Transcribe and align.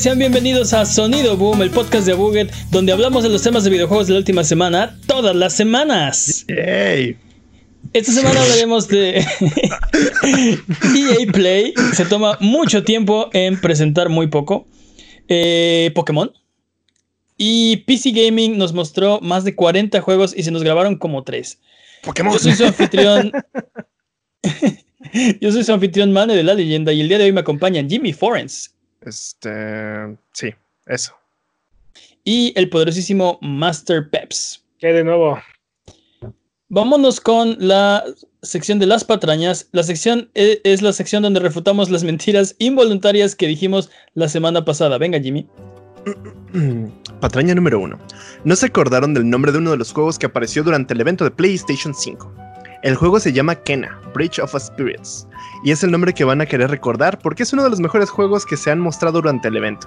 Sean 0.00 0.18
bienvenidos 0.18 0.72
a 0.72 0.86
Sonido 0.86 1.36
Boom, 1.36 1.60
el 1.60 1.68
podcast 1.68 2.06
de 2.06 2.14
Buget, 2.14 2.50
donde 2.70 2.90
hablamos 2.90 3.22
de 3.22 3.28
los 3.28 3.42
temas 3.42 3.64
de 3.64 3.70
videojuegos 3.70 4.06
de 4.06 4.14
la 4.14 4.20
última 4.20 4.42
semana, 4.44 4.98
todas 5.06 5.36
las 5.36 5.52
semanas. 5.52 6.46
Esta 7.92 8.10
semana 8.10 8.40
hablaremos 8.40 8.88
de 8.88 9.18
EA 10.22 11.30
Play. 11.30 11.74
Se 11.92 12.06
toma 12.06 12.38
mucho 12.40 12.82
tiempo 12.82 13.28
en 13.34 13.60
presentar 13.60 14.08
muy 14.08 14.28
poco. 14.28 14.66
Eh, 15.28 15.90
Pokémon. 15.94 16.32
Y 17.36 17.76
PC 17.84 18.12
Gaming 18.12 18.56
nos 18.56 18.72
mostró 18.72 19.20
más 19.20 19.44
de 19.44 19.54
40 19.54 20.00
juegos 20.00 20.32
y 20.34 20.44
se 20.44 20.50
nos 20.50 20.62
grabaron 20.62 20.96
como 20.96 21.24
3. 21.24 21.58
Pokémon. 22.04 22.32
Yo 22.32 22.38
soy 22.38 22.54
su 22.54 22.64
anfitrión. 22.64 23.32
Yo 25.42 25.52
soy 25.52 25.62
su 25.62 25.74
anfitrión 25.74 26.10
Mane 26.10 26.34
de 26.36 26.42
la 26.42 26.54
leyenda 26.54 26.90
y 26.90 27.02
el 27.02 27.08
día 27.08 27.18
de 27.18 27.24
hoy 27.24 27.32
me 27.32 27.40
acompañan 27.40 27.90
Jimmy 27.90 28.14
Forens. 28.14 28.74
Este. 29.00 30.16
Sí, 30.32 30.54
eso. 30.86 31.14
Y 32.24 32.52
el 32.56 32.68
poderosísimo 32.68 33.38
Master 33.40 34.08
Peps. 34.10 34.64
¿Qué 34.78 34.88
de 34.88 35.04
nuevo? 35.04 35.38
Vámonos 36.68 37.20
con 37.20 37.56
la 37.58 38.04
sección 38.42 38.78
de 38.78 38.86
las 38.86 39.04
patrañas. 39.04 39.68
La 39.72 39.82
sección 39.82 40.30
e- 40.34 40.60
es 40.64 40.82
la 40.82 40.92
sección 40.92 41.22
donde 41.22 41.40
refutamos 41.40 41.90
las 41.90 42.04
mentiras 42.04 42.54
involuntarias 42.58 43.34
que 43.34 43.46
dijimos 43.46 43.90
la 44.14 44.28
semana 44.28 44.64
pasada. 44.64 44.98
Venga, 44.98 45.18
Jimmy. 45.20 45.48
Patraña 47.20 47.54
número 47.54 47.80
uno. 47.80 47.98
No 48.44 48.56
se 48.56 48.66
acordaron 48.66 49.14
del 49.14 49.28
nombre 49.28 49.52
de 49.52 49.58
uno 49.58 49.72
de 49.72 49.76
los 49.78 49.92
juegos 49.92 50.18
que 50.18 50.26
apareció 50.26 50.62
durante 50.62 50.94
el 50.94 51.00
evento 51.00 51.24
de 51.24 51.30
PlayStation 51.30 51.94
5. 51.94 52.49
El 52.82 52.96
juego 52.96 53.20
se 53.20 53.32
llama 53.32 53.54
Kena, 53.54 53.98
Bridge 54.14 54.38
of 54.38 54.54
Spirits, 54.58 55.26
y 55.64 55.70
es 55.70 55.82
el 55.84 55.90
nombre 55.90 56.14
que 56.14 56.24
van 56.24 56.40
a 56.40 56.46
querer 56.46 56.70
recordar 56.70 57.18
porque 57.18 57.42
es 57.42 57.52
uno 57.52 57.62
de 57.64 57.70
los 57.70 57.80
mejores 57.80 58.08
juegos 58.08 58.46
que 58.46 58.56
se 58.56 58.70
han 58.70 58.80
mostrado 58.80 59.20
durante 59.20 59.48
el 59.48 59.56
evento. 59.56 59.86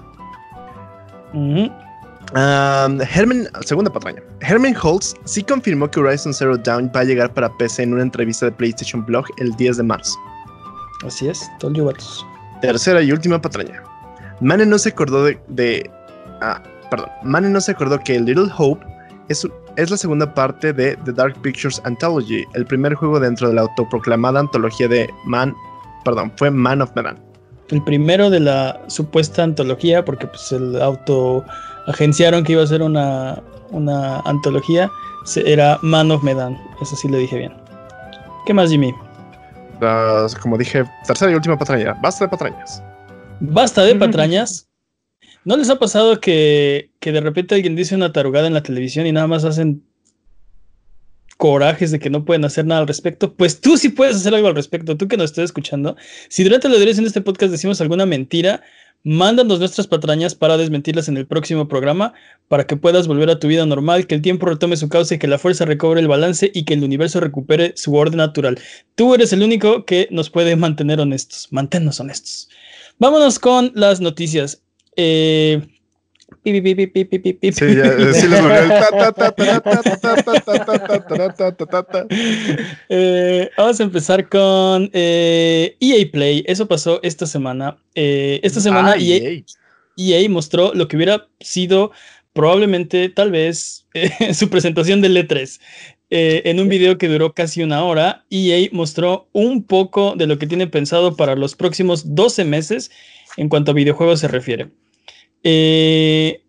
Um, 2.35 2.99
Herman, 3.01 3.47
segunda 3.65 3.91
patraña. 3.91 4.21
Herman 4.41 4.75
Holtz 4.81 5.15
sí 5.25 5.43
confirmó 5.43 5.89
que 5.89 5.99
Horizon 5.99 6.33
Zero 6.33 6.57
Dawn 6.57 6.91
va 6.95 7.01
a 7.01 7.03
llegar 7.03 7.33
para 7.33 7.49
PC 7.57 7.83
en 7.83 7.93
una 7.93 8.03
entrevista 8.03 8.45
de 8.45 8.51
PlayStation 8.51 9.05
Blog 9.05 9.25
el 9.37 9.55
10 9.55 9.77
de 9.77 9.83
marzo. 9.83 10.17
Así 11.05 11.27
es, 11.27 11.49
told 11.59 11.75
you 11.75 11.85
vatos. 11.85 12.25
Tercera 12.61 13.01
y 13.01 13.11
última 13.11 13.41
patraña. 13.41 13.83
Mane 14.39 14.65
no 14.65 14.77
se 14.77 14.89
acordó 14.89 15.25
de, 15.25 15.39
de- 15.49 15.89
ah, 16.41 16.61
perdón. 16.89 17.09
Mane 17.23 17.49
no 17.49 17.59
se 17.61 17.71
acordó 17.71 17.99
que 17.99 18.19
Little 18.19 18.49
Hope 18.57 18.85
es, 19.29 19.47
es 19.77 19.89
la 19.89 19.97
segunda 19.97 20.33
parte 20.33 20.73
de 20.73 20.95
The 21.05 21.13
Dark 21.13 21.35
Pictures 21.41 21.81
Anthology, 21.85 22.45
el 22.53 22.65
primer 22.65 22.93
juego 22.95 23.19
dentro 23.19 23.47
de 23.49 23.55
la 23.55 23.61
autoproclamada 23.61 24.39
antología 24.39 24.87
de 24.87 25.09
Man, 25.25 25.53
perdón, 26.03 26.31
fue 26.37 26.51
Man 26.51 26.81
of 26.81 26.91
Medan. 26.95 27.17
El 27.69 27.81
primero 27.83 28.29
de 28.29 28.39
la 28.41 28.79
supuesta 28.87 29.43
antología, 29.43 30.03
porque 30.05 30.27
pues 30.27 30.51
el 30.51 30.81
auto 30.81 31.43
agenciaron 31.87 32.43
que 32.43 32.51
iba 32.53 32.63
a 32.63 32.67
ser 32.67 32.81
una, 32.81 33.41
una 33.71 34.19
antología, 34.21 34.91
se- 35.25 35.51
era 35.51 35.79
Man 35.81 36.11
of 36.11 36.23
Medan. 36.23 36.57
Eso 36.81 36.95
sí 36.95 37.07
lo 37.07 37.17
dije 37.17 37.37
bien. 37.37 37.53
¿Qué 38.45 38.53
más, 38.53 38.69
Jimmy? 38.69 38.93
Como 40.41 40.57
dije, 40.57 40.83
tercera 41.07 41.31
y 41.31 41.35
última 41.35 41.57
patraña. 41.57 41.93
Basta 42.01 42.25
de 42.25 42.29
patrañas. 42.29 42.83
Basta 43.39 43.83
de 43.83 43.95
patrañas. 43.95 44.67
¿No 45.45 45.57
les 45.57 45.69
ha 45.69 45.79
pasado 45.79 46.19
que, 46.19 46.91
que 46.99 47.11
de 47.11 47.21
repente 47.21 47.55
alguien 47.55 47.75
dice 47.75 47.95
una 47.95 48.13
tarugada 48.13 48.47
en 48.47 48.53
la 48.53 48.63
televisión 48.63 49.05
y 49.05 49.11
nada 49.11 49.27
más 49.27 49.43
hacen 49.43 49.83
corajes 51.37 51.91
de 51.91 51.99
que 51.99 52.09
no 52.09 52.23
pueden 52.23 52.45
hacer 52.45 52.65
nada 52.65 52.81
al 52.81 52.87
respecto? 52.87 53.33
Pues 53.33 53.59
tú 53.59 53.77
sí 53.77 53.89
puedes 53.89 54.15
hacer 54.15 54.33
algo 54.33 54.47
al 54.47 54.55
respecto, 54.55 54.95
tú 54.95 55.07
que 55.07 55.17
nos 55.17 55.31
estés 55.31 55.45
escuchando. 55.45 55.97
Si 56.29 56.43
durante 56.43 56.69
la 56.69 56.77
duración 56.77 57.03
de 57.03 57.09
este 57.09 57.21
podcast 57.21 57.51
decimos 57.51 57.81
alguna 57.81 58.05
mentira, 58.05 58.61
mándanos 59.03 59.59
nuestras 59.59 59.87
patrañas 59.87 60.33
para 60.33 60.57
desmentirlas 60.57 61.09
en 61.09 61.17
el 61.17 61.27
próximo 61.27 61.67
programa, 61.67 62.13
para 62.47 62.65
que 62.65 62.77
puedas 62.77 63.07
volver 63.07 63.29
a 63.29 63.39
tu 63.39 63.47
vida 63.47 63.65
normal, 63.65 64.07
que 64.07 64.15
el 64.15 64.21
tiempo 64.21 64.45
retome 64.45 64.77
su 64.77 64.89
causa 64.89 65.15
y 65.15 65.19
que 65.19 65.27
la 65.27 65.37
fuerza 65.37 65.65
recobre 65.65 65.99
el 65.99 66.07
balance 66.07 66.51
y 66.53 66.63
que 66.63 66.73
el 66.73 66.83
universo 66.83 67.19
recupere 67.19 67.73
su 67.75 67.93
orden 67.95 68.17
natural. 68.17 68.59
Tú 68.95 69.13
eres 69.13 69.33
el 69.33 69.43
único 69.43 69.85
que 69.85 70.07
nos 70.11 70.29
puede 70.29 70.55
mantener 70.55 70.99
honestos. 70.99 71.47
Manténnos 71.51 71.99
honestos. 71.99 72.49
Vámonos 72.99 73.39
con 73.39 73.71
las 73.75 73.99
noticias. 73.99 74.61
Vamos 83.57 83.79
a 83.79 83.83
empezar 83.83 84.27
con 84.27 84.89
EA 84.93 86.11
Play. 86.11 86.43
Eso 86.47 86.67
pasó 86.67 86.99
esta 87.03 87.25
semana. 87.25 87.77
Esta 87.95 88.59
semana 88.59 88.93
ah, 88.93 88.97
EA, 88.99 89.43
EA, 89.97 90.29
mostró 90.29 90.73
lo 90.73 90.87
que 90.87 90.97
hubiera 90.97 91.27
sido 91.39 91.91
probablemente, 92.33 93.09
tal 93.09 93.31
vez, 93.31 93.87
su 94.33 94.49
presentación 94.49 95.01
del 95.01 95.15
E3. 95.15 95.59
en 96.09 96.59
un 96.59 96.67
video 96.67 96.97
que 96.97 97.07
duró 97.07 97.33
casi 97.33 97.63
una 97.63 97.83
hora, 97.85 98.25
EA 98.29 98.67
mostró 98.71 99.29
un 99.31 99.63
poco 99.63 100.15
de 100.17 100.27
lo 100.27 100.37
que 100.39 100.47
tiene 100.47 100.67
pensado 100.67 101.15
para 101.15 101.35
los 101.35 101.55
próximos 101.55 102.15
12 102.15 102.43
meses 102.43 102.91
en 103.37 103.49
cuanto 103.49 103.71
a 103.71 103.75
videojuegos 103.75 104.19
se 104.19 104.27
refiere. 104.27 104.69
Eh, 105.43 106.41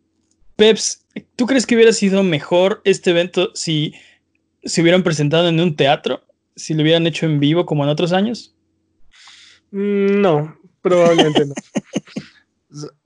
Peps, 0.56 1.05
¿tú 1.37 1.47
crees 1.47 1.66
que 1.66 1.75
hubiera 1.75 1.93
sido 1.93 2.22
mejor 2.22 2.81
este 2.84 3.10
evento 3.10 3.50
si 3.55 3.94
se 4.65 4.82
hubieran 4.82 5.03
presentado 5.03 5.49
en 5.49 5.60
un 5.60 5.77
teatro? 5.77 6.22
Si 6.56 6.75
lo 6.75 6.82
hubieran 6.82 7.06
hecho 7.06 7.27
en 7.27 7.41
vivo 7.41 7.66
como 7.66 7.84
en 7.84 7.91
otros 7.91 8.12
años? 8.12 8.55
Mm, 9.72 10.21
No, 10.21 10.56
probablemente 10.81 11.47
no. 11.47 11.55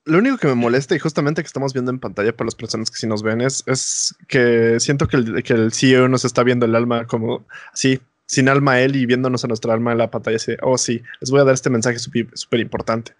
Lo 0.04 0.18
único 0.18 0.38
que 0.38 0.46
me 0.46 0.54
molesta 0.54 0.94
y 0.94 0.98
justamente 0.98 1.42
que 1.42 1.46
estamos 1.46 1.74
viendo 1.74 1.90
en 1.90 1.98
pantalla 1.98 2.34
para 2.34 2.46
las 2.46 2.54
personas 2.54 2.90
que 2.90 2.96
sí 2.96 3.06
nos 3.06 3.22
ven 3.22 3.42
es, 3.42 3.62
es 3.66 4.14
que 4.26 4.80
siento 4.80 5.06
que 5.06 5.18
el, 5.18 5.42
que 5.42 5.52
el 5.52 5.72
CEO 5.72 6.08
nos 6.08 6.24
está 6.24 6.42
viendo 6.42 6.64
el 6.64 6.74
alma 6.74 7.06
como 7.06 7.46
así, 7.74 8.00
sin 8.24 8.48
alma 8.48 8.72
a 8.72 8.80
él 8.80 8.96
y 8.96 9.04
viéndonos 9.04 9.44
a 9.44 9.48
nuestra 9.48 9.74
alma 9.74 9.92
en 9.92 9.98
la 9.98 10.10
pantalla 10.10 10.36
así, 10.36 10.52
oh 10.62 10.78
sí, 10.78 11.02
les 11.20 11.30
voy 11.30 11.40
a 11.40 11.44
dar 11.44 11.52
este 11.52 11.68
mensaje 11.68 11.98
súper 11.98 12.60
importante. 12.60 13.12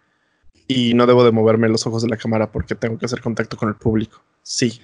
Y 0.69 0.95
no 0.95 1.07
debo 1.07 1.25
de 1.25 1.33
moverme 1.33 1.69
los 1.69 1.87
ojos 1.87 2.03
de 2.03 2.09
la 2.09 2.17
cámara 2.19 2.53
porque 2.53 2.75
tengo 2.75 2.99
que 2.99 3.07
hacer 3.07 3.21
contacto 3.21 3.57
con 3.57 3.69
el 3.71 3.75
público. 3.77 4.23
Sí, 4.43 4.81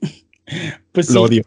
Pues 0.92 1.08
sí, 1.08 1.14
lo 1.14 1.22
odio. 1.22 1.42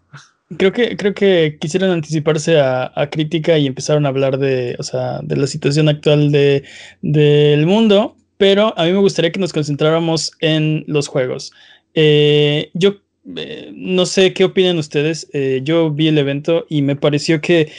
creo 0.57 0.71
que, 0.71 0.97
creo 0.97 1.13
que 1.13 1.57
quisieron 1.59 1.91
anticiparse 1.91 2.59
a, 2.59 2.91
a 2.95 3.09
crítica 3.09 3.57
y 3.57 3.67
empezaron 3.67 4.05
a 4.05 4.09
hablar 4.09 4.37
de, 4.39 4.75
o 4.79 4.83
sea, 4.83 5.19
de 5.21 5.35
la 5.37 5.47
situación 5.47 5.89
actual 5.89 6.31
de, 6.31 6.63
del 7.01 7.65
mundo, 7.65 8.15
pero 8.37 8.73
a 8.77 8.85
mí 8.85 8.91
me 8.91 8.99
gustaría 8.99 9.31
que 9.31 9.39
nos 9.39 9.53
concentráramos 9.53 10.31
en 10.39 10.83
los 10.87 11.07
juegos. 11.07 11.51
Eh, 11.93 12.71
yo 12.73 12.95
eh, 13.35 13.71
no 13.75 14.05
sé 14.05 14.33
qué 14.33 14.45
opinan 14.45 14.77
ustedes, 14.77 15.27
eh, 15.33 15.61
yo 15.63 15.91
vi 15.91 16.07
el 16.07 16.17
evento 16.17 16.65
y 16.69 16.81
me 16.81 16.95
pareció 16.95 17.41
que 17.41 17.71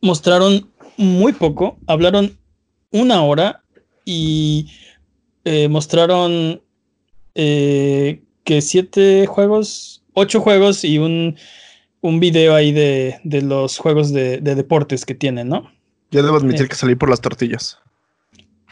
mostraron 0.00 0.70
muy 0.96 1.32
poco, 1.32 1.78
hablaron 1.86 2.36
una 2.90 3.22
hora 3.24 3.62
y 4.04 4.70
eh, 5.44 5.68
mostraron 5.68 6.60
eh, 7.34 8.22
que 8.44 8.60
siete 8.62 9.26
juegos, 9.26 10.02
ocho 10.12 10.40
juegos 10.40 10.84
y 10.84 10.98
un, 10.98 11.36
un 12.00 12.20
video 12.20 12.54
ahí 12.54 12.72
de, 12.72 13.18
de 13.24 13.42
los 13.42 13.78
juegos 13.78 14.12
de, 14.12 14.38
de 14.38 14.54
deportes 14.54 15.04
que 15.04 15.14
tienen, 15.14 15.48
¿no? 15.48 15.70
Yo 16.10 16.22
debo 16.22 16.36
admitir 16.36 16.66
Eh. 16.66 16.68
que 16.68 16.76
salí 16.76 16.94
por 16.94 17.10
las 17.10 17.20
tortillas. 17.20 17.78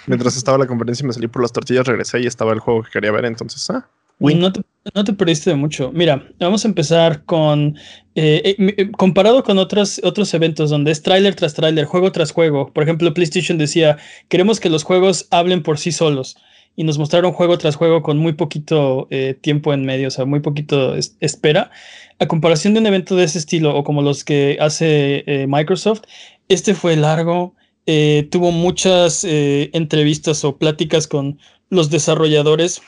Mientras 0.06 0.36
estaba 0.36 0.58
la 0.58 0.66
conferencia 0.66 1.06
me 1.06 1.12
salí 1.12 1.28
por 1.28 1.42
las 1.42 1.52
tortillas, 1.52 1.86
regresé 1.86 2.20
y 2.20 2.26
estaba 2.26 2.52
el 2.52 2.58
juego 2.60 2.82
que 2.82 2.90
quería 2.90 3.12
ver, 3.12 3.24
entonces, 3.24 3.68
ah. 3.70 3.88
No 4.18 4.52
te, 4.52 4.60
no 4.94 5.02
te 5.02 5.12
perdiste 5.14 5.50
de 5.50 5.56
mucho. 5.56 5.90
Mira, 5.92 6.28
vamos 6.38 6.64
a 6.64 6.68
empezar 6.68 7.24
con, 7.24 7.76
eh, 8.14 8.54
eh, 8.56 8.90
comparado 8.92 9.42
con 9.42 9.58
otros, 9.58 10.00
otros 10.04 10.32
eventos 10.34 10.70
donde 10.70 10.92
es 10.92 11.02
tráiler 11.02 11.34
tras 11.34 11.54
tráiler, 11.54 11.86
juego 11.86 12.12
tras 12.12 12.30
juego. 12.30 12.72
Por 12.72 12.84
ejemplo, 12.84 13.12
PlayStation 13.14 13.58
decía, 13.58 13.98
queremos 14.28 14.60
que 14.60 14.70
los 14.70 14.84
juegos 14.84 15.26
hablen 15.30 15.64
por 15.64 15.78
sí 15.78 15.90
solos. 15.90 16.36
Y 16.74 16.84
nos 16.84 16.98
mostraron 16.98 17.32
juego 17.32 17.58
tras 17.58 17.76
juego 17.76 18.02
con 18.02 18.16
muy 18.18 18.32
poquito 18.32 19.06
eh, 19.10 19.34
tiempo 19.40 19.74
en 19.74 19.84
medio, 19.84 20.08
o 20.08 20.10
sea, 20.10 20.24
muy 20.24 20.40
poquito 20.40 20.94
es- 20.96 21.16
espera. 21.20 21.70
A 22.18 22.26
comparación 22.28 22.72
de 22.74 22.80
un 22.80 22.86
evento 22.86 23.14
de 23.16 23.24
ese 23.24 23.38
estilo 23.38 23.76
o 23.76 23.84
como 23.84 24.00
los 24.00 24.24
que 24.24 24.56
hace 24.60 25.22
eh, 25.26 25.46
Microsoft, 25.48 26.02
este 26.48 26.74
fue 26.74 26.96
largo, 26.96 27.54
eh, 27.86 28.28
tuvo 28.30 28.52
muchas 28.52 29.24
entrevistas 29.24 30.44
o 30.44 30.56
pláticas 30.56 31.06
con 31.08 31.38
los 31.68 31.90
desarrolladores 31.90 32.80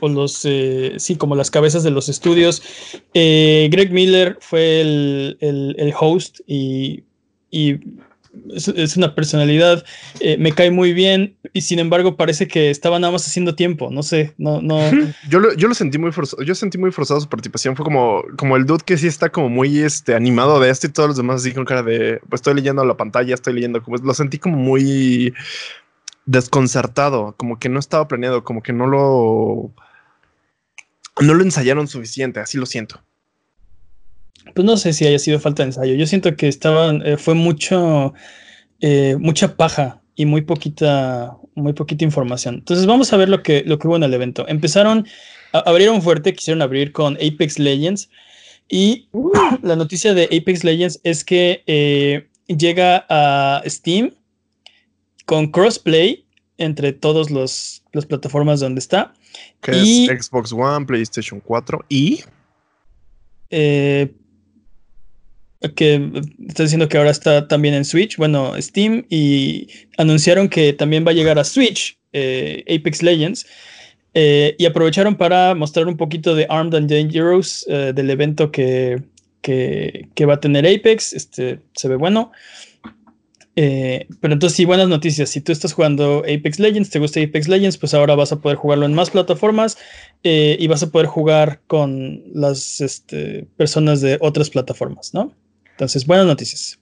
o 0.00 0.08
los, 0.08 0.46
sí, 0.98 1.16
como 1.16 1.36
las 1.36 1.50
cabezas 1.50 1.82
de 1.82 1.90
los 1.90 2.08
estudios. 2.08 2.62
Greg 3.14 3.92
Miller 3.92 4.38
fue 4.40 4.80
el, 4.80 5.36
el- 5.40 5.94
host 5.98 6.40
y 6.46 7.02
es, 8.54 8.96
una 8.96 9.14
personalidad, 9.14 9.84
eh, 10.20 10.36
me 10.38 10.52
cae 10.52 10.70
muy 10.70 10.92
bien 10.92 11.36
y 11.52 11.62
sin 11.62 11.78
embargo 11.78 12.16
parece 12.16 12.48
que 12.48 12.70
estaba 12.70 12.98
nada 12.98 13.12
más 13.12 13.26
haciendo 13.26 13.54
tiempo, 13.54 13.90
no 13.90 14.02
sé, 14.02 14.34
no, 14.38 14.62
no. 14.62 14.78
Yo 15.28 15.40
lo, 15.40 15.54
yo 15.54 15.68
lo 15.68 15.74
sentí 15.74 15.98
muy 15.98 16.12
forzado, 16.12 16.42
yo 16.42 16.54
sentí 16.54 16.78
muy 16.78 16.90
forzado 16.90 17.20
su 17.20 17.28
participación, 17.28 17.76
fue 17.76 17.84
como, 17.84 18.22
como 18.36 18.56
el 18.56 18.66
dude 18.66 18.82
que 18.84 18.96
sí 18.96 19.06
está 19.06 19.30
como 19.30 19.48
muy 19.48 19.80
este, 19.80 20.14
animado 20.14 20.60
de 20.60 20.70
esto 20.70 20.86
y 20.86 20.90
todos 20.90 21.10
los 21.10 21.16
demás 21.16 21.36
así 21.36 21.52
con 21.52 21.64
cara 21.64 21.82
de, 21.82 22.20
pues 22.28 22.40
estoy 22.40 22.54
leyendo 22.54 22.84
la 22.84 22.96
pantalla, 22.96 23.34
estoy 23.34 23.54
leyendo, 23.54 23.82
como 23.82 23.96
lo 23.96 24.14
sentí 24.14 24.38
como 24.38 24.56
muy, 24.56 25.32
desconcertado, 26.26 27.34
como 27.36 27.58
que 27.58 27.68
no 27.68 27.78
estaba 27.78 28.08
planeado, 28.08 28.44
como 28.44 28.62
que 28.62 28.72
no 28.72 28.86
lo 28.86 29.72
no 31.20 31.34
lo 31.34 31.42
ensayaron 31.42 31.88
suficiente, 31.88 32.40
así 32.40 32.58
lo 32.58 32.66
siento. 32.66 33.02
Pues 34.54 34.64
no 34.64 34.76
sé 34.76 34.92
si 34.92 35.06
haya 35.06 35.18
sido 35.18 35.40
falta 35.40 35.62
de 35.62 35.68
ensayo. 35.68 35.94
Yo 35.94 36.06
siento 36.06 36.36
que 36.36 36.48
estaban, 36.48 37.06
eh, 37.06 37.16
fue 37.16 37.34
mucho, 37.34 38.12
eh, 38.80 39.16
mucha 39.18 39.56
paja 39.56 40.02
y 40.14 40.26
muy 40.26 40.42
poquita, 40.42 41.36
muy 41.54 41.72
poquita 41.72 42.04
información. 42.04 42.56
Entonces 42.56 42.86
vamos 42.86 43.12
a 43.12 43.16
ver 43.16 43.28
lo 43.28 43.42
que, 43.42 43.62
lo 43.64 43.78
que 43.78 43.88
hubo 43.88 43.96
en 43.96 44.02
el 44.02 44.14
evento. 44.14 44.46
Empezaron, 44.48 45.06
abrieron 45.52 46.02
fuerte, 46.02 46.34
quisieron 46.34 46.62
abrir 46.62 46.92
con 46.92 47.14
Apex 47.16 47.58
Legends 47.58 48.10
y 48.68 49.08
la 49.62 49.76
noticia 49.76 50.14
de 50.14 50.24
Apex 50.24 50.64
Legends 50.64 51.00
es 51.04 51.24
que 51.24 51.62
eh, 51.66 52.28
llega 52.46 53.06
a 53.08 53.62
Steam 53.66 54.12
con 55.24 55.50
crossplay 55.50 56.24
entre 56.58 56.92
todas 56.92 57.30
las 57.30 57.82
plataformas 58.06 58.60
donde 58.60 58.80
está. 58.80 59.14
Que 59.60 59.72
es 59.72 60.24
Xbox 60.24 60.52
One, 60.52 60.86
PlayStation 60.86 61.40
4 61.40 61.84
y... 61.88 62.20
Eh, 63.50 64.10
que 65.74 66.10
está 66.48 66.64
diciendo 66.64 66.88
que 66.88 66.98
ahora 66.98 67.10
está 67.10 67.48
también 67.48 67.74
en 67.74 67.84
Switch, 67.84 68.16
bueno, 68.16 68.54
Steam, 68.60 69.06
y 69.08 69.68
anunciaron 69.96 70.48
que 70.48 70.72
también 70.72 71.06
va 71.06 71.12
a 71.12 71.14
llegar 71.14 71.38
a 71.38 71.44
Switch 71.44 71.98
eh, 72.12 72.64
Apex 72.68 73.02
Legends. 73.02 73.46
Eh, 74.14 74.54
y 74.58 74.66
aprovecharon 74.66 75.16
para 75.16 75.54
mostrar 75.54 75.88
un 75.88 75.96
poquito 75.96 76.34
de 76.34 76.46
Armed 76.50 76.74
and 76.74 76.90
Dangerous 76.90 77.64
eh, 77.68 77.92
del 77.94 78.10
evento 78.10 78.50
que, 78.50 79.02
que, 79.40 80.08
que, 80.14 80.26
va 80.26 80.34
a 80.34 80.40
tener 80.40 80.66
Apex. 80.66 81.14
Este 81.14 81.60
se 81.74 81.88
ve 81.88 81.96
bueno. 81.96 82.30
pero 83.54 84.34
entonces 84.34 84.54
sí, 84.54 84.66
buenas 84.66 84.88
noticias. 84.88 85.30
Si 85.30 85.40
tú 85.40 85.52
estás 85.52 85.72
jugando 85.72 86.18
Apex 86.18 86.58
Legends, 86.58 86.90
te 86.90 86.98
gusta 86.98 87.20
Apex 87.20 87.48
Legends, 87.48 87.78
pues 87.78 87.94
ahora 87.94 88.14
vas 88.14 88.32
a 88.32 88.40
poder 88.40 88.58
jugarlo 88.58 88.84
en 88.84 88.92
más 88.92 89.08
plataformas 89.08 89.78
y 90.22 90.66
vas 90.66 90.82
a 90.82 90.90
poder 90.90 91.06
jugar 91.06 91.60
con 91.66 92.22
las 92.34 92.82
este, 92.82 93.46
personas 93.56 94.02
de 94.02 94.18
otras 94.20 94.50
plataformas, 94.50 95.14
¿no? 95.14 95.34
Entonces, 95.82 96.06
buenas 96.06 96.26
noticias. 96.26 96.78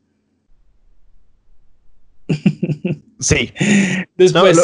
Sí. 3.19 3.53
Después. 4.17 4.59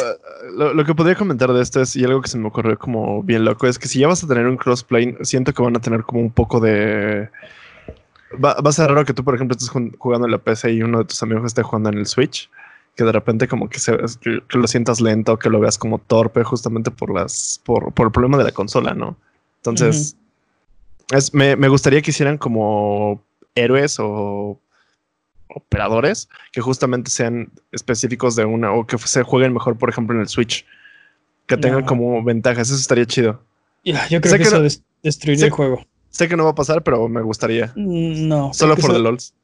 lo, 0.54 0.82
que 0.86 0.94
podría 0.94 1.14
comentar 1.14 1.52
de 1.52 1.60
esto 1.60 1.82
es, 1.82 1.94
y 1.94 2.04
algo 2.04 2.22
que 2.22 2.28
se 2.28 2.38
me 2.38 2.48
ocurrió 2.48 2.78
como 2.78 3.22
bien 3.22 3.44
loco, 3.44 3.66
es 3.66 3.78
que 3.78 3.86
si 3.86 3.98
ya 3.98 4.08
vas 4.08 4.24
a 4.24 4.26
tener 4.26 4.46
un 4.46 4.56
crossplay, 4.56 5.14
siento 5.20 5.52
que 5.52 5.62
van 5.62 5.76
a 5.76 5.80
tener 5.80 6.04
como 6.04 6.20
un 6.20 6.30
poco 6.30 6.58
de. 6.58 7.28
Va, 8.42 8.52
a 8.52 8.72
ser 8.72 8.88
raro 8.88 9.04
que 9.04 9.12
tú, 9.12 9.22
por 9.24 9.34
ejemplo, 9.34 9.54
estés 9.54 9.68
jugando 9.68 10.26
en 10.26 10.32
la 10.32 10.38
PC 10.38 10.72
y 10.72 10.80
uno 10.82 11.00
de 11.00 11.04
tus 11.04 11.22
amigos 11.22 11.44
esté 11.44 11.62
jugando 11.62 11.90
en 11.90 11.98
el 11.98 12.06
Switch, 12.06 12.48
que 12.94 13.04
de 13.04 13.12
repente 13.12 13.46
como 13.46 13.68
que, 13.68 13.78
se, 13.78 13.94
que, 14.22 14.40
lo 14.48 14.66
sientas 14.66 15.02
lento, 15.02 15.38
que 15.38 15.50
lo 15.50 15.60
veas 15.60 15.76
como 15.76 15.98
torpe, 15.98 16.42
justamente 16.42 16.90
por 16.90 17.12
las 17.12 17.60
por, 17.62 17.92
por 17.92 18.06
el 18.06 18.12
problema 18.12 18.38
de 18.38 18.44
la 18.44 18.52
consola, 18.52 18.94
¿no? 18.94 19.18
Entonces, 19.58 20.16
es, 21.12 21.34
me, 21.34 21.56
me 21.56 21.68
gustaría 21.68 22.00
que 22.00 22.10
hicieran 22.10 22.38
como 22.38 23.22
héroes 23.56 23.96
o 23.98 24.60
operadores 25.48 26.28
que 26.52 26.60
justamente 26.60 27.10
sean 27.10 27.50
específicos 27.72 28.36
de 28.36 28.44
una 28.44 28.72
o 28.72 28.86
que 28.86 28.98
se 28.98 29.22
jueguen 29.22 29.52
mejor, 29.52 29.76
por 29.78 29.90
ejemplo, 29.90 30.14
en 30.14 30.22
el 30.22 30.28
Switch. 30.28 30.64
Que 31.46 31.56
tengan 31.56 31.84
como 31.84 32.22
ventajas. 32.24 32.68
Eso 32.68 32.78
estaría 32.78 33.06
chido. 33.06 33.42
yo 33.84 34.20
creo 34.20 34.36
que, 34.36 34.42
eso 34.42 34.62
destruiría 35.02 35.46
el 35.46 35.50
juego. 35.52 35.86
Sé 36.10 36.28
que 36.28 36.36
no 36.36 36.44
va 36.44 36.50
a 36.50 36.54
pasar, 36.54 36.82
pero 36.82 37.08
me 37.08 37.22
gustaría. 37.22 37.72
Mm, 37.76 38.26
no. 38.26 38.52
Solo 38.52 38.76
por 38.76 38.92
the 38.92 38.98
LOLs. 38.98 39.34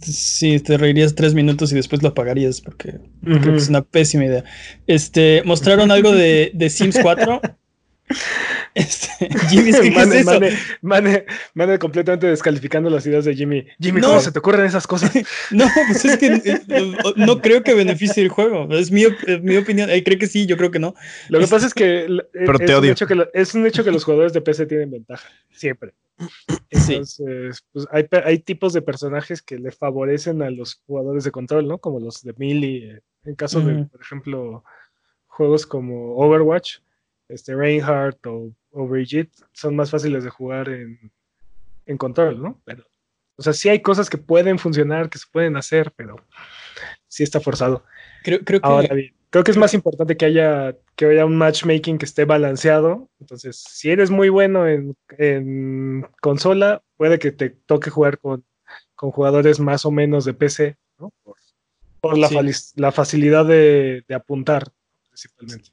Sí, 0.00 0.58
te 0.58 0.76
reirías 0.76 1.14
tres 1.14 1.32
minutos 1.34 1.70
y 1.72 1.76
después 1.76 2.02
lo 2.02 2.08
apagarías 2.08 2.60
porque 2.60 2.98
creo 3.22 3.40
que 3.40 3.56
es 3.56 3.68
una 3.68 3.82
pésima 3.82 4.24
idea. 4.24 4.44
Este, 4.86 5.42
mostraron 5.44 5.90
algo 5.90 6.12
de, 6.12 6.50
de 6.52 6.70
Sims 6.70 6.98
4 7.00 7.40
Este, 8.74 9.28
Jimmy, 9.48 9.72
¿qué, 9.72 9.90
mane, 9.94 10.18
es 10.20 10.26
eso? 10.26 10.40
Mane, 11.54 11.78
completamente 11.78 12.26
descalificando 12.26 12.90
las 12.90 13.06
ideas 13.06 13.24
de 13.24 13.34
Jimmy. 13.34 13.66
Jimmy, 13.80 14.00
¿cómo 14.00 14.20
se 14.20 14.32
te 14.32 14.38
ocurren 14.40 14.66
esas 14.66 14.86
cosas? 14.86 15.12
no, 15.52 15.66
pues 15.86 16.04
es 16.04 16.18
que 16.18 16.26
eh, 16.44 16.96
no 17.16 17.40
creo 17.40 17.62
que 17.62 17.74
beneficie 17.74 18.22
el 18.22 18.28
juego. 18.30 18.68
Es 18.74 18.90
mi, 18.90 19.04
mi 19.42 19.56
opinión. 19.56 19.90
Eh, 19.90 20.02
creo 20.02 20.18
que 20.18 20.26
sí, 20.26 20.46
yo 20.46 20.56
creo 20.56 20.72
que 20.72 20.80
no. 20.80 20.94
Lo 21.28 21.38
que 21.38 21.46
pasa 21.46 21.66
es 21.66 21.74
que, 21.74 22.04
es, 22.04 22.48
Un 22.48 22.84
hecho 22.84 23.06
que 23.06 23.28
es 23.32 23.54
un 23.54 23.66
hecho 23.66 23.84
que 23.84 23.92
los 23.92 24.04
jugadores 24.04 24.32
de 24.32 24.40
PC 24.40 24.66
tienen 24.66 24.90
ventaja. 24.90 25.28
Siempre. 25.52 25.94
Entonces, 26.70 27.64
pues 27.72 27.86
hay, 27.90 28.06
hay, 28.24 28.38
tipos 28.38 28.72
de 28.72 28.82
personajes 28.82 29.42
que 29.42 29.58
le 29.58 29.72
favorecen 29.72 30.42
a 30.42 30.50
los 30.50 30.80
jugadores 30.86 31.24
de 31.24 31.30
control, 31.30 31.66
¿no? 31.68 31.78
Como 31.78 32.00
los 32.00 32.22
de 32.22 32.34
Melee. 32.36 33.00
En 33.24 33.34
caso 33.36 33.60
de, 33.60 33.84
por 33.84 34.00
ejemplo, 34.00 34.64
juegos 35.26 35.66
como 35.66 36.16
Overwatch 36.16 36.78
este 37.28 37.54
Reinhardt 37.54 38.26
o, 38.26 38.52
o 38.74 38.86
Brigitte 38.86 39.32
son 39.52 39.76
más 39.76 39.90
fáciles 39.90 40.24
de 40.24 40.30
jugar 40.30 40.68
en, 40.68 41.12
en 41.86 41.96
control, 41.96 42.42
¿no? 42.42 42.60
Pero, 42.64 42.84
o 43.36 43.42
sea, 43.42 43.52
sí 43.52 43.68
hay 43.68 43.80
cosas 43.80 44.10
que 44.10 44.18
pueden 44.18 44.58
funcionar, 44.58 45.08
que 45.08 45.18
se 45.18 45.26
pueden 45.32 45.56
hacer, 45.56 45.92
pero 45.96 46.16
sí 47.08 47.22
está 47.22 47.40
forzado. 47.40 47.84
Creo, 48.22 48.40
creo 48.44 48.60
que... 48.60 48.66
Ahora 48.66 48.88
creo 49.34 49.42
que 49.42 49.50
es 49.50 49.56
más 49.56 49.74
importante 49.74 50.16
que 50.16 50.26
haya, 50.26 50.76
que 50.94 51.06
haya 51.06 51.26
un 51.26 51.36
matchmaking 51.36 51.98
que 51.98 52.04
esté 52.04 52.24
balanceado. 52.24 53.10
Entonces, 53.18 53.64
si 53.68 53.90
eres 53.90 54.08
muy 54.08 54.28
bueno 54.28 54.68
en, 54.68 54.96
en 55.18 56.06
consola, 56.20 56.84
puede 56.96 57.18
que 57.18 57.32
te 57.32 57.50
toque 57.50 57.90
jugar 57.90 58.18
con, 58.18 58.44
con 58.94 59.10
jugadores 59.10 59.58
más 59.58 59.84
o 59.86 59.90
menos 59.90 60.24
de 60.24 60.34
PC, 60.34 60.76
¿no? 61.00 61.12
Por, 61.24 61.34
por 62.00 62.16
la, 62.16 62.28
la, 62.76 62.92
facilidad 62.92 63.44
de, 63.44 64.04
de 64.06 64.14
apuntar, 64.14 64.70
principalmente. 65.08 65.70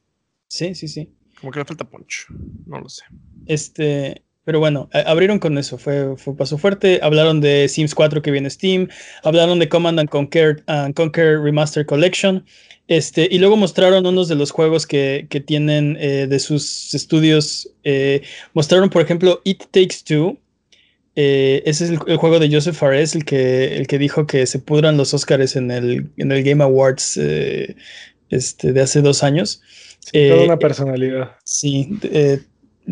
Sí, 0.48 0.74
sí, 0.74 0.88
sí. 0.88 1.13
Como 1.41 1.51
que 1.51 1.60
le 1.60 1.65
falta 1.65 1.83
punch. 1.83 2.27
No 2.65 2.79
lo 2.79 2.88
sé. 2.88 3.03
Este. 3.48 4.24
Pero 4.43 4.60
bueno, 4.60 4.89
abrieron 5.05 5.38
con 5.38 5.55
eso, 5.60 5.77
fue, 5.77 6.17
fue 6.17 6.36
paso 6.36 6.57
fuerte. 6.57 7.00
Hablaron 7.03 7.41
de 7.41 7.67
Sims 7.69 7.93
4 7.93 8.24
que 8.24 8.31
viene 8.31 8.50
Steam, 8.50 8.89
hablaron 9.24 9.60
de 9.60 9.69
Command 9.69 10.00
and 10.00 10.10
Conquer, 10.10 10.63
Conquer 10.95 11.39
Remaster 11.39 11.86
Collection, 11.86 12.43
este, 12.88 13.27
y 13.31 13.38
luego 13.38 13.55
mostraron 13.55 14.05
unos 14.05 14.27
de 14.27 14.36
los 14.36 14.51
juegos 14.51 14.88
que, 14.88 15.27
que 15.29 15.39
tienen 15.39 15.95
eh, 16.00 16.27
de 16.27 16.39
sus 16.39 16.93
estudios. 16.93 17.71
Eh, 17.83 18.24
mostraron, 18.53 18.89
por 18.89 19.03
ejemplo, 19.03 19.41
It 19.43 19.63
Takes 19.71 19.98
Two. 20.03 20.39
Eh, 21.15 21.62
ese 21.65 21.86
es 21.86 21.91
el, 21.91 21.98
juego 21.98 22.39
de 22.39 22.50
Joseph 22.51 22.75
Fares, 22.75 23.15
el 23.15 23.25
que, 23.25 23.77
el 23.77 23.86
que 23.86 24.00
dijo 24.00 24.25
que 24.25 24.45
se 24.45 24.60
pudran 24.60 24.98
los 24.98 25.13
Oscars 25.13 25.55
en 25.55 25.69
el, 25.69 26.10
en 26.17 26.31
el 26.31 26.43
Game 26.43 26.63
Awards 26.63 27.19
este, 28.31 28.73
de 28.73 28.81
hace 28.81 29.01
dos 29.01 29.23
años. 29.23 29.61
toda 30.11 30.43
una 30.43 30.57
personalidad. 30.57 31.35
Sí, 31.43 32.00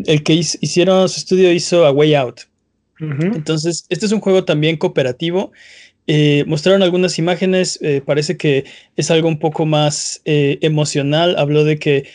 el 0.06 0.22
que 0.22 0.34
hicieron 0.34 1.08
su 1.08 1.18
estudio 1.18 1.52
hizo 1.52 1.84
A 1.84 1.90
Way 1.90 2.14
Out. 2.14 2.40
Entonces, 3.00 3.86
este 3.88 4.04
es 4.06 4.12
un 4.12 4.20
juego 4.20 4.44
también 4.44 4.76
cooperativo. 4.76 5.52
Eh, 6.06 6.44
mostraron 6.46 6.82
algunas 6.82 7.18
imágenes, 7.18 7.78
eh, 7.82 8.02
parece 8.04 8.36
que 8.36 8.64
es 8.96 9.10
algo 9.10 9.28
un 9.28 9.38
poco 9.38 9.64
más 9.64 10.20
eh, 10.24 10.58
emocional. 10.60 11.36
Habló 11.38 11.64
de 11.64 11.78
que 11.78 12.08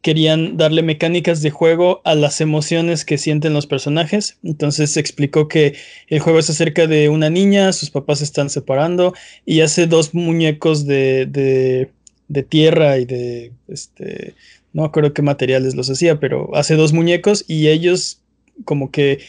querían 0.00 0.56
darle 0.56 0.82
mecánicas 0.82 1.42
de 1.42 1.50
juego 1.50 2.02
a 2.04 2.14
las 2.14 2.40
emociones 2.40 3.04
que 3.04 3.18
sienten 3.18 3.52
los 3.52 3.66
personajes. 3.66 4.38
Entonces 4.42 4.92
se 4.92 5.00
explicó 5.00 5.48
que 5.48 5.74
el 6.08 6.20
juego 6.20 6.38
es 6.38 6.50
acerca 6.50 6.86
de 6.86 7.08
una 7.08 7.30
niña, 7.30 7.72
sus 7.72 7.90
papás 7.90 8.18
se 8.18 8.24
están 8.24 8.48
separando 8.48 9.14
y 9.44 9.60
hace 9.60 9.86
dos 9.86 10.14
muñecos 10.14 10.86
de, 10.86 11.26
de, 11.26 11.90
de 12.28 12.42
tierra 12.42 12.98
y 12.98 13.04
de 13.04 13.52
este 13.68 14.34
no 14.72 14.84
acuerdo 14.84 15.12
qué 15.12 15.22
materiales 15.22 15.74
los 15.74 15.90
hacía, 15.90 16.18
pero 16.18 16.54
hace 16.56 16.76
dos 16.76 16.92
muñecos 16.92 17.44
y 17.46 17.68
ellos 17.68 18.20
como 18.64 18.90
que 18.90 19.20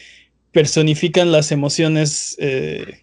personifican 0.52 1.32
las 1.32 1.52
emociones 1.52 2.36
eh, 2.38 3.00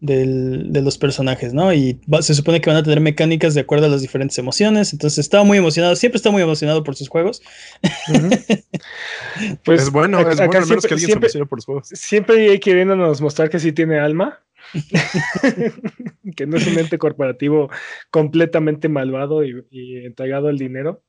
de 0.00 0.80
los 0.82 0.96
personajes, 0.96 1.52
¿no? 1.52 1.72
Y 1.74 2.00
se 2.20 2.34
supone 2.34 2.60
que 2.60 2.70
van 2.70 2.78
a 2.78 2.82
tener 2.82 3.00
mecánicas 3.00 3.54
de 3.54 3.60
acuerdo 3.60 3.86
a 3.86 3.88
las 3.90 4.00
diferentes 4.00 4.38
emociones, 4.38 4.92
entonces 4.92 5.18
estaba 5.18 5.44
muy 5.44 5.58
emocionado, 5.58 5.94
siempre 5.94 6.16
está 6.16 6.30
muy 6.30 6.42
emocionado 6.42 6.82
por 6.82 6.96
sus 6.96 7.08
juegos. 7.08 7.42
pues 9.64 9.82
es 9.82 9.90
bueno, 9.90 10.20
es 10.20 10.36
bueno 10.36 10.66
menos 10.66 10.86
que 10.86 10.94
alguien 10.94 11.20
se 11.28 11.44
por 11.44 11.58
sus 11.58 11.66
juegos. 11.66 11.88
Siempre 11.88 12.50
hay 12.50 12.60
queriéndonos 12.60 13.20
mostrar 13.20 13.50
que 13.50 13.58
sí 13.58 13.72
tiene 13.72 13.98
alma. 13.98 14.40
que 16.36 16.46
no 16.46 16.56
es 16.56 16.66
un 16.66 16.78
ente 16.78 16.96
corporativo 16.96 17.70
completamente 18.10 18.88
malvado 18.88 19.42
y, 19.42 19.66
y 19.70 20.04
entregado 20.04 20.48
al 20.48 20.58
dinero. 20.58 21.02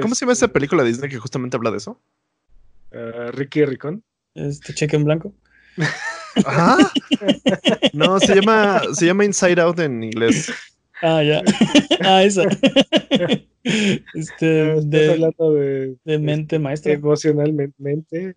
¿Cómo 0.00 0.14
se 0.14 0.24
llama 0.24 0.32
esa 0.32 0.48
película 0.48 0.82
de 0.82 0.88
Disney 0.88 1.10
que 1.10 1.18
justamente 1.18 1.56
habla 1.56 1.70
de 1.70 1.76
eso? 1.76 2.00
Uh, 2.92 3.30
Ricky 3.32 3.64
Ricón. 3.64 4.02
Este 4.34 4.74
cheque 4.74 4.96
en 4.96 5.04
blanco. 5.04 5.34
Ajá. 6.44 6.78
No, 7.92 8.18
se 8.20 8.34
llama, 8.34 8.82
se 8.92 9.06
llama 9.06 9.24
Inside 9.24 9.60
Out 9.60 9.78
en 9.80 10.02
inglés. 10.02 10.52
Ah, 11.02 11.22
ya. 11.22 11.42
Ah, 12.00 12.22
esa. 12.22 12.44
Este, 14.14 14.46
de, 14.82 15.12
hablando 15.12 15.54
de, 15.54 15.96
de 16.04 16.18
mente 16.18 16.58
maestra. 16.58 16.92
Emocionalmente. 16.92 18.36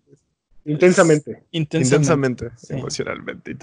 Intensamente. 0.64 1.42
Intensamente. 1.50 2.50
Emocionalmente. 2.70 3.54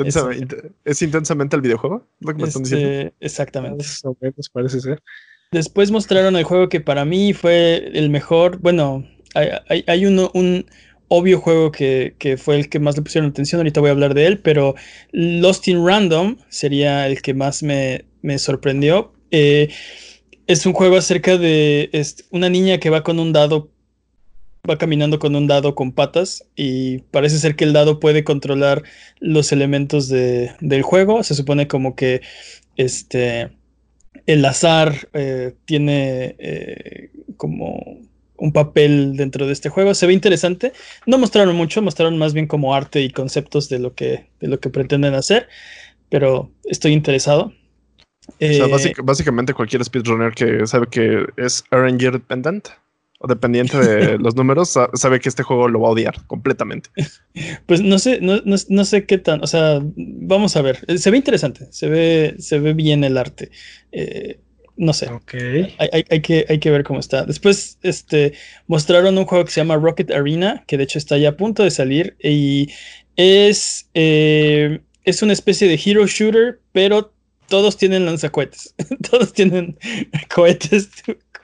¿Es 0.84 1.02
intensamente 1.02 1.56
el 1.56 1.64
videojuego? 1.64 2.08
Este, 2.38 3.14
exactamente. 3.20 3.78
Más 3.78 4.06
o 4.06 4.16
menos 4.22 4.50
parece 4.50 4.80
ser. 4.80 5.02
Después 5.52 5.90
mostraron 5.90 6.36
el 6.36 6.44
juego 6.44 6.70
que 6.70 6.82
para 6.82 7.04
mí 7.04 7.34
fue 7.34 7.90
el 7.98 8.12
mejor. 8.12 8.60
Bueno, 8.60 9.04
hay, 9.34 9.84
hay 9.88 10.06
uno, 10.06 10.30
un 10.36 10.68
obvio 11.08 11.40
juego 11.40 11.72
que, 11.72 12.14
fue 12.38 12.56
el 12.56 12.70
que 12.70 12.80
más 12.80 12.96
le 12.96 13.04
pusieron 13.04 13.30
atención. 13.30 13.60
Ahorita 13.60 13.82
voy 13.82 13.90
a 13.90 13.94
hablar 13.94 14.14
de 14.14 14.28
él, 14.28 14.40
pero 14.40 14.76
Lost 15.12 15.68
in 15.68 15.86
Random 15.86 16.38
sería 16.50 17.08
el 17.08 17.22
que 17.22 17.34
más 17.34 17.64
me, 17.64 18.06
sorprendió. 18.38 19.14
Eh, 19.32 19.70
es 20.48 20.66
un 20.66 20.74
juego 20.74 20.98
acerca 20.98 21.38
de 21.38 21.90
una 22.32 22.50
niña 22.50 22.80
que 22.80 22.90
va 22.90 23.04
con 23.04 23.20
un 23.20 23.34
dado, 23.34 23.70
va 24.70 24.78
caminando 24.78 25.20
con 25.20 25.36
un 25.36 25.48
dado 25.48 25.76
con 25.76 25.92
patas 25.92 26.46
y 26.56 27.00
parece 27.12 27.40
ser 27.40 27.56
que 27.56 27.64
el 27.64 27.74
dado 27.74 28.00
puede 28.00 28.24
controlar 28.24 28.84
los 29.20 29.52
elementos 29.52 30.10
del 30.10 30.82
juego. 30.84 31.24
Se 31.24 31.36
supone 31.36 31.68
como 31.68 31.96
que 31.96 32.22
este, 32.78 33.50
el 34.26 34.46
azar 34.46 35.10
eh, 35.14 35.54
tiene 35.66 36.36
eh, 36.40 37.12
como 37.38 38.00
un 38.38 38.52
papel 38.52 39.16
dentro 39.16 39.48
de 39.48 39.54
este 39.54 39.70
juego. 39.70 39.94
Se 39.94 40.08
ve 40.08 40.14
interesante. 40.14 40.74
No 41.06 41.18
mostraron 41.18 41.56
mucho, 41.56 41.82
mostraron 41.82 42.18
más 42.18 42.34
bien 42.34 42.48
como 42.48 42.74
arte 42.74 43.02
y 43.02 43.10
conceptos 43.10 43.70
de 43.70 43.80
lo 43.80 43.94
que, 43.94 44.28
de 44.40 44.48
lo 44.48 44.60
que 44.60 44.70
pretenden 44.70 45.14
hacer, 45.14 45.48
pero 46.10 46.52
estoy 46.66 46.94
interesado. 46.94 47.54
O 48.28 48.34
sea, 48.40 48.66
eh, 48.66 48.94
básicamente 49.04 49.54
cualquier 49.54 49.84
speedrunner 49.84 50.34
que 50.34 50.66
sabe 50.66 50.88
que 50.88 51.26
es 51.38 51.64
RNG 51.72 52.12
dependent 52.12 52.70
o 53.20 53.28
dependiente 53.28 53.78
de 53.78 54.18
los 54.20 54.36
números 54.36 54.78
sabe 54.94 55.20
que 55.20 55.30
este 55.30 55.44
juego 55.44 55.68
lo 55.68 55.82
va 55.82 55.90
a 55.90 55.92
odiar 55.92 56.26
completamente. 56.28 56.90
Pues 57.66 57.82
no 57.82 58.00
sé, 58.00 58.20
no, 58.22 58.86
sé 58.86 59.06
qué 59.06 59.18
tan, 59.18 59.44
o 59.44 59.48
sea, 59.48 59.82
vamos 59.98 60.56
a 60.56 60.62
ver. 60.62 60.80
Se 60.98 61.12
ve 61.12 61.18
interesante, 61.18 61.68
se 61.70 61.90
ve, 61.90 62.36
se 62.40 62.60
ve 62.60 62.74
bien 62.74 63.04
el 63.04 63.18
arte. 63.18 63.52
Eh, 63.92 64.40
no 64.78 64.94
sé. 64.94 65.10
Hay, 65.78 66.22
que, 66.22 66.46
hay 66.48 66.60
que 66.60 66.72
ver 66.72 66.84
cómo 66.84 67.00
está. 67.00 67.26
Después 67.26 67.78
este, 67.82 68.34
mostraron 68.68 69.18
un 69.18 69.26
juego 69.26 69.46
que 69.46 69.52
se 69.52 69.62
llama 69.62 69.78
Rocket 69.78 70.12
Arena, 70.12 70.64
que 70.68 70.78
de 70.78 70.84
hecho 70.84 70.98
está 70.98 71.18
ya 71.18 71.30
a 71.30 71.38
punto 71.38 71.64
de 71.64 71.72
salir. 71.72 72.18
Y 72.22 72.70
es, 73.16 73.90
eh, 73.94 74.82
es 75.04 75.22
una 75.22 75.34
especie 75.34 75.68
de 75.68 75.80
hero 75.84 76.06
shooter, 76.08 76.60
pero 76.72 77.14
todos 77.48 77.78
tienen 77.78 78.06
lanzacohetes. 78.06 78.74
todos 79.10 79.34
tienen 79.34 79.78
cohetes. 80.34 80.90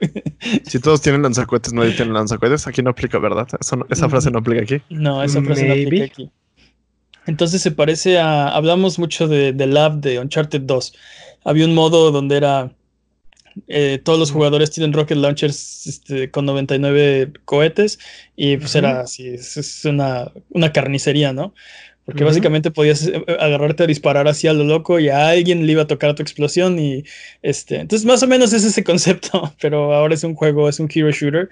si 0.66 0.80
todos 0.80 1.02
tienen 1.02 1.22
lanzacohetes, 1.22 1.74
nadie 1.74 1.92
tiene 1.92 2.12
lanzacohetes. 2.12 2.68
Aquí 2.68 2.82
no 2.82 2.90
aplica, 2.90 3.20
¿verdad? 3.20 3.48
esa 3.90 4.10
frase 4.10 4.32
no 4.32 4.40
aplica 4.40 4.62
aquí. 4.62 4.82
No, 4.90 5.24
esa 5.24 5.42
frase 5.42 5.66
no 5.66 5.74
aplica 5.74 6.06
aquí. 6.06 6.32
Entonces 7.28 7.62
se 7.62 7.72
parece 7.72 8.20
a. 8.20 8.50
Hablamos 8.50 9.00
mucho 9.00 9.28
de, 9.28 9.54
de 9.54 9.68
Lab 9.68 10.02
de 10.02 10.20
Uncharted 10.20 10.62
2. 10.62 10.94
Había 11.46 11.66
un 11.66 11.76
modo 11.76 12.12
donde 12.12 12.38
era. 12.38 12.72
Eh, 13.68 14.00
todos 14.04 14.20
los 14.20 14.32
jugadores 14.32 14.72
tienen 14.72 14.94
rocket 14.94 15.18
launchers 15.18 15.88
este, 15.88 16.32
con 16.32 16.46
99 16.46 17.34
cohetes 17.46 18.00
y 18.36 18.58
pues 18.58 18.76
era 18.76 19.02
así, 19.02 19.28
es, 19.28 19.86
una, 19.86 20.32
una 20.50 20.72
carnicería, 20.72 21.34
¿no? 21.34 21.54
Porque 22.06 22.24
básicamente 22.24 22.72
podías 22.72 23.08
eh, 23.08 23.24
agarrarte 23.40 23.84
a 23.84 23.88
disparar 23.88 24.28
así 24.28 24.48
a 24.48 24.54
lo 24.54 24.64
loco 24.64 25.00
y 25.00 25.10
a 25.10 25.30
alguien 25.30 25.66
le 25.66 25.72
iba 25.74 25.84
a 25.84 25.88
tocar 25.88 26.16
tu 26.16 26.24
explosión 26.24 26.80
y 26.80 27.04
este. 27.42 27.76
Entonces, 27.78 28.06
más 28.06 28.24
o 28.24 28.28
menos 28.28 28.54
es 28.54 28.64
ese 28.64 28.84
concepto, 28.86 29.54
pero 29.62 29.94
ahora 29.94 30.16
es 30.16 30.24
un 30.24 30.34
juego, 30.34 30.68
es 30.68 30.80
un 30.80 30.90
hero 30.94 31.12
shooter 31.12 31.50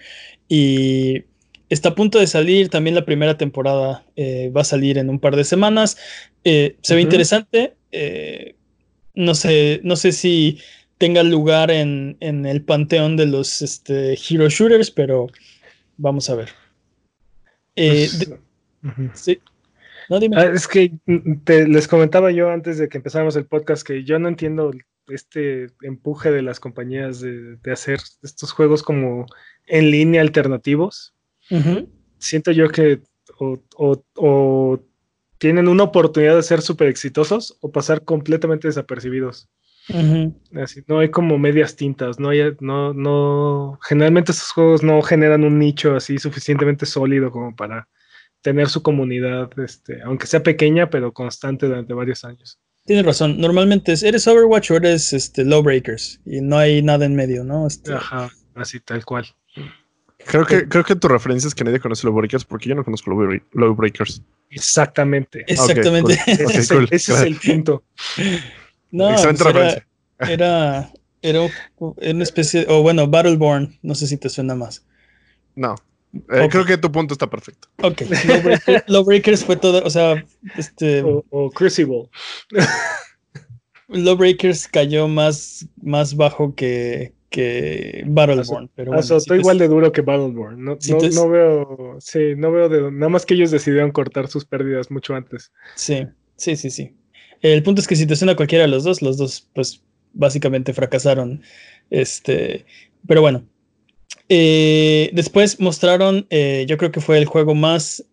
y 0.47 1.23
está 1.69 1.89
a 1.89 1.95
punto 1.95 2.19
de 2.19 2.27
salir. 2.27 2.69
También 2.69 2.95
la 2.95 3.05
primera 3.05 3.37
temporada 3.37 4.03
eh, 4.15 4.51
va 4.55 4.61
a 4.61 4.65
salir 4.65 4.97
en 4.97 5.09
un 5.09 5.19
par 5.19 5.35
de 5.35 5.43
semanas. 5.43 5.97
Eh, 6.43 6.77
se 6.81 6.95
ve 6.95 7.01
interesante. 7.01 7.75
no 9.13 9.35
sé, 9.35 9.81
no 9.83 9.95
sé 9.95 10.11
si 10.11 10.59
tenga 10.99 11.23
lugar 11.23 11.71
en, 11.71 12.17
el 12.19 12.61
panteón 12.61 13.17
de 13.17 13.25
los 13.25 13.63
este, 13.63 14.13
hero 14.13 14.49
shooters, 14.49 14.91
pero 14.91 15.27
vamos 15.97 16.29
a 16.29 16.35
ver. 16.35 16.49
Pues, 17.73 18.29
sí. 19.13 19.39
Ah, 20.35 20.45
es 20.45 20.67
que 20.67 20.91
mm, 21.05 21.37
te, 21.43 21.67
les 21.67 21.87
comentaba 21.87 22.31
yo 22.31 22.49
antes 22.49 22.77
de 22.77 22.89
que 22.89 22.97
empezáramos 22.97 23.35
el 23.35 23.45
podcast 23.45 23.85
que 23.85 24.03
yo 24.03 24.19
no 24.19 24.27
entiendo 24.27 24.71
este 25.07 25.67
empuje 25.81 26.31
de 26.31 26.41
las 26.41 26.59
compañías 26.59 27.21
de, 27.21 27.57
hacer 27.71 27.99
estos 28.21 28.51
juegos 28.51 28.83
como 28.83 29.25
en 29.65 29.91
línea 29.91 30.21
alternativos. 30.21 31.13
Siento 32.19 32.51
yo 32.51 32.69
que 32.69 33.01
o, 33.39 34.79
tienen 35.37 35.67
una 35.69 35.83
oportunidad 35.83 36.35
de 36.35 36.43
ser 36.43 36.61
súper 36.61 36.89
exitosos 36.89 37.57
o 37.61 37.71
pasar 37.71 38.03
completamente 38.03 38.67
desapercibidos. 38.67 39.47
Así, 40.55 40.83
no 40.87 40.99
hay 40.99 41.09
como 41.09 41.37
medias 41.37 41.75
tintas, 41.75 42.19
no 42.19 42.29
hay, 42.29 42.55
no, 42.59 42.93
no, 42.93 43.79
generalmente 43.81 44.31
estos 44.31 44.51
juegos 44.51 44.83
no 44.83 45.01
generan 45.01 45.43
un 45.43 45.57
nicho 45.57 45.95
así 45.95 46.19
suficientemente 46.19 46.85
sólido 46.85 47.31
como 47.31 47.55
para 47.55 47.87
tener 48.41 48.69
su 48.69 48.83
comunidad, 48.83 49.49
este, 49.59 50.01
aunque 50.03 50.27
sea 50.27 50.43
pequeña, 50.43 50.89
pero 50.89 51.11
constante 51.11 51.67
durante 51.67 51.93
varios 51.93 52.23
años. 52.23 52.59
Tienes 52.85 53.05
razón, 53.05 53.39
normalmente 53.39 53.91
es, 53.91 54.03
eres 54.03 54.27
Overwatch 54.27 54.71
o 54.71 54.75
eres 54.75 55.13
este, 55.13 55.43
Lowbreakers 55.43 56.21
y 56.25 56.41
no 56.41 56.57
hay 56.57 56.81
nada 56.81 57.05
en 57.05 57.15
medio, 57.15 57.43
¿no? 57.43 57.67
Este... 57.67 57.93
Ajá, 57.93 58.29
así 58.55 58.79
tal 58.79 59.03
cual. 59.05 59.25
Creo 60.25 60.45
que, 60.45 60.67
creo 60.67 60.83
que 60.83 60.95
tu 60.95 61.07
referencia 61.07 61.47
es 61.47 61.55
que 61.55 61.63
nadie 61.63 61.79
conoce 61.79 62.05
Lowbreakers 62.05 62.45
porque 62.45 62.69
yo 62.69 62.75
no 62.75 62.83
conozco 62.83 63.11
Lowbreakers. 63.53 64.21
Exactamente. 64.49 65.45
Exactamente. 65.47 66.13
ese, 66.27 66.85
es 66.91 67.09
el 67.09 67.35
punto. 67.35 67.83
No, 68.91 69.09
pues. 69.09 69.41
Era, 69.41 69.85
era, 70.19 70.91
era, 71.21 71.39
una 71.77 72.23
especie, 72.23 72.65
o 72.69 72.81
bueno, 72.81 73.07
Battleborn, 73.07 73.77
no 73.81 73.95
sé 73.95 74.07
si 74.07 74.17
te 74.17 74.29
suena 74.29 74.55
más. 74.55 74.85
No. 75.55 75.75
Eh, 76.13 76.47
creo 76.49 76.65
que 76.65 76.77
tu 76.77 76.91
punto 76.91 77.13
está 77.13 77.29
perfecto. 77.29 77.67
Ok. 77.83 78.01
Lawbreakers, 78.87 79.45
fue 79.45 79.57
todo, 79.57 79.83
o 79.83 79.89
sea, 79.89 80.23
este. 80.57 81.03
O, 81.03 81.51
Crucible. 81.51 82.09
Lawbreakers 83.87 84.67
cayó 84.67 85.07
más, 85.07 85.67
más 85.81 86.15
bajo 86.15 86.55
que, 86.55 87.13
que 87.29 88.03
Battleborn. 88.07 88.69
Pero 88.75 88.91
bueno, 88.93 89.17
estoy 89.17 89.39
igual 89.39 89.59
de 89.59 89.67
duro 89.67 89.91
que 89.91 90.01
Battleborn. 90.01 90.63
No, 90.63 90.77
no, 91.13 91.29
veo. 91.29 91.97
Sí, 91.99 92.33
no 92.35 92.51
veo 92.51 92.69
de. 92.69 92.91
Nada 92.91 93.09
más 93.09 93.25
que 93.25 93.35
ellos 93.35 93.51
decidieron 93.51 93.91
cortar 93.91 94.27
sus 94.27 94.45
pérdidas 94.45 94.89
mucho 94.89 95.13
antes. 95.13 95.51
Sí, 95.75 96.07
sí, 96.35 96.55
sí, 96.55 96.71
sí. 96.71 96.95
El 97.41 97.63
punto 97.63 97.81
es 97.81 97.87
que 97.87 97.95
si 97.95 98.05
te 98.05 98.15
suena 98.15 98.35
cualquiera 98.35 98.65
de 98.65 98.69
los 98.69 98.83
dos, 98.83 99.01
los 99.01 99.17
dos, 99.17 99.47
pues 99.53 99.81
básicamente 100.13 100.73
fracasaron. 100.73 101.41
Este. 101.89 102.65
Pero 103.07 103.21
bueno, 103.21 103.43
eh, 104.27 105.09
después 105.13 105.59
mostraron, 105.59 106.27
eh, 106.29 106.65
yo 106.67 106.77
creo 106.77 106.91
que 106.91 107.01
fue 107.01 107.17
el 107.17 107.25
juego 107.25 107.55
más 107.55 108.03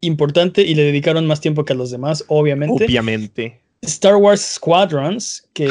importante 0.00 0.62
y 0.62 0.74
le 0.74 0.84
dedicaron 0.84 1.26
más 1.26 1.40
tiempo 1.40 1.64
que 1.64 1.72
a 1.72 1.76
los 1.76 1.90
demás, 1.90 2.24
obviamente. 2.28 2.84
Obviamente. 2.84 3.60
Star 3.82 4.16
Wars 4.16 4.54
Squadrons, 4.54 5.48
que 5.52 5.68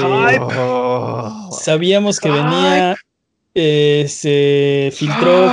sabíamos 1.52 2.20
que 2.20 2.30
venía, 2.30 2.96
eh, 3.54 4.06
se 4.08 4.92
filtró 4.94 5.46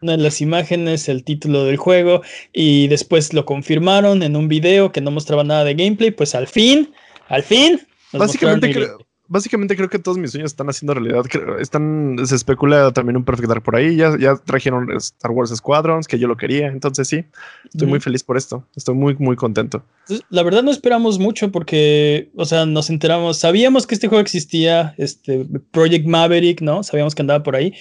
una 0.00 0.12
de 0.12 0.22
las 0.22 0.40
imágenes, 0.40 1.08
el 1.08 1.24
título 1.24 1.64
del 1.64 1.76
juego, 1.76 2.22
y 2.52 2.88
después 2.88 3.32
lo 3.32 3.44
confirmaron 3.44 4.22
en 4.22 4.36
un 4.36 4.48
video 4.48 4.92
que 4.92 5.00
no 5.00 5.10
mostraba 5.10 5.44
nada 5.44 5.64
de 5.64 5.74
gameplay, 5.74 6.10
pues 6.10 6.34
al 6.34 6.46
fin, 6.46 6.92
al 7.28 7.42
fin. 7.42 7.80
Básicamente 8.12 8.72
creo, 8.72 8.98
básicamente 9.30 9.76
creo 9.76 9.88
que 9.88 10.00
todos 10.00 10.18
mis 10.18 10.32
sueños 10.32 10.50
están 10.50 10.68
haciendo 10.68 10.92
realidad. 10.92 11.24
Están, 11.60 12.16
se 12.24 12.34
especula 12.34 12.92
también 12.92 13.16
un 13.16 13.24
Perfect 13.24 13.48
Dark 13.48 13.62
por 13.62 13.76
ahí. 13.76 13.96
Ya, 13.96 14.18
ya 14.18 14.34
trajeron 14.36 14.90
Star 14.96 15.30
Wars 15.30 15.54
Squadrons, 15.54 16.08
que 16.08 16.18
yo 16.18 16.26
lo 16.26 16.36
quería. 16.36 16.66
Entonces 16.66 17.08
sí, 17.08 17.24
estoy 17.64 17.86
muy 17.86 18.00
feliz 18.00 18.24
por 18.24 18.36
esto. 18.36 18.66
Estoy 18.74 18.96
muy, 18.96 19.14
muy 19.18 19.36
contento. 19.36 19.84
La 20.28 20.42
verdad 20.42 20.64
no 20.64 20.72
esperamos 20.72 21.20
mucho 21.20 21.52
porque, 21.52 22.30
o 22.34 22.44
sea, 22.44 22.66
nos 22.66 22.90
enteramos, 22.90 23.38
sabíamos 23.38 23.86
que 23.86 23.94
este 23.94 24.08
juego 24.08 24.20
existía, 24.20 24.94
este 24.98 25.46
Project 25.70 26.06
Maverick, 26.06 26.60
¿no? 26.60 26.82
Sabíamos 26.82 27.14
que 27.14 27.22
andaba 27.22 27.44
por 27.44 27.54
ahí. 27.54 27.72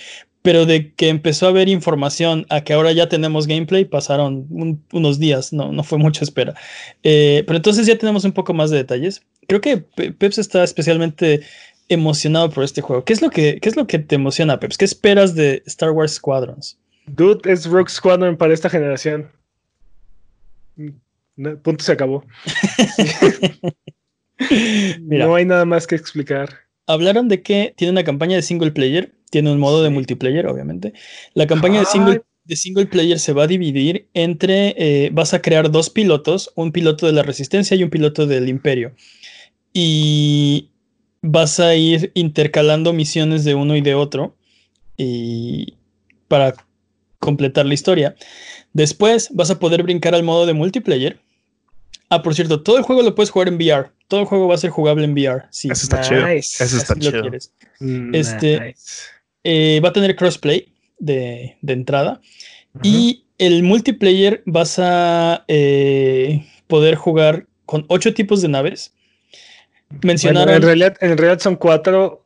Pero 0.49 0.65
de 0.65 0.93
que 0.93 1.09
empezó 1.09 1.45
a 1.45 1.49
haber 1.49 1.69
información 1.69 2.47
a 2.49 2.61
que 2.61 2.73
ahora 2.73 2.91
ya 2.91 3.07
tenemos 3.07 3.45
gameplay, 3.45 3.85
pasaron 3.85 4.47
unos 4.91 5.19
días, 5.19 5.53
no, 5.53 5.71
no 5.71 5.83
fue 5.83 5.99
mucha 5.99 6.23
espera. 6.23 6.55
Eh, 7.03 7.43
pero 7.45 7.57
entonces 7.57 7.85
ya 7.85 7.99
tenemos 7.99 8.23
un 8.23 8.31
poco 8.31 8.55
más 8.55 8.71
de 8.71 8.77
detalles 8.77 9.21
creo 9.49 9.61
que 9.61 9.77
Peps 9.77 10.37
está 10.37 10.63
especialmente 10.63 11.41
emocionado 11.89 12.49
por 12.51 12.63
este 12.63 12.81
juego. 12.81 13.03
¿Qué 13.03 13.13
es 13.13 13.21
lo 13.21 13.31
que, 13.31 13.59
es 13.61 13.75
lo 13.75 13.87
que 13.87 13.99
te 13.99 14.15
emociona, 14.15 14.59
Peps? 14.59 14.77
¿Qué 14.77 14.85
esperas 14.85 15.35
de 15.35 15.63
Star 15.65 15.91
Wars 15.91 16.13
Squadrons? 16.13 16.77
Dude, 17.07 17.51
es 17.51 17.65
Rogue 17.65 17.89
Squadron 17.89 18.37
para 18.37 18.53
esta 18.53 18.69
generación. 18.69 19.29
punto 21.63 21.83
se 21.83 21.91
acabó. 21.91 22.23
no 25.01 25.35
hay 25.35 25.45
nada 25.45 25.65
más 25.65 25.87
que 25.87 25.95
explicar. 25.95 26.49
Hablaron 26.85 27.27
de 27.27 27.41
que 27.41 27.73
tiene 27.75 27.91
una 27.91 28.03
campaña 28.03 28.35
de 28.35 28.43
single 28.43 28.71
player, 28.71 29.15
tiene 29.29 29.51
un 29.51 29.59
modo 29.59 29.83
de 29.83 29.89
multiplayer, 29.89 30.47
obviamente. 30.47 30.93
La 31.33 31.47
campaña 31.47 31.79
de 31.79 31.85
single, 31.85 32.21
de 32.45 32.55
single 32.55 32.87
player 32.87 33.19
se 33.19 33.33
va 33.33 33.43
a 33.43 33.47
dividir 33.47 34.07
entre, 34.13 34.75
eh, 34.77 35.09
vas 35.13 35.33
a 35.33 35.41
crear 35.41 35.69
dos 35.69 35.89
pilotos, 35.89 36.51
un 36.55 36.71
piloto 36.71 37.05
de 37.05 37.13
la 37.13 37.23
resistencia 37.23 37.75
y 37.77 37.83
un 37.83 37.89
piloto 37.89 38.25
del 38.25 38.49
imperio. 38.49 38.93
Y 39.73 40.69
vas 41.21 41.59
a 41.59 41.75
ir 41.75 42.11
intercalando 42.15 42.93
misiones 42.93 43.43
de 43.43 43.55
uno 43.55 43.75
y 43.75 43.81
de 43.81 43.93
otro 43.93 44.35
y 44.97 45.75
para 46.27 46.55
completar 47.19 47.65
la 47.65 47.73
historia. 47.73 48.15
Después 48.73 49.29
vas 49.33 49.51
a 49.51 49.59
poder 49.59 49.83
brincar 49.83 50.15
al 50.15 50.23
modo 50.23 50.45
de 50.45 50.53
multiplayer. 50.53 51.19
Ah, 52.09 52.23
por 52.23 52.33
cierto, 52.33 52.63
todo 52.63 52.77
el 52.77 52.83
juego 52.83 53.03
lo 53.03 53.13
puedes 53.13 53.29
jugar 53.29 53.47
en 53.49 53.55
VR. 53.55 53.91
Todo 54.07 54.21
el 54.21 54.25
juego 54.25 54.47
va 54.47 54.55
a 54.55 54.57
ser 54.57 54.71
jugable 54.71 55.05
en 55.05 55.13
VR. 55.13 55.43
Sí. 55.51 55.69
Eso 55.71 55.83
está 55.83 56.01
chido. 56.01 56.25
Eso 56.27 56.77
está 56.77 56.95
chido. 56.95 57.21
Este, 58.13 58.75
eh, 59.43 59.79
va 59.83 59.89
a 59.89 59.93
tener 59.93 60.15
crossplay 60.15 60.73
de, 60.97 61.57
entrada. 61.65 62.21
Y 62.83 63.25
el 63.37 63.63
multiplayer 63.63 64.43
vas 64.45 64.77
a 64.79 65.45
eh, 65.47 66.45
poder 66.67 66.95
jugar 66.95 67.47
con 67.65 67.85
ocho 67.87 68.13
tipos 68.13 68.41
de 68.41 68.49
naves. 68.49 68.93
Mencionaron. 70.03 70.55
en, 70.55 70.61
realidad, 70.61 70.97
en 71.01 71.17
realidad 71.17 71.39
son 71.39 71.55
cuatro. 71.55 72.25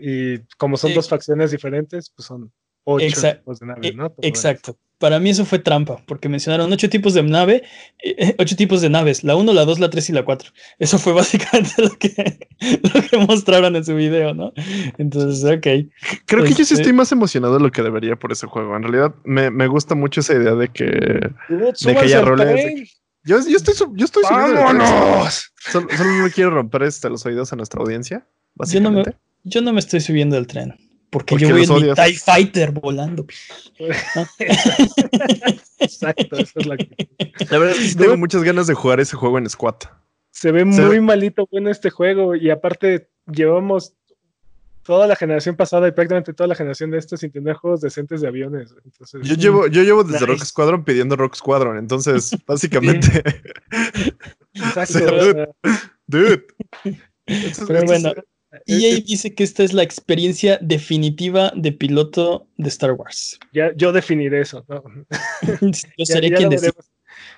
Y 0.00 0.38
como 0.56 0.76
son 0.76 0.94
dos 0.94 1.08
facciones 1.08 1.50
diferentes, 1.50 2.10
pues 2.10 2.26
son 2.26 2.50
ocho 2.84 3.32
tipos 3.32 3.60
de 3.60 3.66
naves, 3.66 3.94
¿no? 3.94 4.14
exacto. 4.22 4.76
Para 5.00 5.18
mí 5.18 5.30
eso 5.30 5.46
fue 5.46 5.58
trampa, 5.58 6.02
porque 6.04 6.28
mencionaron 6.28 6.70
ocho 6.70 6.90
tipos 6.90 7.14
de 7.14 7.22
nave, 7.22 7.62
eh, 8.04 8.34
ocho 8.38 8.54
tipos 8.54 8.82
de 8.82 8.90
naves, 8.90 9.24
la 9.24 9.34
1, 9.34 9.54
la 9.54 9.64
2, 9.64 9.80
la 9.80 9.88
3 9.88 10.10
y 10.10 10.12
la 10.12 10.26
4. 10.26 10.50
Eso 10.78 10.98
fue 10.98 11.12
básicamente 11.14 11.70
lo 11.78 11.88
que, 11.96 12.38
lo 12.82 13.00
que 13.00 13.16
mostraron 13.16 13.76
en 13.76 13.84
su 13.86 13.94
video, 13.94 14.34
¿no? 14.34 14.52
Entonces, 14.98 15.42
ok. 15.42 15.90
Creo 16.26 16.44
que 16.44 16.50
yo 16.50 16.56
sí 16.56 16.62
este 16.64 16.74
estoy 16.74 16.92
más 16.92 17.10
emocionado 17.12 17.54
de 17.54 17.60
lo 17.60 17.72
que 17.72 17.82
debería 17.82 18.16
por 18.16 18.30
ese 18.30 18.46
juego. 18.46 18.76
En 18.76 18.82
realidad, 18.82 19.14
me, 19.24 19.50
me 19.50 19.68
gusta 19.68 19.94
mucho 19.94 20.20
esa 20.20 20.34
idea 20.34 20.54
de 20.54 20.68
que, 20.68 20.84
de 20.84 21.72
que 21.94 21.98
haya 21.98 22.20
roles. 22.20 23.00
Yo, 23.24 23.38
yo, 23.40 23.56
estoy, 23.56 23.74
yo 23.94 24.04
estoy 24.04 24.22
¡Vámonos! 24.30 25.50
Solo, 25.56 25.88
solo, 25.96 26.10
no 26.10 26.30
quiero 26.30 26.50
romper 26.50 26.82
este, 26.82 27.08
los 27.08 27.24
oídos 27.24 27.50
a 27.54 27.56
nuestra 27.56 27.80
audiencia. 27.80 28.26
Básicamente. 28.54 29.12
Yo 29.12 29.14
no 29.14 29.18
me, 29.44 29.50
yo 29.50 29.60
no 29.62 29.72
me 29.72 29.80
estoy 29.80 30.00
subiendo 30.00 30.36
del 30.36 30.46
tren. 30.46 30.74
Porque, 31.10 31.36
yo 31.36 31.50
voy 31.50 31.64
en 31.64 31.88
mi 31.88 31.94
TIE 31.94 32.14
Fighter 32.14 32.70
volando. 32.70 33.26
Exacto, 35.78 36.36
esa 36.36 36.60
es 36.60 36.66
la 36.66 36.76
La 37.50 37.58
verdad 37.58 37.76
es 37.76 37.96
que 37.96 38.02
tengo 38.02 38.16
muchas 38.16 38.44
ganas 38.44 38.68
de 38.68 38.74
jugar 38.74 39.00
ese 39.00 39.16
juego 39.16 39.38
en 39.38 39.50
Squat. 39.50 39.86
Se 40.30 40.52
ve 40.52 40.64
muy 40.64 41.00
malito 41.00 41.48
bueno 41.50 41.70
este 41.70 41.90
juego 41.90 42.36
y 42.36 42.50
aparte 42.50 43.10
llevamos 43.26 43.94
toda 44.82 45.06
la 45.06 45.16
generación 45.16 45.56
pasada 45.56 45.88
y 45.88 45.92
prácticamente 45.92 46.32
toda 46.32 46.46
la 46.48 46.54
generación 46.54 46.90
de 46.90 46.98
estos 46.98 47.20
sin 47.20 47.30
tener 47.30 47.54
juegos 47.54 47.80
decentes 47.80 48.20
de 48.20 48.28
aviones. 48.28 48.74
yo 49.22 49.34
llevo, 49.34 49.66
yo 49.66 49.82
llevo 49.82 50.04
desde 50.04 50.26
Rock 50.26 50.44
Squadron 50.44 50.84
pidiendo 50.84 51.16
Rock 51.16 51.36
Squadron, 51.36 51.76
entonces 51.76 52.36
básicamente. 52.46 53.22
Exacto. 54.54 55.54
dude. 56.06 56.44
Pero 57.66 57.84
bueno, 57.84 58.12
EA 58.66 58.96
dice 58.96 59.34
que 59.34 59.44
esta 59.44 59.62
es 59.62 59.72
la 59.72 59.82
experiencia 59.82 60.58
definitiva 60.60 61.52
de 61.54 61.72
piloto 61.72 62.46
de 62.56 62.68
Star 62.68 62.92
Wars. 62.92 63.38
Ya, 63.52 63.72
yo 63.76 63.92
definiré 63.92 64.40
eso, 64.40 64.64
yo 65.96 66.04
seré 66.04 66.32
quien 66.32 66.50
decida. 66.50 66.72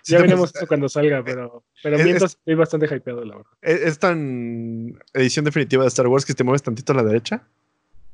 Ya 0.05 0.20
veremos 0.20 0.55
eso 0.55 0.66
cuando 0.68 0.88
salga, 0.88 1.22
pero, 1.25 1.64
pero 1.83 1.98
mientras 1.98 2.33
estoy 2.33 2.55
bastante 2.55 2.87
hypeado, 2.87 3.25
la 3.25 3.37
verdad. 3.37 3.51
Es, 3.62 3.98
tan 3.98 4.98
edición 5.14 5.44
definitiva 5.44 5.83
de 5.83 5.88
Star 5.88 6.07
Wars 6.09 6.25
que 6.25 6.35
te 6.35 6.44
mueves 6.44 6.62
tantito 6.62 6.92
a 6.92 6.96
la 6.96 7.05
derecha, 7.05 7.42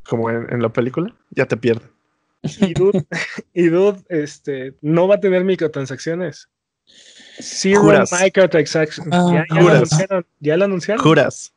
como 0.04 0.30
en, 0.30 0.62
la 0.62 0.72
película, 0.72 1.14
ya 1.30 1.46
te 1.46 1.56
pierden. 1.56 1.88
Y 2.42 2.72
Dude, 2.72 3.04
y 3.52 3.66
dude 3.68 4.00
este, 4.08 4.74
no 4.80 5.08
va 5.08 5.16
a 5.16 5.20
tener 5.20 5.44
microtransacciones. 5.44 6.48
Zero 7.40 8.04
microtransactions. 8.22 9.08
Ah, 9.12 9.44
ya, 9.48 9.61
lo 9.61 9.68
anunciaron, 9.68 10.26
ya 10.40 10.56
lo 10.56 10.64
anunciaron. 10.64 11.02
Juras. 11.02 11.52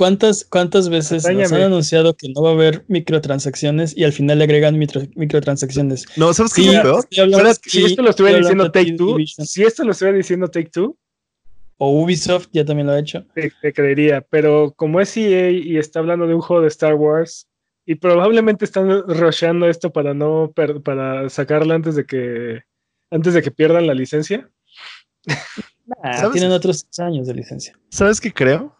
¿Cuántas, 0.00 0.46
¿Cuántas 0.46 0.88
veces 0.88 1.28
nos 1.30 1.52
han 1.52 1.60
anunciado 1.60 2.16
que 2.16 2.30
no 2.30 2.40
va 2.40 2.48
a 2.48 2.52
haber 2.54 2.86
microtransacciones 2.88 3.94
y 3.94 4.04
al 4.04 4.14
final 4.14 4.38
le 4.38 4.44
agregan 4.44 4.78
microtransacciones? 4.78 6.06
No, 6.16 6.32
¿sabes 6.32 6.54
qué 6.54 6.70
es 6.70 6.80
peor? 6.80 7.06
Si 7.66 7.84
esto 7.84 8.00
lo 8.00 8.08
estuviera 8.08 8.38
diciendo 8.38 8.72
Take 8.72 8.94
Two, 8.94 9.18
si 9.26 9.62
esto 9.62 9.84
lo 9.84 9.90
estuviera 9.90 10.16
diciendo 10.16 10.48
Take 10.48 10.70
Two, 10.70 10.96
o 11.76 12.00
Ubisoft 12.00 12.48
ya 12.50 12.64
también 12.64 12.86
lo 12.86 12.94
ha 12.94 12.98
hecho. 12.98 13.26
Te, 13.34 13.52
creería, 13.74 14.22
pero 14.22 14.72
como 14.74 15.02
es 15.02 15.14
EA 15.18 15.50
y 15.50 15.76
está 15.76 15.98
hablando 15.98 16.26
de 16.26 16.34
un 16.34 16.40
juego 16.40 16.62
de 16.62 16.68
Star 16.68 16.94
Wars 16.94 17.46
y 17.84 17.96
probablemente 17.96 18.64
están 18.64 19.02
rusheando 19.06 19.68
esto 19.68 19.92
para 19.92 20.14
no 20.14 20.50
para 20.82 21.28
sacarlo 21.28 21.74
antes 21.74 21.94
de 21.94 22.06
que 22.06 22.62
antes 23.10 23.34
de 23.34 23.42
que 23.42 23.50
pierdan 23.50 23.86
la 23.86 23.92
licencia. 23.92 24.48
tienen 26.32 26.52
otros 26.52 26.86
años 27.00 27.26
de 27.26 27.34
licencia. 27.34 27.78
¿Sabes 27.90 28.18
qué 28.18 28.32
creo? 28.32 28.79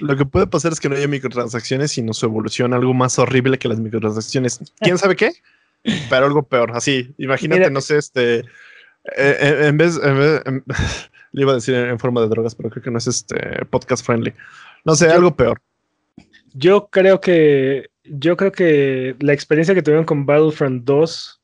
Lo 0.00 0.16
que 0.16 0.24
puede 0.24 0.46
pasar 0.46 0.72
es 0.72 0.80
que 0.80 0.88
no 0.88 0.96
haya 0.96 1.08
microtransacciones, 1.08 1.92
sino 1.92 2.12
su 2.12 2.26
evolución 2.26 2.72
algo 2.72 2.94
más 2.94 3.18
horrible 3.18 3.58
que 3.58 3.68
las 3.68 3.80
microtransacciones. 3.80 4.60
¿Quién 4.80 4.98
sabe 4.98 5.16
qué? 5.16 5.32
Pero 6.08 6.26
algo 6.26 6.42
peor. 6.42 6.72
Así, 6.74 7.14
imagínate, 7.18 7.70
no 7.70 7.80
sé, 7.80 7.98
este. 7.98 8.38
Eh, 8.38 8.44
eh, 9.16 9.66
en 9.66 9.76
vez, 9.76 9.98
le 11.32 11.42
iba 11.42 11.52
a 11.52 11.56
decir 11.56 11.74
en 11.74 11.98
forma 11.98 12.20
de 12.20 12.28
drogas, 12.28 12.54
pero 12.54 12.70
creo 12.70 12.82
que 12.82 12.90
no 12.90 12.98
es 12.98 13.06
este 13.08 13.64
podcast 13.66 14.04
friendly. 14.04 14.32
No 14.84 14.94
sé, 14.94 15.08
algo 15.08 15.34
peor. 15.34 15.60
Yo 16.54 16.88
creo 16.88 17.20
que 17.20 17.90
yo 18.04 18.36
creo 18.36 18.52
que 18.52 19.16
la 19.20 19.32
experiencia 19.32 19.74
que 19.74 19.82
tuvieron 19.82 20.04
con 20.04 20.26
Battlefront 20.26 20.84
2 20.84 21.40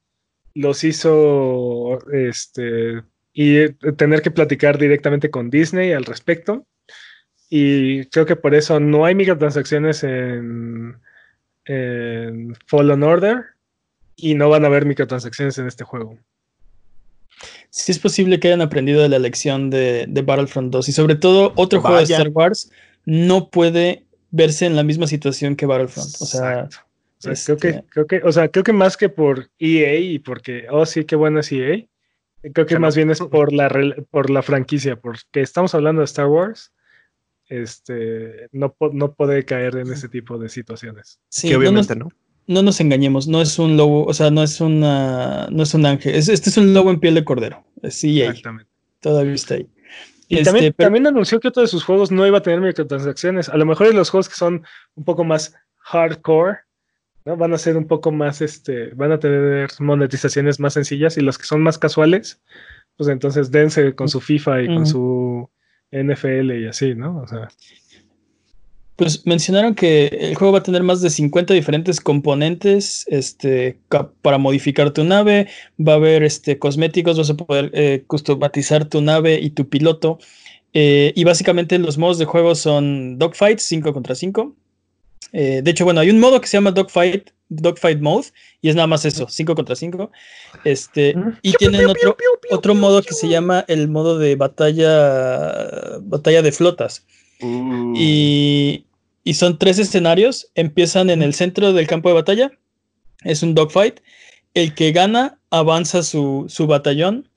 los 0.54 0.84
hizo 0.84 1.98
este 2.12 3.02
y 3.32 3.68
tener 3.96 4.22
que 4.22 4.30
platicar 4.30 4.78
directamente 4.78 5.30
con 5.30 5.50
Disney 5.50 5.92
al 5.92 6.04
respecto 6.04 6.66
y 7.48 8.04
creo 8.06 8.26
que 8.26 8.36
por 8.36 8.54
eso 8.54 8.78
no 8.78 9.04
hay 9.04 9.14
microtransacciones 9.14 10.04
en, 10.04 10.96
en 11.64 12.54
Fallen 12.66 13.02
Order 13.02 13.44
y 14.16 14.34
no 14.34 14.50
van 14.50 14.64
a 14.64 14.66
haber 14.66 14.84
microtransacciones 14.84 15.56
en 15.58 15.66
este 15.66 15.84
juego. 15.84 16.18
Sí 17.70 17.92
es 17.92 17.98
posible 17.98 18.40
que 18.40 18.48
hayan 18.48 18.62
aprendido 18.62 19.02
de 19.02 19.08
la 19.08 19.18
lección 19.18 19.70
de, 19.70 20.06
Battlefront 20.24 20.72
2 20.72 20.88
y 20.88 20.92
sobre 20.92 21.14
todo 21.14 21.52
otro 21.56 21.80
juego 21.80 21.96
de 21.98 22.02
Star 22.02 22.28
Wars 22.28 22.70
no 23.04 23.48
puede 23.50 24.04
verse 24.30 24.66
en 24.66 24.76
la 24.76 24.82
misma 24.82 25.06
situación 25.06 25.56
que 25.56 25.66
Battlefront. 25.66 26.16
O 26.20 26.26
sea, 26.26 26.68
creo, 27.20 27.56
que, 27.56 27.68
este 27.68 27.84
creo 27.88 28.06
que, 28.06 28.20
o 28.24 28.32
sea, 28.32 28.48
creo 28.48 28.64
que 28.64 28.72
más 28.72 28.96
que 28.96 29.08
por 29.08 29.48
EA 29.58 29.94
y 30.00 30.18
porque, 30.18 30.66
oh 30.70 30.84
sí, 30.84 31.04
qué 31.04 31.16
bueno 31.16 31.40
es 31.40 31.52
EA, 31.52 31.86
creo 32.52 32.66
que 32.66 32.78
más 32.78 32.96
bien 32.96 33.10
es 33.10 33.20
por 33.20 33.52
la, 33.52 33.70
por 34.10 34.30
la 34.30 34.42
franquicia, 34.42 34.96
porque 34.96 35.40
estamos 35.40 35.74
hablando 35.74 36.00
de 36.00 36.06
Star 36.06 36.26
Wars 36.26 36.72
este, 37.48 38.48
no, 38.52 38.74
no 38.92 39.12
puede 39.14 39.44
caer 39.44 39.76
en 39.76 39.92
ese 39.92 40.08
tipo 40.08 40.38
de 40.38 40.48
situaciones. 40.48 41.20
Sí, 41.28 41.48
que 41.48 41.56
obviamente 41.56 41.96
no, 41.96 42.08
no. 42.46 42.62
nos 42.62 42.80
engañemos, 42.80 43.26
no 43.26 43.40
es 43.40 43.58
un 43.58 43.76
lobo, 43.76 44.04
o 44.04 44.14
sea, 44.14 44.30
no 44.30 44.42
es 44.42 44.60
una, 44.60 45.48
no 45.50 45.62
es 45.62 45.74
un 45.74 45.86
ángel, 45.86 46.14
este 46.14 46.32
es 46.32 46.56
un 46.56 46.74
lobo 46.74 46.90
en 46.90 47.00
piel 47.00 47.14
de 47.14 47.24
cordero. 47.24 47.64
Sí, 47.90 48.20
Exactamente. 48.20 48.70
Todavía 49.00 49.34
está 49.34 49.54
ahí. 49.54 49.68
Y 50.28 50.42
también, 50.42 50.66
este, 50.66 50.82
también, 50.82 51.06
anunció 51.06 51.40
que 51.40 51.48
otro 51.48 51.62
de 51.62 51.68
sus 51.68 51.84
juegos 51.84 52.10
no 52.10 52.26
iba 52.26 52.38
a 52.38 52.42
tener 52.42 52.60
microtransacciones. 52.60 53.48
A 53.48 53.56
lo 53.56 53.64
mejor 53.64 53.94
los 53.94 54.10
juegos 54.10 54.28
que 54.28 54.34
son 54.34 54.62
un 54.94 55.04
poco 55.04 55.24
más 55.24 55.54
hardcore, 55.78 56.58
¿no? 57.24 57.36
Van 57.36 57.54
a 57.54 57.58
ser 57.58 57.78
un 57.78 57.86
poco 57.86 58.12
más, 58.12 58.42
este, 58.42 58.88
van 58.94 59.12
a 59.12 59.18
tener 59.18 59.70
monetizaciones 59.78 60.60
más 60.60 60.74
sencillas 60.74 61.16
y 61.16 61.22
los 61.22 61.38
que 61.38 61.44
son 61.44 61.62
más 61.62 61.78
casuales, 61.78 62.42
pues 62.96 63.08
entonces 63.08 63.50
dense 63.50 63.94
con 63.94 64.08
su 64.08 64.20
FIFA 64.20 64.62
y 64.62 64.66
con 64.66 64.86
su 64.86 65.48
NFL 65.90 66.52
y 66.52 66.66
así, 66.66 66.94
¿no? 66.94 67.22
O 67.22 67.26
sea. 67.26 67.48
Pues 68.96 69.24
mencionaron 69.26 69.76
que 69.76 70.06
el 70.06 70.34
juego 70.34 70.54
va 70.54 70.58
a 70.58 70.62
tener 70.64 70.82
más 70.82 71.00
de 71.00 71.08
50 71.08 71.54
diferentes 71.54 72.00
componentes 72.00 73.04
este, 73.06 73.78
para 74.22 74.38
modificar 74.38 74.90
tu 74.90 75.04
nave. 75.04 75.46
Va 75.78 75.92
a 75.92 75.96
haber 75.96 76.24
este, 76.24 76.58
cosméticos, 76.58 77.16
vas 77.16 77.30
a 77.30 77.36
poder 77.36 77.70
eh, 77.74 78.02
customizar 78.08 78.86
tu 78.86 79.00
nave 79.00 79.38
y 79.40 79.50
tu 79.50 79.68
piloto. 79.68 80.18
Eh, 80.72 81.12
y 81.14 81.22
básicamente 81.22 81.78
los 81.78 81.96
modos 81.96 82.18
de 82.18 82.24
juego 82.24 82.56
son 82.56 83.18
dogfights 83.18 83.62
5 83.62 83.92
contra 83.92 84.16
5. 84.16 84.56
Eh, 85.32 85.60
de 85.62 85.70
hecho, 85.70 85.84
bueno, 85.84 86.00
hay 86.00 86.10
un 86.10 86.18
modo 86.18 86.40
que 86.40 86.48
se 86.48 86.56
llama 86.56 86.72
dogfight, 86.72 87.30
dogfight 87.48 88.00
mode 88.00 88.28
y 88.60 88.68
es 88.68 88.76
nada 88.76 88.86
más 88.86 89.04
eso, 89.04 89.26
5 89.28 89.54
contra 89.54 89.76
5. 89.76 90.10
Este, 90.64 91.14
y 91.42 91.52
tienen 91.52 91.86
otro, 91.86 92.16
otro 92.50 92.74
modo 92.74 93.02
que 93.02 93.14
se 93.14 93.28
llama 93.28 93.64
el 93.68 93.88
modo 93.88 94.18
de 94.18 94.36
batalla, 94.36 95.98
batalla 96.00 96.42
de 96.42 96.52
flotas. 96.52 97.04
Uh. 97.40 97.94
Y, 97.96 98.86
y, 99.24 99.34
son 99.34 99.58
tres 99.58 99.78
escenarios. 99.78 100.50
Empiezan 100.54 101.10
en 101.10 101.22
el 101.22 101.34
centro 101.34 101.72
del 101.72 101.86
campo 101.86 102.08
de 102.08 102.16
batalla. 102.16 102.52
Es 103.22 103.42
un 103.42 103.54
dogfight. 103.54 104.00
El 104.54 104.74
que 104.74 104.92
gana 104.92 105.38
avanza 105.50 106.02
su, 106.02 106.46
su 106.48 106.66
batallón 106.66 107.28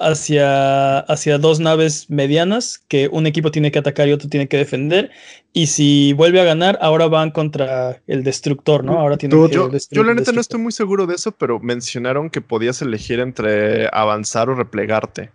hacia, 0.00 1.00
hacia 1.00 1.38
dos 1.38 1.60
naves 1.60 2.10
medianas 2.10 2.82
que 2.88 3.08
un 3.12 3.26
equipo 3.26 3.50
tiene 3.50 3.70
que 3.70 3.78
atacar 3.78 4.08
y 4.08 4.12
otro 4.12 4.28
tiene 4.28 4.48
que 4.48 4.56
defender. 4.56 5.10
Y 5.52 5.66
si 5.66 6.12
vuelve 6.14 6.40
a 6.40 6.44
ganar, 6.44 6.78
ahora 6.80 7.06
van 7.08 7.30
contra 7.30 8.00
el 8.06 8.24
destructor, 8.24 8.84
¿no? 8.84 8.98
Ahora 8.98 9.16
tiene 9.16 9.34
que 9.34 9.54
yo, 9.54 9.70
yo 9.90 10.02
la 10.04 10.14
neta 10.14 10.32
no 10.32 10.40
estoy 10.40 10.60
muy 10.60 10.72
seguro 10.72 11.06
de 11.06 11.14
eso, 11.14 11.32
pero 11.32 11.60
mencionaron 11.60 12.30
que 12.30 12.40
podías 12.40 12.82
elegir 12.82 13.20
entre 13.20 13.88
avanzar 13.92 14.48
o 14.48 14.54
replegarte. 14.54 15.30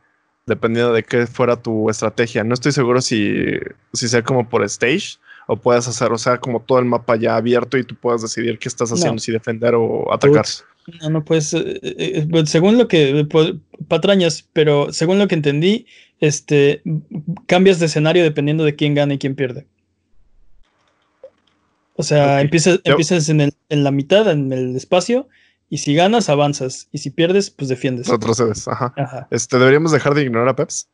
dependiendo 0.45 0.93
de 0.93 1.03
qué 1.03 1.27
fuera 1.27 1.61
tu 1.61 1.89
estrategia. 1.89 2.43
No 2.43 2.53
estoy 2.53 2.71
seguro 2.71 3.01
si, 3.01 3.45
si 3.93 4.07
sea 4.07 4.23
como 4.23 4.47
por 4.47 4.63
stage 4.63 5.17
o 5.47 5.57
puedes 5.57 5.87
hacer, 5.87 6.11
o 6.11 6.17
sea, 6.17 6.37
como 6.37 6.59
todo 6.59 6.79
el 6.79 6.85
mapa 6.85 7.15
ya 7.15 7.35
abierto 7.35 7.77
y 7.77 7.83
tú 7.83 7.95
puedes 7.95 8.21
decidir 8.21 8.57
qué 8.57 8.67
estás 8.67 8.91
haciendo, 8.91 9.19
si 9.19 9.31
defender 9.31 9.75
o 9.75 10.11
atacar. 10.13 10.45
No, 11.01 11.09
no 11.09 11.25
puedes, 11.25 11.53
eh, 11.53 11.79
eh, 11.81 11.95
eh, 11.97 12.27
pues, 12.29 12.49
según 12.49 12.77
lo 12.77 12.87
que, 12.87 13.27
patrañas, 13.87 14.47
pero 14.53 14.93
según 14.93 15.17
lo 15.17 15.27
que 15.27 15.35
entendí, 15.35 15.87
este, 16.19 16.83
cambias 17.47 17.79
de 17.79 17.87
escenario 17.87 18.23
dependiendo 18.23 18.63
de 18.63 18.75
quién 18.75 18.93
gana 18.93 19.15
y 19.15 19.17
quién 19.17 19.35
pierde. 19.35 19.65
O 21.95 22.03
sea, 22.03 22.41
empiezas, 22.41 22.81
empiezas 22.83 23.29
en, 23.29 23.41
el, 23.41 23.53
en 23.69 23.83
la 23.83 23.91
mitad, 23.91 24.29
en 24.29 24.51
el 24.51 24.75
espacio, 24.75 25.27
y 25.69 25.79
si 25.79 25.95
ganas, 25.95 26.29
avanzas. 26.29 26.87
Y 26.91 26.99
si 26.99 27.09
pierdes, 27.09 27.49
pues 27.49 27.69
defiendes. 27.69 28.07
Retrocedes, 28.07 28.67
ajá. 28.67 28.93
ajá. 28.95 29.27
Este, 29.31 29.57
deberíamos 29.57 29.91
dejar 29.91 30.13
de 30.13 30.23
ignorar 30.23 30.49
a 30.49 30.55
Peps. 30.55 30.89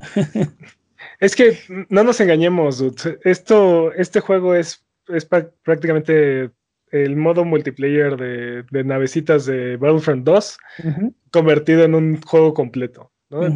es 1.20 1.36
que 1.36 1.58
no 1.88 2.02
nos 2.02 2.20
engañemos, 2.20 2.78
dude. 2.78 3.20
Esto, 3.24 3.92
este 3.92 4.20
juego 4.20 4.54
es, 4.54 4.84
es 5.08 5.24
prácticamente 5.26 6.50
el 6.90 7.16
modo 7.16 7.44
multiplayer 7.44 8.16
de, 8.16 8.84
navecitas 8.84 9.46
de 9.46 9.76
Battlefront 9.76 10.24
2 10.24 10.58
convertido 11.30 11.84
en 11.84 11.94
un 11.94 12.20
juego 12.22 12.54
completo. 12.54 13.12
¿no? 13.30 13.48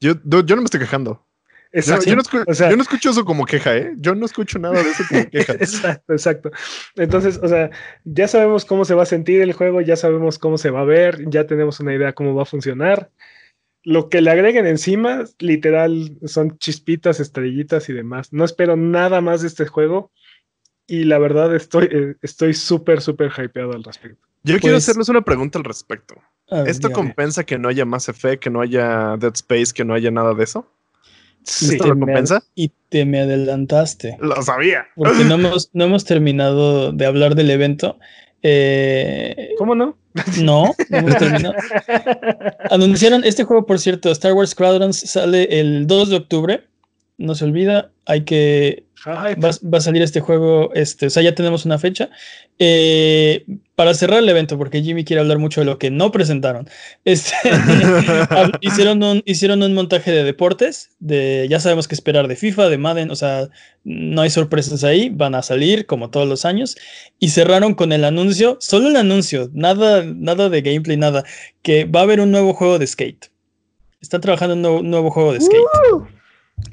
yo, 0.00 0.14
yo 0.20 0.56
no 0.56 0.62
me 0.62 0.64
estoy 0.64 0.80
quejando. 0.80 1.26
Yo, 1.74 2.14
no 2.14 2.82
escucho, 2.82 3.10
eso 3.10 3.24
como 3.24 3.44
queja, 3.46 3.76
¿eh? 3.76 3.94
Yo 3.96 4.14
no 4.14 4.26
escucho 4.26 4.60
nada 4.60 4.80
de 4.80 4.90
eso 4.90 5.02
como 5.08 5.26
queja. 5.30 5.54
exacto, 5.54 6.12
exacto. 6.12 6.50
Entonces, 6.94 7.40
o 7.42 7.48
sea, 7.48 7.70
ya 8.04 8.28
sabemos 8.28 8.64
cómo 8.64 8.84
se 8.84 8.94
va 8.94 9.02
a 9.02 9.06
sentir 9.06 9.40
el 9.40 9.52
juego, 9.54 9.80
ya 9.80 9.96
sabemos 9.96 10.38
cómo 10.38 10.56
se 10.56 10.70
va 10.70 10.82
a 10.82 10.84
ver, 10.84 11.28
ya 11.28 11.46
tenemos 11.46 11.80
una 11.80 11.94
idea 11.94 12.12
cómo 12.12 12.34
va 12.34 12.42
a 12.42 12.46
funcionar. 12.46 13.10
Lo 13.82 14.08
que 14.08 14.20
le 14.20 14.30
agreguen 14.30 14.66
encima, 14.66 15.24
literal, 15.40 16.16
son 16.24 16.56
chispitas, 16.58 17.18
estrellitas 17.18 17.88
y 17.88 17.92
demás. 17.92 18.32
No 18.32 18.44
espero 18.44 18.76
nada 18.76 19.20
más 19.20 19.42
de 19.42 19.48
este 19.48 19.66
juego 19.66 20.12
y 20.86 21.04
la 21.04 21.18
verdad 21.18 21.54
estoy 21.54 21.88
eh, 21.90 22.14
estoy 22.22 22.54
súper, 22.54 23.00
súper 23.00 23.32
hypeado 23.36 23.72
al 23.72 23.84
respecto. 23.84 24.26
Yo 24.42 24.58
quiero 24.58 24.74
pues 24.74 24.84
hacerles 24.84 25.08
una 25.08 25.22
pregunta 25.22 25.58
al 25.58 25.64
respecto. 25.64 26.16
¿Esto 26.66 26.90
compensa 26.90 27.44
que 27.44 27.58
no 27.58 27.68
haya 27.68 27.86
más 27.86 28.08
Effect, 28.08 28.42
que 28.42 28.50
no 28.50 28.60
haya 28.60 29.16
Dead 29.16 29.32
Space, 29.34 29.72
que 29.74 29.84
no 29.84 29.94
haya 29.94 30.10
nada 30.10 30.34
de 30.34 30.44
eso? 30.44 30.70
Sí, 31.42 31.72
¿Esto 31.72 31.88
lo 31.88 31.98
compensa? 31.98 32.42
Y 32.54 32.70
te 32.90 33.04
me 33.06 33.20
adelantaste. 33.20 34.16
Lo 34.20 34.40
sabía. 34.42 34.86
Porque 34.94 35.24
no 35.24 35.34
hemos, 35.36 35.70
no 35.72 35.84
hemos 35.84 36.04
terminado 36.04 36.92
de 36.92 37.06
hablar 37.06 37.34
del 37.34 37.50
evento. 37.50 37.98
Eh, 38.42 39.54
¿Cómo 39.56 39.74
no? 39.74 39.96
No, 40.38 40.74
no 40.90 40.98
hemos 40.98 41.16
terminado. 41.16 41.54
Anunciaron 42.70 43.24
este 43.24 43.44
juego, 43.44 43.64
por 43.64 43.78
cierto, 43.78 44.10
Star 44.10 44.34
Wars 44.34 44.50
Squadrons 44.50 44.98
sale 44.98 45.60
el 45.60 45.86
2 45.86 46.10
de 46.10 46.16
octubre. 46.16 46.64
No 47.16 47.34
se 47.34 47.44
olvida, 47.44 47.90
hay 48.06 48.24
que 48.24 48.84
Va, 49.06 49.48
a 49.50 49.80
salir 49.80 50.00
este 50.02 50.20
juego, 50.20 50.72
este, 50.72 51.06
o 51.06 51.10
sea, 51.10 51.22
ya 51.22 51.34
tenemos 51.34 51.66
una 51.66 51.78
fecha. 51.78 52.08
Eh, 52.58 53.44
para 53.74 53.92
cerrar 53.92 54.20
el 54.20 54.28
evento, 54.28 54.56
porque 54.56 54.82
Jimmy 54.82 55.04
quiere 55.04 55.20
hablar 55.20 55.38
mucho 55.38 55.60
de 55.60 55.66
lo 55.66 55.78
que 55.78 55.90
no 55.90 56.10
presentaron, 56.10 56.68
este, 57.04 57.34
hicieron, 58.62 59.02
un, 59.02 59.22
hicieron 59.26 59.62
un 59.62 59.74
montaje 59.74 60.10
de 60.10 60.24
deportes, 60.24 60.90
de 61.00 61.46
ya 61.50 61.60
sabemos 61.60 61.86
qué 61.86 61.94
esperar 61.94 62.28
de 62.28 62.36
FIFA, 62.36 62.70
de 62.70 62.78
Madden, 62.78 63.10
o 63.10 63.16
sea, 63.16 63.48
no 63.82 64.22
hay 64.22 64.30
sorpresas 64.30 64.84
ahí, 64.84 65.10
van 65.10 65.34
a 65.34 65.42
salir 65.42 65.84
como 65.84 66.08
todos 66.08 66.26
los 66.26 66.46
años, 66.46 66.76
y 67.18 67.28
cerraron 67.28 67.74
con 67.74 67.92
el 67.92 68.04
anuncio, 68.04 68.56
solo 68.60 68.88
el 68.88 68.96
anuncio, 68.96 69.50
nada, 69.52 70.02
nada 70.04 70.48
de 70.48 70.62
gameplay, 70.62 70.96
nada, 70.96 71.24
que 71.60 71.84
va 71.84 72.00
a 72.00 72.04
haber 72.04 72.20
un 72.20 72.30
nuevo 72.30 72.54
juego 72.54 72.78
de 72.78 72.86
skate. 72.86 73.26
Están 74.00 74.20
trabajando 74.22 74.54
en 74.54 74.64
un 74.64 74.90
nuevo, 74.90 75.10
juego 75.10 75.32
de 75.32 75.40
skate. 75.40 76.13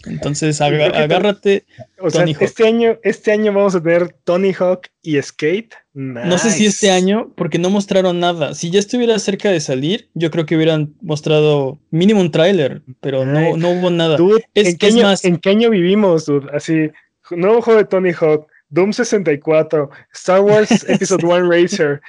Entonces 0.05 0.61
agárrate. 0.61 1.65
O 1.99 2.09
sea, 2.09 2.25
este 2.25 2.67
año, 2.67 2.97
este 3.03 3.31
año 3.31 3.53
vamos 3.53 3.75
a 3.75 3.83
tener 3.83 4.15
Tony 4.23 4.53
Hawk 4.53 4.87
y 5.01 5.21
Skate. 5.21 5.73
No 5.93 6.37
sé 6.37 6.51
si 6.51 6.65
este 6.65 6.89
año, 6.89 7.31
porque 7.35 7.59
no 7.59 7.69
mostraron 7.69 8.19
nada. 8.19 8.55
Si 8.55 8.71
ya 8.71 8.79
estuviera 8.79 9.19
cerca 9.19 9.51
de 9.51 9.59
salir, 9.59 10.09
yo 10.13 10.31
creo 10.31 10.45
que 10.45 10.55
hubieran 10.55 10.93
mostrado 11.01 11.79
mínimo 11.91 12.21
un 12.21 12.31
tráiler, 12.31 12.81
pero 12.99 13.25
no, 13.25 13.57
no 13.57 13.71
hubo 13.71 13.89
nada. 13.89 14.17
¿en, 14.55 14.77
qué 14.77 14.87
año, 14.87 15.07
¿En 15.23 15.37
qué 15.37 15.49
año 15.49 15.69
vivimos, 15.69 16.25
dude? 16.25 16.49
Así, 16.53 16.91
nuevo 17.29 17.61
juego 17.61 17.79
de 17.79 17.85
Tony 17.85 18.11
Hawk, 18.11 18.47
Doom 18.71 18.93
64, 18.93 19.89
Star 20.13 20.41
Wars 20.41 20.85
Episode 20.87 21.23
1 21.23 21.49
Racer, 21.49 22.01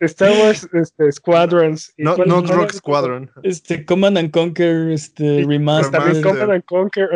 Star 0.00 0.32
Wars 0.38 0.68
este, 0.72 1.12
Squadrons. 1.12 1.92
No, 1.98 2.16
no 2.16 2.40
Rock 2.42 2.72
Squadron. 2.72 3.30
Este, 3.42 3.84
Command 3.84 4.16
and 4.16 4.30
Conquer 4.30 4.90
este, 4.92 5.44
Remastered. 5.44 5.92
También 5.92 6.22
Command 6.22 6.52
and 6.52 6.64
Conquer. 6.64 7.08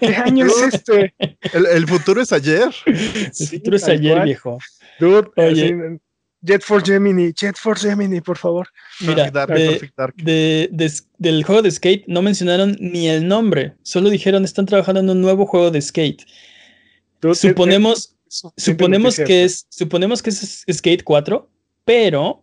¿Qué 0.00 0.06
año 0.16 0.46
es 0.46 0.74
este? 0.74 1.14
El, 1.52 1.66
el, 1.66 1.86
futuro 1.86 2.20
es 2.20 2.32
ayer. 2.32 2.70
El 2.86 3.32
futuro 3.32 3.76
es 3.76 3.88
ayer, 3.88 4.24
viejo. 4.24 4.58
Dude, 4.98 5.30
Oye. 5.36 6.00
Jet 6.42 6.62
for 6.62 6.84
Gemini, 6.84 7.32
Jet 7.32 7.56
for 7.56 7.78
Gemini, 7.78 8.20
por 8.20 8.36
favor. 8.36 8.68
Mira, 9.00 9.30
de, 9.30 10.68
del 11.18 11.44
juego 11.44 11.62
de 11.62 11.70
skate 11.70 12.04
no 12.06 12.20
mencionaron 12.20 12.76
ni 12.80 13.08
el 13.08 13.26
nombre, 13.26 13.76
solo 13.82 14.10
dijeron 14.10 14.44
están 14.44 14.66
trabajando 14.66 15.00
en 15.00 15.08
un 15.08 15.22
nuevo 15.22 15.46
juego 15.46 15.70
de 15.70 15.80
skate 15.80 16.26
suponemos, 17.32 18.16
suponemos 18.28 19.16
que 19.16 19.44
es, 19.44 19.66
suponemos 19.70 20.22
que 20.22 20.30
es 20.30 20.64
Skate 20.70 21.04
4, 21.04 21.48
pero 21.84 22.42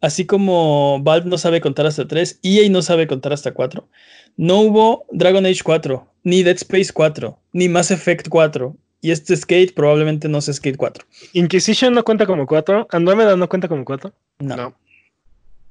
así 0.00 0.26
como 0.26 1.00
Valve 1.02 1.28
no 1.28 1.38
sabe 1.38 1.60
contar 1.60 1.86
hasta 1.86 2.08
3, 2.08 2.40
EA 2.42 2.68
no 2.70 2.82
sabe 2.82 3.06
contar 3.06 3.32
hasta 3.32 3.54
4. 3.54 3.88
No 4.36 4.60
hubo 4.60 5.06
Dragon 5.12 5.46
Age 5.46 5.60
4, 5.62 6.06
ni 6.24 6.42
Dead 6.42 6.56
Space 6.56 6.92
4, 6.92 7.38
ni 7.52 7.68
Mass 7.68 7.90
Effect 7.90 8.28
4. 8.28 8.76
Y 9.04 9.10
este 9.10 9.36
Skate 9.36 9.74
probablemente 9.74 10.28
no 10.28 10.40
sea 10.40 10.54
Skate 10.54 10.76
4. 10.76 11.04
Inquisition 11.32 11.92
no 11.92 12.04
cuenta 12.04 12.24
como 12.24 12.46
4. 12.46 12.86
Andromeda 12.92 13.36
no 13.36 13.48
cuenta 13.48 13.66
como 13.66 13.84
4. 13.84 14.14
No. 14.38 14.76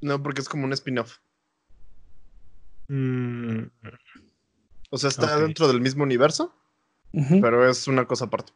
No, 0.01 0.21
porque 0.21 0.41
es 0.41 0.49
como 0.49 0.65
un 0.65 0.73
spin-off. 0.73 1.19
Mm. 2.89 3.67
O 4.89 4.97
sea, 4.97 5.09
está 5.09 5.39
dentro 5.39 5.69
del 5.69 5.79
mismo 5.79 6.03
universo. 6.03 6.53
Pero 7.13 7.69
es 7.69 7.87
una 7.87 8.05
cosa 8.05 8.25
aparte. 8.25 8.53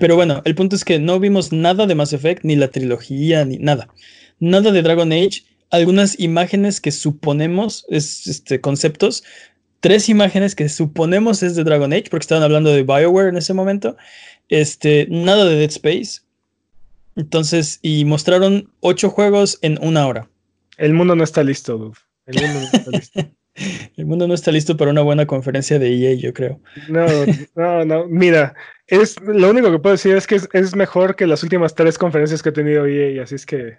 Pero 0.00 0.16
bueno, 0.16 0.42
el 0.44 0.54
punto 0.54 0.76
es 0.76 0.84
que 0.84 0.98
no 0.98 1.20
vimos 1.20 1.52
nada 1.52 1.86
de 1.86 1.94
Mass 1.94 2.12
Effect, 2.12 2.44
ni 2.44 2.56
la 2.56 2.68
trilogía, 2.68 3.44
ni 3.44 3.58
nada. 3.58 3.88
Nada 4.40 4.72
de 4.72 4.82
Dragon 4.82 5.12
Age. 5.12 5.44
Algunas 5.70 6.18
imágenes 6.20 6.80
que 6.80 6.92
suponemos, 6.92 7.86
es 7.88 8.26
este, 8.26 8.60
conceptos. 8.60 9.24
Tres 9.80 10.08
imágenes 10.08 10.54
que 10.54 10.68
suponemos 10.68 11.42
es 11.42 11.56
de 11.56 11.64
Dragon 11.64 11.92
Age, 11.92 12.06
porque 12.10 12.24
estaban 12.24 12.44
hablando 12.44 12.70
de 12.70 12.82
Bioware 12.82 13.28
en 13.28 13.36
ese 13.36 13.54
momento. 13.54 13.96
Este, 14.48 15.06
nada 15.08 15.44
de 15.44 15.56
Dead 15.56 15.70
Space. 15.70 16.22
Entonces, 17.16 17.78
y 17.80 18.04
mostraron 18.04 18.70
ocho 18.80 19.08
juegos 19.08 19.58
en 19.62 19.78
una 19.80 20.06
hora. 20.06 20.28
El 20.76 20.94
mundo 20.94 21.14
no 21.14 21.24
está 21.24 21.44
listo, 21.44 21.78
dude. 21.78 21.98
El 22.26 22.42
mundo 22.42 22.60
no 22.60 22.66
está 22.66 22.90
listo. 22.90 23.20
El 23.96 24.06
mundo 24.06 24.26
no 24.26 24.34
está 24.34 24.50
listo 24.50 24.76
para 24.76 24.90
una 24.90 25.02
buena 25.02 25.26
conferencia 25.26 25.78
de 25.78 25.94
EA, 25.94 26.14
yo 26.14 26.32
creo. 26.32 26.60
No, 26.88 27.06
no, 27.54 27.84
no. 27.84 28.06
Mira, 28.08 28.54
es 28.86 29.20
lo 29.20 29.50
único 29.50 29.70
que 29.70 29.78
puedo 29.78 29.94
decir 29.94 30.16
es 30.16 30.26
que 30.26 30.40
es, 30.52 30.76
mejor 30.76 31.14
que 31.14 31.26
las 31.26 31.42
últimas 31.42 31.74
tres 31.74 31.96
conferencias 31.96 32.42
que 32.42 32.48
ha 32.48 32.52
tenido 32.52 32.86
EA, 32.86 33.22
así 33.22 33.36
es 33.36 33.46
que. 33.46 33.78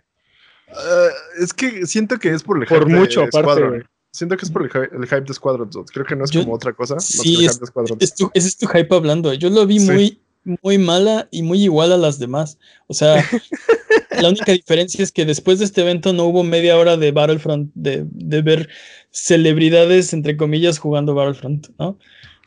Ah, 0.69 1.07
es 1.41 1.53
que 1.53 1.85
siento 1.85 2.17
que 2.17 2.29
es 2.29 2.43
por 2.43 2.57
el 2.57 2.67
hype 2.67 2.79
por 2.79 2.89
mucho, 2.89 3.21
de 3.21 3.27
aparte, 3.27 3.85
Siento 4.11 4.37
que 4.37 4.45
es 4.45 4.51
por 4.51 4.63
el, 4.63 4.69
hype 4.69 5.21
de 5.21 5.33
Squadron. 5.33 5.69
Creo 5.91 6.05
que 6.05 6.15
no 6.15 6.23
es 6.23 6.31
como 6.31 6.53
otra 6.53 6.71
cosa. 6.71 7.01
Sí, 7.01 7.45
es, 7.45 7.59
ese 7.99 8.47
es 8.47 8.57
tu 8.57 8.65
hype 8.65 8.95
hablando. 8.95 9.33
Yo 9.33 9.49
lo 9.49 9.67
vi 9.67 9.81
muy, 9.81 10.21
muy 10.61 10.77
mala 10.77 11.27
y 11.31 11.41
muy 11.41 11.63
igual 11.63 11.91
a 11.91 11.97
las 11.97 12.19
demás. 12.19 12.57
O 12.87 12.93
sea, 12.93 13.23
la 14.21 14.29
única 14.29 14.51
diferencia 14.51 15.03
es 15.03 15.11
que 15.11 15.25
después 15.25 15.59
de 15.59 15.65
este 15.65 15.81
evento 15.81 16.13
no 16.13 16.25
hubo 16.25 16.43
media 16.43 16.77
hora 16.77 16.97
de 16.97 17.11
Battlefront, 17.11 17.71
de, 17.73 18.05
de 18.09 18.41
ver 18.41 18.69
celebridades, 19.11 20.13
entre 20.13 20.37
comillas, 20.37 20.79
jugando 20.79 21.15
Battlefront, 21.15 21.69
¿no? 21.79 21.97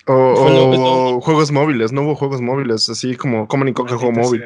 O, 0.06 1.20
juegos 1.20 1.52
móviles, 1.52 1.92
no 1.92 2.02
hubo 2.02 2.14
juegos 2.14 2.40
móviles, 2.40 2.88
así 2.88 3.14
como 3.14 3.46
Common 3.46 3.74
Conquer 3.74 3.98
juego 3.98 4.12
móvil. 4.12 4.44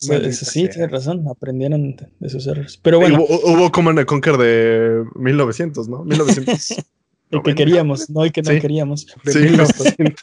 Eso 0.00 0.46
sí, 0.46 0.68
tienes 0.68 0.90
razón, 0.90 1.26
aprendieron 1.28 1.96
de 2.20 2.28
sus 2.30 2.46
errores. 2.46 2.78
Pero 2.82 3.00
bueno. 3.00 3.22
Hubo, 3.22 3.40
hubo 3.52 3.72
Command 3.72 4.02
Conquer 4.06 4.38
de 4.38 5.04
1900, 5.14 5.88
¿no? 5.88 6.04
1900. 6.04 6.70
el 7.30 7.42
que 7.42 7.54
queríamos, 7.54 8.08
no 8.08 8.24
el 8.24 8.32
que 8.32 8.42
no 8.42 8.58
queríamos. 8.60 9.06
sí, 9.24 9.38
1900. 9.38 10.14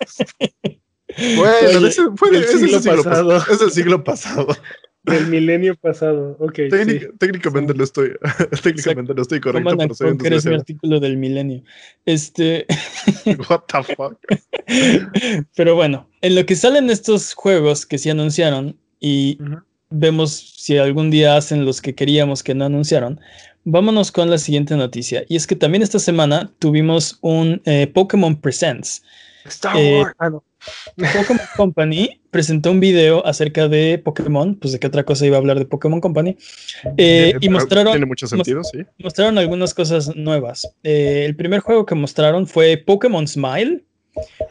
bueno, 1.35 1.87
ese 1.87 2.03
fue 2.15 2.29
el 2.29 2.43
siglo 2.45 2.81
pasado. 2.81 3.37
Es 3.51 3.61
el 3.61 3.71
siglo 3.71 4.03
pasado. 4.03 4.47
Del 5.03 5.27
milenio 5.27 5.75
pasado, 5.77 6.35
ok. 6.39 6.59
Técnicamente 7.17 7.73
no 7.73 7.83
estoy, 7.83 8.11
técnicamente 8.63 9.13
no 9.13 9.21
estoy 9.21 9.39
correcto, 9.39 9.77
pero 9.77 9.95
soy 9.95 10.17
es 10.21 10.45
mi 10.45 10.55
artículo 10.55 10.99
del 10.99 11.15
milenio. 11.15 11.63
Este. 12.05 12.65
What 13.49 13.61
the 13.71 13.95
fuck. 13.95 14.17
pero 15.55 15.75
bueno, 15.75 16.09
en 16.21 16.35
lo 16.35 16.45
que 16.45 16.57
salen 16.57 16.89
estos 16.89 17.33
juegos 17.33 17.85
que 17.85 17.97
sí 17.97 18.09
anunciaron 18.09 18.77
y 18.99 19.37
vemos 19.89 20.53
si 20.57 20.77
algún 20.77 21.09
día 21.09 21.37
hacen 21.37 21.63
los 21.63 21.81
que 21.81 21.95
queríamos 21.95 22.43
que 22.43 22.53
no 22.53 22.65
anunciaron, 22.65 23.21
vámonos 23.63 24.11
con 24.11 24.29
la 24.29 24.37
siguiente 24.37 24.75
noticia. 24.75 25.23
Y 25.29 25.37
es 25.37 25.47
que 25.47 25.55
también 25.55 25.83
esta 25.83 25.99
semana 25.99 26.51
tuvimos 26.59 27.17
un 27.21 27.61
eh, 27.65 27.87
Pokémon 27.87 28.35
Presents. 28.35 29.03
Star 29.45 29.77
eh, 29.77 29.99
Wars. 29.99 30.15
Ah, 30.19 30.31
Pokémon 30.95 31.45
Company 31.55 32.19
presentó 32.31 32.71
un 32.71 32.79
video 32.79 33.25
acerca 33.25 33.67
de 33.67 33.99
Pokémon, 34.03 34.55
pues 34.55 34.73
de 34.73 34.79
qué 34.79 34.87
otra 34.87 35.03
cosa 35.03 35.25
iba 35.25 35.37
a 35.37 35.39
hablar 35.39 35.59
de 35.59 35.65
Pokémon 35.65 36.01
Company, 36.01 36.37
eh, 36.97 37.33
y 37.39 37.49
mostraron, 37.49 37.93
tiene 37.93 38.05
mucho 38.05 38.27
sentido, 38.27 38.63
sí. 38.63 38.79
mostraron 38.99 39.37
algunas 39.37 39.73
cosas 39.73 40.15
nuevas. 40.15 40.67
el 40.83 41.35
primer 41.35 41.61
juego 41.61 41.85
que 41.85 41.95
mostraron 41.95 42.47
fue 42.47 42.77
Pokémon 42.77 43.27
Smile, 43.27 43.83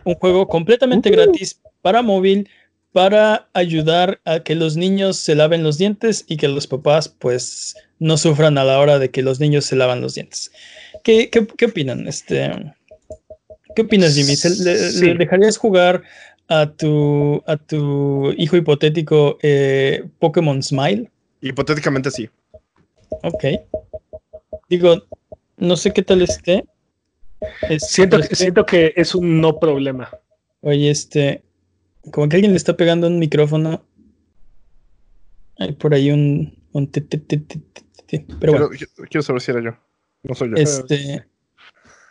un 0.04 0.14
juego 0.14 0.46
completamente 0.46 1.10
uh. 1.10 1.12
gratis 1.12 1.60
para 1.82 2.02
móvil 2.02 2.48
para 2.96 3.48
ayudar 3.52 4.22
a 4.24 4.40
que 4.40 4.54
los 4.54 4.76
niños 4.78 5.18
se 5.18 5.34
laven 5.34 5.62
los 5.62 5.76
dientes 5.76 6.24
y 6.28 6.38
que 6.38 6.48
los 6.48 6.66
papás 6.66 7.08
pues 7.10 7.76
no 7.98 8.16
sufran 8.16 8.56
a 8.56 8.64
la 8.64 8.78
hora 8.78 8.98
de 8.98 9.10
que 9.10 9.20
los 9.20 9.38
niños 9.38 9.66
se 9.66 9.76
lavan 9.76 10.00
los 10.00 10.14
dientes. 10.14 10.50
¿Qué, 11.04 11.28
qué, 11.28 11.66
opinan? 11.66 12.08
Este, 12.08 12.50
¿Qué 13.76 13.82
opinas, 13.82 14.14
Jimmy? 14.14 14.34
¿Le, 14.64 15.14
dejarías 15.16 15.58
jugar 15.58 16.02
a 16.48 16.72
tu, 16.72 17.42
a 17.46 17.58
tu 17.58 18.32
hijo 18.38 18.56
hipotético 18.56 19.36
eh, 19.42 20.02
Pokémon 20.18 20.62
Smile? 20.62 21.10
Hipotéticamente 21.42 22.10
sí. 22.10 22.30
Ok. 23.22 23.44
Digo, 24.70 25.02
no 25.58 25.76
sé 25.76 25.92
qué 25.92 26.02
tal 26.02 26.22
esté. 26.22 26.64
siento, 27.78 28.22
siento 28.22 28.64
que 28.64 28.94
es 28.96 29.14
un 29.14 29.42
no 29.42 29.60
problema. 29.60 30.10
Oye, 30.62 30.90
este, 30.90 31.42
como 32.10 32.30
que 32.30 32.36
alguien 32.36 32.52
le 32.52 32.56
está 32.56 32.78
pegando 32.78 33.06
un 33.06 33.18
micrófono. 33.18 33.84
Hay 35.58 35.72
por 35.72 35.92
ahí 35.92 36.10
un. 36.10 36.56
un 36.72 36.90
pero 38.40 38.52
bueno. 38.52 38.70
Quiero, 39.10 39.22
saber 39.22 39.42
si 39.42 39.50
era 39.50 39.62
yo. 39.62 39.76
No 40.22 40.34
soy 40.34 40.48
yo. 40.48 40.56
Este, 40.56 41.26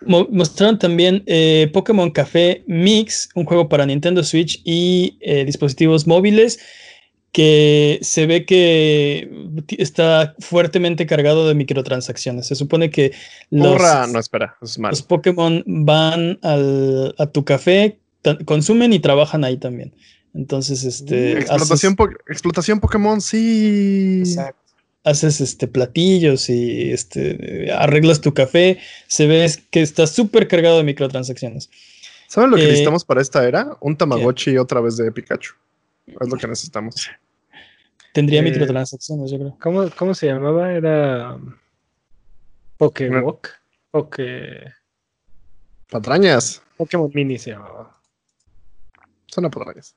mostraron 0.06 0.80
también 0.80 1.24
eh, 1.26 1.70
Pokémon 1.74 2.12
Café 2.12 2.64
Mix, 2.68 3.30
un 3.36 3.46
juego 3.46 3.70
para 3.70 3.86
Nintendo 3.86 4.24
Switch 4.24 4.62
y 4.64 5.18
eh, 5.22 5.46
dispositivos 5.46 6.08
móviles 6.08 6.60
que 7.32 8.00
se 8.02 8.28
ve 8.28 8.46
que 8.46 9.30
está 9.78 10.36
fuertemente 10.40 11.06
cargado 11.06 11.48
de 11.48 11.54
microtransacciones. 11.54 12.48
Se 12.48 12.56
supone 12.56 12.90
que 12.90 13.12
los, 13.50 13.82
no, 14.10 14.20
espera, 14.20 14.56
los 14.62 15.02
Pokémon 15.02 15.62
van 15.66 16.40
al, 16.44 17.14
a 17.18 17.26
tu 17.26 17.44
café, 17.44 18.00
consumen 18.46 18.94
y 18.94 19.00
trabajan 19.00 19.44
ahí 19.44 19.58
también. 19.58 19.94
Entonces, 20.34 20.86
este. 20.86 21.40
Explotación, 21.40 21.96
explotación 22.30 22.80
Pokémon, 22.80 23.20
sí. 23.20 24.20
Exacto. 24.20 24.65
Haces 25.06 25.40
este 25.40 25.68
platillos 25.68 26.50
y 26.50 26.92
este 26.92 27.72
arreglas 27.72 28.22
tu 28.22 28.34
café. 28.34 28.80
Se 29.08 29.28
ve 29.28 29.50
que 29.72 29.82
está 29.82 30.08
súper 30.08 30.48
cargado 30.48 30.78
de 30.78 30.84
microtransacciones. 30.84 31.70
¿Saben 32.28 32.50
lo 32.50 32.58
que 32.58 32.64
eh, 32.64 32.68
necesitamos 32.68 33.06
para 33.06 33.22
esta 33.22 33.48
era? 33.48 33.78
Un 33.80 33.96
Tamagotchi 33.96 34.58
otra 34.58 34.82
vez 34.82 34.98
de 34.98 35.12
Pikachu. 35.12 35.54
Es 36.08 36.30
lo 36.30 36.38
que 36.38 36.48
necesitamos. 36.48 37.10
Tendría 38.14 38.40
eh, 38.40 38.44
microtransacciones, 38.44 39.32
yo 39.32 39.38
creo. 39.38 39.58
¿Cómo, 39.62 39.90
¿Cómo, 39.98 40.14
se 40.14 40.28
llamaba? 40.28 40.72
Era. 40.74 41.38
Pokewalk. 42.78 43.50
Poke. 43.92 44.74
Patrañas. 45.90 46.62
Pokémon 46.78 47.12
Mini 47.14 47.38
se 47.38 47.52
llamaba. 47.52 47.96
Son 49.28 49.50
patrañas. 49.50 49.96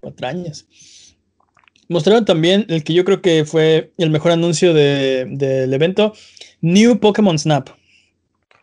Patrañas. 0.00 0.66
Mostraron 1.88 2.24
también 2.24 2.66
el 2.68 2.84
que 2.84 2.94
yo 2.94 3.04
creo 3.04 3.22
que 3.22 3.44
fue 3.44 3.92
el 3.98 4.10
mejor 4.10 4.32
anuncio 4.32 4.74
del 4.74 5.72
evento: 5.72 6.12
New 6.60 6.98
Pokémon 6.98 7.38
Snap. 7.38 7.70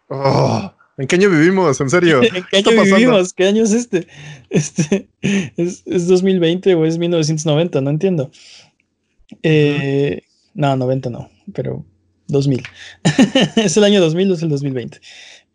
Oh, 0.08 0.72
¿En 0.98 1.08
qué 1.08 1.16
año 1.16 1.30
vivimos? 1.30 1.80
¿En 1.82 1.90
serio? 1.90 2.22
¿En 2.52 2.64
qué 2.64 2.70
año 2.70 2.84
vivimos? 2.84 3.34
¿Qué 3.34 3.48
año 3.48 3.64
es 3.64 3.74
este? 3.74 4.08
Este 4.50 5.10
es, 5.22 5.84
2020 5.86 6.76
o 6.76 6.86
es 6.86 6.98
1990, 6.98 7.82
no 7.82 7.90
entiendo. 7.90 8.32
Eh, 9.44 10.22
no, 10.54 10.76
90 10.76 11.10
no, 11.10 11.30
pero 11.54 11.86
2000. 12.28 12.64
es 13.56 13.76
el 13.78 13.84
año 13.84 14.00
2000 14.00 14.32
o 14.32 14.34
es 14.36 14.42
el 14.44 14.50
2020. 14.50 15.02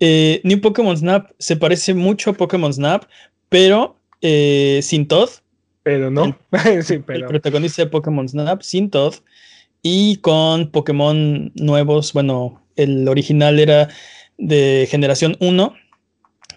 Eh, 0.00 0.40
New 0.44 0.61
Pokémon 0.61 0.96
Snap 0.96 1.30
se 1.38 1.56
parece 1.56 1.94
mucho 1.94 2.30
a 2.30 2.35
Pokémon 2.35 2.72
Snap, 2.72 3.04
pero 3.48 3.98
eh, 4.20 4.80
sin 4.83 5.09
Todd. 5.09 5.30
Pero 5.83 6.11
no. 6.11 6.38
El, 6.64 7.05
protagonista 7.05 7.83
de 7.83 7.90
Pokémon 7.90 8.29
Snap, 8.29 8.62
sin 8.62 8.90
Todd. 8.90 9.14
Y 9.83 10.16
con 10.16 10.71
Pokémon 10.71 11.53
nuevos. 11.55 12.12
Bueno, 12.12 12.62
el 12.77 13.09
original 13.09 13.59
era 13.59 13.88
de 14.37 14.87
generación 14.90 15.37
1, 15.40 15.75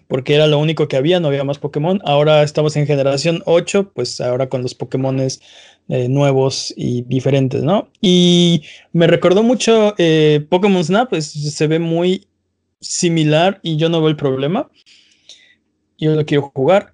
porque 0.08 0.36
era 0.36 0.48
lo 0.48 0.58
único 0.60 0.88
que 0.88 0.98
había, 0.98 1.20
no 1.20 1.28
había 1.30 1.44
más 1.44 1.60
Pokémon. 1.60 2.02
Ahora 2.04 2.44
estamos 2.44 2.76
en 2.76 2.86
generación 2.86 3.42
8, 3.46 3.92
pues 3.94 4.20
ahora 4.22 4.50
con 4.50 4.62
los 4.62 4.76
Pokémon 4.76 5.20
eh, 5.20 6.08
nuevos 6.10 6.74
y 6.76 7.04
diferentes, 7.04 7.64
¿no? 7.64 7.90
Y 8.02 8.64
me 8.92 9.08
recordó 9.08 9.44
mucho 9.44 9.96
eh, 9.98 10.46
Pokémon 10.50 10.84
Snap, 10.84 11.10
pues, 11.10 11.32
se 11.32 11.68
ve 11.68 11.80
muy 11.80 12.28
similar 12.80 13.60
y 13.64 13.78
yo 13.78 13.90
no 13.90 14.00
veo 14.00 14.10
el 14.10 14.16
problema. 14.16 14.70
Yo 15.98 16.16
lo 16.16 16.26
quiero 16.26 16.52
jugar. 16.54 16.94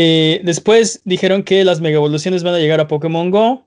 Eh, 0.00 0.40
después 0.44 1.02
dijeron 1.04 1.42
que 1.42 1.64
las 1.64 1.80
mega 1.80 1.96
evoluciones 1.96 2.44
van 2.44 2.54
a 2.54 2.60
llegar 2.60 2.78
a 2.78 2.86
Pokémon 2.86 3.32
Go. 3.32 3.66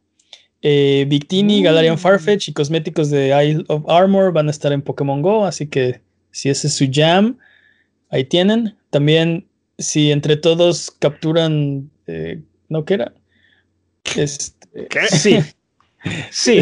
Eh, 0.61 1.05
Victini, 1.09 1.59
mm. 1.59 1.63
Galarian 1.65 1.97
Farfetch 1.97 2.47
y 2.47 2.53
cosméticos 2.53 3.09
de 3.09 3.27
Isle 3.45 3.65
of 3.67 3.83
Armor 3.89 4.31
van 4.31 4.47
a 4.47 4.51
estar 4.51 4.71
en 4.71 4.81
Pokémon 4.81 5.21
Go. 5.21 5.45
Así 5.45 5.67
que 5.67 5.99
si 6.31 6.49
ese 6.49 6.67
es 6.67 6.73
su 6.73 6.87
jam, 6.89 7.37
ahí 8.09 8.23
tienen. 8.23 8.77
También, 8.91 9.45
si 9.77 10.09
entre 10.09 10.37
todos 10.37 10.89
capturan. 10.99 11.91
Eh, 12.07 12.39
¿No 12.69 12.85
qué 12.85 12.93
era? 12.93 13.13
Este, 14.15 14.87
¿Qué? 14.87 15.07
Sí. 15.07 15.39
sí. 16.31 16.61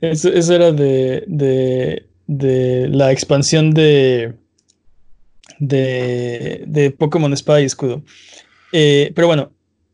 Eso, 0.00 0.54
era 0.54 0.70
de, 0.70 1.24
de, 1.26 2.06
de 2.28 2.88
la 2.88 3.10
expansión 3.10 3.72
de 3.72 4.32
de, 5.58 6.64
de 6.66 6.90
Pokémon 6.90 7.32
Espada 7.32 7.60
y 7.60 7.64
Escudo. 7.64 8.02
Eh, 8.72 9.12
pero 9.14 9.26
bueno, 9.26 9.52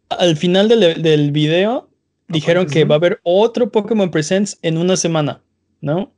al 0.08 0.36
final 0.36 0.68
del, 0.68 1.02
del 1.02 1.32
video 1.32 1.88
dijeron 2.28 2.66
que 2.66 2.84
va 2.84 2.96
a 2.96 2.98
haber 2.98 3.20
otro 3.22 3.70
Pokémon 3.70 4.10
Presents 4.10 4.58
en 4.62 4.78
una 4.78 4.96
semana, 4.96 5.42
¿no? 5.80 6.12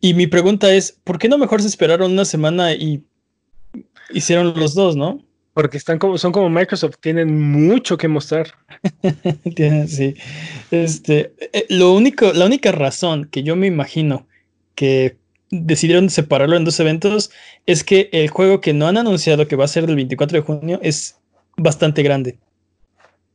Y 0.00 0.14
mi 0.14 0.26
pregunta 0.26 0.72
es, 0.74 0.98
¿por 1.04 1.18
qué 1.18 1.28
no 1.28 1.38
mejor 1.38 1.62
se 1.62 1.68
esperaron 1.68 2.12
una 2.12 2.24
semana 2.24 2.72
y 2.72 3.04
hicieron 4.12 4.52
los 4.58 4.74
dos, 4.74 4.96
no? 4.96 5.24
Porque 5.54 5.76
están 5.76 5.98
como, 5.98 6.18
son 6.18 6.32
como 6.32 6.48
Microsoft, 6.48 6.96
tienen 7.00 7.52
mucho 7.52 7.96
que 7.96 8.08
mostrar. 8.08 8.48
sí. 9.86 10.14
Este, 10.70 11.34
eh, 11.52 11.66
lo 11.68 11.92
único, 11.92 12.32
la 12.32 12.46
única 12.46 12.72
razón 12.72 13.26
que 13.26 13.42
yo 13.42 13.54
me 13.54 13.66
imagino 13.66 14.26
que 14.74 15.18
decidieron 15.52 16.08
separarlo 16.10 16.56
en 16.56 16.64
dos 16.64 16.80
eventos 16.80 17.30
es 17.66 17.84
que 17.84 18.08
el 18.12 18.28
juego 18.30 18.60
que 18.60 18.72
no 18.72 18.88
han 18.88 18.96
anunciado 18.96 19.46
que 19.46 19.54
va 19.54 19.66
a 19.66 19.68
ser 19.68 19.86
del 19.86 19.96
24 19.96 20.38
de 20.38 20.42
junio 20.42 20.80
es 20.82 21.20
bastante 21.56 22.02
grande. 22.02 22.38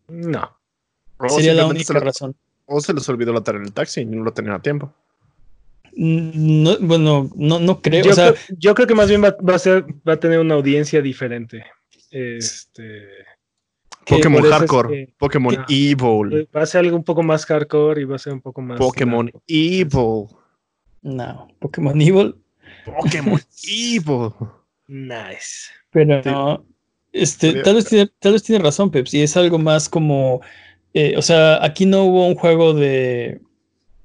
No. 0.07 0.57
Sería 1.29 1.53
la 1.53 1.67
única 1.67 1.93
razón. 1.99 2.35
O 2.65 2.81
se 2.81 2.93
les 2.93 3.07
olvidó 3.07 3.31
la 3.31 3.41
tarea 3.41 3.61
en 3.61 3.67
el 3.67 3.73
taxi 3.73 4.01
y 4.01 4.05
no 4.05 4.23
lo 4.23 4.33
tenían 4.33 4.55
a 4.55 4.61
tiempo. 4.61 4.93
Mm, 5.95 6.67
bueno, 6.81 7.29
no, 7.35 7.59
no 7.59 7.81
creo. 7.81 8.03
Yo, 8.57 8.75
creo. 8.75 8.87
que 8.87 8.95
más 8.95 9.09
bien 9.09 9.23
va, 9.23 9.55
a 9.55 9.59
ser, 9.59 9.85
va 10.07 10.13
a 10.13 10.19
tener 10.19 10.39
una 10.39 10.55
audiencia 10.55 11.01
diferente. 11.01 11.65
Este. 12.11 13.07
Pokémon 14.05 14.43
Hardcore, 14.43 15.13
Pokémon 15.17 15.65
Evil. 15.69 16.47
Va 16.55 16.61
a 16.61 16.65
ser 16.65 16.79
algo 16.79 16.97
un 16.97 17.03
poco 17.03 17.23
más 17.23 17.45
hardcore 17.45 18.01
y 18.01 18.05
va 18.05 18.15
a 18.15 18.19
ser 18.19 18.33
un 18.33 18.41
poco 18.41 18.61
más. 18.61 18.77
Pokémon 18.77 19.31
Evil. 19.47 20.27
No, 21.01 21.47
Pokémon 21.59 21.99
Evil. 22.01 22.35
Pokémon 22.85 23.39
Evil. 23.63 24.31
Nice. 24.87 25.71
Pero 25.91 26.21
no, 26.23 26.65
este, 27.13 27.61
tal, 27.63 27.75
vez 27.75 27.85
tiene, 27.85 28.09
tal 28.19 28.33
vez 28.33 28.43
tiene 28.43 28.63
razón, 28.63 28.91
Pep. 28.91 29.07
Si 29.07 29.21
es 29.21 29.35
algo 29.37 29.57
más 29.57 29.89
como. 29.89 30.41
Eh, 30.93 31.15
o 31.17 31.21
sea, 31.21 31.63
aquí 31.63 31.85
no 31.85 32.03
hubo 32.03 32.27
un 32.27 32.35
juego 32.35 32.73
de. 32.73 33.41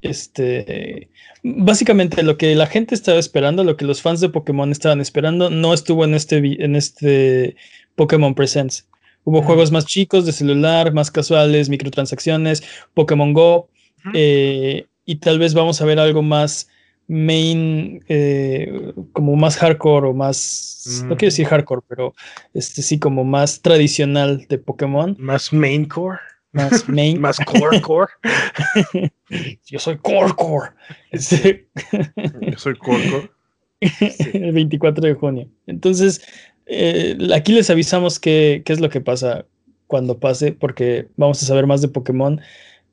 Este. 0.00 1.10
Básicamente 1.42 2.22
lo 2.22 2.36
que 2.36 2.54
la 2.54 2.66
gente 2.66 2.94
estaba 2.94 3.18
esperando, 3.18 3.64
lo 3.64 3.76
que 3.76 3.84
los 3.84 4.00
fans 4.00 4.20
de 4.20 4.28
Pokémon 4.28 4.70
estaban 4.70 5.00
esperando, 5.00 5.50
no 5.50 5.74
estuvo 5.74 6.04
en 6.04 6.14
este, 6.14 6.36
en 6.36 6.76
este 6.76 7.56
Pokémon 7.96 8.34
Presents. 8.34 8.88
Hubo 9.24 9.42
juegos 9.42 9.70
más 9.70 9.86
chicos 9.86 10.24
de 10.24 10.32
celular, 10.32 10.92
más 10.92 11.10
casuales, 11.10 11.68
microtransacciones, 11.68 12.62
Pokémon 12.94 13.32
Go, 13.32 13.68
eh, 14.14 14.86
y 15.04 15.16
tal 15.16 15.38
vez 15.38 15.54
vamos 15.54 15.80
a 15.80 15.84
ver 15.84 15.98
algo 16.00 16.22
más 16.22 16.68
main, 17.08 18.02
eh, 18.08 18.92
como 19.12 19.36
más 19.36 19.56
hardcore 19.56 20.08
o 20.08 20.14
más, 20.14 21.02
no 21.04 21.16
quiero 21.16 21.30
decir 21.30 21.46
mm. 21.46 21.50
hardcore, 21.50 21.82
pero 21.88 22.14
este 22.54 22.82
sí, 22.82 22.98
como 22.98 23.24
más 23.24 23.60
tradicional 23.60 24.46
de 24.48 24.58
Pokémon. 24.58 25.16
Más 25.18 25.52
main 25.52 25.84
core. 25.86 26.18
más 26.52 26.88
main. 26.88 27.20
más 27.20 27.38
core 27.40 27.80
core. 27.80 28.12
Yo 29.66 29.78
soy 29.78 29.98
core 29.98 30.32
core. 30.34 30.70
Yo 31.12 32.58
soy 32.58 32.76
core 32.76 33.10
core. 33.10 33.30
El 34.32 34.52
24 34.52 35.06
de 35.06 35.14
junio. 35.14 35.48
Entonces, 35.66 36.22
eh, 36.66 37.16
aquí 37.34 37.52
les 37.52 37.68
avisamos 37.68 38.20
qué, 38.20 38.62
qué 38.64 38.72
es 38.72 38.80
lo 38.80 38.88
que 38.90 39.00
pasa 39.00 39.44
cuando 39.86 40.18
pase, 40.18 40.52
porque 40.52 41.08
vamos 41.16 41.42
a 41.42 41.46
saber 41.46 41.66
más 41.66 41.82
de 41.82 41.88
Pokémon 41.88 42.40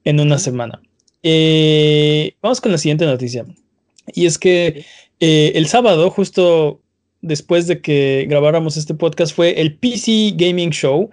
en 0.03 0.19
una 0.19 0.37
semana. 0.37 0.81
Eh, 1.23 2.35
vamos 2.41 2.61
con 2.61 2.71
la 2.71 2.77
siguiente 2.77 3.05
noticia. 3.05 3.45
Y 4.13 4.25
es 4.25 4.37
que 4.37 4.85
eh, 5.19 5.51
el 5.55 5.67
sábado, 5.67 6.09
justo 6.09 6.81
después 7.21 7.67
de 7.67 7.81
que 7.81 8.25
grabáramos 8.29 8.77
este 8.77 8.93
podcast, 8.93 9.35
fue 9.35 9.59
el 9.59 9.75
PC 9.75 10.33
Gaming 10.35 10.71
Show. 10.71 11.09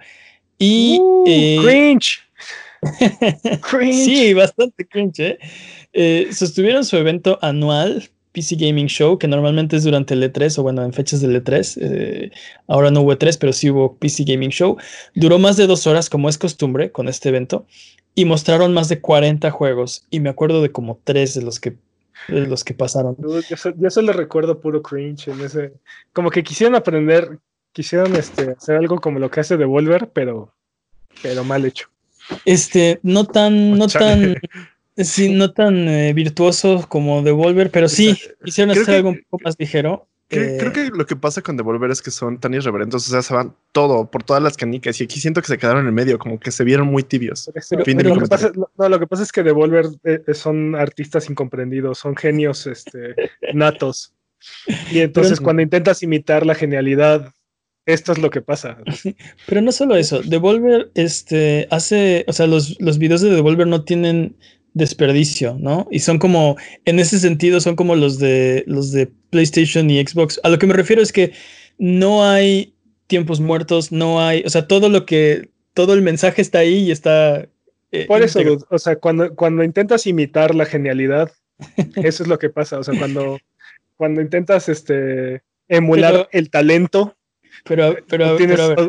Y. 0.59 0.99
Uh, 0.99 1.63
cringe. 1.63 2.19
cringe. 3.61 4.05
sí, 4.05 4.33
bastante 4.33 4.85
cringe. 4.85 5.37
sostuvieron 6.31 6.85
su 6.85 6.97
evento 6.97 7.39
anual 7.41 8.09
PC 8.37 8.55
Gaming 8.55 8.85
Show, 8.85 9.17
que 9.17 9.27
normalmente 9.27 9.77
es 9.77 9.83
durante 9.83 10.13
el 10.13 10.21
E3 10.21 10.59
o 10.59 10.63
bueno, 10.63 10.83
en 10.83 10.93
fechas 10.93 11.21
del 11.21 11.43
E3. 11.43 11.77
Eh, 11.81 12.31
ahora 12.67 12.91
no 12.91 13.01
hubo 13.01 13.13
E3, 13.13 13.35
pero 13.39 13.51
sí 13.51 13.71
hubo 13.71 13.95
PC 13.95 14.25
Gaming 14.25 14.51
Show. 14.51 14.77
Duró 15.15 15.39
más 15.39 15.57
de 15.57 15.65
dos 15.65 15.87
horas, 15.87 16.07
como 16.07 16.29
es 16.29 16.37
costumbre 16.37 16.91
con 16.91 17.07
este 17.07 17.29
evento, 17.29 17.65
y 18.13 18.25
mostraron 18.25 18.75
más 18.75 18.89
de 18.89 19.01
40 19.01 19.49
juegos. 19.49 20.05
Y 20.11 20.19
me 20.19 20.29
acuerdo 20.29 20.61
de 20.61 20.71
como 20.71 20.99
tres 21.03 21.33
de 21.33 21.41
los 21.41 21.59
que, 21.59 21.77
los 22.27 22.63
que 22.63 22.73
pasaron. 22.73 23.15
Yo, 23.77 23.89
solo 23.89 24.13
recuerdo 24.13 24.59
puro 24.59 24.81
cringe 24.81 25.29
en 25.29 25.41
ese. 25.41 25.73
Como 26.13 26.29
que 26.29 26.43
quisieron 26.43 26.75
aprender, 26.75 27.39
quisieron 27.71 28.15
este, 28.15 28.51
hacer 28.51 28.75
algo 28.75 28.99
como 28.99 29.19
lo 29.19 29.31
que 29.31 29.39
hace 29.39 29.57
Devolver, 29.57 30.09
pero, 30.09 30.53
pero 31.21 31.43
mal 31.43 31.65
hecho. 31.65 31.89
Este, 32.45 32.99
no 33.03 33.25
tan, 33.25 33.77
no 33.77 33.87
tan. 33.87 34.35
Sí, 34.97 35.29
no 35.29 35.51
tan 35.51 35.87
eh, 35.87 36.11
virtuoso 36.13 36.87
como 36.89 37.21
Devolver, 37.21 37.69
pero 37.69 37.87
sí, 37.87 38.17
hicieron 38.43 38.71
hacer 38.71 38.95
algo 38.95 39.09
un 39.09 39.23
poco 39.29 39.43
más 39.43 39.55
ligero. 39.59 40.07
Eh, 40.29 40.57
creo, 40.59 40.73
que 40.73 40.89
lo 40.89 41.05
que 41.05 41.15
pasa 41.15 41.41
con 41.41 41.55
Devolver 41.55 41.89
es 41.89 42.01
que 42.01 42.11
son 42.11 42.37
tan 42.37 42.53
irreverentes, 42.53 43.07
o 43.07 43.11
sea, 43.11 43.21
se 43.21 43.33
van 43.33 43.55
todo, 43.71 44.11
por 44.11 44.23
todas 44.23 44.43
las 44.43 44.57
canicas, 44.57 44.99
y 44.99 45.05
aquí 45.05 45.21
siento 45.21 45.41
que 45.41 45.47
se 45.47 45.57
quedaron 45.57 45.81
en 45.81 45.87
el 45.87 45.93
medio, 45.93 46.19
como 46.19 46.37
que 46.37 46.51
se 46.51 46.65
vieron 46.65 46.87
muy 46.87 47.03
tibios. 47.03 47.49
lo, 47.71 47.83
que 47.83 48.27
pasa, 48.27 48.51
no, 48.55 48.89
lo 48.89 48.99
que 48.99 49.07
pasa 49.07 49.23
es 49.23 49.31
que 49.31 49.43
Devolver 49.43 49.85
eh, 50.03 50.33
son 50.33 50.75
artistas 50.75 51.29
incomprendidos, 51.29 51.99
son 51.99 52.15
genios 52.15 52.67
este, 52.67 53.15
natos. 53.53 54.13
Y 54.91 54.99
entonces 54.99 55.39
cuando 55.39 55.61
intentas 55.61 56.03
imitar 56.03 56.45
la 56.45 56.55
genialidad 56.55 57.33
esto 57.87 58.11
es 58.11 58.17
lo 58.17 58.29
que 58.29 58.41
pasa. 58.41 58.77
Pero 59.47 59.61
no 59.61 59.71
solo 59.71 59.95
eso, 59.95 60.21
Devolver 60.21 60.91
este, 60.93 61.67
hace, 61.71 62.25
o 62.27 62.33
sea, 62.33 62.45
los, 62.45 62.79
los 62.81 62.97
videos 62.97 63.21
de 63.21 63.29
Devolver 63.31 63.65
no 63.65 63.85
tienen 63.85 64.35
desperdicio, 64.77 65.57
¿no? 65.59 65.87
Y 65.91 65.99
son 65.99 66.19
como, 66.19 66.55
en 66.85 66.99
ese 66.99 67.19
sentido, 67.19 67.59
son 67.59 67.75
como 67.75 67.95
los 67.95 68.19
de 68.19 68.63
los 68.67 68.91
de 68.91 69.11
PlayStation 69.29 69.89
y 69.89 70.05
Xbox. 70.05 70.39
A 70.43 70.49
lo 70.49 70.59
que 70.59 70.67
me 70.67 70.73
refiero 70.73 71.01
es 71.01 71.11
que 71.11 71.33
no 71.77 72.23
hay 72.23 72.75
tiempos 73.07 73.39
muertos, 73.39 73.91
no 73.91 74.21
hay, 74.21 74.43
o 74.45 74.49
sea, 74.49 74.67
todo 74.67 74.89
lo 74.89 75.05
que, 75.05 75.49
todo 75.73 75.93
el 75.93 76.01
mensaje 76.01 76.41
está 76.41 76.59
ahí 76.59 76.85
y 76.85 76.91
está. 76.91 77.47
Eh, 77.91 78.05
Por 78.07 78.21
eso, 78.21 78.39
o 78.69 78.79
sea, 78.79 78.97
cuando, 78.97 79.35
cuando 79.35 79.63
intentas 79.63 80.07
imitar 80.07 80.55
la 80.55 80.65
genialidad, 80.65 81.31
eso 81.95 82.23
es 82.23 82.29
lo 82.29 82.39
que 82.39 82.49
pasa. 82.49 82.79
O 82.79 82.83
sea, 82.83 82.97
cuando, 82.97 83.39
cuando 83.95 84.21
intentas 84.21 84.69
este 84.69 85.41
emular 85.67 86.29
el 86.31 86.49
talento, 86.49 87.16
pero, 87.67 87.95
pero, 88.07 88.35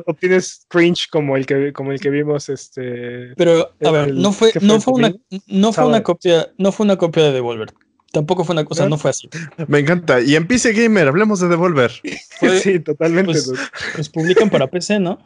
obtienes, 0.06 0.66
cringe 0.68 1.08
como 1.10 1.36
el 1.36 1.46
que 1.46 1.72
como 1.72 1.92
el 1.92 2.00
que 2.00 2.10
vimos 2.10 2.48
este 2.48 3.34
pero 3.36 3.72
a 3.84 3.90
ver 3.90 4.14
no 4.14 4.32
fue 4.32 4.52
no 4.60 4.80
fue 4.80 4.94
una 4.94 5.14
no 5.46 5.72
fue 5.72 5.86
una 5.86 6.02
copia 6.02 6.48
no 6.58 6.72
fue 6.72 6.84
una 6.84 6.96
copia 6.96 7.24
de 7.24 7.32
Devolver. 7.32 7.72
Tampoco 8.10 8.42
fue 8.42 8.54
una 8.54 8.64
cosa 8.64 8.88
no 8.88 8.96
fue 8.96 9.10
así. 9.10 9.28
Me 9.66 9.80
encanta. 9.80 10.22
Y 10.22 10.34
en 10.34 10.46
PC 10.46 10.72
Gamer 10.72 11.08
hablemos 11.08 11.40
de 11.40 11.48
Devolver. 11.48 11.92
Sí 12.62 12.78
totalmente 12.78 13.32
pues, 13.32 13.52
pues, 13.96 14.08
publican 14.08 14.48
para 14.48 14.68
PC 14.68 15.00
no 15.00 15.18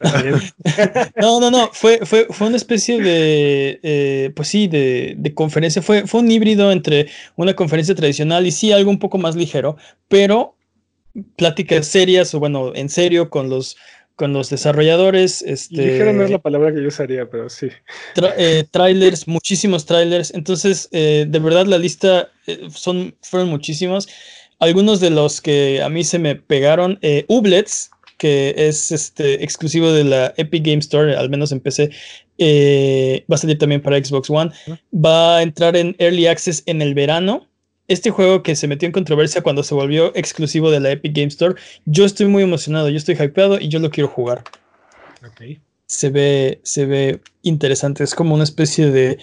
no 1.16 1.40
no 1.40 1.50
no 1.50 1.70
fue 1.72 2.06
fue 2.06 2.28
fue 2.30 2.46
una 2.46 2.56
especie 2.56 3.00
de 3.00 3.80
eh, 3.82 4.32
pues 4.34 4.48
sí 4.48 4.68
de, 4.68 5.14
de 5.18 5.34
conferencia. 5.34 5.82
Fue 5.82 6.06
fue 6.06 6.20
un 6.20 6.30
híbrido 6.30 6.72
entre 6.72 7.08
una 7.36 7.54
conferencia 7.54 7.94
tradicional 7.94 8.46
y 8.46 8.52
sí 8.52 8.72
algo 8.72 8.90
un 8.90 8.98
poco 8.98 9.18
más 9.18 9.34
ligero 9.36 9.76
pero 10.08 10.56
pláticas 11.36 11.86
serias 11.86 12.34
o 12.34 12.40
bueno, 12.40 12.72
en 12.74 12.88
serio 12.88 13.30
con 13.30 13.48
los, 13.48 13.76
con 14.16 14.32
los 14.32 14.50
desarrolladores. 14.50 15.42
Este, 15.42 16.12
no 16.12 16.22
es 16.22 16.30
la 16.30 16.38
palabra 16.38 16.72
que 16.72 16.82
yo 16.82 16.88
usaría, 16.88 17.28
pero 17.28 17.48
sí. 17.48 17.68
Eh, 18.36 18.64
trailers, 18.70 19.26
muchísimos 19.26 19.86
trailers. 19.86 20.32
Entonces, 20.34 20.88
eh, 20.92 21.26
de 21.28 21.38
verdad 21.38 21.66
la 21.66 21.78
lista 21.78 22.30
eh, 22.46 22.68
son, 22.70 23.14
fueron 23.22 23.48
muchísimos. 23.48 24.08
Algunos 24.58 25.00
de 25.00 25.10
los 25.10 25.40
que 25.40 25.82
a 25.82 25.88
mí 25.88 26.04
se 26.04 26.20
me 26.20 26.36
pegaron, 26.36 27.00
Ublets, 27.26 27.90
que 28.16 28.54
es 28.56 28.92
este, 28.92 29.42
exclusivo 29.42 29.90
de 29.90 30.04
la 30.04 30.32
Epic 30.36 30.64
Game 30.64 30.78
Store, 30.78 31.16
al 31.16 31.28
menos 31.30 31.50
en 31.50 31.58
PC, 31.58 31.90
va 33.28 33.34
a 33.34 33.38
salir 33.38 33.58
también 33.58 33.82
para 33.82 33.96
Xbox 33.96 34.30
One. 34.30 34.52
Va 34.94 35.38
a 35.38 35.42
entrar 35.42 35.74
en 35.74 35.96
Early 35.98 36.28
Access 36.28 36.62
en 36.66 36.80
el 36.80 36.94
verano 36.94 37.48
este 37.88 38.10
juego 38.10 38.42
que 38.42 38.56
se 38.56 38.68
metió 38.68 38.86
en 38.86 38.92
controversia 38.92 39.42
cuando 39.42 39.62
se 39.62 39.74
volvió 39.74 40.14
exclusivo 40.14 40.70
de 40.70 40.80
la 40.80 40.92
Epic 40.92 41.14
Game 41.14 41.28
Store, 41.28 41.56
yo 41.84 42.04
estoy 42.04 42.26
muy 42.26 42.42
emocionado, 42.42 42.88
yo 42.88 42.96
estoy 42.96 43.16
hypeado 43.16 43.60
y 43.60 43.68
yo 43.68 43.78
lo 43.78 43.90
quiero 43.90 44.08
jugar. 44.08 44.44
Se 45.86 46.10
ve, 46.10 46.60
se 46.62 46.86
ve 46.86 47.20
interesante, 47.42 48.04
es 48.04 48.14
como 48.14 48.34
una 48.34 48.44
especie 48.44 48.90
de, 48.90 49.18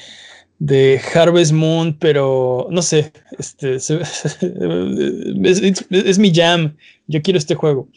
de 0.60 1.02
Harvest 1.14 1.52
Moon, 1.52 1.98
pero 1.98 2.68
no 2.70 2.82
sé, 2.82 3.12
este, 3.38 3.76
es, 3.78 3.90
mi 6.20 6.34
jam, 6.34 6.76
yo 7.08 7.22
quiero 7.22 7.40
este 7.40 7.56
juego. 7.56 7.88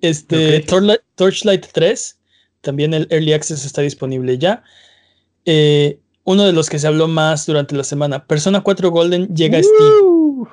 Este, 0.00 0.60
Torchlight, 0.60 1.66
3, 1.72 2.18
también 2.60 2.94
el 2.94 3.08
Early 3.10 3.32
Access 3.32 3.64
está 3.64 3.82
disponible 3.82 4.38
ya. 4.38 4.62
Eh, 5.44 5.98
uno 6.28 6.44
de 6.44 6.52
los 6.52 6.68
que 6.68 6.78
se 6.78 6.86
habló 6.86 7.08
más 7.08 7.46
durante 7.46 7.74
la 7.74 7.84
semana, 7.84 8.26
Persona 8.26 8.60
4 8.60 8.90
Golden 8.90 9.34
llega 9.34 9.58
a 9.58 9.62
Steam. 9.62 10.46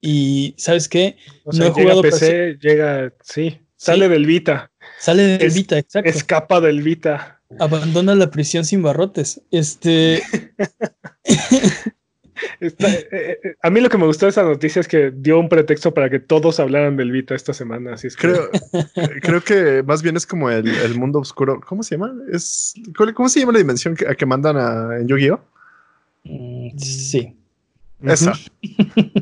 Y 0.00 0.54
¿sabes 0.56 0.88
qué? 0.88 1.18
no 1.44 1.66
he 1.66 1.70
jugado 1.70 2.00
PC, 2.00 2.56
llega, 2.58 3.12
sí, 3.22 3.60
sale 3.76 4.08
del 4.08 4.24
Vita. 4.24 4.70
Sale 4.98 5.24
del 5.36 5.50
Vita, 5.50 5.76
exacto. 5.76 6.08
Escapa 6.08 6.62
del 6.62 6.80
Vita. 6.80 7.42
Abandona 7.58 8.14
la 8.14 8.30
prisión 8.30 8.64
sin 8.64 8.82
barrotes. 8.82 9.42
Este. 9.50 10.22
Eh, 12.60 12.72
eh, 12.78 13.08
eh, 13.12 13.54
a 13.62 13.70
mí 13.70 13.80
lo 13.80 13.88
que 13.88 13.98
me 13.98 14.06
gustó 14.06 14.26
de 14.26 14.30
esa 14.30 14.42
noticia 14.42 14.80
es 14.80 14.88
que 14.88 15.10
dio 15.14 15.38
un 15.38 15.48
pretexto 15.48 15.92
para 15.94 16.10
que 16.10 16.20
todos 16.20 16.60
hablaran 16.60 16.96
del 16.96 17.10
Vita 17.10 17.34
esta 17.34 17.52
semana. 17.52 17.94
Así 17.94 18.06
es 18.06 18.16
creo, 18.16 18.50
creo 19.22 19.42
que 19.42 19.82
más 19.82 20.02
bien 20.02 20.16
es 20.16 20.26
como 20.26 20.50
el, 20.50 20.94
mundo 20.98 21.20
oscuro. 21.20 21.60
¿Cómo 21.66 21.82
se 21.82 21.96
llama? 21.96 22.12
Es, 22.32 22.74
¿Cómo 23.14 23.28
se 23.28 23.40
llama 23.40 23.52
la 23.52 23.58
dimensión 23.58 23.94
que, 23.94 24.06
a 24.06 24.14
que 24.14 24.26
mandan 24.26 24.56
a, 24.56 24.98
en 24.98 25.08
Yu-Gi-Oh? 25.08 25.40
Mm, 26.24 26.78
sí. 26.78 27.34
Esa. 28.02 28.32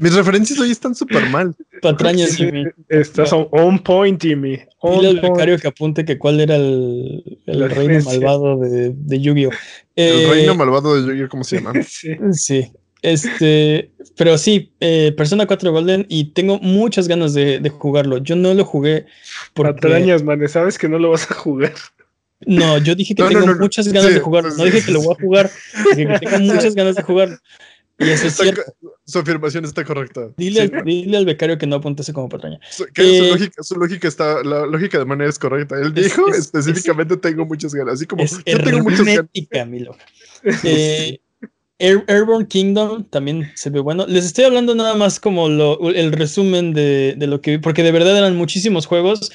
Mis 0.01 0.15
referencias 0.15 0.59
hoy 0.59 0.71
están 0.71 0.95
súper 0.95 1.31
mal. 1.31 1.55
Patrañas, 1.81 2.37
Jimmy. 2.37 2.67
Estás 2.89 3.33
on 3.33 3.79
point, 3.79 4.21
Jimmy. 4.21 4.59
Dile 4.83 5.09
al 5.09 5.21
becario 5.21 5.59
que 5.59 5.69
apunte 5.69 6.05
que 6.05 6.19
cuál 6.19 6.41
era 6.41 6.57
el, 6.57 7.41
el 7.47 7.71
reino 7.71 8.05
malvado 8.05 8.59
de, 8.59 8.93
de 8.95 9.21
Yu-Gi-Oh! 9.21 9.51
el 9.97 10.29
reino 10.29 10.55
malvado 10.55 10.95
de 10.95 11.09
Yu-Gi-Oh! 11.09 11.29
¿Cómo 11.29 11.45
se 11.45 11.57
llama? 11.57 11.73
sí. 11.89 12.17
sí. 12.33 12.73
Este, 13.03 13.93
pero 14.17 14.39
sí, 14.39 14.73
eh, 14.81 15.13
Persona 15.17 15.47
4 15.47 15.71
Golden 15.73 16.07
y 16.09 16.33
tengo 16.33 16.59
muchas 16.59 17.09
ganas 17.09 17.35
de, 17.35 17.61
de 17.61 17.69
jugarlo. 17.69 18.19
Yo 18.19 18.37
no 18.37 18.55
lo 18.55 18.65
jugué 18.65 19.07
porque... 19.55 19.75
Patrañas, 19.75 20.23
man, 20.23 20.49
sabes 20.49 20.79
que 20.79 20.89
no 20.89 20.99
lo 20.99 21.11
vas 21.11 21.31
a 21.31 21.35
jugar. 21.35 21.75
No, 22.45 22.79
yo 22.79 22.95
dije 22.95 23.15
que 23.15 23.23
tengo 23.23 23.47
muchas 23.57 23.89
ganas 23.89 24.13
de 24.13 24.21
jugarlo. 24.21 24.51
No 24.57 24.65
dije 24.65 24.85
que 24.85 24.93
lo 24.93 25.01
voy 25.03 25.15
a 25.19 25.23
jugar. 25.23 25.51
Dije 25.97 26.19
que 26.21 26.27
tengo 26.27 26.39
muchas 26.55 26.75
ganas 26.75 26.97
de 26.97 27.03
jugarlo. 27.03 27.39
Y 27.99 28.11
eso 28.11 28.27
es 28.27 28.37
cierto. 28.37 28.63
Su 29.07 29.21
afirmación 29.21 29.65
está 29.65 29.85
correcta. 29.85 30.29
Dile, 30.37 30.71
al, 31.17 31.25
becario 31.25 31.57
que 31.57 31.67
no 31.67 31.77
apuntase 31.77 32.13
como 32.13 32.29
patraña. 32.29 32.61
Su, 32.69 32.85
eh, 32.97 33.49
lógica, 33.77 34.09
está, 34.09 34.43
la 34.43 34.67
lógica 34.67 34.99
de 34.99 35.07
manera 35.07 35.31
es 35.31 35.39
correcta. 35.39 35.77
Él 35.81 35.95
dijo 35.95 36.29
específicamente 36.29 37.17
tengo 37.17 37.47
muchas 37.47 37.75
ganas. 37.75 37.95
Así 37.95 38.07
como 38.07 38.25
yo 38.25 38.39
tengo 38.45 38.83
muchas 38.83 39.07
ganas. 39.07 39.27
Mi 39.33 39.49
eh, 40.65 41.21
Airborne 41.79 42.47
Kingdom 42.47 43.05
también 43.05 43.51
se 43.55 43.69
ve 43.71 43.81
bueno. 43.81 44.07
Les 44.07 44.25
estoy 44.25 44.45
hablando 44.45 44.75
nada 44.75 44.95
más 44.95 45.21
como 45.21 45.47
el 45.47 46.13
resumen 46.13 46.73
de, 46.73 47.15
de, 47.17 47.27
lo 47.27 47.41
que 47.43 47.53
vi, 47.53 47.59
porque 47.59 47.83
de 47.83 47.93
verdad 47.93 48.17
eran 48.17 48.37
muchísimos 48.37 48.87
juegos 48.87 49.31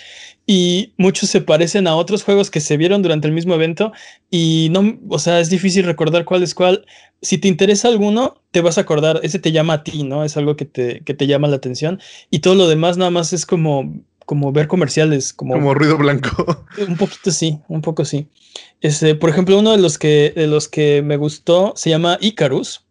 y 0.48 0.94
muchos 0.98 1.30
se 1.30 1.42
parecen 1.42 1.88
a 1.88 1.96
otros 1.96 2.24
juegos 2.24 2.50
que 2.50 2.60
se 2.60 2.78
vieron 2.78 3.04
durante 3.04 3.28
el 3.28 3.34
mismo 3.34 3.54
evento 3.54 3.92
y 4.32 4.70
no, 4.72 4.98
o 5.10 5.20
sea, 5.20 5.39
es 5.39 5.50
difícil 5.50 5.86
recordar 5.86 6.26
cuál 6.26 6.42
es 6.42 6.56
cuál. 6.56 6.86
Si 7.22 7.38
te 7.38 7.48
interesa 7.48 7.88
alguno, 7.88 8.42
te 8.50 8.62
vas 8.62 8.80
a 8.80 8.82
acordar, 8.82 9.20
ese 9.22 9.38
te 9.38 9.52
llama 9.52 9.74
a 9.74 9.84
ti, 9.84 10.04
¿no? 10.04 10.24
Es 10.24 10.36
algo 10.36 10.56
que 10.56 10.66
te, 10.66 11.02
que 11.02 11.14
te 11.14 11.28
llama 11.28 11.48
la 11.48 11.58
atención 11.58 12.00
y 12.32 12.39
todo 12.39 12.56
lo 12.56 12.68
demás 12.68 12.98
nada 12.98 13.12
más 13.12 13.34
es 13.34 13.46
como 13.46 14.02
como 14.26 14.54
ver 14.54 14.70
comerciales, 14.70 15.34
como, 15.34 15.56
como 15.56 15.74
ruido 15.74 15.98
blanco. 15.98 16.66
Un 16.88 16.96
poquito 16.96 17.32
sí, 17.32 17.60
un 17.68 17.82
poco 17.82 18.06
sí. 18.06 18.28
Este, 18.82 19.16
por 19.16 19.30
ejemplo, 19.30 19.58
uno 19.58 19.72
de 19.72 19.78
los 19.78 19.98
que 19.98 20.34
de 20.36 20.48
los 20.48 20.68
que 20.68 21.02
me 21.02 21.18
gustó 21.18 21.74
se 21.76 21.90
llama 21.90 22.18
Icarus. 22.20 22.84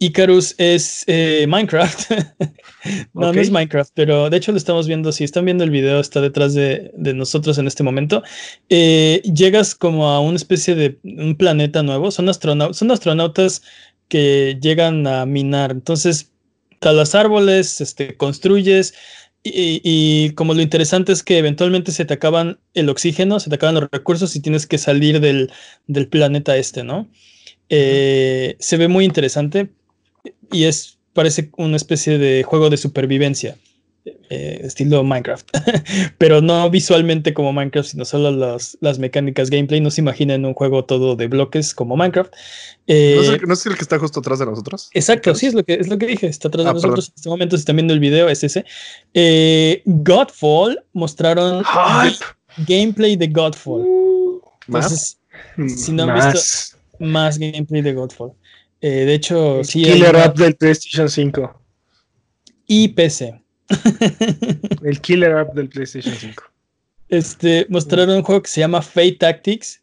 Icarus 0.00 0.54
es 0.58 1.04
eh, 1.06 1.46
Minecraft. 1.48 2.10
no, 3.14 3.32
no 3.32 3.40
es 3.40 3.50
Minecraft, 3.50 3.90
pero 3.94 4.30
de 4.30 4.36
hecho 4.36 4.52
lo 4.52 4.58
estamos 4.58 4.86
viendo. 4.86 5.10
Si 5.10 5.24
están 5.24 5.44
viendo 5.44 5.64
el 5.64 5.70
video, 5.70 5.98
está 5.98 6.20
detrás 6.20 6.54
de, 6.54 6.92
nosotros 6.96 7.58
en 7.58 7.66
este 7.66 7.82
momento. 7.82 8.22
Eh, 8.68 9.22
llegas 9.24 9.74
como 9.74 10.08
a 10.08 10.20
una 10.20 10.36
especie 10.36 10.74
de 10.74 10.98
un 11.02 11.36
planeta 11.36 11.82
nuevo. 11.82 12.10
Son, 12.10 12.28
son 12.32 12.90
astronautas 12.90 13.62
que 14.08 14.58
llegan 14.60 15.06
a 15.06 15.26
minar. 15.26 15.72
Entonces, 15.72 16.30
talas 16.78 17.14
árboles, 17.14 17.80
este, 17.80 18.16
construyes. 18.16 18.94
Y, 19.44 20.30
como 20.34 20.52
lo 20.52 20.60
interesante 20.60 21.12
es 21.12 21.22
que 21.22 21.38
eventualmente 21.38 21.92
se 21.92 22.04
te 22.04 22.14
acaban 22.14 22.58
el 22.74 22.88
oxígeno, 22.88 23.40
se 23.40 23.48
te 23.48 23.56
acaban 23.56 23.76
los 23.76 23.88
recursos 23.90 24.34
y 24.36 24.40
tienes 24.40 24.66
que 24.66 24.78
salir 24.78 25.20
del, 25.20 25.50
planeta 26.08 26.56
este, 26.56 26.84
¿no? 26.84 27.08
Eh, 27.70 28.56
se 28.58 28.76
ve 28.76 28.88
muy 28.88 29.04
interesante 29.04 29.70
y 30.52 30.64
es, 30.64 30.98
parece 31.12 31.50
una 31.56 31.76
especie 31.76 32.18
de 32.18 32.42
juego 32.42 32.68
de 32.68 32.76
supervivencia. 32.76 33.56
Eh, 34.30 34.60
estilo 34.62 35.02
Minecraft, 35.02 35.48
pero 36.18 36.40
no 36.40 36.68
visualmente 36.68 37.32
como 37.32 37.52
Minecraft, 37.52 37.90
sino 37.90 38.04
solo 38.04 38.30
las 38.30 38.98
mecánicas 38.98 39.50
gameplay. 39.50 39.80
No 39.80 39.90
se 39.90 40.00
imaginen 40.00 40.44
un 40.44 40.54
juego 40.54 40.84
todo 40.84 41.16
de 41.16 41.28
bloques 41.28 41.74
como 41.74 41.96
Minecraft. 41.96 42.32
Eh, 42.86 43.14
¿No, 43.46 43.54
es 43.54 43.66
el, 43.66 43.74
que 43.74 43.82
está 43.82 43.98
justo 43.98 44.20
atrás 44.20 44.38
de 44.38 44.46
nosotros? 44.46 44.90
Exacto, 44.92 45.34
sí, 45.34 45.46
es 45.46 45.54
lo 45.54 45.64
que, 45.64 45.74
es 45.74 45.88
lo 45.88 45.98
que 45.98 46.06
dije. 46.06 46.26
Está 46.26 46.48
atrás 46.48 46.64
de 46.64 46.70
ah, 46.70 46.74
nosotros 46.74 47.08
en 47.08 47.14
este 47.16 47.28
momento. 47.28 47.56
Si 47.56 47.60
están 47.60 47.76
viendo 47.76 47.94
el 47.94 48.00
video, 48.00 48.28
es 48.28 48.44
ese. 48.44 48.64
Eh, 49.14 49.82
Godfall 49.86 50.82
mostraron 50.92 51.64
gameplay 52.66 53.16
de 53.16 53.28
Godfall. 53.28 53.86
¿Más? 54.66 55.18
si 55.76 55.92
no 55.92 56.02
han 56.04 56.14
visto 56.14 56.76
más 56.98 57.38
gameplay 57.38 57.80
de 57.80 57.94
Godfall. 57.94 58.32
de 58.80 59.14
hecho, 59.14 59.64
sí. 59.64 59.82
Killer 59.82 60.16
app 60.16 60.36
del 60.36 60.54
PlayStation 60.54 61.08
5. 61.08 61.62
Y 62.66 62.88
PC. 62.88 63.40
el 64.82 65.00
killer 65.00 65.32
app 65.32 65.54
del 65.54 65.68
PlayStation 65.68 66.14
5. 66.14 66.42
Este, 67.08 67.66
mostraron 67.68 68.16
un 68.16 68.22
juego 68.22 68.42
que 68.42 68.50
se 68.50 68.60
llama 68.60 68.82
Fate 68.82 69.16
Tactics, 69.18 69.80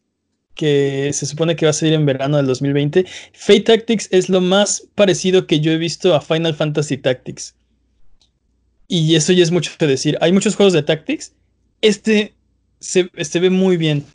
que 0.54 1.12
se 1.14 1.26
supone 1.26 1.56
que 1.56 1.66
va 1.66 1.72
a 1.72 1.74
salir 1.74 1.94
en 1.94 2.06
verano 2.06 2.38
del 2.38 2.46
2020. 2.48 3.06
Fate 3.34 3.62
Tactics 3.62 4.08
es 4.12 4.30
lo 4.30 4.42
más 4.42 4.88
parecido 4.96 5.48
que 5.48 5.60
yo 5.60 5.72
he 5.72 5.78
visto 5.78 6.16
a 6.16 6.22
Final 6.22 6.56
Fantasy 6.56 6.98
Tactics. 6.98 7.56
Y 8.88 9.16
eso 9.16 9.34
ya 9.34 9.44
es 9.44 9.52
mucho 9.52 9.72
que 9.78 9.88
decir. 9.88 10.18
Hay 10.22 10.32
muchos 10.32 10.56
juegos 10.56 10.74
de 10.74 10.84
Tactics. 10.84 11.34
Este 11.82 12.34
se, 12.80 13.10
ve 13.40 13.50
muy 13.50 13.78
bien. 13.78 14.06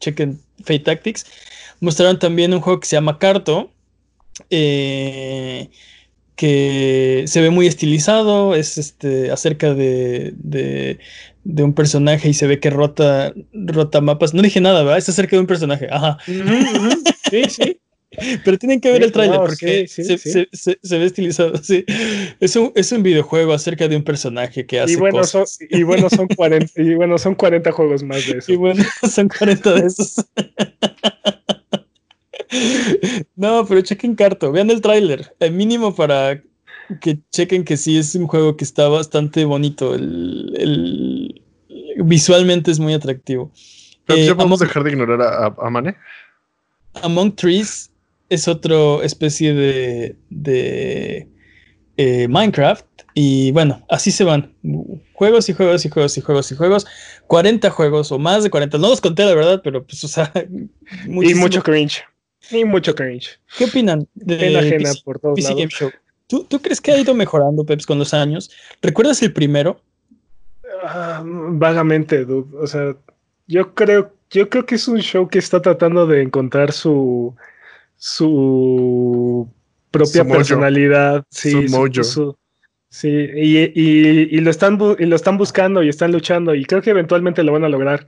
chequen 0.00 0.40
Fate 0.60 0.80
Tactics. 0.80 1.26
Mostraron 1.80 2.18
también 2.18 2.54
un 2.54 2.60
juego 2.60 2.80
que 2.80 2.88
se 2.88 2.96
llama 2.96 3.18
Carto. 3.18 3.70
Eh, 4.50 5.68
que 6.38 7.24
se 7.26 7.40
ve 7.40 7.50
muy 7.50 7.66
estilizado, 7.66 8.54
es 8.54 8.78
este, 8.78 9.32
acerca 9.32 9.74
de, 9.74 10.32
de, 10.36 11.62
un 11.64 11.74
personaje 11.74 12.28
y 12.28 12.34
se 12.34 12.46
ve 12.46 12.60
que 12.60 12.70
rota, 12.70 13.34
rota 13.52 14.00
mapas. 14.00 14.34
No 14.34 14.42
dije 14.42 14.60
nada, 14.60 14.84
¿verdad? 14.84 14.98
Es 14.98 15.08
acerca 15.08 15.34
de 15.34 15.40
un 15.40 15.48
personaje. 15.48 15.88
Ajá. 15.90 16.16
Sí, 16.24 17.42
sí. 17.48 17.80
Pero 18.44 18.56
tienen 18.56 18.80
que 18.80 18.92
ver 18.92 19.02
el 19.02 19.10
tráiler 19.10 19.40
porque 19.40 19.88
se, 19.88 20.98
ve 20.98 21.04
estilizado. 21.04 21.56
Sí. 21.56 21.84
Es 22.38 22.54
un, 22.54 22.70
es 22.76 22.92
un 22.92 23.02
videojuego 23.02 23.52
acerca 23.52 23.88
de 23.88 23.96
un 23.96 24.04
personaje 24.04 24.64
que 24.64 24.78
hace 24.78 24.92
y 24.92 24.96
bueno, 24.96 25.18
cosas. 25.18 25.58
Son, 25.58 25.66
y 25.70 25.82
bueno, 25.82 26.08
son 26.08 26.28
40, 26.28 26.80
y 26.80 26.94
bueno, 26.94 27.18
son 27.18 27.34
40 27.34 27.72
juegos 27.72 28.04
más 28.04 28.24
de 28.26 28.32
eso. 28.38 28.52
Y 28.52 28.56
bueno, 28.56 28.84
son 29.10 29.28
40 29.28 29.74
de 29.74 29.86
esos. 29.88 30.24
No, 33.36 33.66
pero 33.66 33.80
chequen 33.82 34.14
Carto, 34.14 34.52
vean 34.52 34.70
el 34.70 34.80
tráiler, 34.80 35.34
el 35.40 35.52
mínimo 35.52 35.94
para 35.94 36.42
que 37.00 37.18
chequen 37.30 37.64
que 37.64 37.76
sí 37.76 37.98
es 37.98 38.14
un 38.14 38.26
juego 38.26 38.56
que 38.56 38.64
está 38.64 38.88
bastante 38.88 39.44
bonito, 39.44 39.94
el, 39.94 41.42
visualmente 42.04 42.70
es 42.70 42.78
muy 42.78 42.94
atractivo. 42.94 43.52
Pero 44.06 44.24
ya 44.24 44.34
podemos 44.34 44.60
eh, 44.62 44.64
dejar 44.64 44.84
de 44.84 44.90
ignorar 44.92 45.54
a, 45.58 45.70
Mane. 45.70 45.96
Among 47.02 47.36
Trees 47.36 47.90
es 48.30 48.48
otra 48.48 48.76
especie 49.02 49.52
de, 49.52 50.16
de 50.30 51.28
eh, 51.98 52.26
Minecraft. 52.28 52.86
Y 53.12 53.52
bueno, 53.52 53.84
así 53.90 54.10
se 54.10 54.24
van. 54.24 54.54
Juegos 55.12 55.48
y 55.48 55.52
juegos 55.52 55.84
y 55.84 55.90
juegos 55.90 56.16
y 56.16 56.20
juegos 56.20 56.52
y 56.52 56.56
juegos. 56.56 56.86
40 57.26 57.68
juegos 57.70 58.12
o 58.12 58.18
más 58.18 58.44
de 58.44 58.50
40. 58.50 58.78
No 58.78 58.88
los 58.88 59.00
conté, 59.00 59.24
la 59.24 59.34
verdad, 59.34 59.60
pero 59.62 59.84
pues, 59.84 60.02
o 60.04 60.08
sea. 60.08 60.32
Y 61.06 61.34
mucho 61.34 61.62
cringe. 61.62 62.04
Y 62.50 62.64
mucho 62.64 62.94
cringe. 62.94 63.38
¿Qué 63.56 63.66
opinan 63.66 64.06
de 64.14 64.56
ajena 64.58 64.92
por 65.04 65.18
todos 65.18 65.36
PC 65.36 65.54
Game 65.54 65.68
Show? 65.68 65.90
¿Tú, 66.28 66.46
crees 66.60 66.80
que 66.80 66.92
ha 66.92 66.98
ido 66.98 67.14
mejorando, 67.14 67.64
Peps, 67.64 67.86
con 67.86 67.98
los 67.98 68.12
años? 68.12 68.50
¿Recuerdas 68.82 69.22
el 69.22 69.32
primero? 69.32 69.80
Ah, 70.82 71.22
vagamente, 71.24 72.24
dude. 72.24 72.54
O 72.58 72.66
sea, 72.66 72.94
yo 73.46 73.74
creo, 73.74 74.12
yo 74.30 74.50
creo 74.50 74.66
que 74.66 74.74
es 74.74 74.86
un 74.88 75.00
show 75.00 75.26
que 75.28 75.38
está 75.38 75.62
tratando 75.62 76.06
de 76.06 76.22
encontrar 76.22 76.72
su 76.72 77.34
su 77.96 79.48
propia 79.90 80.24
personalidad. 80.24 81.24
Sí, 81.30 81.50
su 81.68 82.36
sí, 82.88 83.08
y, 83.08 84.40
lo 84.40 84.50
están 84.50 84.78
y 84.98 85.06
lo 85.06 85.16
están 85.16 85.38
buscando 85.38 85.82
y 85.82 85.88
están 85.88 86.12
luchando. 86.12 86.54
Y 86.54 86.64
creo 86.64 86.82
que 86.82 86.90
eventualmente 86.90 87.42
lo 87.42 87.52
van 87.52 87.64
a 87.64 87.68
lograr. 87.68 88.06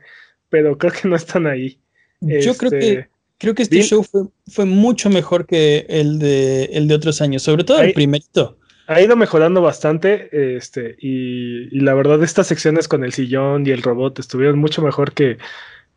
Pero 0.48 0.78
creo 0.78 0.92
que 0.92 1.08
no 1.08 1.16
están 1.16 1.46
ahí. 1.46 1.78
Yo 2.20 2.54
creo 2.54 2.70
que 2.70 2.78
este, 2.78 3.10
Creo 3.40 3.54
que 3.54 3.62
este 3.62 3.82
show 3.82 4.04
fue, 4.04 4.66
mucho 4.66 5.08
mejor 5.08 5.46
que 5.46 5.86
el 5.88 6.18
de, 6.18 6.64
el 6.74 6.86
de 6.86 6.94
otros 6.94 7.22
años, 7.22 7.42
sobre 7.42 7.64
todo 7.64 7.80
el 7.80 7.94
primerito. 7.94 8.58
Ha 8.86 9.00
ido 9.00 9.16
mejorando 9.16 9.62
bastante, 9.62 10.56
este, 10.56 10.96
y, 11.00 11.70
la 11.80 11.94
verdad, 11.94 12.22
estas 12.22 12.48
secciones 12.48 12.86
con 12.86 13.02
el 13.02 13.14
sillón 13.14 13.66
y 13.66 13.70
el 13.70 13.82
robot 13.82 14.18
estuvieron 14.18 14.58
mucho 14.58 14.82
mejor 14.82 15.12
que 15.12 15.38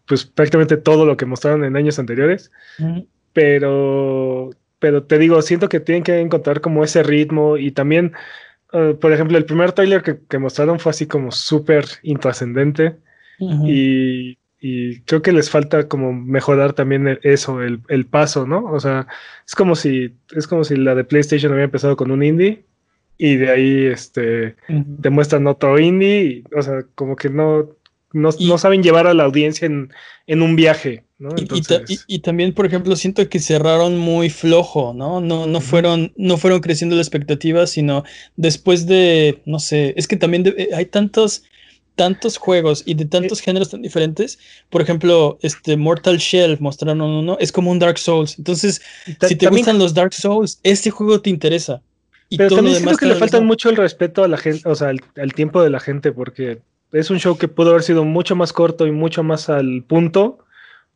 pues 0.06 0.24
prácticamente 0.26 0.78
todo 0.78 1.06
lo 1.06 1.18
que 1.18 1.26
mostraron 1.26 1.66
en 1.66 1.76
años 1.76 2.00
anteriores. 2.00 2.50
Pero, 3.34 4.52
pero 4.80 5.04
te 5.04 5.18
digo, 5.18 5.42
siento 5.42 5.68
que 5.68 5.82
tienen 5.82 6.04
que 6.04 6.22
encontrar 6.22 6.62
como 6.62 6.86
ese 6.86 7.04
ritmo 7.04 7.58
y 7.58 7.72
también, 7.72 8.14
eh, 8.72 8.96
por 9.00 9.12
ejemplo, 9.12 9.38
el 9.38 9.44
primer 9.44 9.74
trailer 9.74 10.02
que, 10.02 10.40
mostraron 10.40 10.80
fue 10.80 10.92
así 10.92 11.08
como 11.08 11.34
súper 11.34 11.86
intrascendente. 12.04 12.96
Y 13.40 14.38
y 14.66 15.02
creo 15.02 15.22
que 15.22 15.34
les 15.34 15.50
falta 15.50 15.90
como 15.90 16.14
mejorar 16.14 16.72
también 16.72 17.06
e-, 17.06 17.20
eso, 17.24 17.62
el, 17.62 17.82
el, 17.90 18.06
paso, 18.06 18.48
¿no? 18.48 18.64
O 18.72 18.80
sea, 18.80 19.08
es 19.46 19.56
como 19.56 19.76
si 19.76 20.14
es 20.34 20.48
como 20.48 20.64
si 20.64 20.78
la 20.78 20.96
de 20.96 21.04
PlayStation 21.04 21.52
había 21.52 21.66
empezado 21.66 21.98
con 21.98 22.12
un 22.12 22.24
indie 22.24 22.64
y 23.18 23.36
de 23.36 23.52
ahí 23.52 23.86
este 23.88 24.56
te 25.02 25.10
muestran 25.10 25.48
otro 25.48 25.78
indie, 25.80 26.44
o 26.56 26.62
sea, 26.62 26.86
como 26.96 27.18
que 27.18 27.30
no 27.30 27.72
no, 28.14 28.30
no, 28.40 28.58
saben 28.60 28.84
llevar 28.84 29.08
a 29.08 29.14
la 29.16 29.24
audiencia 29.24 29.66
en, 29.66 29.92
en 30.28 30.44
un 30.44 30.56
viaje, 30.56 31.04
¿no? 31.18 31.32
y, 31.36 32.00
y, 32.06 32.20
también, 32.20 32.54
por 32.54 32.68
ejemplo, 32.68 32.96
siento 32.96 33.28
que 33.28 33.40
cerraron 33.40 33.98
muy 33.98 34.30
flojo, 34.30 34.94
¿no? 34.94 35.20
No, 35.20 35.48
no, 35.48 35.62
fueron, 35.62 36.14
no 36.16 36.38
fueron 36.38 36.60
creciendo 36.60 36.96
las 36.96 37.08
expectativas, 37.08 37.72
sino 37.72 38.04
después 38.36 38.86
de, 38.86 39.42
no 39.48 39.58
sé, 39.58 39.96
es 39.98 40.08
que 40.08 40.16
también 40.16 40.46
eh, 40.56 40.70
hay 40.76 40.86
tantos 40.86 41.44
tantos 41.96 42.38
juegos 42.38 42.84
y 42.86 42.96
de 42.96 43.06
tantos 43.06 43.40
géneros 43.40 43.70
tan 43.70 43.82
diferentes. 43.82 44.40
Por 44.70 44.82
ejemplo, 44.82 45.38
este 45.42 45.78
Mortal 45.78 46.18
Shell 46.18 46.58
mostraron 46.60 47.02
uno, 47.02 47.38
es 47.40 47.52
como 47.52 47.72
un 47.72 47.80
Dark 47.80 47.98
Souls. 47.98 48.38
Entonces, 48.38 48.82
si 49.22 49.36
te 49.36 49.48
gustan 49.48 49.78
los 49.78 49.94
Dark 49.94 50.14
Souls, 50.14 50.60
este 50.64 50.90
juego 50.90 51.22
te 51.22 51.30
interesa. 51.30 51.82
Y 52.30 52.38
pero 52.38 52.56
también 52.56 52.78
siento 52.78 52.98
que 52.98 53.06
le 53.06 53.16
faltan 53.16 53.46
mucho 53.46 53.70
el 53.70 53.76
respeto 53.76 54.24
a 54.24 54.28
la 54.28 54.38
gente, 54.38 54.68
o 54.68 54.74
sea, 54.74 54.90
al, 54.90 55.34
tiempo 55.34 55.62
de 55.62 55.70
la 55.70 55.80
gente, 55.80 56.12
porque 56.12 56.62
es 56.92 57.10
un 57.10 57.20
show 57.20 57.38
que 57.38 57.48
pudo 57.48 57.72
haber 57.72 57.84
sido 57.84 58.06
mucho 58.06 58.36
más 58.36 58.54
corto 58.54 58.88
y 58.88 58.92
mucho 58.92 59.24
más 59.24 59.50
al 59.50 59.84
punto 59.84 60.40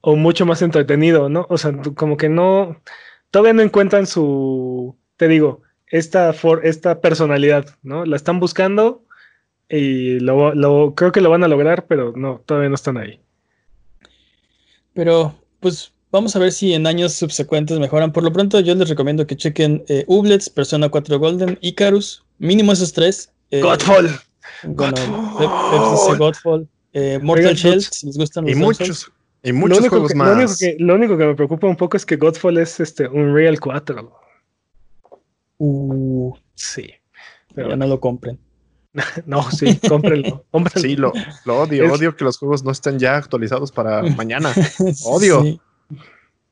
o 0.02 0.16
mucho 0.16 0.46
más 0.46 0.62
entretenido, 0.62 1.30
¿no? 1.30 1.46
O 1.50 1.58
sea, 1.58 1.74
como 1.96 2.18
que 2.18 2.30
no, 2.30 2.82
todavía 3.30 3.54
no 3.54 3.62
encuentran 3.62 4.08
su, 4.08 4.96
te 5.16 5.28
digo, 5.28 5.62
esta, 5.88 6.34
for, 6.34 6.66
esta 6.66 7.02
personalidad, 7.02 7.68
¿no? 7.84 8.06
La 8.06 8.16
están 8.16 8.40
buscando 8.40 9.04
y 9.70 10.20
lo, 10.20 10.94
creo 10.96 11.12
que 11.12 11.22
lo 11.22 11.30
van 11.30 11.44
a 11.44 11.48
lograr, 11.48 11.86
pero 11.88 12.14
no, 12.16 12.42
todavía 12.46 12.70
no 12.70 12.76
están 12.76 12.98
ahí. 12.98 13.20
Pero, 14.94 15.36
pues 15.60 15.92
vamos 16.12 16.36
a 16.36 16.40
ver 16.40 16.52
si 16.52 16.74
en 16.74 16.88
años 16.88 17.14
subsecuentes 17.14 17.80
mejoran. 17.80 18.12
Por 18.12 18.24
lo 18.24 18.32
pronto, 18.32 18.60
yo 18.60 18.74
les 18.76 18.90
recomiendo 18.90 19.28
que 19.28 19.36
chequen 19.36 19.84
eh, 19.88 20.06
Ublets, 20.08 20.50
Persona 20.50 20.90
4 20.90 21.20
Golden, 21.20 21.58
Icarus, 21.62 22.24
mínimo 22.40 22.72
esos 22.72 22.94
tres. 22.94 23.32
Eh, 23.52 23.62
Godfall. 23.62 24.10
Godfall. 24.64 26.68
Eh, 26.94 27.20
Mortal 27.22 27.56
Shell, 27.56 27.82
si 27.82 28.08
les 28.08 28.18
gustan 28.18 28.46
los 28.46 28.54
Y 28.54 28.56
muchos. 28.56 29.12
Y 29.44 29.52
muchos 29.52 29.88
juegos 29.88 30.16
más. 30.16 30.30
Lo 30.30 30.36
único, 30.36 30.54
que, 30.58 30.76
lo 30.80 30.96
único, 30.96 31.18
que, 31.18 31.26
me 31.26 31.36
preocupa 31.36 31.68
un 31.68 31.76
poco 31.76 31.96
es 31.96 32.06
que 32.06 32.16
Godfall 32.16 32.58
es 32.58 32.80
este 32.80 33.08
Unreal 33.08 33.60
4. 33.60 34.12
Uh, 35.60 36.34
sí. 36.56 36.92
Pero 37.54 37.70
ya 37.70 37.76
no 37.76 37.88
lo 37.88 38.00
compren. 38.00 38.40
no, 39.26 39.50
sí, 39.52 39.80
cómprenlo. 39.88 40.46
Sí, 40.76 40.96
lo, 40.96 41.14
odio. 41.46 41.94
Odio 41.94 42.16
que 42.16 42.24
los 42.24 42.38
juegos 42.38 42.64
no 42.64 42.72
estén 42.72 43.00
ya 43.00 43.18
actualizados 43.18 43.72
para 43.72 44.02
mañana. 44.16 44.54
Odio. 45.06 45.60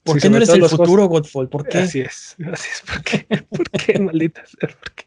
¿Por 0.04 0.20
qué 0.20 0.30
no 0.30 0.38
eres 0.38 0.50
el 0.50 0.64
futuro, 0.70 1.08
Godfall? 1.08 1.50
¿Por 1.50 1.68
qué? 1.68 1.80
Así 1.80 2.02
es, 2.02 2.36
así 2.52 2.70
es. 2.72 2.84
¿Por 2.86 3.04
qué? 3.04 3.26
¿Por 3.50 3.70
qué, 3.72 4.00
maldita 4.00 4.44
sea? 4.46 4.70
¿Por 4.70 4.92
qué? 4.92 5.06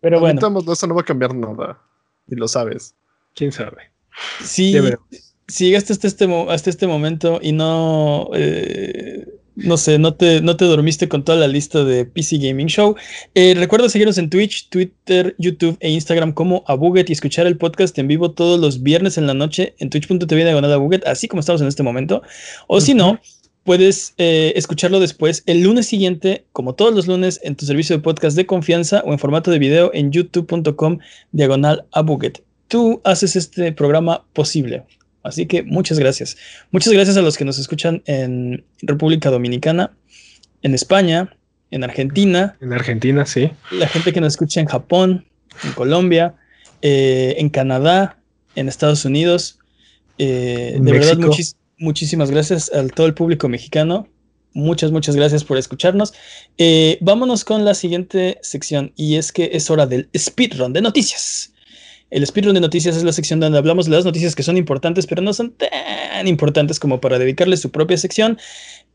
Pero 0.00 0.20
bueno. 0.20 0.40
Eso 0.70 0.86
no 0.86 0.94
va 0.94 1.00
a 1.00 1.04
cambiar 1.04 1.34
nada. 1.34 1.80
Y 2.28 2.34
lo 2.34 2.46
sabes. 2.46 2.94
¿Quién 3.34 3.50
sabe? 3.50 3.90
Sí, 4.44 4.76
si 5.48 5.66
llegaste 5.66 5.92
hasta 5.92 6.06
este, 6.06 6.46
hasta 6.48 6.70
este 6.70 6.86
momento 6.86 7.40
y 7.42 7.52
no, 7.52 8.30
eh, 8.34 9.26
no 9.56 9.76
sé, 9.76 9.98
no 9.98 10.14
te, 10.14 10.40
no 10.40 10.56
te 10.56 10.64
dormiste 10.64 11.08
con 11.08 11.24
toda 11.24 11.38
la 11.38 11.48
lista 11.48 11.84
de 11.84 12.04
PC 12.04 12.38
Gaming 12.38 12.68
Show, 12.68 12.96
eh, 13.34 13.54
recuerda 13.56 13.88
seguirnos 13.88 14.18
en 14.18 14.30
Twitch, 14.30 14.68
Twitter, 14.68 15.34
YouTube 15.38 15.76
e 15.80 15.90
Instagram 15.90 16.32
como 16.32 16.64
Abuget 16.66 17.10
y 17.10 17.12
escuchar 17.12 17.46
el 17.46 17.56
podcast 17.56 17.98
en 17.98 18.08
vivo 18.08 18.30
todos 18.32 18.60
los 18.60 18.82
viernes 18.82 19.18
en 19.18 19.26
la 19.26 19.34
noche 19.34 19.74
en 19.78 19.90
twitch.tv 19.90 20.44
diagonal 20.44 20.72
Abuget, 20.72 21.06
así 21.06 21.28
como 21.28 21.40
estamos 21.40 21.60
en 21.60 21.68
este 21.68 21.82
momento. 21.82 22.22
O 22.66 22.80
si 22.80 22.94
no, 22.94 23.20
puedes 23.64 24.14
eh, 24.18 24.52
escucharlo 24.56 25.00
después 25.00 25.42
el 25.46 25.62
lunes 25.62 25.86
siguiente, 25.86 26.44
como 26.52 26.74
todos 26.74 26.94
los 26.94 27.06
lunes, 27.06 27.40
en 27.42 27.56
tu 27.56 27.66
servicio 27.66 27.96
de 27.96 28.02
podcast 28.02 28.36
de 28.36 28.46
confianza 28.46 29.02
o 29.04 29.12
en 29.12 29.18
formato 29.18 29.50
de 29.50 29.58
video 29.58 29.90
en 29.94 30.12
youtube.com 30.12 30.98
diagonal 31.32 31.84
Abuget. 31.92 32.42
Tú 32.68 33.00
haces 33.04 33.36
este 33.36 33.72
programa 33.72 34.24
posible. 34.32 34.84
Así 35.22 35.46
que 35.46 35.62
muchas 35.62 35.98
gracias. 35.98 36.36
Muchas 36.70 36.92
gracias 36.92 37.16
a 37.16 37.22
los 37.22 37.36
que 37.36 37.44
nos 37.44 37.58
escuchan 37.58 38.02
en 38.06 38.64
República 38.82 39.30
Dominicana, 39.30 39.92
en 40.62 40.74
España, 40.74 41.36
en 41.70 41.84
Argentina. 41.84 42.56
En 42.60 42.72
Argentina, 42.72 43.26
sí. 43.26 43.50
La 43.70 43.86
gente 43.86 44.12
que 44.12 44.20
nos 44.20 44.34
escucha 44.34 44.60
en 44.60 44.66
Japón, 44.66 45.26
en 45.64 45.72
Colombia, 45.72 46.34
eh, 46.82 47.34
en 47.38 47.50
Canadá, 47.50 48.18
en 48.56 48.68
Estados 48.68 49.04
Unidos. 49.04 49.58
Eh, 50.18 50.78
de 50.80 50.92
verdad, 50.92 51.18
muchísimas 51.78 52.30
gracias 52.30 52.72
a 52.72 52.86
todo 52.88 53.06
el 53.06 53.14
público 53.14 53.48
mexicano. 53.48 54.08
Muchas, 54.52 54.90
muchas 54.90 55.14
gracias 55.14 55.44
por 55.44 55.58
escucharnos. 55.58 56.12
Eh, 56.58 56.98
vámonos 57.00 57.44
con 57.44 57.64
la 57.64 57.74
siguiente 57.74 58.38
sección 58.42 58.92
y 58.96 59.16
es 59.16 59.30
que 59.30 59.50
es 59.52 59.70
hora 59.70 59.86
del 59.86 60.08
speedrun 60.16 60.72
de 60.72 60.82
noticias. 60.82 61.52
El 62.10 62.26
speedrun 62.26 62.54
de 62.54 62.60
noticias 62.60 62.96
es 62.96 63.04
la 63.04 63.12
sección 63.12 63.38
donde 63.38 63.58
hablamos 63.58 63.86
de 63.86 63.92
las 63.92 64.04
noticias 64.04 64.34
que 64.34 64.42
son 64.42 64.56
importantes, 64.56 65.06
pero 65.06 65.22
no 65.22 65.32
son 65.32 65.52
tan 65.52 66.26
importantes 66.26 66.80
como 66.80 67.00
para 67.00 67.18
dedicarle 67.18 67.56
su 67.56 67.70
propia 67.70 67.96
sección. 67.96 68.38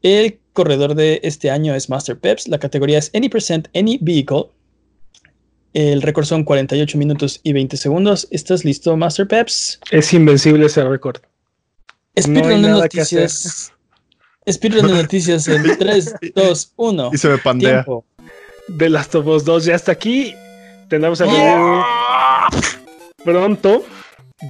El 0.02 0.40
corredor 0.54 0.96
de 0.96 1.22
este 1.24 1.50
año 1.50 1.74
es 1.74 1.90
Master 1.90 2.20
Peps. 2.20 2.48
La 2.48 2.60
categoría 2.60 2.98
es 2.98 3.12
Any 3.14 3.30
Percent, 3.30 3.70
Any 3.74 4.00
Vehicle. 4.02 4.48
El 5.74 6.02
récord 6.02 6.26
son 6.26 6.44
48 6.44 6.98
minutos 6.98 7.40
y 7.44 7.54
20 7.54 7.78
segundos. 7.78 8.28
¿Estás 8.32 8.66
listo, 8.66 8.96
Master 8.98 9.28
Peps? 9.28 9.80
Es 9.92 10.14
invencible 10.14 10.66
ese 10.66 10.84
récord. 10.84 11.18
Speedrun 12.20 12.62
de 12.62 12.70
noticias. 12.70 13.74
Speedrun 14.50 14.88
de 14.88 14.94
noticias 14.94 15.48
en 15.48 15.78
3, 15.78 16.16
2, 16.36 16.74
1. 16.76 17.10
Y 17.14 17.18
se 17.18 17.30
me 17.30 17.38
pandea. 17.38 17.86
De 18.68 18.90
Last 18.90 19.16
of 19.16 19.28
Us 19.28 19.46
2 19.46 19.66
ya 19.66 19.76
está 19.76 19.92
aquí. 19.94 20.34
Tenemos 20.90 21.22
a 21.22 21.26
pronto. 23.26 23.84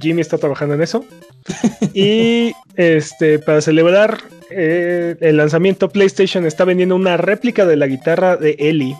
Jimmy 0.00 0.20
está 0.20 0.38
trabajando 0.38 0.74
en 0.74 0.82
eso. 0.82 1.04
y 1.94 2.52
este, 2.76 3.38
para 3.38 3.60
celebrar 3.60 4.18
eh, 4.50 5.16
el 5.20 5.36
lanzamiento, 5.36 5.88
PlayStation 5.88 6.46
está 6.46 6.64
vendiendo 6.64 6.94
una 6.94 7.16
réplica 7.16 7.66
de 7.66 7.76
la 7.76 7.86
guitarra 7.86 8.36
de 8.36 8.56
Ellie 8.58 8.96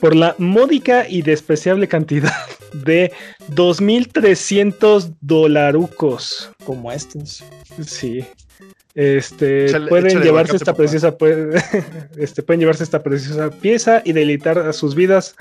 por 0.00 0.14
la 0.14 0.34
módica 0.38 1.08
y 1.08 1.22
despreciable 1.22 1.88
cantidad 1.88 2.34
de 2.72 3.12
2.300 3.50 5.14
dolarucos. 5.20 6.50
Como 6.64 6.92
estos. 6.92 7.44
Sí. 7.84 8.24
Este, 8.96 9.78
pueden 9.90 10.22
llevarse 10.22 10.56
esta 10.56 10.74
preciosa, 10.74 11.14
este, 12.16 12.42
pueden 12.42 12.60
llevarse 12.60 12.82
esta 12.82 13.02
preciosa 13.02 13.50
pieza 13.50 14.00
y 14.06 14.12
deleitar 14.12 14.58
a 14.58 14.72
sus 14.72 14.94
vidas 14.94 15.36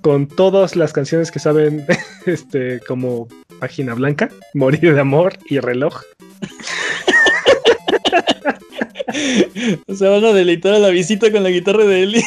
con 0.00 0.26
todas 0.26 0.74
las 0.74 0.92
canciones 0.92 1.30
que 1.30 1.38
saben, 1.38 1.86
este, 2.26 2.80
como 2.80 3.28
Página 3.60 3.94
Blanca, 3.94 4.28
Morir 4.54 4.92
de 4.92 5.00
Amor 5.00 5.38
y 5.48 5.60
Reloj. 5.60 6.02
o 9.86 9.94
sea, 9.94 10.10
van 10.10 10.24
a 10.24 10.32
deleitar 10.32 10.74
a 10.74 10.80
la 10.80 10.88
visita 10.88 11.30
con 11.30 11.44
la 11.44 11.50
guitarra 11.50 11.84
de 11.84 12.02
Eli. 12.02 12.24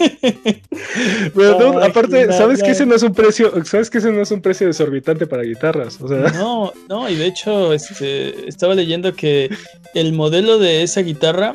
Pero 1.34 1.82
aparte, 1.82 2.32
¿sabes 2.32 2.62
que 2.62 2.70
ese 2.70 2.86
no 2.86 2.94
es 2.94 3.02
un 3.02 3.12
precio? 3.12 3.52
¿Sabes 3.64 3.90
que 3.90 3.98
ese 3.98 4.10
no 4.10 4.22
es 4.22 4.30
un 4.30 4.40
precio 4.40 4.66
desorbitante 4.66 5.26
para 5.26 5.42
guitarras? 5.42 6.00
No, 6.00 6.72
no, 6.88 7.08
y 7.08 7.16
de 7.16 7.26
hecho, 7.26 7.72
este, 7.72 8.48
estaba 8.48 8.74
leyendo 8.74 9.14
que 9.14 9.50
el 9.94 10.12
modelo 10.12 10.58
de 10.58 10.82
esa 10.82 11.02
guitarra 11.02 11.54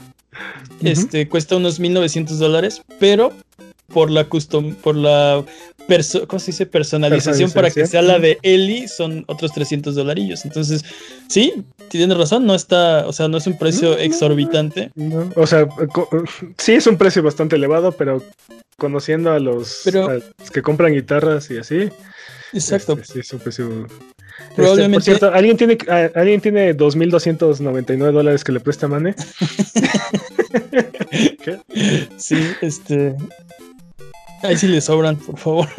este, 0.83 1.27
cuesta 1.27 1.55
unos 1.55 1.79
1900 1.79 2.37
dólares, 2.37 2.81
pero 2.99 3.33
por 3.95 4.11
la 4.11 4.25
custom, 4.25 4.75
por 4.75 4.97
la 4.97 5.41
¿cómo 6.27 6.39
se 6.41 6.47
dice? 6.47 6.65
personalización 6.65 7.49
para 7.51 7.71
que 7.71 7.87
sea 7.87 8.01
la 8.01 8.19
de 8.19 8.37
Eli 8.41 8.89
son 8.89 9.23
otros 9.27 9.53
300 9.53 9.95
dolarillos. 9.95 10.43
Entonces, 10.43 10.83
sí, 11.29 11.63
tienes 11.87 12.17
razón, 12.17 12.45
no 12.45 12.55
está, 12.55 13.07
o 13.07 13.13
sea, 13.13 13.29
no 13.29 13.37
es 13.37 13.47
un 13.47 13.57
precio 13.57 13.97
exorbitante. 13.97 14.91
O 15.37 15.47
sea, 15.47 15.65
sí 16.57 16.73
es 16.73 16.87
un 16.87 16.97
precio 16.97 17.23
bastante 17.23 17.55
elevado, 17.55 17.93
pero 17.93 18.21
conociendo 18.75 19.31
a 19.31 19.39
los, 19.39 19.83
que 20.51 20.61
compran 20.61 20.91
guitarras 20.93 21.49
y 21.49 21.57
así. 21.57 21.89
Exacto. 22.51 22.97
Este, 22.99 23.13
sí, 23.13 23.19
es 23.21 23.31
un 23.31 23.39
precio. 23.39 23.87
Este, 23.87 24.55
Probablemente. 24.57 24.95
por 24.95 25.03
cierto, 25.03 25.31
¿alguien 25.33 25.55
tiene, 25.55 25.77
¿alguien 26.15 26.41
tiene 26.41 26.75
2.299 26.75 28.11
dólares 28.11 28.43
que 28.43 28.51
le 28.51 28.59
presta 28.59 28.89
Mane? 28.89 29.15
Sí, 32.17 32.37
este. 32.61 33.15
Ahí 34.43 34.57
sí 34.57 34.67
le 34.67 34.81
sobran, 34.81 35.15
por 35.17 35.38
favor. 35.38 35.67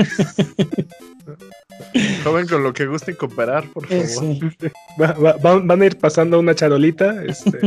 Joven 2.24 2.46
con 2.46 2.62
lo 2.62 2.72
que 2.72 2.86
gusten 2.86 3.14
cooperar, 3.14 3.68
por 3.68 3.86
eh, 3.90 4.06
favor. 4.06 4.52
van 5.66 5.82
a 5.82 5.86
ir 5.86 5.96
pasando 5.98 6.38
una 6.38 6.54
charolita. 6.54 7.24
Este, 7.24 7.58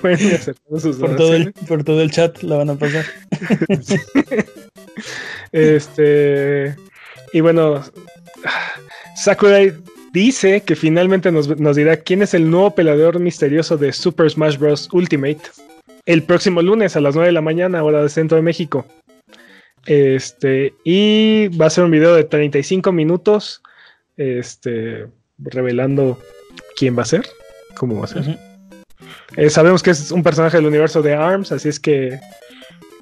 por, 0.00 1.16
todo 1.16 1.34
el, 1.34 1.52
por 1.52 1.82
todo 1.84 2.02
el 2.02 2.10
chat 2.10 2.42
la 2.42 2.56
van 2.56 2.70
a 2.70 2.74
pasar. 2.74 3.04
este. 5.52 6.76
Y 7.32 7.40
bueno, 7.40 7.82
Sakurai 9.16 9.72
dice 10.12 10.60
que 10.62 10.76
finalmente 10.76 11.32
nos, 11.32 11.48
nos, 11.58 11.76
dirá 11.76 11.96
quién 11.96 12.22
es 12.22 12.34
el 12.34 12.50
nuevo 12.50 12.74
peleador 12.74 13.18
misterioso 13.18 13.78
de 13.78 13.92
Super 13.92 14.30
Smash 14.30 14.58
Bros. 14.58 14.88
Ultimate 14.92 15.40
el 16.06 16.22
próximo 16.24 16.62
lunes 16.62 16.96
a 16.96 17.00
las 17.00 17.14
9 17.14 17.28
de 17.28 17.32
la 17.32 17.40
mañana, 17.40 17.84
hora 17.84 18.00
del 18.00 18.10
centro 18.10 18.36
de 18.36 18.42
México. 18.42 18.86
Este, 19.86 20.74
y 20.84 21.48
va 21.48 21.66
a 21.66 21.70
ser 21.70 21.84
un 21.84 21.90
video 21.90 22.14
de 22.14 22.24
35 22.24 22.92
minutos, 22.92 23.62
este, 24.16 25.08
revelando 25.38 26.20
quién 26.76 26.96
va 26.96 27.02
a 27.02 27.06
ser, 27.06 27.26
cómo 27.76 27.98
va 27.98 28.04
a 28.04 28.08
ser. 28.08 28.38
Eh, 29.36 29.50
sabemos 29.50 29.82
que 29.82 29.90
es 29.90 30.10
un 30.12 30.22
personaje 30.22 30.58
del 30.58 30.66
universo 30.66 31.02
de 31.02 31.14
ARMS, 31.14 31.52
así 31.52 31.68
es 31.68 31.80
que 31.80 32.20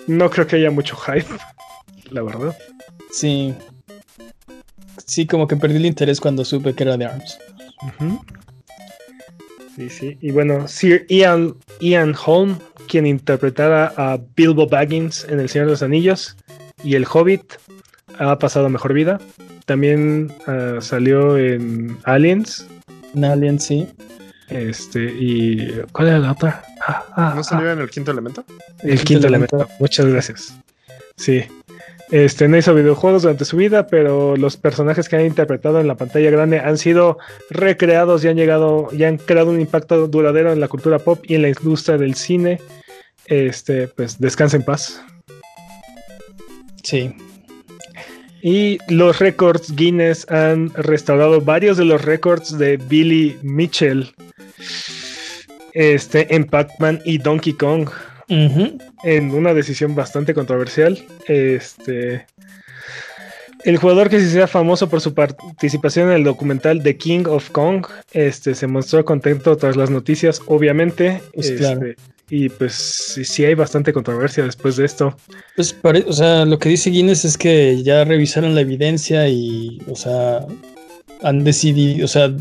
no 0.06 0.30
creo 0.30 0.46
que 0.46 0.56
haya 0.56 0.70
mucho 0.70 0.96
hype, 0.96 1.26
la 2.10 2.22
verdad. 2.22 2.56
Sí. 3.10 3.54
Sí, 5.06 5.26
como 5.26 5.48
que 5.48 5.56
perdí 5.56 5.76
el 5.76 5.86
interés 5.86 6.20
cuando 6.20 6.44
supe 6.44 6.74
que 6.74 6.84
era 6.84 6.96
de 6.96 7.06
ARMS. 7.06 7.38
Sí, 9.76 9.88
sí. 9.88 10.18
Y 10.20 10.30
bueno, 10.30 10.68
Sir 10.68 11.06
Ian, 11.08 11.56
Ian 11.80 12.14
Holm, 12.24 12.58
quien 12.86 13.06
interpretara 13.06 13.92
a 13.96 14.18
Bilbo 14.36 14.66
Baggins 14.66 15.24
en 15.28 15.40
El 15.40 15.48
Señor 15.48 15.66
de 15.66 15.72
los 15.72 15.82
Anillos, 15.82 16.36
y 16.82 16.94
El 16.94 17.06
Hobbit 17.10 17.54
ha 18.18 18.38
pasado 18.38 18.68
mejor 18.68 18.92
vida. 18.92 19.20
También 19.66 20.32
ah, 20.46 20.78
salió 20.80 21.38
en 21.38 21.96
Aliens. 22.04 22.66
En 23.14 23.24
Aliens, 23.24 23.64
sí. 23.64 23.88
Este, 24.48 25.04
y. 25.04 25.72
¿Cuál 25.92 26.08
era 26.08 26.18
la 26.18 26.32
otra? 26.32 26.64
Ah, 26.86 27.04
ah, 27.14 27.32
¿No 27.36 27.44
salió 27.44 27.70
en 27.70 27.78
el 27.78 27.90
quinto 27.90 28.10
elemento? 28.10 28.44
El, 28.82 29.00
quinto, 29.02 29.26
elemento. 29.26 29.68
Muchas 29.78 30.06
gracias. 30.06 30.54
Sí. 31.16 31.44
Este, 32.10 32.48
no 32.48 32.56
hizo 32.56 32.74
videojuegos 32.74 33.22
durante 33.22 33.44
su 33.44 33.56
vida, 33.56 33.86
pero 33.86 34.36
los 34.36 34.56
personajes 34.56 35.08
que 35.08 35.14
han 35.14 35.26
interpretado 35.26 35.80
en 35.80 35.86
la 35.86 35.94
pantalla 35.94 36.30
grande 36.30 36.58
han 36.58 36.76
sido 36.76 37.18
recreados 37.50 38.24
y 38.24 38.28
han 38.28 38.36
llegado, 38.36 38.88
y 38.90 39.04
han 39.04 39.16
creado 39.18 39.50
un 39.50 39.60
impacto 39.60 40.08
duradero 40.08 40.52
en 40.52 40.58
la 40.58 40.66
cultura 40.66 40.98
pop 40.98 41.20
y 41.22 41.36
en 41.36 41.42
la 41.42 41.48
industria 41.48 41.98
del 41.98 42.16
cine. 42.16 42.60
Este, 43.26 43.86
pues 43.86 44.18
descansa 44.18 44.56
en 44.56 44.64
paz. 44.64 45.00
Sí. 46.82 47.12
Y 48.42 48.78
los 48.88 49.18
récords 49.18 49.74
Guinness 49.74 50.26
han 50.30 50.72
restaurado 50.74 51.40
varios 51.40 51.76
de 51.76 51.84
los 51.84 52.02
récords 52.02 52.56
de 52.56 52.78
Billy 52.78 53.38
Mitchell 53.42 54.14
este, 55.74 56.34
en 56.34 56.44
Pac-Man 56.44 57.00
y 57.04 57.18
Donkey 57.18 57.52
Kong. 57.54 57.88
En 58.28 59.30
una 59.32 59.54
decisión 59.54 59.96
bastante 59.96 60.34
controversial. 60.34 61.04
Este. 61.26 62.26
El 63.64 63.76
jugador 63.76 64.08
que 64.08 64.20
se 64.20 64.30
sea 64.30 64.46
famoso 64.46 64.88
por 64.88 65.00
su 65.00 65.14
participación 65.14 66.08
en 66.08 66.16
el 66.16 66.24
documental 66.24 66.82
The 66.82 66.96
King 66.96 67.24
of 67.26 67.50
Kong, 67.50 67.86
este, 68.12 68.54
se 68.54 68.66
mostró 68.66 69.04
contento 69.04 69.56
tras 69.56 69.76
las 69.76 69.90
noticias, 69.90 70.40
obviamente. 70.46 71.20
Pues 71.34 71.50
este, 71.50 71.96
y 72.30 72.48
pues 72.48 72.72
sí, 73.24 73.44
hay 73.44 73.54
bastante 73.54 73.92
controversia 73.92 74.44
después 74.44 74.76
de 74.76 74.84
esto. 74.84 75.16
Pues, 75.56 75.76
o 76.06 76.12
sea, 76.12 76.44
lo 76.44 76.58
que 76.58 76.68
dice 76.68 76.90
Guinness 76.90 77.24
es 77.24 77.36
que 77.36 77.82
ya 77.82 78.04
revisaron 78.04 78.54
la 78.54 78.60
evidencia 78.60 79.28
y, 79.28 79.82
o 79.88 79.96
sea, 79.96 80.46
han 81.22 81.44
decidido, 81.44 82.04
o 82.04 82.08
sea, 82.08 82.32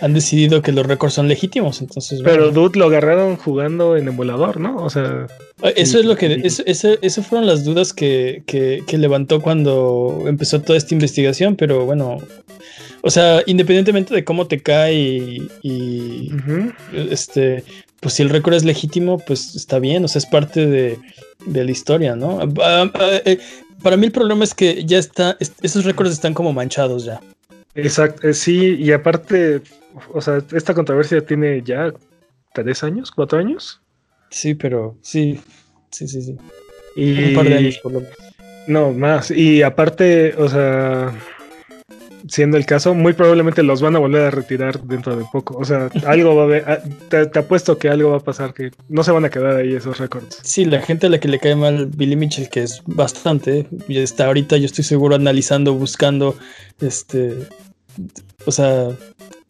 han 0.00 0.14
decidido 0.14 0.62
que 0.62 0.72
los 0.72 0.86
récords 0.86 1.14
son 1.14 1.28
legítimos, 1.28 1.80
entonces. 1.80 2.20
Pero 2.22 2.50
Dude 2.50 2.78
lo 2.78 2.86
agarraron 2.86 3.36
jugando 3.36 3.96
en 3.96 4.08
emulador, 4.08 4.58
¿no? 4.58 4.76
O 4.76 4.90
sea. 4.90 5.26
Ah, 5.62 5.70
eso 5.76 5.98
es 5.98 6.06
lo 6.06 6.16
que. 6.16 6.40
Eso, 6.44 7.22
fueron 7.22 7.46
las 7.46 7.64
dudas 7.64 7.92
que, 7.92 8.42
levantó 8.92 9.40
cuando 9.40 10.24
empezó 10.26 10.60
toda 10.60 10.78
esta 10.78 10.94
investigación, 10.94 11.56
pero 11.56 11.84
bueno. 11.84 12.18
O 13.02 13.10
sea, 13.10 13.42
independientemente 13.46 14.14
de 14.14 14.24
cómo 14.24 14.46
te 14.46 14.60
cae 14.60 15.40
y, 15.62 16.30
este, 16.92 17.64
pues 18.00 18.14
si 18.14 18.22
el 18.22 18.30
récord 18.30 18.54
es 18.54 18.64
legítimo, 18.64 19.18
pues 19.18 19.54
está 19.54 19.78
bien, 19.78 20.04
o 20.04 20.08
sea, 20.08 20.18
es 20.18 20.26
parte 20.26 20.66
de, 20.66 20.98
la 21.46 21.70
historia, 21.70 22.16
¿no? 22.16 22.40
Ah, 22.62 22.90
ah, 22.94 23.10
eh, 23.24 23.38
para 23.82 23.96
mí 23.96 24.06
el 24.06 24.12
problema 24.12 24.44
es 24.44 24.54
que 24.54 24.84
ya 24.84 24.98
está, 24.98 25.36
esos 25.62 25.84
récords 25.84 26.12
están 26.12 26.34
como 26.34 26.52
manchados 26.52 27.04
ya. 27.04 27.20
Exacto, 27.74 28.28
eh, 28.28 28.34
sí, 28.34 28.76
y 28.78 28.92
aparte, 28.92 29.62
o 30.12 30.20
sea, 30.20 30.42
esta 30.52 30.74
controversia 30.74 31.24
tiene 31.24 31.62
ya 31.62 31.92
tres 32.54 32.82
años, 32.82 33.10
cuatro 33.10 33.38
años. 33.38 33.80
Sí, 34.30 34.54
pero 34.54 34.96
sí, 35.02 35.40
sí, 35.90 36.08
sí, 36.08 36.22
sí. 36.22 36.36
Y... 36.96 37.30
Un 37.30 37.34
par 37.34 37.48
de 37.48 37.54
años 37.54 37.78
por 37.82 37.92
lo 37.92 38.00
menos. 38.00 38.16
No, 38.66 38.92
más. 38.92 39.30
Y 39.30 39.62
aparte, 39.62 40.34
o 40.36 40.48
sea, 40.48 41.12
siendo 42.28 42.56
el 42.56 42.66
caso, 42.66 42.94
muy 42.94 43.12
probablemente 43.12 43.62
los 43.62 43.80
van 43.80 43.96
a 43.96 43.98
volver 43.98 44.22
a 44.22 44.30
retirar 44.30 44.82
dentro 44.82 45.16
de 45.16 45.24
poco. 45.30 45.56
O 45.58 45.64
sea, 45.64 45.90
algo 46.06 46.34
va 46.34 46.42
a 46.42 46.44
haber, 46.44 46.64
ah, 46.68 46.78
te, 47.08 47.38
apuesto 47.38 47.78
que 47.78 47.88
algo 47.88 48.10
va 48.10 48.18
a 48.18 48.20
pasar, 48.20 48.54
que 48.54 48.70
no 48.88 49.02
se 49.04 49.12
van 49.12 49.24
a 49.24 49.30
quedar 49.30 49.56
ahí 49.56 49.74
esos 49.74 49.98
récords. 49.98 50.38
Sí, 50.42 50.64
la 50.64 50.80
gente 50.82 51.06
a 51.06 51.10
la 51.10 51.18
que 51.18 51.28
le 51.28 51.38
cae 51.38 51.56
mal 51.56 51.86
Billy 51.86 52.16
Mitchell, 52.16 52.48
que 52.48 52.62
es 52.62 52.82
bastante, 52.86 53.66
y 53.88 53.98
está 53.98 54.26
ahorita, 54.26 54.56
yo 54.56 54.66
estoy 54.66 54.84
seguro, 54.84 55.14
analizando, 55.14 55.74
buscando, 55.74 56.36
este, 56.80 57.34
o 58.44 58.52
sea, 58.52 58.88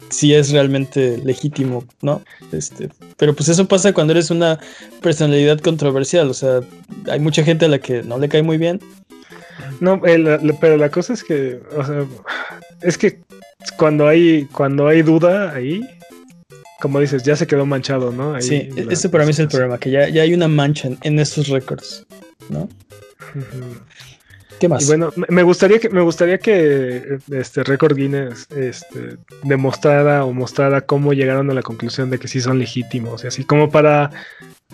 si 0.09 0.33
es 0.33 0.51
realmente 0.51 1.19
legítimo, 1.23 1.85
¿no? 2.01 2.21
Este, 2.51 2.89
pero 3.17 3.33
pues 3.33 3.49
eso 3.49 3.67
pasa 3.67 3.93
cuando 3.93 4.11
eres 4.11 4.29
una 4.29 4.59
personalidad 5.01 5.59
controversial, 5.59 6.29
o 6.29 6.33
sea, 6.33 6.59
hay 7.09 7.19
mucha 7.19 7.43
gente 7.43 7.65
a 7.65 7.69
la 7.69 7.79
que 7.79 8.03
no 8.03 8.17
le 8.19 8.29
cae 8.29 8.43
muy 8.43 8.57
bien. 8.57 8.79
No, 9.79 9.99
pero 10.59 10.77
la 10.77 10.89
cosa 10.89 11.13
es 11.13 11.23
que, 11.23 11.59
o 11.75 11.83
sea, 11.83 12.05
es 12.81 12.97
que 12.97 13.19
cuando 13.77 14.07
hay, 14.07 14.45
cuando 14.51 14.87
hay 14.87 15.01
duda 15.01 15.53
ahí, 15.53 15.81
como 16.81 16.99
dices, 16.99 17.23
ya 17.23 17.35
se 17.35 17.47
quedó 17.47 17.65
manchado, 17.65 18.11
¿no? 18.11 18.39
sí, 18.41 18.69
ese 18.89 19.09
para 19.09 19.23
mí 19.23 19.31
es 19.31 19.39
el 19.39 19.47
problema, 19.47 19.77
que 19.77 19.91
ya, 19.91 20.09
ya 20.09 20.23
hay 20.23 20.33
una 20.33 20.47
mancha 20.47 20.89
en, 21.01 21.19
estos 21.19 21.47
récords, 21.47 22.05
¿no? 22.49 22.67
¿Qué 24.59 24.67
más? 24.67 24.83
Y 24.83 24.87
bueno, 24.87 25.11
me 25.15 25.43
gustaría 25.43 25.79
que, 25.79 25.89
me 25.89 26.01
gustaría 26.01 26.37
que 26.37 27.17
este 27.31 27.63
Record 27.63 27.95
Guinness 27.95 28.47
este, 28.55 29.17
demostrara 29.43 30.25
o 30.25 30.33
mostrara 30.33 30.81
cómo 30.81 31.13
llegaron 31.13 31.49
a 31.49 31.53
la 31.53 31.61
conclusión 31.61 32.09
de 32.09 32.19
que 32.19 32.27
sí 32.27 32.41
son 32.41 32.59
legítimos, 32.59 33.23
y 33.23 33.27
así 33.27 33.43
como 33.43 33.69
para, 33.69 34.11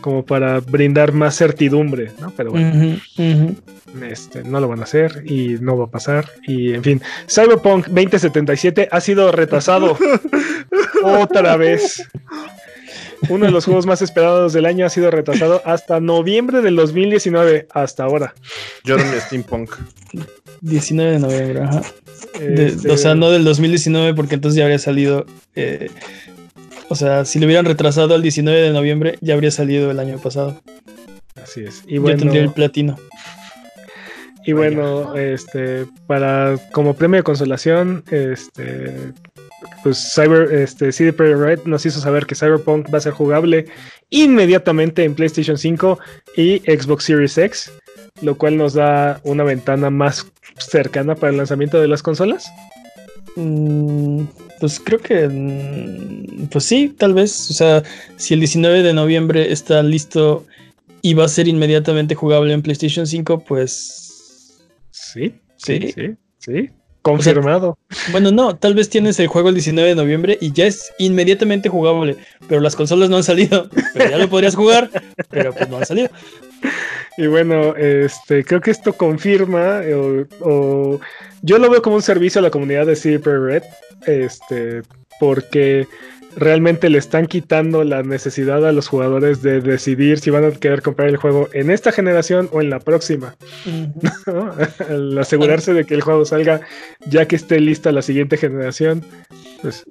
como 0.01 0.25
para 0.25 0.59
brindar 0.59 1.11
más 1.11 1.37
certidumbre, 1.37 2.11
¿no? 2.19 2.31
Pero 2.35 2.51
bueno, 2.51 2.97
Este, 4.09 4.43
no 4.43 4.59
lo 4.59 4.67
van 4.67 4.81
a 4.81 4.83
hacer 4.83 5.23
y 5.25 5.55
no 5.59 5.77
va 5.77 5.85
a 5.85 5.89
pasar. 5.89 6.29
Y 6.45 6.73
en 6.73 6.83
fin, 6.83 7.01
Cyberpunk 7.27 7.87
2077 7.87 8.89
ha 8.91 9.01
sido 9.01 9.31
retrasado 9.31 9.97
otra 11.03 11.57
vez. 11.57 12.07
Uno 13.29 13.45
de 13.45 13.51
los 13.51 13.65
juegos 13.65 13.85
más 13.85 14.01
esperados 14.01 14.53
del 14.53 14.65
año 14.65 14.85
ha 14.85 14.89
sido 14.89 15.09
retrasado 15.09 15.61
hasta 15.65 15.99
noviembre 15.99 16.61
del 16.61 16.75
2019, 16.75 17.67
hasta 17.73 18.03
ahora. 18.03 18.35
Yo 18.83 18.97
mi 18.97 19.03
Steampunk. 19.19 19.71
19 20.61 21.13
de 21.13 21.19
noviembre, 21.19 21.61
ajá. 21.63 21.81
Este 22.39 22.91
o 22.91 22.97
sea, 22.97 23.15
no 23.15 23.31
del 23.31 23.43
2019, 23.43 24.13
porque 24.13 24.35
entonces 24.35 24.57
ya 24.57 24.63
habría 24.63 24.79
salido. 24.79 25.25
Eh, 25.55 25.89
o 26.89 26.95
sea, 26.95 27.25
si 27.25 27.39
lo 27.39 27.45
hubieran 27.45 27.65
retrasado 27.65 28.15
al 28.15 28.21
19 28.21 28.61
de 28.61 28.71
noviembre, 28.71 29.17
ya 29.21 29.33
habría 29.33 29.51
salido 29.51 29.91
el 29.91 29.99
año 29.99 30.17
pasado. 30.17 30.61
Así 31.41 31.61
es. 31.61 31.83
Y 31.87 31.97
bueno, 31.97 32.19
tendría 32.19 32.41
el 32.41 32.51
platino. 32.51 32.97
Y 34.45 34.53
bueno, 34.53 35.13
este, 35.17 35.85
para 36.07 36.57
como 36.71 36.93
premio 36.93 37.17
de 37.17 37.23
consolación, 37.23 38.03
este, 38.09 39.11
pues 39.83 40.13
Cyber, 40.13 40.53
este, 40.53 40.93
CD 40.93 41.11
Projekt 41.11 41.39
Red 41.39 41.59
nos 41.65 41.85
hizo 41.85 41.99
saber 41.99 42.25
que 42.25 42.35
Cyberpunk 42.35 42.93
va 42.93 42.99
a 42.99 43.01
ser 43.01 43.11
jugable 43.11 43.65
inmediatamente 44.09 45.03
en 45.03 45.15
PlayStation 45.15 45.57
5 45.57 45.99
y 46.37 46.59
Xbox 46.59 47.03
Series 47.03 47.37
X, 47.37 47.71
lo 48.21 48.37
cual 48.37 48.55
nos 48.55 48.73
da 48.73 49.19
una 49.23 49.43
ventana 49.43 49.89
más 49.89 50.31
cercana 50.57 51.15
para 51.15 51.31
el 51.31 51.37
lanzamiento 51.37 51.81
de 51.81 51.89
las 51.89 52.01
consolas. 52.01 52.49
Mm, 53.35 54.23
pues 54.59 54.79
creo 54.79 54.99
que, 54.99 55.27
mm, 55.27 56.47
pues 56.47 56.63
sí, 56.63 56.93
tal 56.97 57.13
vez. 57.13 57.49
O 57.51 57.53
sea, 57.53 57.83
si 58.15 58.33
el 58.33 58.39
19 58.39 58.83
de 58.83 58.93
noviembre 58.93 59.51
está 59.51 59.83
listo 59.83 60.45
y 61.01 61.13
va 61.13 61.25
a 61.25 61.29
ser 61.29 61.47
inmediatamente 61.47 62.15
jugable 62.15 62.53
en 62.53 62.61
PlayStation 62.61 63.07
5, 63.07 63.43
pues... 63.45 64.57
Sí, 64.91 65.33
sí, 65.57 65.91
sí, 65.93 66.15
sí. 66.39 66.69
Confirmado. 67.01 67.77
bueno, 68.11 68.31
no, 68.31 68.57
tal 68.57 68.73
vez 68.73 68.89
tienes 68.89 69.17
el 69.19 69.27
juego 69.27 69.47
el 69.47 69.55
19 69.55 69.89
de 69.89 69.95
noviembre 69.95 70.37
y 70.41 70.51
ya 70.51 70.65
es 70.65 70.91
inmediatamente 70.99 71.69
jugable, 71.69 72.17
pero 72.49 72.59
las 72.59 72.75
consolas 72.75 73.09
no 73.09 73.15
han 73.15 73.23
salido. 73.23 73.69
Pero 73.93 74.09
ya 74.09 74.17
lo 74.17 74.29
podrías 74.29 74.55
jugar, 74.55 74.91
pero 75.29 75.53
pues 75.53 75.69
no 75.69 75.77
han 75.77 75.85
salido. 75.85 76.09
Y 77.17 77.27
bueno, 77.27 77.75
este, 77.75 78.43
creo 78.43 78.61
que 78.61 78.71
esto 78.71 78.93
confirma, 78.93 79.81
o, 80.41 80.99
yo 81.41 81.57
lo 81.57 81.69
veo 81.69 81.81
como 81.81 81.95
un 81.95 82.01
servicio 82.01 82.39
a 82.39 82.43
la 82.43 82.51
comunidad 82.51 82.85
de 82.85 82.95
CD 82.95 83.17
Red, 83.17 83.63
este, 84.05 84.83
porque 85.19 85.87
realmente 86.37 86.89
le 86.89 86.99
están 86.99 87.25
quitando 87.25 87.83
la 87.83 88.03
necesidad 88.03 88.65
a 88.65 88.71
los 88.71 88.87
jugadores 88.87 89.41
de 89.41 89.59
decidir 89.59 90.19
si 90.19 90.29
van 90.29 90.45
a 90.45 90.51
querer 90.51 90.83
comprar 90.83 91.09
el 91.09 91.17
juego 91.17 91.49
en 91.53 91.71
esta 91.71 91.91
generación 91.91 92.47
o 92.51 92.61
en 92.61 92.69
la 92.69 92.79
próxima. 92.79 93.35
Al 94.89 95.17
asegurarse 95.17 95.73
de 95.73 95.85
que 95.85 95.95
el 95.95 96.01
juego 96.01 96.25
salga 96.25 96.61
ya 97.07 97.27
que 97.27 97.35
esté 97.35 97.59
lista 97.59 97.91
la 97.91 98.03
siguiente 98.03 98.37
generación. 98.37 99.03
Pues. 99.63 99.83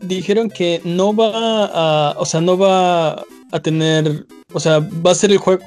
Dijeron 0.00 0.50
que 0.50 0.82
no 0.84 1.16
va 1.16 1.30
a, 1.32 2.14
o 2.18 2.26
sea, 2.26 2.42
no 2.42 2.58
va 2.58 3.24
a 3.52 3.60
tener, 3.62 4.26
o 4.52 4.60
sea, 4.60 4.80
va 4.80 5.12
a 5.12 5.14
ser 5.14 5.32
el 5.32 5.38
juego, 5.38 5.62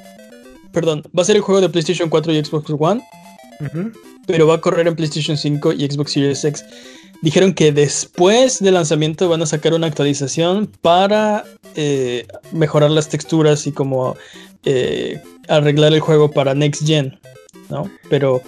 perdón, 0.72 1.02
va 1.16 1.22
a 1.22 1.24
ser 1.24 1.36
el 1.36 1.42
juego 1.42 1.60
de 1.60 1.68
PlayStation 1.68 2.08
4 2.08 2.32
y 2.32 2.44
Xbox 2.44 2.70
One, 2.78 3.02
pero 4.26 4.46
va 4.46 4.54
a 4.54 4.60
correr 4.60 4.86
en 4.86 4.96
PlayStation 4.96 5.36
5 5.36 5.72
y 5.72 5.90
Xbox 5.90 6.12
Series 6.12 6.44
X. 6.44 6.64
Dijeron 7.22 7.52
que 7.52 7.70
después 7.70 8.60
del 8.60 8.74
lanzamiento 8.74 9.28
van 9.28 9.42
a 9.42 9.46
sacar 9.46 9.74
una 9.74 9.86
actualización 9.86 10.70
para 10.80 11.44
eh, 11.76 12.26
mejorar 12.52 12.90
las 12.90 13.08
texturas 13.08 13.66
y 13.66 13.72
como 13.72 14.16
eh, 14.64 15.20
arreglar 15.48 15.92
el 15.92 16.00
juego 16.00 16.30
para 16.30 16.54
Next 16.54 16.86
Gen, 16.86 17.18
¿no? 17.68 17.90
Pero 18.08 18.40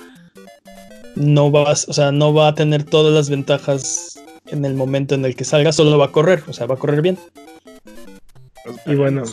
no 1.17 1.53
va, 1.53 1.73
o 1.73 1.75
sea, 1.77 2.13
no 2.13 2.33
va 2.33 2.49
a 2.49 2.55
tener 2.55 2.85
todas 2.85 3.13
las 3.13 3.29
ventajas 3.29 4.19
en 4.47 4.65
el 4.65 4.75
momento 4.75 5.15
en 5.15 5.25
el 5.25 5.37
que 5.37 5.45
salga, 5.45 5.73
solo 5.73 5.99
va 5.99 6.07
a 6.07 6.13
correr, 6.13 6.43
o 6.49 6.53
sea, 6.53 6.67
va 6.67 6.75
a 6.75 6.79
correr 6.79 7.03
bien. 7.03 7.19
Y 8.87 8.95
bueno, 8.95 9.25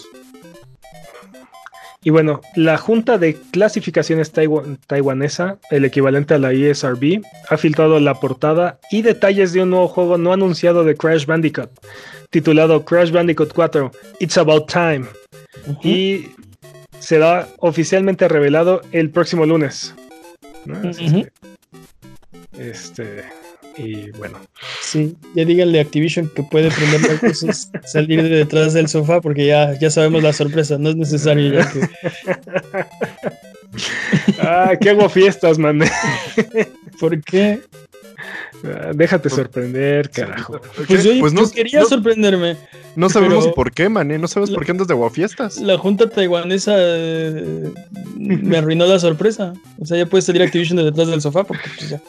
y 2.04 2.12
bueno, 2.12 2.42
la 2.56 2.78
Junta 2.78 3.18
de 3.18 3.36
Clasificaciones 3.52 4.32
Taiwanesa, 4.32 5.58
el 5.70 5.84
equivalente 5.84 6.34
a 6.34 6.40
la 6.40 6.54
ESRB, 6.54 7.22
ha 7.50 7.58
filtrado 7.58 8.00
la 8.00 8.16
portada 8.16 8.80
y 8.90 9.02
detalles 9.02 9.52
de 9.52 9.64
un 9.64 9.72
nuevo 9.72 9.90
juego 9.90 10.18
no 10.18 10.32
anunciado 10.32 10.86
de 10.86 10.96
Crash 10.96 11.26
Bandicoot, 11.26 11.70
titulado 12.30 12.86
Crash 12.86 13.12
Bandicoot 13.12 13.54
4, 13.54 13.92
It's 14.20 14.38
About 14.38 14.72
Time. 14.72 15.08
Y 15.84 16.28
será 17.00 17.50
oficialmente 17.58 18.30
revelado 18.30 18.82
el 18.94 19.10
próximo 19.10 19.46
lunes. 19.46 19.94
este, 22.58 23.26
y 23.80 24.12
bueno. 24.12 24.40
Sí, 24.82 25.16
ya 25.36 25.46
díganle 25.46 25.80
a 25.80 25.84
Activision 25.84 26.30
que 26.36 26.44
puede 26.44 26.70
prender 26.70 27.02
las 27.02 27.20
cosas, 27.20 27.72
salir 27.86 28.22
de 28.22 28.30
detrás 28.30 28.74
del 28.74 28.88
sofá, 28.88 29.22
porque 29.22 29.46
ya, 29.46 29.78
ya 29.80 29.90
sabemos 29.90 30.22
la 30.24 30.34
sorpresa, 30.34 30.78
no 30.78 30.90
es 30.90 30.96
necesario 30.96 31.54
ya 31.54 31.72
que. 31.72 31.90
ah, 34.42 34.74
qué 34.80 34.90
hago 34.90 35.08
fiestas, 35.10 35.58
man. 35.58 35.82
¿Por 37.00 37.22
qué? 37.24 37.62
Ah, 38.64 38.92
déjate 38.94 39.30
sorprender, 39.30 40.10
carajo. 40.10 40.60
Pues 40.88 41.04
yo, 41.04 41.12
pues 41.20 41.34
no, 41.34 41.50
quería 41.50 41.86
sorprenderme. 41.86 42.58
No 42.96 43.10
sabemos 43.10 43.48
por 43.50 43.72
qué, 43.72 43.88
man, 43.88 44.10
No 44.20 44.28
sabes 44.28 44.50
por 44.50 44.66
qué 44.66 44.72
andas 44.72 44.88
de 44.88 44.94
guafiestas. 44.94 45.58
La 45.60 45.78
junta 45.78 46.10
taiwanesa 46.10 46.74
eh, 46.78 47.72
me 48.18 48.58
arruinó 48.58 48.86
la 48.86 49.00
sorpresa. 49.00 49.54
O 49.80 49.86
sea, 49.86 49.98
ya 49.98 50.06
puede 50.06 50.22
salir 50.22 50.42
Activision 50.42 50.78
de 50.78 50.84
detrás 50.84 51.08
del 51.08 51.22
sofá 51.22 51.44
porque 51.44 51.70
pues 51.78 51.90
ya. 51.90 52.02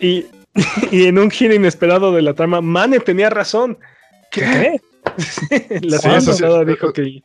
Y, 0.00 0.26
y 0.90 1.06
en 1.06 1.18
un 1.18 1.30
giro 1.30 1.54
inesperado 1.54 2.12
de 2.12 2.22
la 2.22 2.34
trama, 2.34 2.60
Mane 2.60 3.00
tenía 3.00 3.30
razón. 3.30 3.78
¿Qué? 4.30 4.80
la 5.82 5.98
semana 5.98 6.20
pasada 6.20 6.64
dijo 6.64 6.92
que 6.92 7.22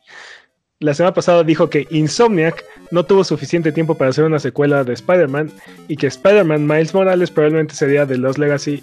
la 0.82 0.94
semana 0.94 1.14
pasada 1.14 1.44
dijo 1.44 1.70
que 1.70 1.86
Insomniac 1.90 2.64
no 2.90 3.04
tuvo 3.04 3.22
suficiente 3.22 3.70
tiempo 3.70 3.96
para 3.96 4.10
hacer 4.10 4.24
una 4.24 4.40
secuela 4.40 4.82
de 4.82 4.94
Spider-Man 4.94 5.52
y 5.86 5.96
que 5.96 6.08
Spider-Man 6.08 6.66
Miles 6.66 6.92
Morales 6.92 7.30
probablemente 7.30 7.74
sería 7.74 8.04
de 8.04 8.18
Lost 8.18 8.38
Legacy. 8.38 8.82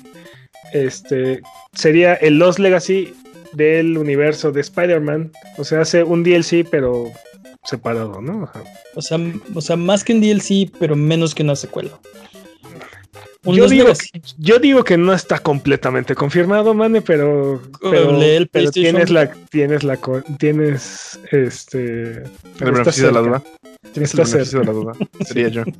Este 0.71 1.41
sería 1.73 2.13
el 2.15 2.39
Lost 2.39 2.59
Legacy 2.59 3.13
del 3.51 3.97
universo 3.97 4.51
de 4.51 4.61
Spider-Man. 4.61 5.31
O 5.57 5.63
sea, 5.63 5.81
hace 5.81 6.03
un 6.03 6.23
DLC, 6.23 6.65
pero 6.69 7.11
separado, 7.65 8.21
¿no? 8.21 8.49
O 8.95 9.01
sea, 9.01 9.19
o 9.53 9.61
sea, 9.61 9.75
más 9.75 10.03
que 10.03 10.13
un 10.13 10.21
DLC, 10.21 10.71
pero 10.79 10.95
menos 10.95 11.35
que 11.35 11.43
una 11.43 11.55
secuela. 11.55 11.99
Yo 13.43 13.67
digo, 13.69 13.87
que, 13.87 14.21
yo 14.37 14.59
digo, 14.59 14.83
que 14.83 14.97
no 14.97 15.13
está 15.13 15.39
completamente 15.39 16.13
confirmado, 16.13 16.73
Mane, 16.73 17.01
pero, 17.01 17.61
pero, 17.81 18.19
tienes 18.71 19.09
la 19.09 19.31
tienes 19.49 19.83
la 19.83 19.97
tienes 20.37 21.17
este 21.31 22.23
el 22.23 22.25
beneficio 22.59 23.07
de 23.07 23.11
la 23.13 23.21
duda. 23.21 23.43
Tienes 23.93 24.13
el 24.13 24.25
beneficio 24.25 24.59
de 24.59 24.65
la 24.65 24.71
duda. 24.73 24.93
Sería 25.25 25.47
yo. 25.47 25.63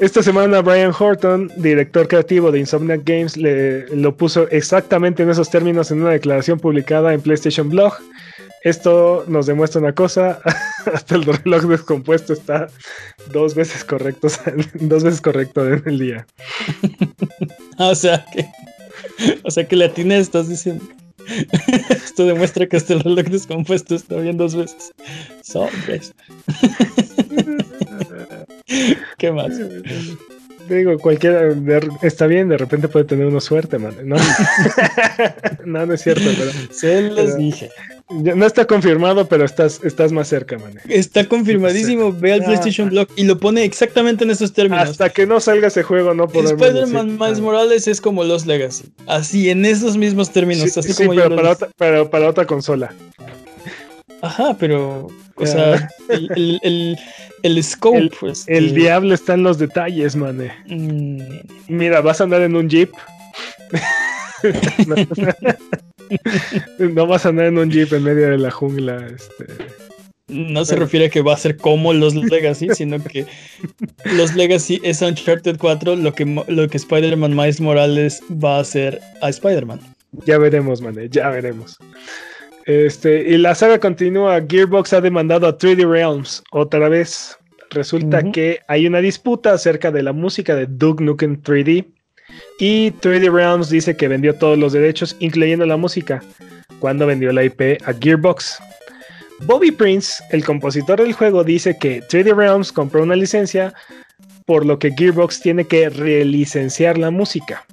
Esta 0.00 0.24
semana 0.24 0.60
Brian 0.60 0.92
Horton, 0.98 1.52
director 1.56 2.08
creativo 2.08 2.50
de 2.50 2.58
Insomniac 2.58 3.02
Games, 3.04 3.36
le, 3.36 3.86
lo 3.94 4.16
puso 4.16 4.48
exactamente 4.50 5.22
en 5.22 5.30
esos 5.30 5.50
términos 5.50 5.92
en 5.92 6.00
una 6.00 6.10
declaración 6.10 6.58
publicada 6.58 7.14
en 7.14 7.20
PlayStation 7.20 7.68
Blog. 7.68 7.94
Esto 8.64 9.26
nos 9.28 9.44
demuestra 9.44 9.78
una 9.82 9.94
cosa, 9.94 10.40
hasta 10.92 11.16
el 11.16 11.24
reloj 11.24 11.64
descompuesto 11.64 12.32
está 12.32 12.68
dos 13.30 13.54
veces 13.54 13.84
correcto, 13.84 14.28
dos 14.80 15.04
veces 15.04 15.20
correcto 15.20 15.68
en 15.68 15.82
el 15.86 15.98
día. 15.98 16.26
O 17.76 17.92
sea 17.96 18.24
que, 18.32 18.48
o 19.42 19.50
sea 19.50 19.66
que 19.66 19.74
la 19.74 19.92
tiene 19.92 20.18
estás 20.18 20.48
diciendo. 20.48 20.84
Esto 21.90 22.24
demuestra 22.24 22.68
que 22.68 22.76
hasta 22.76 22.94
el 22.94 23.00
reloj 23.00 23.24
descompuesto 23.24 23.96
está 23.96 24.14
bien 24.16 24.36
dos 24.36 24.54
veces. 24.54 24.92
Sobres. 25.42 26.14
¿Qué 29.18 29.32
más? 29.32 29.58
Digo, 30.68 30.96
cualquiera 30.98 31.52
está 32.02 32.28
bien, 32.28 32.48
de 32.48 32.58
repente 32.58 32.86
puede 32.86 33.06
tener 33.06 33.26
uno 33.26 33.40
suerte, 33.40 33.78
man. 33.78 33.96
No, 34.04 34.16
no, 35.86 35.92
es 35.92 36.00
cierto, 36.00 36.30
pero. 36.38 36.52
Se 36.70 37.02
los 37.10 37.36
dije. 37.36 37.70
No 38.10 38.44
está 38.44 38.66
confirmado, 38.66 39.26
pero 39.28 39.46
estás, 39.46 39.80
estás 39.82 40.12
más 40.12 40.28
cerca, 40.28 40.58
man. 40.58 40.78
Está 40.88 41.26
confirmadísimo. 41.26 42.12
Ve 42.12 42.34
al 42.34 42.42
ah, 42.42 42.44
PlayStation 42.44 42.88
ah. 42.88 42.90
Blog 42.90 43.08
y 43.16 43.24
lo 43.24 43.38
pone 43.38 43.64
exactamente 43.64 44.24
en 44.24 44.30
esos 44.30 44.52
términos. 44.52 44.90
Hasta 44.90 45.08
que 45.08 45.26
no 45.26 45.40
salga 45.40 45.68
ese 45.68 45.82
juego, 45.82 46.12
no 46.12 46.28
podemos. 46.28 46.60
Spider-Man 46.60 47.16
Miles 47.18 47.40
Morales 47.40 47.88
es 47.88 48.02
como 48.02 48.22
Los 48.22 48.44
Legacy. 48.44 48.92
Así, 49.06 49.48
en 49.48 49.64
esos 49.64 49.96
mismos 49.96 50.30
términos. 50.30 50.76
así 50.76 50.92
como 50.92 51.14
pero, 51.14 51.34
para 51.34 51.50
otra, 51.52 51.68
pero 51.78 52.10
para 52.10 52.28
otra 52.28 52.46
consola. 52.46 52.92
Ajá, 54.20 54.54
pero. 54.58 55.08
O 55.36 55.46
sea, 55.46 55.88
el, 56.10 56.98
el, 57.42 57.64
scope. 57.64 57.98
El, 57.98 58.10
pues, 58.10 58.44
el 58.48 58.74
diablo 58.74 59.14
está 59.14 59.32
en 59.32 59.44
los 59.44 59.56
detalles, 59.56 60.14
man. 60.14 60.52
Mm. 60.66 61.22
Mira, 61.68 62.02
vas 62.02 62.20
a 62.20 62.24
andar 62.24 62.42
en 62.42 62.54
un 62.54 62.68
jeep. 62.68 62.92
no 64.86 64.96
vas 67.06 67.26
a 67.26 67.28
andar 67.30 67.46
en 67.46 67.58
un 67.58 67.70
jeep 67.70 67.92
en 67.92 68.02
medio 68.02 68.30
de 68.30 68.38
la 68.38 68.50
jungla. 68.50 69.06
Este. 69.06 69.46
No 70.28 70.64
se 70.64 70.76
refiere 70.76 71.06
a 71.06 71.10
que 71.10 71.20
va 71.20 71.34
a 71.34 71.36
ser 71.36 71.56
como 71.56 71.92
los 71.92 72.14
Legacy, 72.14 72.68
sino 72.74 73.02
que 73.02 73.26
los 74.16 74.34
Legacy 74.34 74.80
es 74.82 75.02
Uncharted 75.02 75.58
4 75.58 75.96
lo 75.96 76.14
que, 76.14 76.24
lo 76.24 76.68
que 76.68 76.76
Spider-Man 76.76 77.36
Miles 77.36 77.60
Morales 77.60 78.22
va 78.30 78.56
a 78.56 78.60
hacer 78.60 79.00
a 79.20 79.28
Spider-Man. 79.28 79.80
Ya 80.24 80.38
veremos, 80.38 80.80
man, 80.80 80.96
ya 81.10 81.28
veremos. 81.28 81.76
Este, 82.66 83.28
y 83.30 83.36
la 83.36 83.54
saga 83.54 83.78
continúa. 83.78 84.40
Gearbox 84.48 84.94
ha 84.94 85.00
demandado 85.00 85.46
a 85.46 85.58
3D 85.58 85.88
Realms 85.88 86.42
otra 86.52 86.88
vez. 86.88 87.36
Resulta 87.70 88.22
que 88.30 88.60
hay 88.68 88.86
una 88.86 89.00
disputa 89.00 89.52
acerca 89.52 89.90
de 89.90 90.02
la 90.02 90.12
música 90.12 90.54
de 90.54 90.66
Duke 90.66 91.02
Nukem 91.02 91.42
3D. 91.42 91.86
Y 92.58 92.92
3D 92.92 93.32
Realms 93.32 93.68
dice 93.68 93.96
que 93.96 94.08
vendió 94.08 94.34
todos 94.34 94.58
los 94.58 94.72
derechos, 94.72 95.16
incluyendo 95.18 95.66
la 95.66 95.76
música, 95.76 96.22
cuando 96.78 97.06
vendió 97.06 97.32
la 97.32 97.44
IP 97.44 97.80
a 97.84 97.92
Gearbox. 97.92 98.58
Bobby 99.40 99.70
Prince, 99.72 100.22
el 100.30 100.44
compositor 100.44 101.00
del 101.00 101.12
juego, 101.12 101.44
dice 101.44 101.76
que 101.78 102.02
3D 102.02 102.34
Realms 102.34 102.72
compró 102.72 103.02
una 103.02 103.16
licencia 103.16 103.74
por 104.46 104.66
lo 104.66 104.78
que 104.78 104.92
Gearbox 104.92 105.40
tiene 105.40 105.64
que 105.64 105.88
relicenciar 105.88 106.98
la 106.98 107.10
música. 107.10 107.64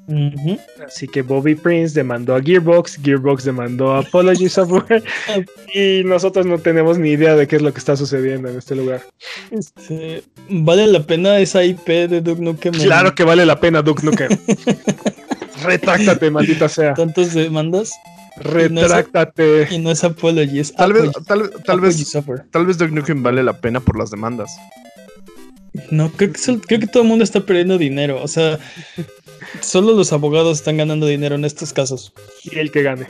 Así 0.86 1.08
que 1.08 1.22
Bobby 1.22 1.56
Prince 1.56 1.94
demandó 1.94 2.36
a 2.36 2.42
Gearbox, 2.42 3.00
Gearbox 3.04 3.44
demandó 3.44 3.94
a 3.94 4.00
Apology 4.00 4.48
Software 4.48 5.04
y 5.74 6.04
nosotros 6.06 6.46
no 6.46 6.58
tenemos 6.60 6.98
ni 6.98 7.12
idea 7.12 7.36
de 7.36 7.48
qué 7.48 7.58
es 7.58 7.62
lo 7.62 7.74
que 7.74 7.80
está 7.80 7.96
sucediendo 7.98 8.50
en 8.50 8.58
este 8.58 8.76
lugar. 8.76 9.02
Este, 9.52 10.24
¿Vale 10.50 10.88
la 10.88 11.04
pena 11.04 11.40
esa 11.40 11.64
IP 11.64 11.88
de 11.88 12.22
Duke 12.22 12.42
Nukem? 12.42 12.74
Claro 12.74 13.14
que 13.16 13.24
vale 13.24 13.46
la 13.46 13.60
pena 13.60 13.82
Duke 13.82 14.04
Nukem. 14.06 14.30
Retráctate, 15.64 16.32
maldita 16.32 16.70
sea. 16.70 16.94
¿Tantos 16.94 17.34
demandas? 17.34 17.92
Retráctate. 18.38 19.68
Y 19.72 19.78
no 19.78 19.92
es, 19.92 20.04
Apology, 20.04 20.64
tal 20.76 20.94
vez, 20.94 21.12
tal, 21.28 21.52
tal 21.66 21.82
vez, 21.82 22.18
tal 22.50 22.66
vez 22.66 22.78
Duke 22.78 22.92
Nukem 22.92 23.22
vale 23.22 23.44
la 23.44 23.54
pena 23.54 23.80
por 23.82 23.98
las 23.98 24.10
demandas. 24.10 24.52
No, 25.90 26.12
creo 26.12 26.34
que, 26.34 26.40
creo 26.68 26.80
que 26.80 26.88
todo 26.88 27.04
el 27.04 27.10
mundo 27.10 27.24
está 27.24 27.42
perdiendo 27.42 27.78
dinero. 27.78 28.22
O 28.22 28.28
sea, 28.28 28.60
solo 29.62 29.94
los 29.94 30.12
abogados 30.12 30.58
están 30.58 30.78
ganando 30.78 31.08
dinero 31.08 31.36
en 31.36 31.46
estos 31.46 31.74
casos. 31.74 32.14
Y 32.44 32.60
el 32.60 32.72
que 32.72 32.84
gane. 32.84 33.08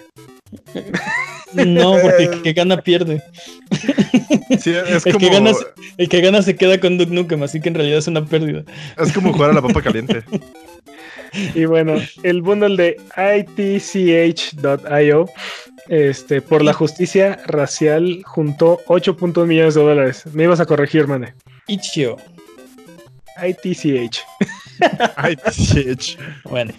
No, 1.53 1.97
porque 2.01 2.23
el 2.23 2.41
que 2.43 2.53
gana 2.53 2.81
pierde. 2.81 3.21
el, 4.49 5.17
que 5.17 5.29
gana, 5.29 5.51
el, 5.97 6.09
que 6.09 6.21
gana, 6.21 6.41
se 6.41 6.55
queda 6.55 6.79
con 6.79 6.97
Duke 6.97 7.11
Nukem, 7.11 7.43
así 7.43 7.59
que 7.61 7.69
en 7.69 7.75
realidad 7.75 7.99
es 7.99 8.07
una 8.07 8.25
pérdida. 8.25 8.63
Es 8.97 9.11
como 9.11 9.33
jugar 9.33 9.51
a 9.51 9.53
la 9.53 9.61
papa 9.61 9.81
caliente. 9.81 10.23
y 11.55 11.65
bueno, 11.65 11.95
el 12.23 12.41
bundle 12.41 12.75
de 12.77 12.97
itch.io 13.87 15.25
este, 15.87 16.41
por 16.41 16.63
la 16.63 16.73
justicia 16.73 17.39
racial 17.47 18.21
juntó 18.25 18.79
8.1 18.87 19.45
millones 19.45 19.75
de 19.75 19.81
dólares. 19.81 20.23
Me 20.33 20.43
ibas 20.43 20.59
a 20.59 20.65
corregir, 20.65 21.07
mane. 21.07 21.33
Itch.io. 21.67 22.17
ITCH. 23.37 24.19
ITCH. 25.29 26.17
Bueno. 26.43 26.73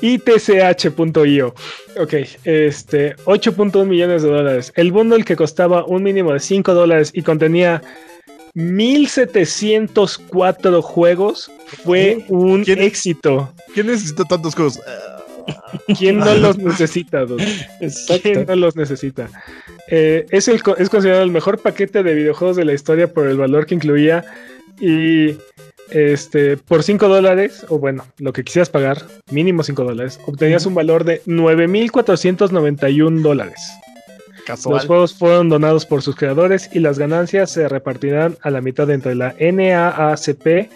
ITCH.io. 0.00 1.54
Ok, 1.96 2.14
este, 2.44 3.16
8.1 3.16 3.84
millones 3.86 4.22
de 4.22 4.28
dólares. 4.28 4.72
El 4.74 4.92
bundle 4.92 5.24
que 5.24 5.36
costaba 5.36 5.84
un 5.84 6.02
mínimo 6.02 6.32
de 6.32 6.40
5 6.40 6.72
dólares 6.74 7.10
y 7.14 7.22
contenía 7.22 7.82
1704 8.54 10.82
juegos 10.82 11.50
fue 11.84 12.24
un 12.28 12.64
éxito. 12.66 13.54
¿Quién 13.74 13.86
necesita 13.86 14.24
tantos 14.24 14.54
juegos? 14.54 14.80
¿Quién 15.98 16.18
no 16.18 16.34
los 16.34 16.58
necesita? 16.58 17.24
¿Quién 18.22 18.44
no 18.46 18.56
los 18.56 18.76
necesita? 18.76 19.28
Eh, 19.88 20.26
es, 20.30 20.48
el, 20.48 20.62
es 20.78 20.88
considerado 20.88 21.22
el 21.22 21.30
mejor 21.30 21.58
paquete 21.58 22.02
de 22.02 22.14
videojuegos 22.14 22.56
de 22.56 22.64
la 22.64 22.72
historia 22.72 23.12
por 23.12 23.28
el 23.28 23.36
valor 23.36 23.66
que 23.66 23.74
incluía 23.74 24.24
y 24.80 25.36
este, 25.90 26.56
por 26.56 26.82
5 26.82 27.08
dólares, 27.08 27.66
o 27.68 27.78
bueno, 27.78 28.06
lo 28.18 28.32
que 28.32 28.44
quisieras 28.44 28.70
pagar, 28.70 29.04
mínimo 29.30 29.62
5 29.62 29.84
dólares, 29.84 30.18
obtenías 30.26 30.66
un 30.66 30.74
valor 30.74 31.04
de 31.04 31.22
9.491 31.24 33.20
dólares. 33.20 33.60
Los 34.48 34.86
juegos 34.86 35.14
fueron 35.14 35.48
donados 35.48 35.86
por 35.86 36.02
sus 36.02 36.16
creadores 36.16 36.68
y 36.72 36.80
las 36.80 36.98
ganancias 36.98 37.50
se 37.50 37.68
repartirán 37.68 38.36
a 38.42 38.50
la 38.50 38.60
mitad 38.60 38.90
entre 38.90 39.14
la 39.14 39.34
NAACP 39.38 40.68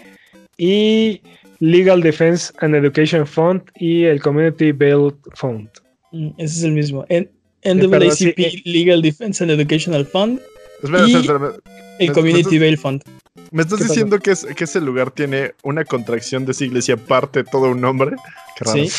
y 0.57 1.21
Legal 1.59 2.01
Defense 2.01 2.53
and 2.59 2.75
Education 2.75 3.27
Fund 3.27 3.63
y 3.75 4.05
el 4.05 4.21
Community 4.21 4.73
Bail 4.73 5.13
Fund. 5.35 5.69
Mm, 6.13 6.29
ese 6.39 6.59
es 6.59 6.63
el 6.63 6.73
mismo. 6.73 7.05
NAACP, 7.09 8.39
eh, 8.39 8.63
Legal 8.65 9.03
Defense 9.03 9.43
and 9.43 9.51
Educational 9.51 10.07
Fund. 10.07 10.41
Y 10.83 12.05
El 12.05 12.13
Community 12.13 12.59
Bail 12.59 12.79
Fund. 12.79 13.03
¿Me 13.51 13.63
estás 13.63 13.81
diciendo 13.81 14.19
que, 14.19 14.35
que, 14.55 14.65
ese 14.65 14.81
lugar 14.81 15.11
tiene 15.11 15.55
una 15.63 15.85
contracción 15.85 16.45
de 16.45 16.55
siglas 16.55 16.89
y 16.89 16.93
aparte 16.93 17.45
todo 17.45 17.71
un 17.71 17.81
nombre? 17.81 18.17
Qué 18.57 18.65
raro. 18.65 18.79
Sí, 18.79 18.93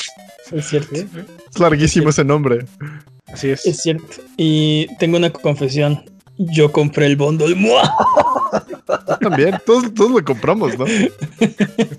es 0.51 0.65
cierto. 0.65 0.95
Es 0.95 1.59
larguísimo 1.59 2.09
ese 2.09 2.23
nombre. 2.23 2.65
Así 3.27 3.49
es. 3.49 3.65
Es 3.65 3.81
cierto. 3.81 4.07
Y 4.37 4.87
tengo 4.99 5.17
una 5.17 5.31
confesión. 5.31 6.03
Yo 6.37 6.71
compré 6.71 7.07
el 7.07 7.15
bundle. 7.15 7.55
También, 9.19 9.57
todos, 9.65 9.93
todos 9.93 10.11
lo 10.11 10.23
compramos, 10.23 10.77
¿no? 10.77 10.85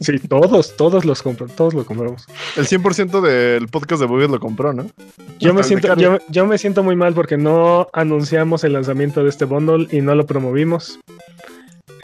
Sí, 0.00 0.18
todos, 0.28 0.76
todos 0.76 1.04
los 1.04 1.22
compran, 1.22 1.50
todos 1.50 1.74
lo 1.74 1.84
compramos. 1.84 2.26
El 2.56 2.66
100% 2.66 3.20
del 3.20 3.68
podcast 3.68 4.00
de 4.00 4.06
Boogie 4.06 4.28
lo 4.28 4.40
compró, 4.40 4.72
¿no? 4.72 4.86
Yo 5.38 5.52
me, 5.52 5.62
siento, 5.62 5.94
yo, 6.28 6.46
me 6.46 6.58
siento 6.58 6.82
muy 6.82 6.96
mal 6.96 7.14
porque 7.14 7.36
no 7.36 7.88
anunciamos 7.92 8.64
el 8.64 8.72
lanzamiento 8.72 9.22
de 9.22 9.30
este 9.30 9.44
bundle 9.44 9.88
y 9.90 10.00
no 10.00 10.14
lo 10.14 10.26
promovimos. 10.26 10.98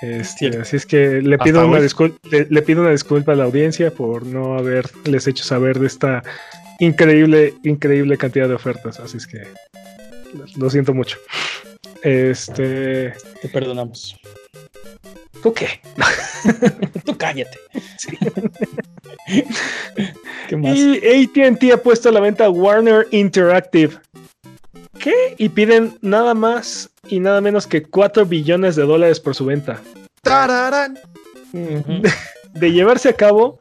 Este, 0.03 0.49
así 0.59 0.77
es 0.77 0.85
que 0.85 1.23
le 1.23 1.39
pido, 1.39 1.67
una 1.67 1.81
disculpa, 1.81 2.19
le, 2.29 2.63
pido 2.63 2.83
una 2.83 2.91
disculpa 2.91 3.33
a 3.33 3.37
la 3.37 3.45
audiencia 3.45 3.91
por 3.91 4.27
no 4.27 4.59
haberles 4.59 5.27
hecho 5.27 5.45
saber 5.45 5.79
de 5.79 5.87
esta 5.87 6.23
increíble, 6.79 7.55
increíble 7.63 8.19
cantidad 8.19 8.49
de 8.49 8.55
ofertas. 8.55 9.01
Así 9.01 9.17
es 9.17 9.27
que 9.27 9.43
lo 10.57 10.69
siento 10.69 10.93
mucho. 10.93 11.17
Este. 12.05 13.15
Te 13.41 13.49
perdonamos. 13.49 14.15
¿Tú 15.43 15.53
qué? 15.55 15.69
Tú 17.05 17.17
cállate. 17.17 17.59
¿Qué 20.49 20.57
más? 20.57 20.77
Y 20.77 20.99
ATT 20.99 21.73
ha 21.73 21.83
puesto 21.83 22.11
a 22.11 22.13
la 22.13 22.21
venta 22.21 22.51
Warner 22.51 23.07
Interactive. 23.11 23.99
¿Qué? 24.99 25.35
Y 25.39 25.49
piden 25.49 25.99
nada 26.03 26.35
más 26.35 26.91
y 27.09 27.21
nada 27.21 27.41
menos 27.41 27.67
que 27.67 27.83
4 27.83 28.27
billones 28.27 28.77
de 28.77 28.85
dólares 28.85 29.19
por 29.19 29.35
su 29.35 29.47
venta. 29.47 29.81
¡Tararán! 30.23 30.99
de, 31.53 32.73
llevarse 32.73 33.09
a 33.09 33.13
cabo, 33.15 33.61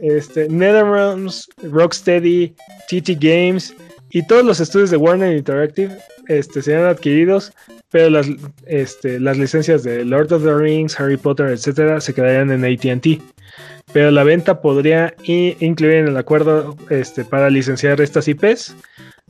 este, 0.00 0.48
NetherRealms, 0.48 1.48
Rocksteady, 1.62 2.54
TT 2.88 3.10
Games 3.18 3.74
y 4.10 4.26
todos 4.26 4.44
los 4.44 4.60
estudios 4.60 4.90
de 4.90 4.96
Warner 4.96 5.36
Interactive 5.36 5.96
este, 6.28 6.62
serán 6.62 6.86
adquiridos, 6.86 7.52
pero 7.90 8.10
las, 8.10 8.26
este, 8.66 9.20
las 9.20 9.38
licencias 9.38 9.82
de 9.82 10.04
Lord 10.04 10.32
of 10.32 10.44
the 10.44 10.54
Rings, 10.54 10.98
Harry 10.98 11.16
Potter, 11.16 11.48
etcétera, 11.48 12.00
se 12.00 12.14
quedarían 12.14 12.50
en 12.50 12.64
ATT. 12.64 13.22
Pero 13.92 14.10
la 14.10 14.24
venta 14.24 14.60
podría 14.60 15.14
incluir 15.24 15.94
en 15.94 16.08
el 16.08 16.16
acuerdo 16.16 16.76
este, 16.90 17.24
para 17.24 17.48
licenciar 17.48 18.00
estas 18.00 18.28
IPs. 18.28 18.76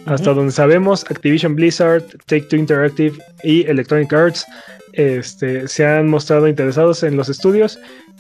Hasta 0.07 0.33
donde 0.33 0.53
sabemos, 0.53 1.05
Activision 1.11 1.55
Blizzard, 1.55 2.05
Take 2.27 2.43
Two 2.43 2.59
Interactive 2.59 3.19
y 3.43 3.67
Electronic 3.67 4.13
Arts 4.13 4.47
este, 4.93 5.69
se 5.69 5.87
han 5.87 6.09
mostrado 6.09 6.49
interesados 6.49 7.03
en 7.03 7.17
los 7.17 7.29
estudios 7.29 7.79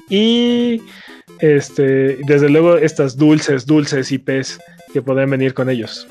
y 0.09 0.80
este, 1.40 2.18
desde 2.26 2.48
luego 2.48 2.76
estas 2.76 3.16
dulces, 3.16 3.66
dulces 3.66 4.12
IPs 4.12 4.59
que 4.93 5.03
podrían 5.03 5.30
venir 5.30 5.55
con 5.55 5.68
ellos. 5.70 6.07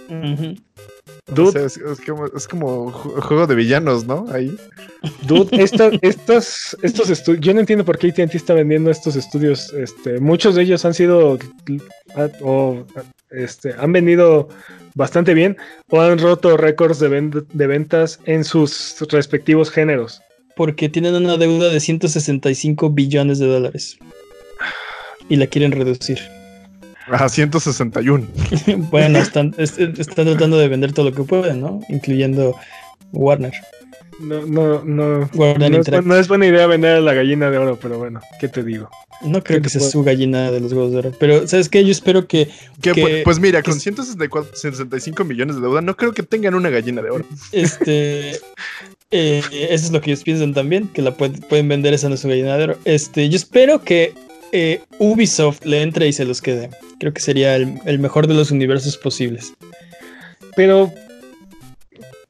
Dude, 1.34 1.66
es, 1.66 2.48
como, 2.48 2.92
juego 2.92 3.48
de 3.48 3.56
villanos, 3.56 4.06
¿no? 4.06 4.26
Ahí. 4.32 4.56
Dude, 5.24 5.62
estos, 5.62 6.78
estos 6.82 7.10
estudios, 7.10 7.42
yo 7.42 7.54
no 7.54 7.60
entiendo 7.60 7.84
por 7.84 7.98
qué 7.98 8.08
AT&T 8.08 8.38
está 8.38 8.54
vendiendo 8.54 8.90
estos 8.90 9.16
estudios. 9.16 9.74
Este, 9.74 10.20
muchos 10.20 10.56
de 10.56 10.64
ellos 10.64 10.86
han 10.86 10.94
sido 10.94 11.38
o 12.42 12.86
este, 13.32 13.74
han 13.78 13.92
vendido 13.92 14.48
bastante 14.96 15.34
bien 15.34 15.58
o 15.90 16.02
han 16.02 16.18
roto 16.18 16.56
récords 16.56 17.00
de, 17.00 17.44
de 17.54 17.68
ventas 17.68 18.20
en 18.26 18.44
sus 18.44 18.96
respectivos 19.10 19.70
géneros. 19.70 20.22
Porque 20.56 20.90
tienen 20.90 21.14
una 21.14 21.38
deuda 21.38 21.70
de 21.70 21.80
165 21.80 22.90
billones 22.90 23.38
de 23.40 23.48
dólares 23.48 23.98
y 25.30 25.36
la 25.36 25.48
quieren 25.48 25.72
reducir. 25.72 26.37
A 27.12 27.30
161. 27.30 28.28
bueno, 28.92 29.20
están, 29.20 29.52
tratando 29.54 30.58
de 30.58 30.68
vender 30.68 30.94
todo 30.94 31.10
lo 31.10 31.16
que 31.16 31.24
pueden, 31.24 31.62
¿no? 31.62 31.80
Incluyendo 31.90 32.56
Warner. 33.14 33.54
No, 34.20 34.46
no, 34.46 34.84
no. 34.84 35.30
no, 35.32 36.16
es, 36.16 36.28
buena 36.28 36.48
idea 36.48 36.66
vender 36.66 37.02
la 37.02 37.14
gallina 37.14 37.52
de 37.52 37.58
oro, 37.60 37.78
pero 37.80 38.00
bueno, 38.00 38.20
¿qué 38.40 38.48
te 38.48 38.64
digo? 38.64 38.90
No 39.22 39.44
creo 39.44 39.62
que 39.62 39.70
sea 39.70 39.82
su 39.82 40.04
gallina 40.04 40.52
de 40.52 40.60
los 40.60 40.74
huevos 40.74 40.92
de 40.92 40.98
oro. 40.98 41.12
Pero, 41.20 41.48
¿sabes 41.48 41.70
qué? 41.70 41.84
Yo 41.84 41.92
espero 41.92 42.28
que. 42.28 42.50
pues, 43.24 43.40
mira, 43.40 43.62
con 43.62 43.80
165 43.80 45.24
millones 45.24 45.56
de 45.56 45.62
deuda, 45.62 45.82
no 45.82 45.96
creo 45.96 46.14
que 46.14 46.24
tengan 46.24 46.56
una 46.56 46.70
gallina 46.70 47.02
de 47.02 47.10
oro. 47.10 47.26
Este. 47.52 48.40
Eh, 49.10 49.42
eso 49.70 49.86
es 49.86 49.92
lo 49.94 50.02
que 50.02 50.12
ellos 50.12 50.26
piensan 50.26 50.54
también, 50.54 50.90
que 50.90 51.02
la 51.02 51.16
pueden 51.16 51.70
vender 51.70 51.94
esa 51.94 52.10
no 52.10 52.18
su 52.18 52.28
gallina 52.28 52.58
de 52.58 52.66
oro. 52.66 52.78
Este, 52.84 53.30
yo 53.30 53.38
espero 53.38 53.82
que 53.82 54.14
eh, 54.58 54.82
Ubisoft 55.00 55.66
le 55.66 55.82
entre 55.82 56.08
y 56.08 56.14
se 56.14 56.26
los 56.26 56.42
quede. 56.42 56.70
Creo 57.00 57.14
que 57.14 57.22
sería 57.22 57.56
el, 57.56 58.00
mejor 58.00 58.28
de 58.28 58.34
los 58.34 58.52
universos 58.52 58.98
posibles. 58.98 59.54
Pero, 60.56 60.92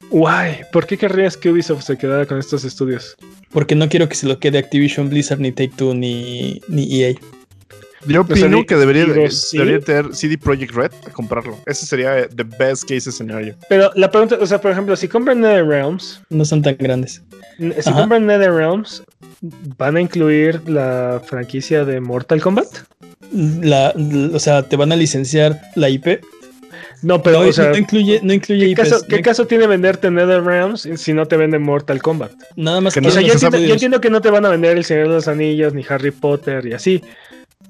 guay, 0.09 0.59
¿por 0.71 0.85
qué 0.85 0.97
querrías 0.97 1.37
que 1.37 1.49
Ubisoft 1.49 1.83
se 1.83 1.97
quedara 1.97 2.25
con 2.25 2.37
estos 2.37 2.65
estudios? 2.65 3.15
Porque 3.51 3.75
no 3.75 3.87
quiero 3.87 4.09
que 4.09 4.15
se 4.15 4.27
lo 4.27 4.39
quede 4.39 4.57
Activision, 4.57 5.09
Blizzard, 5.09 5.39
ni 5.39 5.51
Take 5.51 5.73
Two, 5.77 5.93
ni, 5.93 6.61
ni 6.67 7.01
EA. 7.01 7.15
Yo 8.07 8.21
opino 8.21 8.65
que 8.65 8.75
debería, 8.75 9.05
debería 9.05 9.79
tener 9.79 10.15
CD 10.15 10.37
Projekt 10.37 10.73
Red 10.73 10.91
a 11.05 11.11
comprarlo. 11.11 11.57
Ese 11.65 11.85
sería 11.85 12.27
the 12.29 12.43
best 12.43 12.83
case 12.83 13.11
scenario. 13.11 13.55
Pero 13.69 13.91
la 13.95 14.09
pregunta, 14.09 14.37
o 14.39 14.45
sea, 14.45 14.59
por 14.59 14.71
ejemplo, 14.71 14.95
si 14.95 15.07
compran 15.07 15.41
NetherRealms. 15.41 16.21
No 16.29 16.45
son 16.45 16.61
tan 16.61 16.77
grandes. 16.77 17.21
Si 17.57 17.91
compran 17.91 18.25
NetherRealms, 18.25 19.03
¿van 19.77 19.97
a 19.97 20.01
incluir 20.01 20.61
la 20.69 21.21
franquicia 21.25 21.85
de 21.85 21.99
Mortal 21.99 22.41
Kombat? 22.41 22.67
La, 23.31 23.93
o 24.33 24.39
sea, 24.39 24.63
¿te 24.63 24.75
van 24.75 24.91
a 24.91 24.95
licenciar 24.95 25.59
la 25.75 25.89
IP? 25.89 26.21
No, 27.03 27.21
pero 27.21 27.43
no, 27.43 27.49
o 27.49 27.53
sea, 27.53 27.69
no 27.69 27.77
incluye, 27.77 28.19
no 28.23 28.33
incluye 28.33 28.67
¿qué, 28.67 28.73
caso, 28.73 29.05
¿qué 29.07 29.21
caso, 29.21 29.45
tiene 29.45 29.67
venderte 29.67 30.09
NetherRealms 30.09 30.89
si 30.95 31.13
no 31.13 31.27
te 31.27 31.37
venden 31.37 31.61
Mortal 31.61 32.01
Kombat? 32.01 32.31
Nada 32.55 32.81
más 32.81 32.93
que, 32.93 33.01
no, 33.01 33.09
o 33.09 33.11
sea, 33.11 33.21
yo, 33.21 33.33
entiendo, 33.33 33.59
yo 33.59 33.73
entiendo 33.73 34.01
que 34.01 34.09
no 34.09 34.21
te 34.21 34.31
van 34.31 34.45
a 34.45 34.49
vender 34.49 34.77
El 34.77 34.83
Señor 34.83 35.07
de 35.07 35.13
los 35.13 35.27
Anillos, 35.27 35.73
ni 35.73 35.85
Harry 35.87 36.11
Potter 36.11 36.65
y 36.65 36.73
así. 36.73 37.03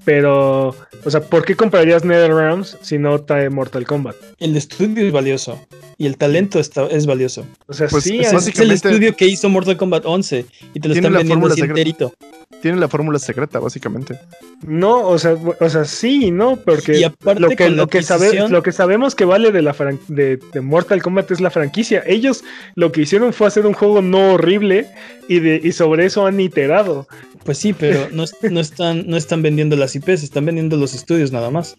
Pero, 0.03 0.69
o 1.03 1.11
sea, 1.11 1.21
¿por 1.21 1.43
qué 1.43 1.55
comprarías 1.55 2.05
NetherRealms 2.05 2.77
si 2.81 2.97
no 2.97 3.19
trae 3.21 3.49
Mortal 3.49 3.85
Kombat? 3.85 4.15
El 4.39 4.55
estudio 4.55 5.05
es 5.05 5.11
valioso 5.11 5.59
y 5.97 6.05
el 6.05 6.17
talento 6.17 6.59
está, 6.59 6.87
es 6.87 7.05
valioso. 7.05 7.45
O 7.67 7.73
sea, 7.73 7.87
pues 7.87 8.05
sí, 8.05 8.19
es, 8.19 8.59
el 8.59 8.71
estudio 8.71 9.15
que 9.15 9.27
hizo 9.27 9.49
Mortal 9.49 9.75
Kombat 9.75 10.05
11 10.05 10.45
y 10.73 10.79
te 10.79 10.87
lo 10.87 10.93
están 10.93 11.13
vendiendo 11.13 11.47
así 11.47 11.61
enterito. 11.61 12.13
Tiene 12.61 12.79
la 12.79 12.87
fórmula 12.87 13.19
secreta, 13.19 13.59
básicamente. 13.59 14.19
No, 14.65 15.07
o 15.07 15.17
sea, 15.19 15.35
o 15.59 15.69
sea, 15.69 15.85
sí, 15.85 16.31
no, 16.31 16.55
porque 16.55 17.11
lo 17.23 17.49
que, 17.49 17.69
lo, 17.69 17.87
que 17.87 18.01
lo 18.49 18.63
que 18.63 18.71
sabemos 18.71 19.13
que 19.15 19.25
vale 19.25 19.51
de 19.51 19.61
la 19.61 19.75
de, 20.07 20.39
de, 20.53 20.61
Mortal 20.61 21.01
Kombat 21.01 21.31
es 21.31 21.39
la 21.39 21.51
franquicia. 21.51 22.03
Ellos 22.07 22.43
lo 22.75 22.91
que 22.91 23.01
hicieron 23.01 23.33
fue 23.33 23.47
hacer 23.47 23.65
un 23.65 23.73
juego 23.73 24.01
no 24.01 24.33
horrible 24.33 24.87
y, 25.27 25.39
de, 25.39 25.61
y 25.63 25.71
sobre 25.71 26.05
eso 26.05 26.25
han 26.25 26.39
iterado. 26.39 27.07
Pues 27.43 27.59
sí, 27.59 27.73
pero 27.73 28.09
no, 28.11 28.25
no, 28.49 28.59
están, 28.59 29.07
no 29.07 29.17
están 29.17 29.41
vendiendo 29.41 29.75
las 29.75 29.95
IPs, 29.95 30.23
están 30.23 30.45
vendiendo 30.45 30.77
los 30.77 30.95
estudios 30.95 31.31
nada 31.31 31.51
más. 31.51 31.77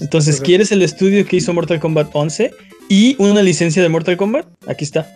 Entonces, 0.00 0.40
¿quieres 0.40 0.72
el 0.72 0.82
estudio 0.82 1.24
que 1.26 1.36
hizo 1.36 1.52
Mortal 1.52 1.78
Kombat 1.78 2.10
11 2.12 2.52
y 2.88 3.14
una 3.18 3.42
licencia 3.42 3.82
de 3.82 3.88
Mortal 3.88 4.16
Kombat? 4.16 4.46
Aquí 4.66 4.84
está. 4.84 5.14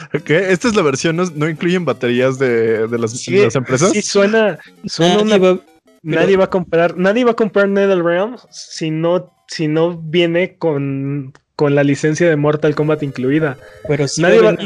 Ok, 0.14 0.30
esta 0.30 0.68
es 0.68 0.74
la 0.74 0.82
versión, 0.82 1.16
no, 1.16 1.48
incluyen 1.48 1.84
baterías 1.84 2.38
de, 2.38 2.86
las, 2.98 3.26
empresas. 3.54 3.92
Sí, 3.92 4.02
suena, 4.02 4.58
suena 4.86 5.22
nadie, 5.24 5.38
va, 5.38 5.60
nadie 6.02 6.36
va 6.36 6.44
a 6.44 6.50
comprar, 6.50 6.96
nadie 6.96 7.24
va 7.24 7.32
a 7.32 7.36
comprar 7.36 7.68
NetherRealm 7.68 8.36
si 8.50 8.90
no, 8.90 9.32
si 9.46 9.68
no 9.68 9.96
viene 9.96 10.56
con, 10.56 11.32
con 11.56 11.74
la 11.74 11.84
licencia 11.84 12.28
de 12.28 12.36
Mortal 12.36 12.74
Kombat 12.74 13.02
incluida. 13.02 13.58
Pero 13.86 14.08
si 14.08 14.22
nadie 14.22 14.40
va, 14.40 14.56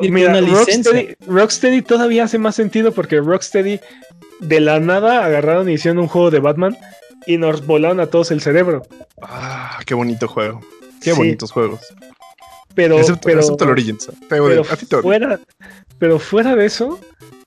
Mira, 0.00 0.40
Rocksteady, 0.40 1.16
Rocksteady, 1.26 1.82
todavía 1.82 2.24
hace 2.24 2.38
más 2.38 2.54
sentido 2.54 2.92
porque 2.92 3.20
Rocksteady 3.20 3.80
de 4.40 4.60
la 4.60 4.80
nada 4.80 5.24
agarraron 5.24 5.68
y 5.68 5.74
hicieron 5.74 5.98
un 5.98 6.08
juego 6.08 6.30
de 6.30 6.40
Batman 6.40 6.76
y 7.26 7.38
nos 7.38 7.66
volaron 7.66 8.00
a 8.00 8.06
todos 8.06 8.30
el 8.30 8.40
cerebro. 8.40 8.82
Ah, 9.20 9.80
qué 9.86 9.94
bonito 9.94 10.28
juego. 10.28 10.60
Qué 11.00 11.12
bonitos 11.12 11.50
juegos. 11.50 11.80
Pero, 12.74 12.96
pero, 13.22 13.40
el 13.40 13.68
Origins. 13.68 14.08
Pero, 14.28 14.64
fuera, 15.02 15.40
pero 15.98 16.18
fuera 16.18 16.56
de 16.56 16.66
eso, 16.66 16.98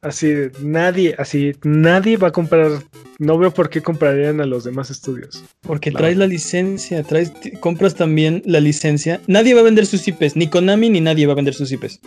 así 0.01 0.33
nadie, 0.61 1.15
así 1.17 1.53
nadie 1.63 2.17
va 2.17 2.29
a 2.29 2.31
comprar. 2.31 2.71
No 3.17 3.37
veo 3.37 3.51
por 3.51 3.69
qué 3.69 3.81
comprarían 3.81 4.41
a 4.41 4.45
los 4.45 4.65
demás 4.65 4.89
estudios. 4.89 5.43
Porque 5.61 5.89
traes 5.91 6.17
la 6.17 6.27
licencia, 6.27 7.01
traes, 7.03 7.31
compras 7.61 7.95
también 7.95 8.43
la 8.45 8.59
licencia. 8.59 9.21
Nadie 9.27 9.53
va 9.53 9.61
a 9.61 9.63
vender 9.63 9.85
sus 9.85 10.05
IPs, 10.07 10.35
ni 10.35 10.47
Konami 10.47 10.89
ni 10.89 10.99
nadie 10.99 11.25
va 11.25 11.31
a 11.33 11.35
vender 11.35 11.53
sus 11.53 11.71
IPs. 11.71 12.01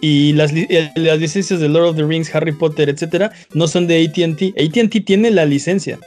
Y 0.00 0.32
las, 0.32 0.52
las 0.96 1.18
licencias 1.20 1.60
de 1.60 1.68
Lord 1.68 1.90
of 1.90 1.96
the 1.96 2.04
Rings, 2.04 2.34
Harry 2.34 2.50
Potter, 2.50 2.88
etcétera, 2.88 3.30
no 3.54 3.68
son 3.68 3.86
de 3.86 4.04
ATT. 4.04 4.58
ATT 4.58 5.04
tiene 5.04 5.30
la 5.30 5.46
licencia. 5.46 6.00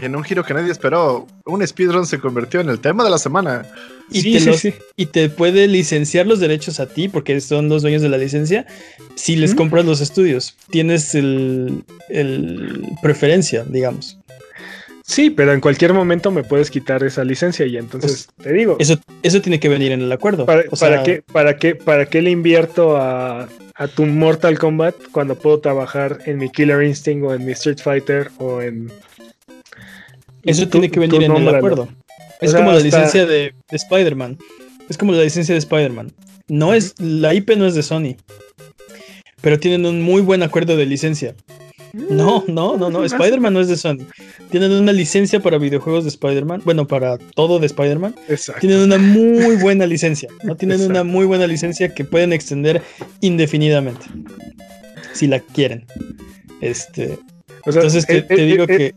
En 0.00 0.16
un 0.16 0.24
giro 0.24 0.44
que 0.44 0.54
nadie 0.54 0.70
esperó, 0.70 1.26
un 1.44 1.66
speedrun 1.66 2.06
se 2.06 2.18
convirtió 2.18 2.60
en 2.60 2.68
el 2.70 2.80
tema 2.80 3.04
de 3.04 3.10
la 3.10 3.18
semana. 3.18 3.66
Y, 4.10 4.38
te, 4.38 4.74
y 4.96 5.06
te 5.06 5.28
puede 5.28 5.68
licenciar 5.68 6.26
los 6.26 6.40
derechos 6.40 6.80
a 6.80 6.86
ti, 6.86 7.08
porque 7.08 7.40
son 7.40 7.68
los 7.68 7.82
dueños 7.82 8.02
de 8.02 8.08
la 8.08 8.18
licencia, 8.18 8.66
si 9.14 9.36
les 9.36 9.54
compras 9.54 9.84
los 9.84 10.00
estudios. 10.00 10.56
Tienes 10.70 11.14
el, 11.14 11.84
preferencia, 13.02 13.64
digamos. 13.68 14.18
Sí, 15.04 15.30
pero 15.30 15.52
en 15.52 15.60
cualquier 15.60 15.92
momento 15.92 16.30
me 16.30 16.44
puedes 16.44 16.70
quitar 16.70 17.02
esa 17.02 17.24
licencia 17.24 17.66
y 17.66 17.76
entonces 17.76 18.28
pues, 18.36 18.46
te 18.46 18.52
digo. 18.54 18.76
Eso, 18.78 18.98
eso 19.22 19.40
tiene 19.40 19.58
que 19.58 19.68
venir 19.68 19.92
en 19.92 20.02
el 20.02 20.12
acuerdo. 20.12 20.46
¿Para, 20.46 20.62
qué, 21.02 21.22
para, 21.32 21.56
qué, 21.56 21.74
¿Para 21.74 22.06
qué 22.06 22.22
le 22.22 22.30
invierto 22.30 22.96
a, 22.96 23.48
a 23.80 23.88
tu 23.88 24.04
Mortal 24.04 24.58
Kombat 24.58 24.94
cuando 25.10 25.36
puedo 25.36 25.58
trabajar 25.58 26.18
en 26.26 26.36
mi 26.36 26.50
Killer 26.50 26.82
Instinct 26.82 27.24
o 27.24 27.34
en 27.34 27.46
mi 27.46 27.52
Street 27.52 27.78
Fighter 27.82 28.30
o 28.38 28.60
en... 28.60 28.92
Eso 30.44 30.68
tiene 30.68 30.90
que 30.90 31.00
venir 31.00 31.22
en 31.22 31.36
el 31.36 31.54
acuerdo. 31.54 31.88
Es 32.40 32.54
como 32.54 32.72
la 32.72 32.80
licencia 32.80 33.26
de, 33.26 33.54
Spider-Man. 33.70 34.38
Es 34.88 34.96
como 34.96 35.12
la 35.12 35.22
licencia 35.22 35.54
de 35.54 35.58
Spider-Man. 35.58 36.12
No 36.48 36.74
es, 36.74 36.94
la 36.98 37.34
IP 37.34 37.50
no 37.56 37.66
es 37.66 37.74
de 37.74 37.82
Sony. 37.82 38.16
Pero 39.40 39.58
tienen 39.58 39.86
un 39.86 40.02
muy 40.02 40.20
buen 40.20 40.42
acuerdo 40.42 40.76
de 40.76 40.86
licencia. 40.86 41.34
No, 41.92 42.44
no, 42.46 42.76
no, 42.76 42.90
no. 42.90 43.04
Spider-Man 43.04 43.54
no 43.54 43.60
es 43.60 43.68
de 43.68 43.76
Sony. 43.76 44.06
Tienen 44.50 44.72
una 44.72 44.92
licencia 44.92 45.40
para 45.40 45.58
videojuegos 45.58 46.04
de 46.04 46.10
Spider-Man. 46.10 46.62
Bueno, 46.64 46.86
para 46.86 47.18
todo 47.18 47.58
de 47.58 47.66
Spider-Man. 47.66 48.14
Tienen 48.60 48.80
una 48.80 48.98
muy 48.98 49.56
buena 49.56 49.86
licencia. 49.86 50.28
¿no? 50.42 50.56
Tienen 50.56 50.82
una 50.82 51.04
muy 51.04 51.26
buena 51.26 51.46
licencia 51.46 51.94
que 51.94 52.04
pueden 52.04 52.32
extender 52.32 52.82
indefinidamente. 53.20 54.06
Si 55.12 55.26
la 55.26 55.40
quieren. 55.40 55.86
Este. 56.60 57.18
entonces 57.64 58.06
te, 58.06 58.18
eh, 58.18 58.26
eh, 58.28 58.44
digo 58.44 58.64
eh, 58.64 58.66
que. 58.66 58.94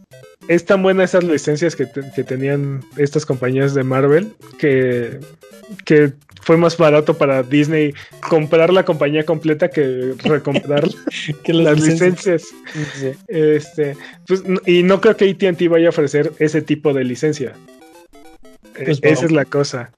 Es 0.48 0.66
tan 0.66 0.84
buena 0.84 1.04
esas 1.04 1.24
licencias 1.24 1.76
que, 1.76 1.88
que 2.16 2.24
tenían 2.24 2.84
estas 2.98 3.26
compañías 3.26 3.74
de 3.74 3.84
Marvel 3.84 4.34
que, 4.58 5.20
que 5.86 6.14
fue 6.44 6.58
más 6.58 6.78
barato 6.78 7.18
para 7.18 7.41
Disney 7.41 7.94
comprar 8.28 8.72
la 8.72 8.84
compañía 8.84 9.24
completa 9.24 9.70
que 9.70 10.14
recomprar 10.24 10.88
que 11.44 11.54
las 11.54 11.80
licencias. 11.80 12.48
Este, 13.28 13.96
pues, 14.28 14.44
y 14.66 14.84
no 14.84 15.00
creo 15.00 15.16
que 15.16 15.30
AT&T 15.30 15.68
vaya 15.70 15.88
a 15.88 15.89
ofrecer 15.89 16.34
ese 16.39 16.62
tipo 16.62 16.94
de 16.94 17.04
licencia. 17.06 17.54
Pues 18.76 19.00
esa 19.04 19.26
es 19.26 19.32
la 19.32 19.46
cosa. 19.46 19.91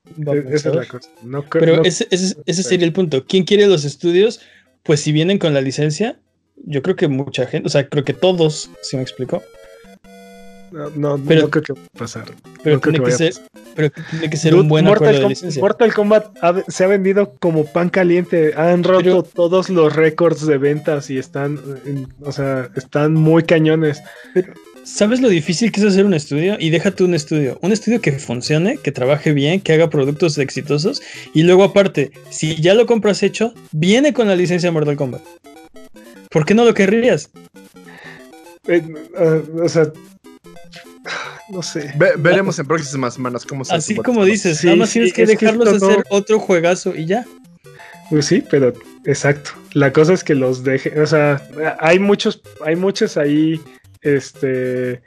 Esa 0.51 0.69
es 0.69 0.75
la 0.75 0.85
cosa. 0.85 1.09
Pero 1.51 1.83
ese, 1.83 2.07
ese, 2.11 2.63
sería 2.63 2.85
el 2.85 2.93
punto. 2.93 3.25
¿Quién 3.25 3.43
quiere 3.43 3.67
los 3.67 3.85
estudios? 3.85 4.41
Pues 4.83 4.99
si 4.99 5.11
vienen 5.11 5.39
con 5.39 5.53
la 5.53 5.61
licencia, 5.61 6.19
yo 6.65 6.81
creo 6.81 6.95
que 6.95 7.07
mucha 7.07 7.47
gente, 7.47 7.67
o 7.67 7.69
sea, 7.69 7.87
creo 7.87 8.03
que 8.03 8.13
todos, 8.13 8.69
si 8.81 8.97
me 8.97 9.01
explico, 9.01 9.41
no, 10.75 11.17
no, 11.17 11.25
creo 11.25 11.49
que 11.49 11.73
va 11.73 11.79
a 11.79 11.97
pasar. 11.97 12.25
Pero, 12.61 12.81
tiene, 12.81 12.99
que 12.99 13.11
ser, 13.11 13.33
pero 13.75 13.89
tiene 14.09 14.29
que 14.29 14.35
ser 14.35 14.55
un 14.55 14.67
buen 14.67 14.83
Mortal, 14.83 15.15
de 15.21 15.29
licencia. 15.29 15.61
Mortal 15.61 15.93
Kombat 15.93 16.37
se 16.67 16.83
ha 16.83 16.87
vendido 16.87 17.33
como 17.39 17.65
pan 17.65 17.89
caliente. 17.89 18.53
Han 18.57 18.83
roto 18.83 19.23
todos 19.23 19.69
los 19.69 19.95
récords 19.95 20.45
de 20.45 20.57
ventas 20.57 21.09
y 21.09 21.17
están, 21.17 21.59
o 22.21 22.31
sea, 22.31 22.69
están 22.75 23.13
muy 23.13 23.43
cañones. 23.43 24.01
Pero, 24.33 24.53
¿sabes 24.83 25.21
lo 25.21 25.29
difícil 25.29 25.71
que 25.71 25.79
es 25.79 25.85
hacer 25.85 26.05
un 26.05 26.13
estudio? 26.13 26.57
Y 26.59 26.71
déjate 26.71 27.05
un 27.05 27.13
estudio. 27.13 27.57
Un 27.61 27.71
estudio 27.71 28.01
que 28.01 28.11
funcione, 28.13 28.77
que 28.77 28.91
trabaje 28.91 29.31
bien, 29.31 29.61
que 29.61 29.71
haga 29.71 29.89
productos 29.89 30.37
exitosos. 30.37 31.01
Y 31.33 31.43
luego, 31.43 31.63
aparte, 31.63 32.11
si 32.29 32.55
ya 32.61 32.73
lo 32.73 32.85
compras 32.85 33.23
hecho, 33.23 33.53
viene 33.71 34.13
con 34.13 34.27
la 34.27 34.35
licencia 34.35 34.67
de 34.67 34.73
Mortal 34.73 34.97
Kombat. 34.97 35.21
¿Por 36.29 36.45
qué 36.45 36.53
no 36.53 36.65
lo 36.65 36.73
querrías? 36.73 37.29
Eh, 38.67 38.83
ah, 39.17 39.39
o 39.63 39.69
sea, 39.69 39.91
no 41.49 41.61
sé. 41.61 41.93
veremos 42.17 42.59
en 42.59 42.67
próximas 42.67 43.13
semanas 43.13 43.45
cómo 43.45 43.65
se 43.65 43.75
Así 43.75 43.95
como 43.95 44.25
dices, 44.25 44.63
nada 44.63 44.77
más 44.77 44.91
tienes 44.91 45.13
que 45.13 45.25
dejarlos 45.25 45.81
hacer 45.81 46.03
otro 46.09 46.39
juegazo 46.39 46.95
y 46.95 47.05
ya. 47.05 47.25
Pues 48.09 48.25
sí, 48.25 48.43
pero 48.49 48.73
exacto. 49.05 49.51
La 49.73 49.91
cosa 49.91 50.13
es 50.13 50.23
que 50.23 50.35
los 50.35 50.63
deje, 50.63 50.99
o 50.99 51.07
sea, 51.07 51.41
hay 51.79 51.99
muchos, 51.99 52.41
hay 52.63 52.75
muchos 52.75 53.17
ahí, 53.17 53.59
este, 54.01 55.01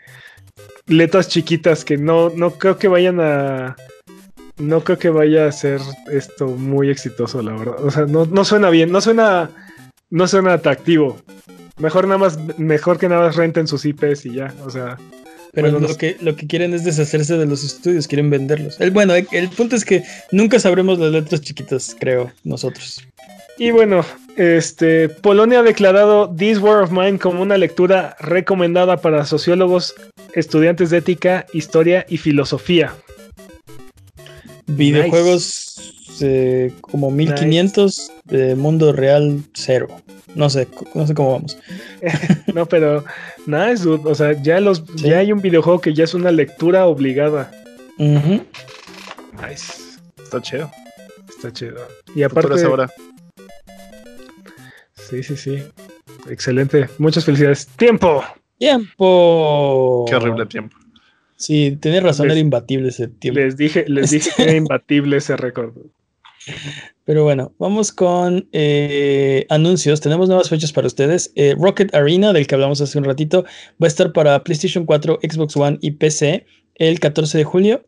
letras 0.87 1.29
chiquitas 1.29 1.85
que 1.85 1.97
no, 1.97 2.31
no 2.31 2.53
creo 2.53 2.79
que 2.79 2.89
vayan 2.89 3.21
a, 3.21 3.77
no 4.59 4.83
creo 4.83 4.99
que 4.99 5.11
vaya 5.11 5.47
a 5.47 5.53
ser 5.53 5.81
esto 6.11 6.49
muy 6.49 6.91
exitoso, 6.91 7.43
la 7.43 7.53
verdad. 7.53 7.77
O 7.85 7.91
sea, 7.91 8.07
no, 8.07 8.27
no 8.27 8.45
suena 8.45 8.71
bien, 8.71 8.91
no 8.91 9.01
suena, 9.01 9.51
no 10.11 10.27
suena 10.27 10.55
atractivo. 10.55 11.21
Mejor 11.79 12.07
nada 12.07 12.19
más, 12.19 12.59
mejor 12.59 12.99
que 12.99 13.09
nada 13.09 13.27
más 13.27 13.37
renten 13.37 13.69
sus 13.69 13.85
IPs 13.85 14.27
y 14.27 14.35
ya, 14.35 14.53
o 14.65 14.71
sea. 14.71 14.99
Pero 15.53 15.79
lo, 15.79 15.97
que, 15.97 16.17
lo 16.21 16.37
que 16.37 16.47
quieren 16.47 16.75
es 16.75 16.85
deshacerse 16.85 17.37
de 17.37 17.47
los 17.47 17.65
estudios, 17.65 18.07
quieren 18.07 18.31
venderlos. 18.31 18.81
El, 18.81 18.91
bueno, 18.91 19.15
el, 19.15 19.49
punto 19.49 19.77
es 19.77 19.85
que 19.85 20.03
nunca 20.31 20.59
sabremos 20.59 20.99
las 20.99 21.11
letras 21.11 21.41
chiquitas, 21.41 21.97
creo, 21.99 22.31
nosotros. 22.45 23.03
Y 23.59 23.71
bueno, 23.71 24.05
este, 24.37 25.09
Polonia 25.09 25.61
ha 25.61 25.63
declarado 25.63 26.33
This 26.35 26.59
War 26.59 26.83
of 26.83 26.93
Mine 26.93 27.19
como 27.19 27.43
una 27.43 27.57
lectura 27.57 28.17
recomendada 28.21 28.99
para 28.99 29.25
sociólogos, 29.25 29.95
estudiantes 30.35 30.91
de 30.91 30.99
ética, 30.99 31.47
historia 31.53 32.07
y 32.09 32.19
filosofía. 32.19 32.95
Videojuegos 34.67 35.95
eh, 36.21 36.73
como 36.81 37.11
1500, 37.11 38.13
de 38.25 38.55
mundo 38.55 38.93
real 38.93 39.41
cero. 39.55 39.89
No 40.35 40.51
sé, 40.51 40.69
no 40.95 41.07
sé 41.07 41.15
cómo 41.15 41.33
vamos. 41.33 41.59
no, 42.55 42.67
pero 42.67 43.05
nada, 43.47 43.71
nice, 43.71 43.89
o 43.89 44.15
sea, 44.15 44.41
ya 44.43 44.61
los 44.61 44.85
ya 44.97 45.19
hay 45.19 45.33
un 45.33 45.41
videojuego 45.41 45.81
que 45.81 45.95
ya 45.95 46.05
es 46.05 46.15
una 46.15 46.31
lectura 46.31 46.87
obligada. 46.87 47.51
Nice. 47.99 49.89
Está 50.23 50.41
chido. 50.43 50.71
Está 51.29 51.53
chido. 51.53 51.77
Y 52.15 52.23
aparte 52.23 52.63
ahora. 52.63 52.89
Sí, 54.95 55.23
sí, 55.23 55.37
sí. 55.37 55.63
Excelente. 56.29 56.89
Muchas 56.99 57.25
felicidades. 57.25 57.67
Tiempo. 57.69 58.23
Tiempo. 58.59 60.05
Qué 60.09 60.17
horrible 60.17 60.47
tiempo. 60.47 60.77
Sí, 61.37 61.79
tienes 61.81 62.03
razón, 62.03 62.31
era 62.31 62.41
imbatible 62.41 62.89
ese 62.89 63.07
tiempo. 63.07 63.41
Les 63.41 63.57
dije, 63.57 63.85
les 63.87 64.11
dije 64.11 64.31
que 64.37 64.43
era 64.43 64.53
imbatible 64.57 65.17
ese 65.19 65.37
récord. 65.37 65.73
Pero 67.09 67.25
bueno, 67.25 67.55
vamos 67.59 67.91
con 67.91 68.51
eh, 68.53 69.47
anuncios. 69.49 70.03
Tenemos 70.03 70.29
nuevas 70.29 70.51
fechas 70.51 70.75
para 70.75 70.87
ustedes. 70.87 71.33
Eh, 71.37 71.55
Rocket 71.59 71.95
Arena, 71.95 72.35
del 72.35 72.47
que 72.47 72.55
hablamos 72.55 72.83
hace 72.83 72.99
un 72.99 73.05
ratito, 73.05 73.45
va 73.83 73.87
a 73.87 73.89
estar 73.89 74.13
para 74.13 74.45
PlayStation 74.45 74.85
4, 74.85 75.21
Xbox 75.23 75.57
One 75.57 75.79
y 75.81 75.93
PC 75.93 76.45
el 76.75 77.01
14 77.01 77.39
de 77.39 77.45
julio. 77.45 77.87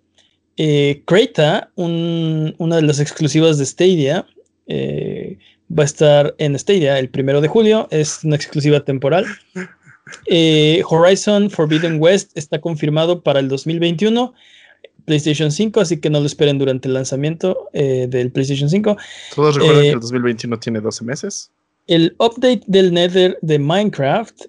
Eh, 0.57 1.03
Creta, 1.05 1.71
una 1.77 2.77
de 2.77 2.83
las 2.83 2.99
exclusivas 2.99 3.59
de 3.59 3.67
Stadia, 3.67 4.27
va 4.67 5.83
a 5.83 5.85
estar 5.85 6.35
en 6.39 6.59
Stadia 6.59 6.99
el 6.99 7.11
1 7.15 7.43
de 7.43 7.49
julio. 7.49 7.89
Es 7.91 8.25
una 8.25 8.37
exclusiva 8.37 8.87
temporal. 8.87 9.27
Horizon 10.89 11.51
Forbidden 11.51 12.01
West 12.01 12.33
está 12.39 12.59
confirmado 12.59 13.23
para 13.23 13.41
el 13.41 13.49
2021. 13.51 14.33
PlayStation 15.05 15.51
5, 15.51 15.81
así 15.81 16.01
que 16.01 16.11
no 16.11 16.21
lo 16.21 16.27
esperen 16.27 16.59
durante 16.59 16.89
el 16.89 16.95
lanzamiento 16.95 17.69
eh, 17.73 18.07
del 18.09 18.31
PlayStation 18.31 18.69
5. 18.69 18.97
Todos 19.35 19.57
recuerdan 19.57 19.83
que 19.83 19.89
eh, 19.89 19.93
el 19.93 20.01
2021 20.01 20.59
tiene 20.59 20.81
12 20.81 21.05
meses. 21.05 21.51
El 21.87 22.15
update 22.19 22.63
del 22.67 22.93
Nether 22.93 23.39
de 23.43 23.59
Minecraft 23.59 24.43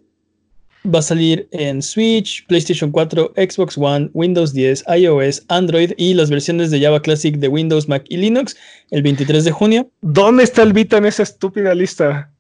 va 0.86 1.00
a 1.00 1.02
salir 1.02 1.48
en 1.52 1.82
Switch, 1.82 2.46
PlayStation 2.48 2.92
4, 2.92 3.34
Xbox 3.36 3.78
One, 3.78 4.10
Windows 4.14 4.54
10, 4.54 4.86
iOS, 4.98 5.44
Android 5.48 5.92
y 5.98 6.14
las 6.14 6.30
versiones 6.30 6.72
de 6.72 6.82
Java 6.82 7.02
Classic 7.02 7.36
de 7.38 7.48
Windows, 7.48 7.88
Mac 7.88 8.06
y 8.10 8.18
Linux 8.18 8.58
el 8.90 9.04
23 9.04 9.44
de 9.44 9.52
junio. 9.52 9.90
¿Dónde 10.02 10.44
está 10.44 10.64
el 10.64 10.74
Vita 10.74 10.98
en 10.98 11.06
esa 11.06 11.24
estúpida 11.24 11.74
lista? 11.76 12.32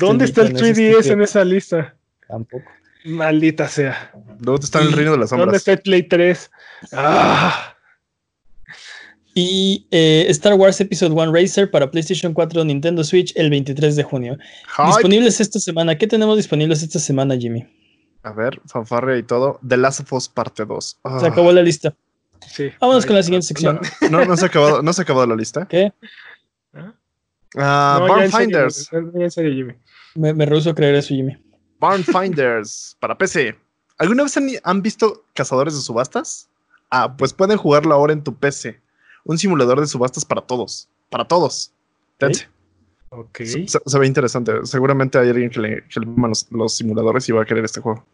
¿Dónde 0.00 0.24
está 0.24 0.42
el 0.42 0.54
3DS 0.54 1.10
en 1.12 1.22
esa 1.22 1.44
lista? 1.44 1.94
Tampoco. 2.28 2.64
Maldita 3.06 3.68
sea. 3.68 4.12
¿Dónde 4.38 4.64
está 4.64 4.80
el 4.80 4.92
reino 4.92 5.12
de 5.12 5.18
las 5.18 5.30
sombras? 5.30 5.46
¿Dónde 5.46 5.58
está 5.58 5.72
el 5.72 5.80
Play 5.80 6.02
3? 6.02 6.50
Ah. 6.92 7.74
Y 9.34 9.86
eh, 9.90 10.26
Star 10.30 10.54
Wars 10.54 10.80
Episode 10.80 11.12
1 11.12 11.32
Racer 11.32 11.70
para 11.70 11.90
PlayStation 11.90 12.32
4, 12.32 12.64
Nintendo 12.64 13.04
Switch 13.04 13.32
el 13.36 13.50
23 13.50 13.94
de 13.94 14.02
junio. 14.02 14.38
Disponibles 14.86 15.40
esta 15.40 15.60
semana. 15.60 15.96
¿Qué 15.96 16.06
tenemos 16.06 16.36
disponibles 16.36 16.82
esta 16.82 16.98
semana, 16.98 17.36
Jimmy? 17.36 17.66
A 18.22 18.32
ver, 18.32 18.60
fanfarria 18.66 19.18
y 19.18 19.22
todo. 19.22 19.60
The 19.66 19.76
Last 19.76 20.00
of 20.00 20.12
Us 20.12 20.28
parte 20.28 20.64
2. 20.64 21.00
Se 21.20 21.26
acabó 21.26 21.52
la 21.52 21.62
lista. 21.62 21.94
Sí. 22.48 22.70
Vámonos 22.80 23.06
con 23.06 23.14
la 23.14 23.22
siguiente 23.22 23.46
sección. 23.46 23.80
No, 24.10 24.24
no, 24.24 24.36
se, 24.36 24.46
ha 24.46 24.48
acabado, 24.48 24.82
no 24.82 24.92
se 24.92 25.02
ha 25.02 25.04
acabado 25.04 25.26
la 25.26 25.36
lista. 25.36 25.66
¿Qué? 25.68 25.92
Uh, 26.72 27.60
Barn 27.60 28.30
Finders. 28.32 28.90
En 28.92 29.30
serio, 29.30 29.52
Jimmy. 29.52 29.74
Me, 30.14 30.32
me 30.32 30.46
rehuso 30.46 30.70
a 30.70 30.74
creer 30.74 30.94
eso, 30.94 31.08
Jimmy. 31.08 31.36
Barn 31.86 32.02
Finders 32.02 32.96
para 32.98 33.16
PC. 33.16 33.56
¿Alguna 33.98 34.24
vez 34.24 34.36
han, 34.64 34.82
visto 34.82 35.24
cazadores 35.34 35.74
de 35.74 35.80
subastas? 35.80 36.48
Ah, 36.90 37.16
pues 37.16 37.32
pueden 37.32 37.56
jugarlo 37.56 37.94
ahora 37.94 38.12
en 38.12 38.24
tu 38.24 38.34
PC. 38.34 38.80
Un 39.24 39.38
simulador 39.38 39.80
de 39.80 39.86
subastas 39.86 40.24
para 40.24 40.40
todos. 40.40 40.88
Para 41.10 41.24
todos. 41.24 41.72
Ok. 43.10 43.40
Se, 43.66 43.98
ve 44.00 44.06
interesante. 44.06 44.52
Seguramente 44.64 45.16
hay 45.16 45.28
alguien 45.28 45.48
que 45.48 45.60
le, 45.60 45.84
que 45.84 46.00
los, 46.50 46.76
simuladores 46.76 47.28
y 47.28 47.32
va 47.32 47.42
a 47.42 47.44
querer 47.44 47.64
este 47.64 47.80
juego. 47.80 48.04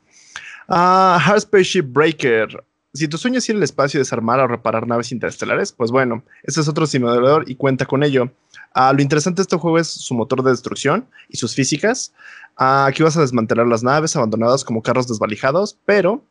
Ah, 0.68 1.18
Hard 1.24 1.40
Spaceship 1.40 1.84
Breaker. 1.86 2.62
Si 2.94 3.08
tu 3.08 3.16
sueño 3.16 3.38
es 3.38 3.48
ir 3.48 3.56
al 3.56 3.62
espacio 3.62 3.98
y 3.98 4.02
desarmar 4.02 4.38
o 4.40 4.46
reparar 4.46 4.86
naves 4.86 5.12
interestelares, 5.12 5.72
pues 5.72 5.90
bueno, 5.90 6.22
este 6.42 6.60
es 6.60 6.68
otro 6.68 6.86
simulador 6.86 7.48
y 7.48 7.54
cuenta 7.54 7.86
con 7.86 8.02
ello. 8.02 8.30
Ah, 8.74 8.92
lo 8.92 9.00
interesante 9.00 9.36
de 9.36 9.42
este 9.42 9.56
juego 9.56 9.78
es 9.78 9.88
su 9.88 10.14
motor 10.14 10.42
de 10.42 10.50
destrucción 10.50 11.06
y 11.28 11.38
sus 11.38 11.54
físicas. 11.54 12.12
Ah, 12.56 12.86
aquí 12.86 13.02
vas 13.02 13.16
a 13.16 13.22
desmantelar 13.22 13.66
las 13.66 13.82
naves 13.82 14.14
abandonadas 14.14 14.62
como 14.64 14.82
carros 14.82 15.08
desvalijados, 15.08 15.78
pero 15.86 16.22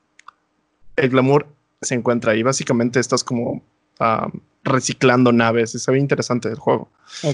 el 0.96 1.10
glamour 1.10 1.48
se 1.82 1.96
encuentra 1.96 2.34
ahí. 2.34 2.44
Básicamente 2.44 3.00
estás 3.00 3.24
como 3.24 3.64
ah, 4.00 4.30
reciclando 4.64 5.32
naves. 5.32 5.72
Se 5.72 5.92
ve 5.92 5.98
interesante 5.98 6.50
el 6.50 6.60
juego. 6.60 6.90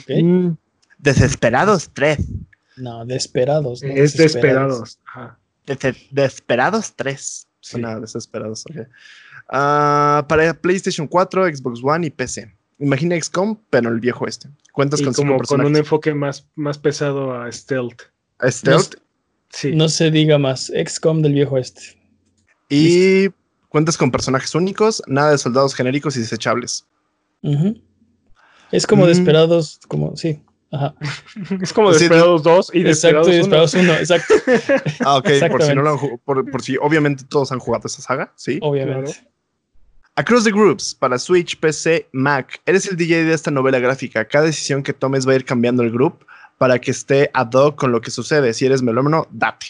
Mm. 0.07 0.51
Desesperados 0.99 1.89
3. 1.93 2.19
No, 2.77 3.05
Desperados. 3.05 3.83
es 3.83 4.15
Desperados. 4.15 4.99
Desperados 6.11 6.93
3. 6.95 7.46
Suena 7.67 7.99
desesperados. 7.99 8.65
Ah, 9.49 10.25
para 10.27 10.53
PlayStation 10.53 11.07
4, 11.07 11.55
Xbox 11.55 11.81
One 11.83 12.07
y 12.07 12.09
PC. 12.09 12.53
Imagina 12.79 13.19
XCOM, 13.19 13.57
pero 13.69 13.89
el 13.89 13.99
viejo 13.99 14.27
este. 14.27 14.49
Cuentas 14.71 15.01
con 15.01 15.13
como 15.13 15.39
con 15.39 15.65
un 15.65 15.75
enfoque 15.75 16.13
más, 16.13 16.47
más 16.55 16.77
pesado 16.77 17.33
a 17.33 17.51
stealth. 17.51 18.03
¿A 18.39 18.51
stealth? 18.51 18.95
No, 18.95 19.01
sí. 19.49 19.75
No 19.75 19.89
se 19.89 20.11
diga 20.11 20.37
más. 20.37 20.71
XCOM 20.71 21.21
del 21.21 21.33
viejo 21.33 21.57
este. 21.57 21.99
Y 22.69 23.29
cuentas 23.69 23.97
con 23.97 24.11
personajes 24.11 24.53
únicos, 24.55 25.01
nada 25.07 25.31
de 25.31 25.37
soldados 25.37 25.73
genéricos 25.73 26.15
y 26.17 26.19
desechables. 26.19 26.85
Es 28.71 28.85
como 28.85 29.05
mm. 29.05 29.07
Desperados, 29.07 29.79
como, 29.87 30.15
sí. 30.15 30.41
Ajá. 30.71 30.93
Es 31.61 31.73
como 31.73 31.91
Desperados 31.91 32.43
2 32.43 32.71
y 32.73 32.83
Desperados, 32.83 33.27
exacto, 33.27 33.79
1. 33.79 33.93
Exacto. 33.99 34.33
ah, 35.05 35.17
ok, 35.17 35.29
por 35.49 35.63
si, 35.63 35.73
no 35.73 35.81
lo 35.81 35.91
han, 35.91 36.17
por, 36.25 36.49
por 36.51 36.61
si 36.61 36.77
obviamente 36.77 37.23
todos 37.23 37.51
han 37.51 37.59
jugado 37.59 37.87
esa 37.87 38.01
saga, 38.01 38.31
¿sí? 38.35 38.59
Obviamente. 38.61 39.27
Across 40.15 40.45
the 40.45 40.51
Groups, 40.51 40.95
para 40.95 41.19
Switch, 41.19 41.59
PC, 41.59 42.07
Mac. 42.11 42.59
Eres 42.65 42.87
el 42.87 42.97
DJ 42.97 43.23
de 43.25 43.33
esta 43.33 43.51
novela 43.51 43.77
gráfica. 43.77 44.25
Cada 44.25 44.45
decisión 44.45 44.81
que 44.81 44.91
tomes 44.91 45.27
va 45.27 45.33
a 45.33 45.35
ir 45.35 45.45
cambiando 45.45 45.83
el 45.83 45.91
group 45.91 46.25
para 46.57 46.79
que 46.79 46.89
esté 46.89 47.29
ad 47.33 47.51
hoc 47.53 47.75
con 47.75 47.91
lo 47.91 48.01
que 48.01 48.09
sucede. 48.09 48.51
Si 48.55 48.65
eres 48.65 48.81
melómano, 48.81 49.27
date. 49.29 49.67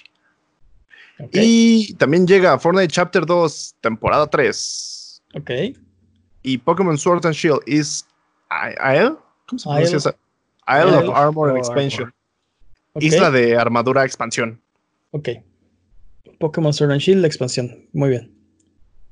Y 1.34 1.94
también 1.96 2.26
llega 2.26 2.58
Fortnite 2.60 2.88
Chapter 2.88 3.26
2, 3.26 3.76
temporada 3.82 4.28
3. 4.28 5.24
Ok. 5.36 5.52
Y 6.44 6.58
Pokémon 6.60 6.98
Sword 6.98 7.26
and 7.26 7.36
Shield 7.36 7.60
is 7.66 8.06
Isle. 8.50 9.16
¿Cómo 9.48 9.60
se 9.60 9.68
pronuncia 9.68 9.98
esa? 9.98 10.16
Isle, 10.68 10.96
of 10.96 11.16
Armor 11.16 11.50
and 11.50 11.58
Expansion. 11.58 12.14
Isla 13.00 13.32
de 13.32 13.56
armadura 13.56 14.04
expansión. 14.04 14.62
Ok. 15.12 15.30
Pokémon 16.40 16.74
Sword 16.74 16.92
and 16.92 17.02
Shield, 17.02 17.22
la 17.22 17.28
expansión. 17.28 17.88
Muy 17.94 18.10
bien. 18.10 18.32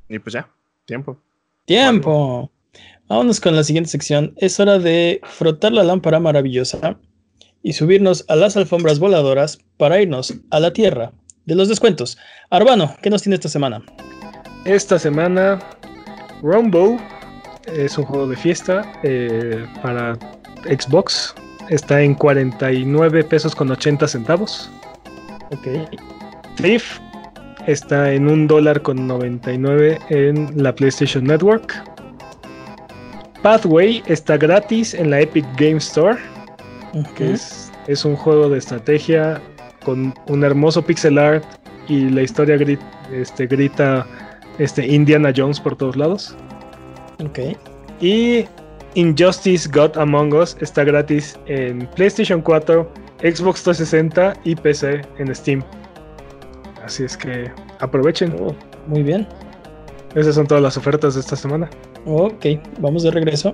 Y 0.09 0.19
pues 0.19 0.33
ya, 0.33 0.49
tiempo. 0.85 1.17
Tiempo. 1.65 2.51
Vámonos 3.07 3.39
con 3.39 3.55
la 3.55 3.63
siguiente 3.63 3.89
sección. 3.89 4.33
Es 4.37 4.59
hora 4.59 4.79
de 4.79 5.21
frotar 5.23 5.71
la 5.71 5.83
lámpara 5.83 6.19
maravillosa 6.19 6.99
y 7.61 7.73
subirnos 7.73 8.25
a 8.27 8.35
las 8.35 8.57
alfombras 8.57 8.99
voladoras 8.99 9.59
para 9.77 10.01
irnos 10.01 10.33
a 10.51 10.59
la 10.59 10.73
tierra 10.73 11.13
de 11.45 11.55
los 11.55 11.67
descuentos. 11.67 12.17
Arbano, 12.49 12.95
¿qué 13.01 13.09
nos 13.09 13.21
tiene 13.21 13.35
esta 13.35 13.49
semana? 13.49 13.83
Esta 14.65 14.97
semana, 14.97 15.59
Rumble 16.41 16.99
es 17.67 17.97
un 17.97 18.05
juego 18.05 18.27
de 18.27 18.35
fiesta 18.35 18.91
eh, 19.03 19.65
para 19.81 20.15
Xbox. 20.65 21.35
Está 21.69 22.01
en 22.01 22.15
49 22.15 23.23
pesos 23.23 23.55
con 23.55 23.71
80 23.71 24.07
centavos. 24.07 24.69
Ok. 25.51 25.67
Thief 26.57 26.99
está 27.67 28.11
en 28.13 28.27
un 28.27 28.47
dólar 28.47 28.81
con 28.81 29.07
99 29.07 29.99
en 30.09 30.51
la 30.61 30.73
PlayStation 30.73 31.23
Network. 31.23 31.73
Pathway 33.41 34.03
está 34.07 34.37
gratis 34.37 34.93
en 34.93 35.09
la 35.09 35.21
Epic 35.21 35.45
Game 35.57 35.77
Store. 35.77 36.17
Que 37.15 37.33
es, 37.33 37.71
es, 37.87 38.05
un 38.05 38.15
juego 38.15 38.47
de 38.47 38.57
estrategia 38.57 39.41
con 39.83 40.13
un 40.27 40.43
hermoso 40.45 40.81
pixel 40.81 41.17
art 41.17 41.43
y 41.89 42.09
la 42.09 42.21
historia 42.21 42.57
este, 43.11 43.47
grita 43.47 44.07
este, 44.59 44.87
Indiana 44.87 45.33
Jones 45.35 45.59
por 45.59 45.75
todos 45.75 45.95
lados. 45.97 46.35
Ok. 47.23 47.39
Y 48.01 48.45
Injustice 48.95 49.69
God 49.69 49.97
Among 49.97 50.33
Us 50.33 50.55
está 50.61 50.85
gratis 50.85 51.37
en 51.47 51.85
PlayStation 51.95 52.41
4, 52.41 52.89
Xbox 53.19 53.63
360 53.63 54.33
y 54.45 54.55
PC 54.55 55.01
en 55.17 55.35
Steam. 55.35 55.63
Así 56.81 57.03
es 57.03 57.17
que 57.17 57.51
aprovechen. 57.79 58.33
Oh, 58.39 58.55
muy 58.87 59.03
bien. 59.03 59.27
Esas 60.15 60.35
son 60.35 60.47
todas 60.47 60.63
las 60.63 60.77
ofertas 60.77 61.15
de 61.15 61.19
esta 61.19 61.35
semana. 61.35 61.69
Ok, 62.05 62.45
vamos 62.79 63.03
de 63.03 63.11
regreso. 63.11 63.53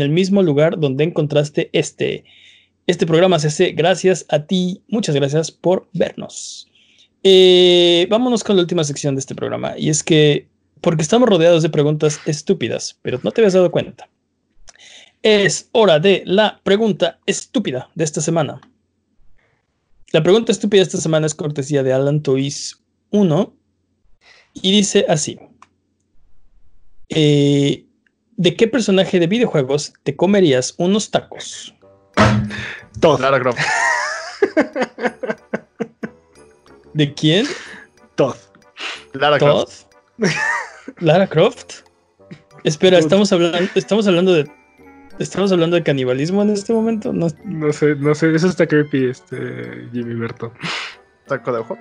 el 0.00 0.10
mismo 0.10 0.42
lugar 0.42 0.78
donde 0.78 1.04
encontraste 1.04 1.68
este. 1.72 2.24
Este 2.86 3.06
programa 3.06 3.38
se 3.38 3.48
hace 3.48 3.72
gracias 3.72 4.24
a 4.28 4.46
ti. 4.46 4.82
Muchas 4.88 5.14
gracias 5.14 5.50
por 5.50 5.88
vernos. 5.92 6.68
Eh, 7.22 8.06
vámonos 8.10 8.42
con 8.42 8.56
la 8.56 8.62
última 8.62 8.84
sección 8.84 9.14
de 9.14 9.20
este 9.20 9.34
programa. 9.34 9.74
Y 9.76 9.88
es 9.90 10.02
que, 10.02 10.48
porque 10.80 11.02
estamos 11.02 11.28
rodeados 11.28 11.62
de 11.62 11.68
preguntas 11.68 12.20
estúpidas, 12.26 12.98
pero 13.02 13.20
no 13.22 13.30
te 13.30 13.40
habías 13.40 13.52
dado 13.52 13.70
cuenta. 13.70 14.08
Es 15.22 15.68
hora 15.72 16.00
de 16.00 16.22
la 16.26 16.60
pregunta 16.64 17.20
estúpida 17.26 17.90
de 17.94 18.04
esta 18.04 18.20
semana. 18.20 18.60
La 20.12 20.22
pregunta 20.22 20.50
estúpida 20.50 20.80
de 20.80 20.86
esta 20.86 20.98
semana 20.98 21.26
es 21.26 21.34
cortesía 21.34 21.82
de 21.82 21.92
Alan 21.92 22.22
Toys 22.22 22.82
1 23.10 23.54
y 24.54 24.72
dice 24.72 25.06
así. 25.08 25.38
Eh, 27.08 27.86
¿De 28.42 28.56
qué 28.56 28.66
personaje 28.66 29.20
de 29.20 29.28
videojuegos 29.28 29.94
te 30.02 30.16
comerías 30.16 30.74
unos 30.76 31.12
tacos? 31.12 31.76
Todd. 32.98 33.20
Lara 33.20 33.38
Croft. 33.38 33.60
¿De 36.92 37.14
quién? 37.14 37.46
Todd. 38.16 38.34
Lara 39.12 39.38
Croft. 39.38 39.84
¿Lara 40.98 41.28
Croft? 41.28 41.82
Espera, 42.64 42.98
estamos 42.98 43.32
hablando, 43.32 43.70
estamos 43.76 44.08
hablando 44.08 44.32
de. 44.32 44.50
¿Estamos 45.20 45.52
hablando 45.52 45.76
de 45.76 45.84
canibalismo 45.84 46.42
en 46.42 46.50
este 46.50 46.72
momento? 46.72 47.12
No, 47.12 47.28
no 47.44 47.72
sé, 47.72 47.94
no 47.94 48.12
sé, 48.12 48.34
eso 48.34 48.48
está 48.48 48.66
creepy, 48.66 49.04
este 49.04 49.88
Jimmy 49.92 50.16
Berto. 50.16 50.52
¿Taco 51.28 51.52
de 51.52 51.58
ojo? 51.60 51.78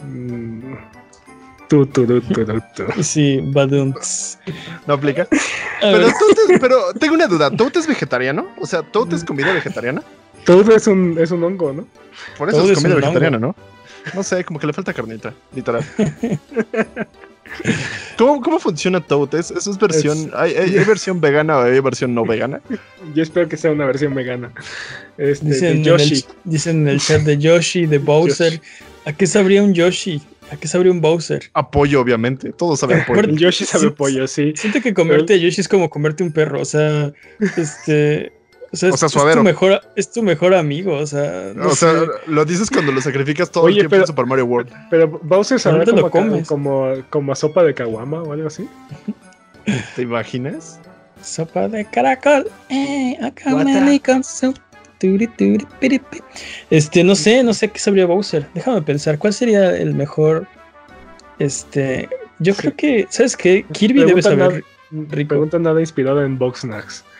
Mm, 0.00 0.74
Tu, 1.68 1.84
tu, 1.86 2.06
tu, 2.06 3.02
sí, 3.02 3.40
badunts. 3.42 4.38
¿No 4.86 4.94
aplica? 4.94 5.28
Pero, 5.82 6.08
pero 6.60 6.94
tengo 6.98 7.14
una 7.14 7.26
duda. 7.26 7.50
¿Toad 7.50 7.76
es 7.76 7.86
vegetariano? 7.86 8.48
O 8.58 8.66
sea, 8.66 8.82
¿Toad 8.82 9.12
es 9.12 9.22
comida 9.22 9.52
vegetariana? 9.52 10.02
Toad 10.44 10.70
es 10.70 10.86
un, 10.86 11.18
es 11.18 11.30
un 11.30 11.44
hongo, 11.44 11.74
¿no? 11.74 11.86
Por 12.38 12.48
eso 12.48 12.64
es 12.64 12.78
comida 12.78 12.94
vegetariana, 12.94 13.38
¿no? 13.38 13.54
No 14.14 14.22
sé, 14.22 14.42
como 14.44 14.58
que 14.58 14.66
le 14.66 14.72
falta 14.72 14.94
carnita, 14.94 15.34
literal. 15.54 15.84
¿Cómo, 18.16 18.40
¿Cómo, 18.40 18.58
funciona 18.58 19.00
Toad? 19.00 19.34
¿Es, 19.34 19.50
es 19.50 19.78
versión, 19.78 20.30
¿hay, 20.34 20.54
versión 20.84 21.20
vegana 21.20 21.58
o 21.58 21.62
hay 21.62 21.80
versión 21.80 22.14
no 22.14 22.24
vegana? 22.24 22.60
Yo 23.14 23.22
espero 23.22 23.48
que 23.48 23.56
sea 23.56 23.70
una 23.70 23.86
versión 23.86 24.14
vegana. 24.14 24.50
Este, 25.16 25.46
dicen, 25.46 25.84
Yoshi. 25.84 26.14
En 26.14 26.14
el, 26.14 26.24
dicen 26.44 26.76
en 26.80 26.88
el 26.88 27.00
chat 27.00 27.22
de 27.22 27.38
Yoshi, 27.38 27.86
de 27.86 27.98
Bowser. 27.98 28.60
¿A 29.04 29.12
qué 29.12 29.26
sabría 29.26 29.62
un 29.62 29.74
Yoshi? 29.74 30.20
¿A 30.50 30.56
qué 30.56 30.66
sabría 30.66 30.92
un 30.92 31.00
Bowser? 31.00 31.50
Apoyo, 31.52 32.00
obviamente. 32.00 32.52
Todos 32.52 32.80
saben 32.80 33.04
pollo. 33.06 33.22
Yoshi 33.28 33.64
sabe 33.64 33.90
pollo, 33.90 34.26
sí. 34.26 34.52
Siento 34.56 34.80
que 34.80 34.94
comerte 34.94 35.34
a 35.34 35.36
Yoshi 35.36 35.60
es 35.60 35.68
como 35.68 35.90
comerte 35.90 36.22
un 36.22 36.32
perro. 36.32 36.60
O 36.60 36.64
sea, 36.64 37.12
este. 37.56 38.32
O 38.70 38.76
sea, 38.76 38.90
es, 38.90 39.00
tu 39.00 39.42
mejor, 39.42 39.80
es 39.96 40.12
tu 40.12 40.22
mejor 40.22 40.54
amigo, 40.54 40.94
o 40.94 41.06
sea. 41.06 41.54
o 41.64 41.74
sea, 41.74 42.02
lo 42.26 42.44
dices 42.44 42.68
cuando 42.68 42.92
lo 42.92 43.00
sacrificas 43.00 43.50
todo 43.50 43.68
el 43.68 43.74
tiempo 43.74 43.96
en 43.96 44.06
Super 44.06 44.26
Mario 44.26 44.44
World. 44.44 44.70
Pero 44.90 45.08
Bowser 45.22 45.58
sabe 45.58 45.86
como, 45.86 46.10
como, 46.44 46.92
como, 47.08 47.32
a 47.32 47.34
sopa 47.34 47.62
de 47.62 47.72
caguama 47.72 48.22
o 48.22 48.32
algo 48.32 48.48
así. 48.48 48.68
¿Te 49.96 50.02
imaginas? 50.02 50.80
Sopa 51.22 51.68
de 51.68 51.84
caracol. 51.86 52.50
Eh, 52.68 53.16
acá 53.22 53.54
me 53.56 54.00
con 54.00 54.22
este, 56.70 57.04
no 57.04 57.14
sé, 57.14 57.42
no 57.42 57.54
sé 57.54 57.68
qué 57.68 57.78
sabría 57.78 58.06
Bowser. 58.06 58.46
Déjame 58.54 58.82
pensar, 58.82 59.18
¿cuál 59.18 59.32
sería 59.32 59.76
el 59.76 59.94
mejor? 59.94 60.46
Este, 61.38 62.08
yo 62.38 62.54
creo 62.54 62.74
que, 62.74 63.06
¿sabes 63.10 63.36
qué? 63.36 63.64
Kirby 63.72 64.04
debe 64.04 64.22
saber. 64.22 64.64
Nada, 64.90 65.26
pregunta 65.26 65.58
nada 65.58 65.80
inspirado 65.80 66.24
en 66.24 66.38
Boxnax. 66.38 67.04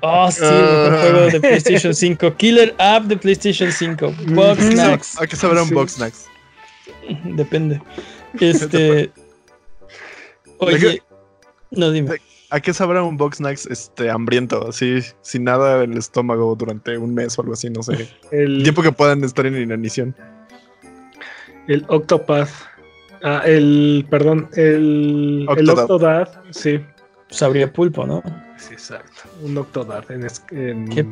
Oh, 0.00 0.30
sí, 0.30 0.42
el 0.42 0.96
juego 0.96 1.20
de 1.26 1.40
PlayStation 1.40 1.94
5. 1.94 2.36
Killer 2.36 2.74
app 2.78 3.04
de 3.04 3.16
PlayStation 3.16 3.70
5. 3.70 4.14
Boxnax. 4.28 5.20
¿A 5.20 5.26
qué 5.26 5.36
sabrá 5.36 5.62
un 5.62 5.70
Boxnax? 5.70 6.26
Depende. 7.24 7.80
Este. 8.40 9.10
Oye. 10.58 11.02
No, 11.70 11.90
dime. 11.90 12.16
¿A 12.50 12.60
qué 12.60 12.74
sabrá 12.74 13.02
un 13.02 13.16
Box 13.16 13.36
Snacks 13.36 13.66
este, 13.66 14.10
hambriento? 14.10 14.68
Así, 14.68 15.00
sin 15.22 15.44
nada 15.44 15.84
en 15.84 15.92
el 15.92 15.98
estómago 15.98 16.56
durante 16.56 16.98
un 16.98 17.14
mes 17.14 17.38
o 17.38 17.42
algo 17.42 17.54
así, 17.54 17.70
no 17.70 17.82
sé. 17.82 18.08
El 18.32 18.62
tiempo 18.64 18.82
que 18.82 18.90
puedan 18.90 19.22
estar 19.22 19.46
en 19.46 19.56
inanición. 19.56 20.14
El 21.68 21.84
Octopath. 21.88 22.50
Ah, 23.22 23.42
el, 23.44 24.06
perdón, 24.08 24.48
el, 24.54 25.46
el 25.56 25.70
Octodad, 25.70 26.42
sí. 26.50 26.80
Sabría 27.28 27.70
pulpo, 27.70 28.06
¿no? 28.06 28.22
Sí, 28.56 28.72
exacto. 28.72 29.22
Un 29.42 29.58
Octodad 29.58 30.10
en, 30.10 30.26
en 30.52 30.88
¿Qué? 30.88 31.06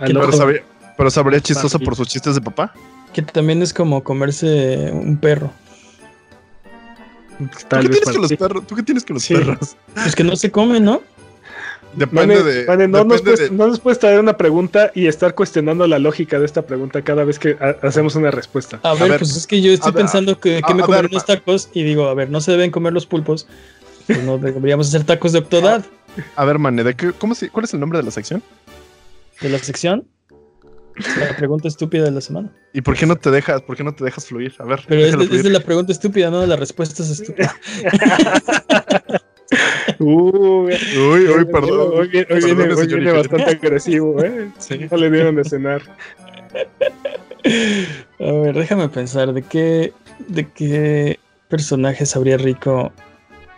pero, 0.00 0.32
sabría, 0.32 0.62
pero 0.96 1.10
sabría 1.10 1.40
chistoso 1.40 1.78
por 1.78 1.94
sus 1.94 2.08
chistes 2.08 2.34
de 2.34 2.40
papá. 2.40 2.72
Que 3.12 3.20
también 3.20 3.60
es 3.60 3.74
como 3.74 4.02
comerse 4.02 4.90
un 4.92 5.18
perro. 5.18 5.52
¿Tú 7.38 7.46
qué, 7.68 7.88
tienes 7.88 8.10
con 8.10 8.22
los 8.22 8.32
perros? 8.32 8.66
¿Tú 8.66 8.74
qué 8.76 8.82
tienes 8.82 9.04
con 9.04 9.14
los 9.14 9.26
perros? 9.26 9.76
Pues 9.94 10.14
que 10.14 10.24
no 10.24 10.36
se 10.36 10.50
comen, 10.50 10.84
¿no? 10.84 11.02
Depende 11.94 12.42
de. 12.42 12.88
no, 12.88 13.04
nos 13.04 13.20
puedes, 13.20 13.52
no, 13.52 13.66
nos 13.66 13.80
puedes, 13.80 13.98
traer 13.98 14.18
una 14.18 14.36
pregunta 14.36 14.90
y 14.94 15.06
estar 15.06 15.34
cuestionando 15.34 15.86
la 15.86 15.98
lógica 15.98 16.38
de 16.38 16.46
esta 16.46 16.62
pregunta 16.62 17.02
cada 17.02 17.24
vez 17.24 17.38
que 17.38 17.56
hacemos 17.82 18.16
una 18.16 18.30
respuesta. 18.30 18.80
A 18.82 18.94
ver, 18.94 19.18
pues 19.18 19.36
es 19.36 19.46
que 19.46 19.60
yo 19.60 19.72
estoy 19.72 19.92
pensando 19.92 20.40
que, 20.40 20.62
me 20.74 20.82
comeré 20.82 21.08
unos 21.08 21.26
tacos 21.26 21.68
y 21.74 21.82
digo, 21.82 22.08
a 22.08 22.14
ver, 22.14 22.30
no 22.30 22.40
se 22.40 22.52
deben 22.52 22.70
comer 22.70 22.92
los 22.92 23.06
pulpos. 23.06 23.46
Pues 24.06 24.22
no 24.24 24.38
deberíamos 24.38 24.88
hacer 24.88 25.04
tacos 25.04 25.32
de 25.32 25.38
octodad. 25.40 25.84
A 26.34 26.44
ver, 26.44 26.58
Mane, 26.58 26.82
¿de 26.82 26.94
qué, 26.94 27.12
cómo 27.12 27.34
¿cuál 27.52 27.64
es 27.64 27.74
el 27.74 27.80
nombre 27.80 27.98
de 27.98 28.04
la 28.04 28.10
sección? 28.10 28.42
¿De 29.40 29.48
la 29.48 29.58
sección? 29.58 30.04
La 30.96 31.02
pregunta 31.36 31.68
estúpida 31.68 32.04
de 32.04 32.10
la 32.10 32.20
semana. 32.20 32.50
¿Y 32.72 32.82
por 32.82 32.96
qué 32.96 33.06
no 33.06 33.16
te 33.16 33.30
dejas, 33.30 33.62
por 33.62 33.76
qué 33.76 33.84
no 33.84 33.94
te 33.94 34.04
dejas 34.04 34.26
fluir? 34.26 34.54
A 34.58 34.64
ver. 34.64 34.80
Pero 34.86 35.22
es 35.22 35.42
de, 35.42 35.50
la 35.50 35.60
pregunta 35.60 35.92
estúpida, 35.92 36.30
no 36.30 36.40
de 36.40 36.46
las 36.46 36.58
respuestas 36.58 37.10
estúpidas. 37.10 37.54
uy, 39.98 40.74
uy, 40.98 41.44
perdón. 41.50 41.90
Hoy, 41.94 42.08
viene, 42.08 43.12
bastante 43.12 43.50
agresivo, 43.50 44.22
¿eh? 44.22 44.50
Sí. 44.58 44.86
No 44.90 44.96
le 44.96 45.10
dieron 45.10 45.36
de 45.36 45.44
cenar. 45.44 45.82
A 48.20 48.32
ver, 48.32 48.54
déjame 48.54 48.88
pensar, 48.88 49.32
¿de 49.32 49.42
qué, 49.42 49.92
de 50.28 50.48
qué 50.50 51.18
personaje 51.48 52.06
sabría 52.06 52.36
rico 52.36 52.92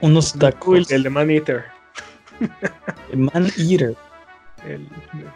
unos 0.00 0.32
tacos? 0.34 0.90
el 0.90 1.02
de 1.02 1.10
Man 1.10 1.30
Eater. 1.30 1.64
El 3.12 3.18
Man 3.18 3.50
Eater. 3.58 3.94
El 4.66 4.88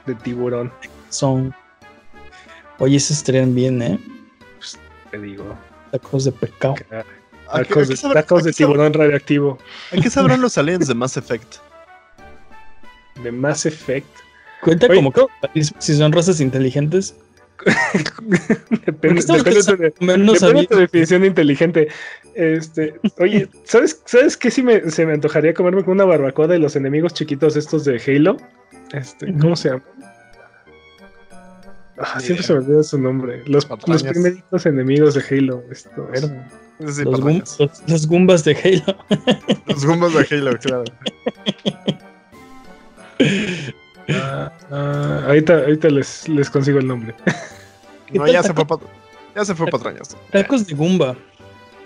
de 0.06 0.14
tiburón. 0.14 0.72
Son 1.10 1.54
Oye, 2.78 2.96
esos 2.96 3.18
estarían 3.18 3.54
bien, 3.54 3.82
¿eh? 3.82 3.98
Pues, 4.56 4.78
te 5.10 5.18
digo. 5.18 5.56
Tacos 5.90 6.24
de 6.24 6.32
pescado. 6.32 6.74
Tacos, 7.50 7.88
de, 7.88 7.96
tacos 7.96 8.44
de 8.44 8.52
tiburón 8.52 8.92
radioactivo. 8.92 9.58
¿A 9.92 10.00
qué 10.00 10.10
sabrán 10.10 10.40
los 10.40 10.58
aliens 10.58 10.86
de 10.86 10.94
Mass 10.94 11.16
Effect? 11.16 11.56
De 13.22 13.32
Mass 13.32 13.66
Effect. 13.66 14.06
Cuenta 14.62 14.86
como 14.86 15.12
que 15.12 15.26
si 15.78 15.96
son 15.96 16.12
razas 16.12 16.40
inteligentes. 16.40 17.16
depende, 18.86 19.20
de, 19.20 19.92
depende 20.06 20.52
de 20.54 20.66
tu 20.66 20.76
definición 20.76 21.22
de 21.22 21.26
inteligente. 21.26 21.88
Este, 22.34 22.94
oye, 23.18 23.48
¿sabes, 23.64 24.00
¿sabes 24.04 24.36
qué 24.36 24.50
sí 24.52 24.62
me, 24.62 24.88
se 24.90 25.04
me 25.04 25.14
antojaría 25.14 25.54
comerme 25.54 25.82
con 25.82 25.94
una 25.94 26.04
barbacoa 26.04 26.46
de 26.46 26.60
los 26.60 26.76
enemigos 26.76 27.14
chiquitos 27.14 27.56
estos 27.56 27.84
de 27.84 28.00
Halo? 28.06 28.36
Este, 28.92 29.32
¿Cómo 29.38 29.56
se 29.56 29.70
llama? 29.70 29.82
Ah, 32.00 32.20
siempre 32.20 32.46
se 32.46 32.52
me 32.52 32.60
olvida 32.60 32.82
su 32.82 32.98
nombre. 32.98 33.42
Los, 33.46 33.68
los 33.86 34.02
primeritos 34.02 34.66
enemigos 34.66 35.14
de 35.14 35.22
Halo. 35.28 35.64
Esto, 35.70 36.08
los, 36.78 37.58
los, 37.86 38.06
Goombas 38.06 38.44
de 38.44 38.56
Halo. 38.56 38.98
los 39.66 39.84
Goombas 39.84 40.14
de 40.14 40.36
Halo, 40.36 40.58
claro. 40.58 40.84
Ah, 44.10 44.52
ah, 44.70 45.24
ahorita 45.26 45.54
ahorita 45.58 45.88
les, 45.90 46.28
les 46.28 46.48
consigo 46.50 46.78
el 46.78 46.86
nombre. 46.86 47.14
No, 48.10 48.26
ya 48.26 48.42
se, 48.42 48.54
fue 48.54 48.66
para, 48.66 48.80
ya 49.36 49.44
se 49.44 49.54
fue 49.54 49.66
patrañas. 49.66 50.16
Tacos 50.30 50.66
de 50.66 50.74
Goomba. 50.74 51.14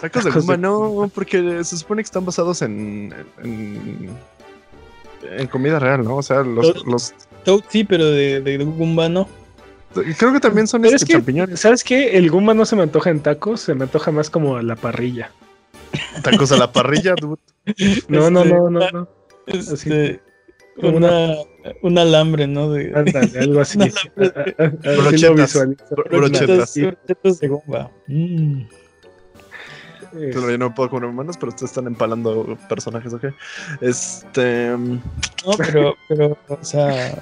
Tacos, 0.00 0.22
de 0.22 0.30
Goomba, 0.30 0.56
no, 0.56 1.10
porque 1.12 1.64
se 1.64 1.76
supone 1.76 2.00
que 2.00 2.06
están 2.06 2.24
basados 2.24 2.62
en, 2.62 3.12
en, 3.42 4.08
en 5.24 5.46
comida 5.48 5.80
real, 5.80 6.04
¿no? 6.04 6.18
O 6.18 6.22
sea, 6.22 6.44
los. 6.44 6.86
los... 6.86 7.12
sí, 7.70 7.82
pero 7.82 8.06
de, 8.06 8.40
de 8.40 8.56
Goomba 8.58 9.08
no. 9.08 9.28
Creo 9.92 10.32
que 10.32 10.40
también 10.40 10.66
son 10.66 10.84
este, 10.84 11.12
champiñones. 11.12 11.60
¿Sabes 11.60 11.84
qué? 11.84 12.16
El 12.16 12.30
gumba 12.30 12.54
no 12.54 12.64
se 12.64 12.76
me 12.76 12.82
antoja 12.82 13.10
en 13.10 13.20
tacos, 13.20 13.60
se 13.60 13.74
me 13.74 13.84
antoja 13.84 14.10
más 14.10 14.30
como 14.30 14.56
a 14.56 14.62
la 14.62 14.76
parrilla. 14.76 15.30
¿Tacos 16.22 16.52
a 16.52 16.56
la 16.56 16.72
parrilla, 16.72 17.14
dude? 17.20 17.38
No, 18.08 18.30
no, 18.30 18.44
no, 18.44 18.70
no, 18.70 18.90
no. 18.90 19.08
Este, 19.46 20.20
una, 20.76 21.34
un 21.82 21.98
alambre, 21.98 22.46
¿no? 22.46 22.70
De, 22.70 22.92
algo 23.40 23.60
así. 23.60 23.78
Brochetas. 24.16 25.58
Brochetas 26.10 27.40
de 27.40 27.48
gumba. 27.48 27.90
Mm. 28.06 28.62
Claro, 30.12 30.50
yo 30.50 30.58
no 30.58 30.74
puedo 30.74 30.90
comer 30.90 31.10
manos, 31.10 31.38
pero 31.38 31.50
ustedes 31.50 31.70
están 31.70 31.86
empalando 31.86 32.58
personajes, 32.68 33.14
¿ok? 33.14 33.24
Este. 33.80 34.68
No, 34.76 35.00
pero, 35.56 35.96
pero, 36.06 36.36
o 36.48 36.58
sea, 36.64 37.16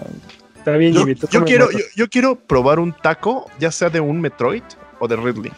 Está 0.60 0.76
bien, 0.76 0.92
yo, 0.92 1.06
yo 1.06 1.44
quiero, 1.46 1.70
yo, 1.96 2.10
quiero 2.10 2.36
probar 2.36 2.80
un 2.80 2.92
taco, 2.92 3.50
ya 3.58 3.72
sea 3.72 3.88
de 3.88 3.98
un 3.98 4.20
Metroid 4.20 4.62
o 4.98 5.08
de 5.08 5.16
Ridley. 5.16 5.50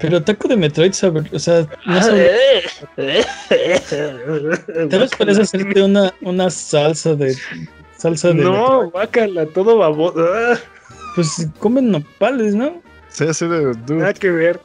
Pero 0.00 0.20
taco 0.20 0.48
de 0.48 0.56
Metroid, 0.56 0.90
o 0.90 1.38
sea, 1.38 1.64
no 1.86 2.02
sabe... 2.02 2.32
Tal 4.90 4.98
vez 4.98 5.10
puedes 5.16 5.38
hacerte 5.38 5.80
una, 5.80 6.12
una 6.22 6.50
salsa 6.50 7.14
de. 7.14 7.36
Salsa 7.98 8.32
de. 8.32 8.42
No, 8.42 8.90
guácala, 8.90 9.46
todo 9.46 9.78
baboso. 9.78 10.16
Pues 11.14 11.46
comen 11.60 11.92
nopales, 11.92 12.56
¿no? 12.56 12.82
Sí, 13.10 13.24
así 13.24 13.46
de. 13.46 13.74
Nada 13.88 14.14
que 14.14 14.30
ver. 14.30 14.60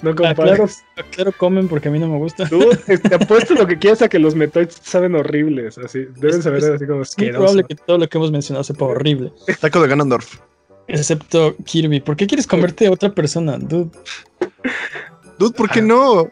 No 0.00 0.10
ah, 0.10 0.14
compares. 0.14 0.84
claro, 1.10 1.32
comen 1.32 1.68
porque 1.68 1.88
a 1.88 1.90
mí 1.90 1.98
no 1.98 2.08
me 2.08 2.18
gusta. 2.18 2.48
Tú 2.48 2.70
te 2.86 3.14
apuesto 3.14 3.54
lo 3.54 3.66
que 3.66 3.78
quieras 3.78 4.02
a 4.02 4.08
que 4.08 4.18
los 4.18 4.34
Metroids 4.34 4.78
saben 4.82 5.14
horribles. 5.14 5.78
Así, 5.78 6.06
deben 6.16 6.42
saber 6.42 6.64
así 6.72 6.86
como 6.86 7.02
Es 7.02 7.18
muy 7.18 7.30
probable 7.30 7.64
que 7.64 7.74
todo 7.74 7.98
lo 7.98 8.08
que 8.08 8.18
hemos 8.18 8.30
mencionado 8.30 8.64
sepa 8.64 8.84
horrible. 8.84 9.32
Taco 9.60 9.82
de 9.82 9.88
Ganondorf. 9.88 10.38
Excepto 10.86 11.56
Kirby. 11.64 12.00
¿Por 12.00 12.16
qué 12.16 12.26
quieres 12.26 12.46
comerte 12.46 12.86
a 12.86 12.92
otra 12.92 13.10
persona, 13.12 13.58
dude? 13.58 13.90
Dude, 15.38 15.54
¿por 15.54 15.68
qué 15.68 15.82
no? 15.82 16.30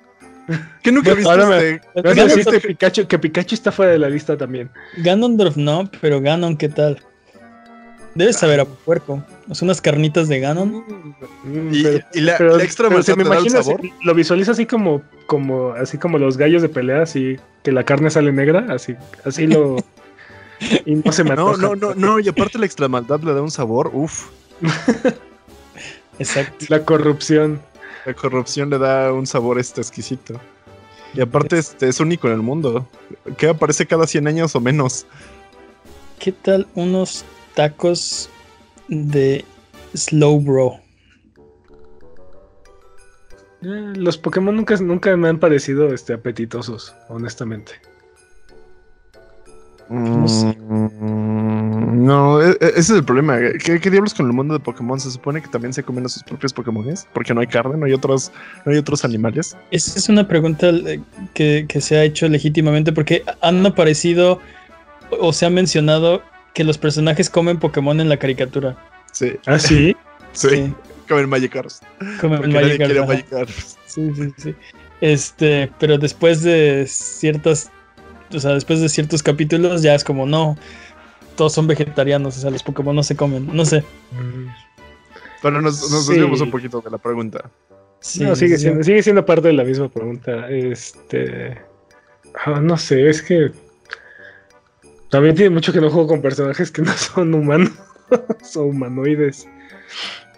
¿Qué 0.82 0.92
nunca 0.92 1.14
viste? 1.14 1.80
Este? 1.94 2.60
Pikachu, 2.60 3.06
que 3.06 3.18
Pikachu 3.18 3.54
está 3.54 3.72
fuera 3.72 3.92
de 3.92 3.98
la 3.98 4.08
lista 4.08 4.36
también. 4.36 4.70
Ganondorf 4.98 5.56
no, 5.56 5.90
pero 6.00 6.20
Ganon, 6.20 6.56
¿qué 6.56 6.68
tal? 6.68 7.02
Debes 8.16 8.38
saber 8.38 8.60
a 8.60 8.64
puerco. 8.64 9.22
Son 9.52 9.66
unas 9.66 9.82
carnitas 9.82 10.26
de 10.28 10.40
Ganon. 10.40 10.84
Mm, 11.44 11.74
y, 11.74 12.20
la, 12.22 12.32
extra 12.62 12.88
pero 12.88 13.16
me 13.16 13.24
imaginas, 13.24 13.68
lo 14.02 14.14
visualiza 14.14 14.52
así 14.52 14.64
como, 14.64 15.02
como, 15.26 15.72
así 15.72 15.98
como 15.98 16.16
los 16.16 16.38
gallos 16.38 16.62
de 16.62 16.70
pelea, 16.70 17.02
así 17.02 17.36
que 17.62 17.72
la 17.72 17.84
carne 17.84 18.08
sale 18.08 18.32
negra, 18.32 18.66
así, 18.70 18.94
así 19.26 19.46
lo. 19.46 19.76
y 20.86 20.94
no 20.94 21.12
se 21.12 21.24
me 21.24 21.36
No, 21.36 21.58
no, 21.58 21.76
no, 21.76 21.94
no, 21.94 22.18
y 22.18 22.26
aparte 22.26 22.58
la 22.58 22.64
extra 22.64 22.88
maldad 22.88 23.20
le 23.20 23.34
da 23.34 23.42
un 23.42 23.50
sabor, 23.50 23.90
uff. 23.92 24.30
Exacto. 26.18 26.64
La 26.70 26.86
corrupción. 26.86 27.60
La 28.06 28.14
corrupción 28.14 28.70
le 28.70 28.78
da 28.78 29.12
un 29.12 29.26
sabor 29.26 29.58
este 29.58 29.82
exquisito. 29.82 30.40
Y 31.12 31.20
aparte 31.20 31.58
este 31.58 31.88
es 31.88 32.00
único 32.00 32.28
en 32.28 32.32
el 32.32 32.40
mundo. 32.40 32.88
Que 33.36 33.48
aparece 33.50 33.86
cada 33.86 34.06
100 34.06 34.26
años 34.26 34.56
o 34.56 34.60
menos. 34.60 35.06
¿Qué 36.18 36.32
tal 36.32 36.66
unos 36.74 37.26
tacos 37.56 38.30
de 38.86 39.44
Slow 39.94 40.40
Bro. 40.40 40.78
Eh, 43.62 43.92
los 43.96 44.16
Pokémon 44.18 44.54
nunca, 44.54 44.76
nunca 44.76 45.16
me 45.16 45.28
han 45.28 45.40
parecido 45.40 45.92
este, 45.92 46.12
apetitosos, 46.12 46.94
honestamente. 47.08 47.72
Mm, 49.88 50.26
no, 52.04 52.42
e, 52.42 52.50
e, 52.50 52.56
ese 52.60 52.78
es 52.78 52.90
el 52.90 53.04
problema. 53.04 53.38
¿Qué, 53.64 53.78
diablos 53.78 54.12
con 54.12 54.26
el 54.26 54.32
mundo 54.32 54.54
de 54.54 54.60
Pokémon? 54.60 55.00
Se 55.00 55.10
supone 55.10 55.40
que 55.40 55.48
también 55.48 55.72
se 55.72 55.82
comen 55.82 56.04
a 56.04 56.08
sus 56.08 56.22
propios 56.22 56.52
Pokémon, 56.52 56.84
porque 57.14 57.32
no 57.32 57.40
hay 57.40 57.46
carne, 57.46 57.76
no 57.76 57.86
hay 57.86 57.94
otros, 57.94 58.30
no 58.64 58.72
hay 58.72 58.78
otros 58.78 59.04
animales. 59.04 59.56
Esa 59.70 59.98
es 59.98 60.08
una 60.08 60.28
pregunta 60.28 60.68
eh, 60.68 61.00
que, 61.32 61.64
que 61.66 61.80
se 61.80 61.96
ha 61.96 62.04
hecho 62.04 62.28
legítimamente 62.28 62.92
porque 62.92 63.24
han 63.40 63.64
aparecido 63.64 64.40
o 65.20 65.32
se 65.32 65.46
ha 65.46 65.50
mencionado 65.50 66.22
que 66.56 66.64
los 66.64 66.78
personajes 66.78 67.28
comen 67.28 67.58
Pokémon 67.58 68.00
en 68.00 68.08
la 68.08 68.16
caricatura. 68.16 68.78
Sí. 69.12 69.34
¿Ah, 69.46 69.58
sí? 69.58 69.94
Sí. 70.32 70.70
Comen 71.08 71.30
Magikarps. 71.30 71.80
Comen 72.20 72.52
Magikarps. 72.52 73.78
Sí, 73.86 74.12
sí, 74.14 74.34
sí. 74.36 74.54
Este, 75.00 75.70
pero 75.78 75.96
después 75.96 76.42
de 76.42 76.84
ciertas, 76.86 77.70
o 78.34 78.38
sea, 78.38 78.52
después 78.52 78.82
de 78.82 78.90
ciertos 78.90 79.22
capítulos 79.22 79.80
ya 79.80 79.94
es 79.94 80.04
como, 80.04 80.26
no, 80.26 80.58
todos 81.36 81.54
son 81.54 81.66
vegetarianos, 81.66 82.36
o 82.36 82.40
sea, 82.40 82.50
los 82.50 82.62
Pokémon 82.62 82.94
no 82.94 83.02
se 83.02 83.16
comen, 83.16 83.48
no 83.50 83.64
sé. 83.64 83.82
Pero 85.40 85.62
nos, 85.62 85.90
nos 85.90 86.08
un 86.40 86.50
poquito 86.50 86.82
de 86.82 86.90
la 86.90 86.98
pregunta. 86.98 87.50
Sí, 88.00 88.24
no, 88.24 88.36
sigue, 88.36 88.58
Siendo, 88.58 88.84
sigue 88.84 89.02
siendo 89.02 89.24
parte 89.24 89.48
de 89.48 89.54
la 89.54 89.64
misma 89.64 89.88
pregunta. 89.88 90.50
Este, 90.50 91.56
ah, 92.44 92.60
no 92.60 92.76
sé, 92.76 93.08
es 93.08 93.22
que 93.22 93.52
También 95.10 95.34
tiene 95.34 95.50
mucho 95.50 95.72
que 95.72 95.80
no 95.80 95.90
juego 95.90 96.08
con 96.08 96.22
personajes 96.22 96.70
que 96.70 96.82
no 96.82 96.92
son 96.96 97.34
humanos. 97.34 97.72
son 98.42 98.66
humanoides. 98.70 99.48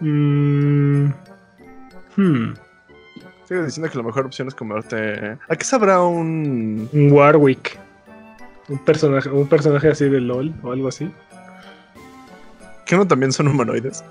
Mm, 0.01 1.07
hmm. 2.17 2.55
Sigo 3.49 3.65
diciendo 3.65 3.91
que 3.91 3.97
la 3.97 4.05
mejor 4.05 4.27
opción 4.27 4.49
es 4.49 4.55
comerte. 4.55 5.39
¿A 5.49 5.57
qué 5.57 5.65
sabrá 5.65 6.03
un. 6.03 6.89
Un 6.93 7.13
Warwick. 7.13 7.79
Un 8.69 8.79
personaje, 8.85 9.31
un 9.31 9.49
personaje 9.49 9.89
así 9.89 10.09
de 10.09 10.21
LOL 10.21 10.53
o 10.63 10.73
algo 10.73 10.89
así. 10.89 11.11
¿Que 12.85 12.97
no 12.97 13.07
también 13.07 13.33
son 13.33 13.49
humanoides? 13.49 14.05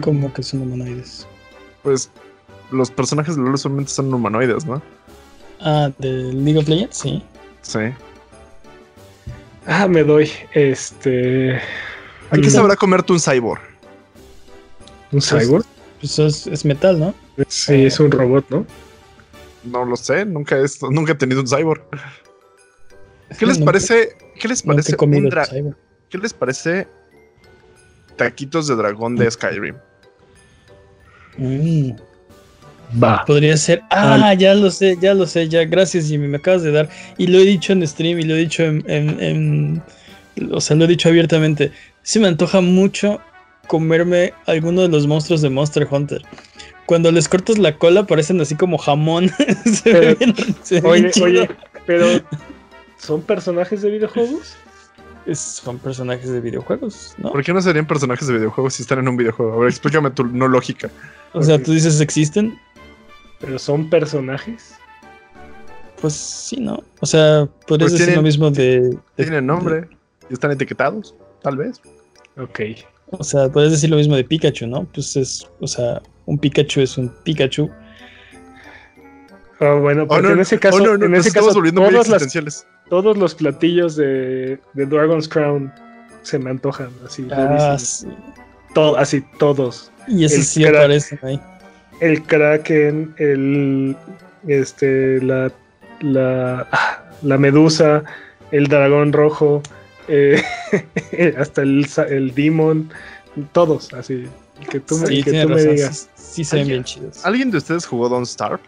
¿Cómo 0.00 0.32
que 0.32 0.42
son 0.42 0.62
humanoides? 0.62 1.26
Pues 1.82 2.10
los 2.70 2.90
personajes 2.90 3.36
de 3.36 3.42
LOL 3.42 3.58
solamente 3.58 3.90
son 3.90 4.14
humanoides, 4.14 4.64
¿no? 4.64 4.80
Ah, 5.60 5.90
de 5.98 6.32
League 6.32 6.58
of 6.58 6.68
Legends, 6.68 6.98
sí. 6.98 7.22
Sí. 7.62 7.80
Ah, 9.66 9.88
me 9.88 10.04
doy. 10.04 10.30
Este. 10.52 11.56
¿A 12.30 12.36
qué 12.36 12.50
sabrá 12.50 12.76
comerte 12.76 13.12
un 13.12 13.20
cyborg? 13.20 13.60
¿Un 15.12 15.20
pues, 15.20 15.28
cyborg? 15.28 15.64
Pues 16.00 16.18
es, 16.18 16.64
metal, 16.64 16.98
¿no? 16.98 17.14
Sí, 17.48 17.86
es 17.86 17.98
un 18.00 18.10
robot, 18.10 18.44
¿no? 18.50 18.66
No 19.64 19.84
lo 19.84 19.96
sé, 19.96 20.26
nunca, 20.26 20.58
he, 20.58 20.66
nunca 20.90 21.12
he 21.12 21.14
tenido 21.14 21.40
un 21.40 21.46
cyborg. 21.46 21.82
¿Qué 23.38 23.46
les 23.46 23.58
parece? 23.58 24.16
¿Qué 24.38 24.48
les 24.48 24.62
parece? 24.62 24.96
¿Qué 26.10 26.18
les 26.18 26.32
parece 26.34 26.88
taquitos 28.16 28.68
de 28.68 28.76
dragón 28.76 29.16
de 29.16 29.30
Skyrim? 29.30 29.76
Mm. 31.38 31.92
Va. 33.02 33.24
Podría 33.24 33.56
ser. 33.56 33.82
Ah, 33.90 34.34
ya 34.34 34.54
lo 34.54 34.70
sé, 34.70 34.96
ya 35.00 35.14
lo 35.14 35.26
sé, 35.26 35.48
ya. 35.48 35.64
Gracias, 35.64 36.06
Jimmy. 36.06 36.28
Me 36.28 36.36
acabas 36.36 36.62
de 36.62 36.72
dar. 36.72 36.88
Y 37.18 37.26
lo 37.26 37.38
he 37.38 37.44
dicho 37.44 37.72
en 37.72 37.86
stream 37.86 38.18
y 38.20 38.22
lo 38.22 38.34
he 38.34 38.38
dicho 38.38 38.62
en, 38.62 39.82
o 40.50 40.60
sea, 40.60 40.76
lo 40.76 40.84
he 40.84 40.88
dicho 40.88 41.08
abiertamente. 41.08 41.72
Se 42.02 42.20
me 42.20 42.28
antoja 42.28 42.60
mucho 42.60 43.20
comerme 43.66 44.32
alguno 44.46 44.82
de 44.82 44.88
los 44.88 45.06
monstruos 45.06 45.42
de 45.42 45.50
Monster 45.50 45.86
Hunter. 45.90 46.22
Cuando 46.86 47.10
les 47.10 47.28
cortas 47.28 47.58
la 47.58 47.76
cola 47.76 48.06
parecen 48.06 48.40
así 48.40 48.54
como 48.54 48.76
jamón. 48.76 49.30
oye, 50.84 51.10
oye, 51.22 51.48
pero 51.86 52.06
¿son 52.98 53.22
personajes 53.22 53.82
de 53.82 53.90
videojuegos? 53.90 54.56
son 55.32 55.78
personajes 55.78 56.30
de 56.30 56.40
videojuegos, 56.40 57.14
¿no? 57.18 57.32
¿Por 57.32 57.42
qué 57.42 57.52
no 57.52 57.62
serían 57.62 57.86
personajes 57.86 58.26
de 58.28 58.34
videojuegos 58.34 58.74
si 58.74 58.82
están 58.82 58.98
en 58.98 59.08
un 59.08 59.16
videojuego? 59.16 59.54
A 59.54 59.56
ver, 59.56 59.68
explícame 59.68 60.10
tu 60.10 60.24
no 60.24 60.48
lógica. 60.48 60.90
O 61.32 61.42
sea, 61.42 61.62
tú 61.62 61.72
dices 61.72 62.00
existen. 62.00 62.58
¿Pero 63.44 63.58
son 63.58 63.90
personajes? 63.90 64.74
Pues 66.00 66.14
sí, 66.14 66.56
¿no? 66.60 66.82
O 67.00 67.06
sea, 67.06 67.48
podrías 67.66 67.92
pues 67.92 68.00
decir 68.00 68.16
lo 68.16 68.22
mismo 68.22 68.50
de, 68.50 68.96
Tienen 69.16 69.46
nombre 69.46 69.88
y 70.30 70.32
están 70.32 70.50
etiquetados, 70.50 71.14
tal 71.42 71.56
vez. 71.56 71.80
Ok. 72.38 72.60
O 73.10 73.22
sea, 73.22 73.48
puedes 73.48 73.70
decir 73.70 73.90
lo 73.90 73.96
mismo 73.96 74.16
de 74.16 74.24
Pikachu, 74.24 74.66
¿no? 74.66 74.84
Pues 74.92 75.16
es, 75.16 75.48
o 75.60 75.66
sea, 75.66 76.02
un 76.26 76.38
Pikachu 76.38 76.80
es 76.80 76.96
un 76.96 77.10
Pikachu. 77.22 77.70
Ah, 79.60 79.74
bueno, 79.74 80.06
porque 80.06 80.32
en 80.32 80.40
ese 80.40 80.58
caso, 80.58 80.82
oh, 80.82 80.94
en 80.94 81.14
ese 81.14 81.30
caso, 81.30 81.52
volviendo 81.52 81.88
todas 81.88 82.08
las, 82.08 82.66
todos 82.88 83.16
los 83.16 83.34
platillos 83.34 83.94
de, 83.96 84.58
de, 84.72 84.86
Dragon's 84.86 85.28
Crown 85.28 85.72
se 86.22 86.38
me 86.38 86.50
antojan, 86.50 86.90
así. 87.06 87.26
Ah, 87.30 87.76
Todo, 88.74 88.96
así, 88.96 89.22
todos. 89.38 89.92
Y 90.08 90.24
ese 90.24 90.42
sí 90.42 90.64
aparece 90.64 91.18
ahí. 91.22 91.40
El 92.00 92.22
Kraken, 92.22 93.14
el. 93.18 93.96
Este, 94.46 95.20
la. 95.22 95.52
La, 96.00 96.68
la 97.22 97.38
medusa, 97.38 98.04
el 98.50 98.66
dragón 98.66 99.12
rojo, 99.12 99.62
eh, 100.08 100.42
hasta 101.38 101.62
el, 101.62 101.86
el 102.08 102.34
demon, 102.34 102.90
todos, 103.52 103.92
así. 103.94 104.26
Que 104.70 104.80
tú, 104.80 104.98
me, 104.98 105.22
que 105.22 105.42
tú 105.42 105.48
me 105.48 105.62
digas. 105.62 106.10
Sí, 106.14 106.44
se 106.44 106.56
ven 106.56 106.68
bien 106.68 106.84
chidos. 106.84 107.24
¿Alguien 107.24 107.50
de 107.50 107.58
ustedes 107.58 107.86
jugó 107.86 108.08
Don't 108.08 108.26
Starve? 108.26 108.60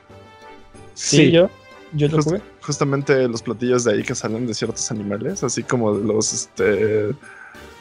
Sí, 0.95 1.31
yo. 1.31 1.51
Yo 1.93 2.09
lo 2.09 2.23
jugué. 2.23 2.41
Justamente 2.63 3.29
los 3.29 3.43
platillos 3.43 3.85
de 3.85 3.93
ahí 3.93 4.03
que 4.03 4.15
salen 4.15 4.47
de 4.47 4.55
ciertos 4.55 4.91
animales, 4.91 5.45
así 5.45 5.63
como 5.63 5.93
los 5.93 6.33
este 6.33 7.15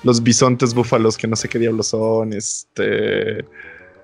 los 0.03 0.21
bisontes 0.21 0.75
búfalos 0.75 1.17
que 1.17 1.27
no 1.27 1.35
sé 1.35 1.49
qué 1.49 1.57
diablos 1.57 1.87
son, 1.87 2.33
este 2.33 3.43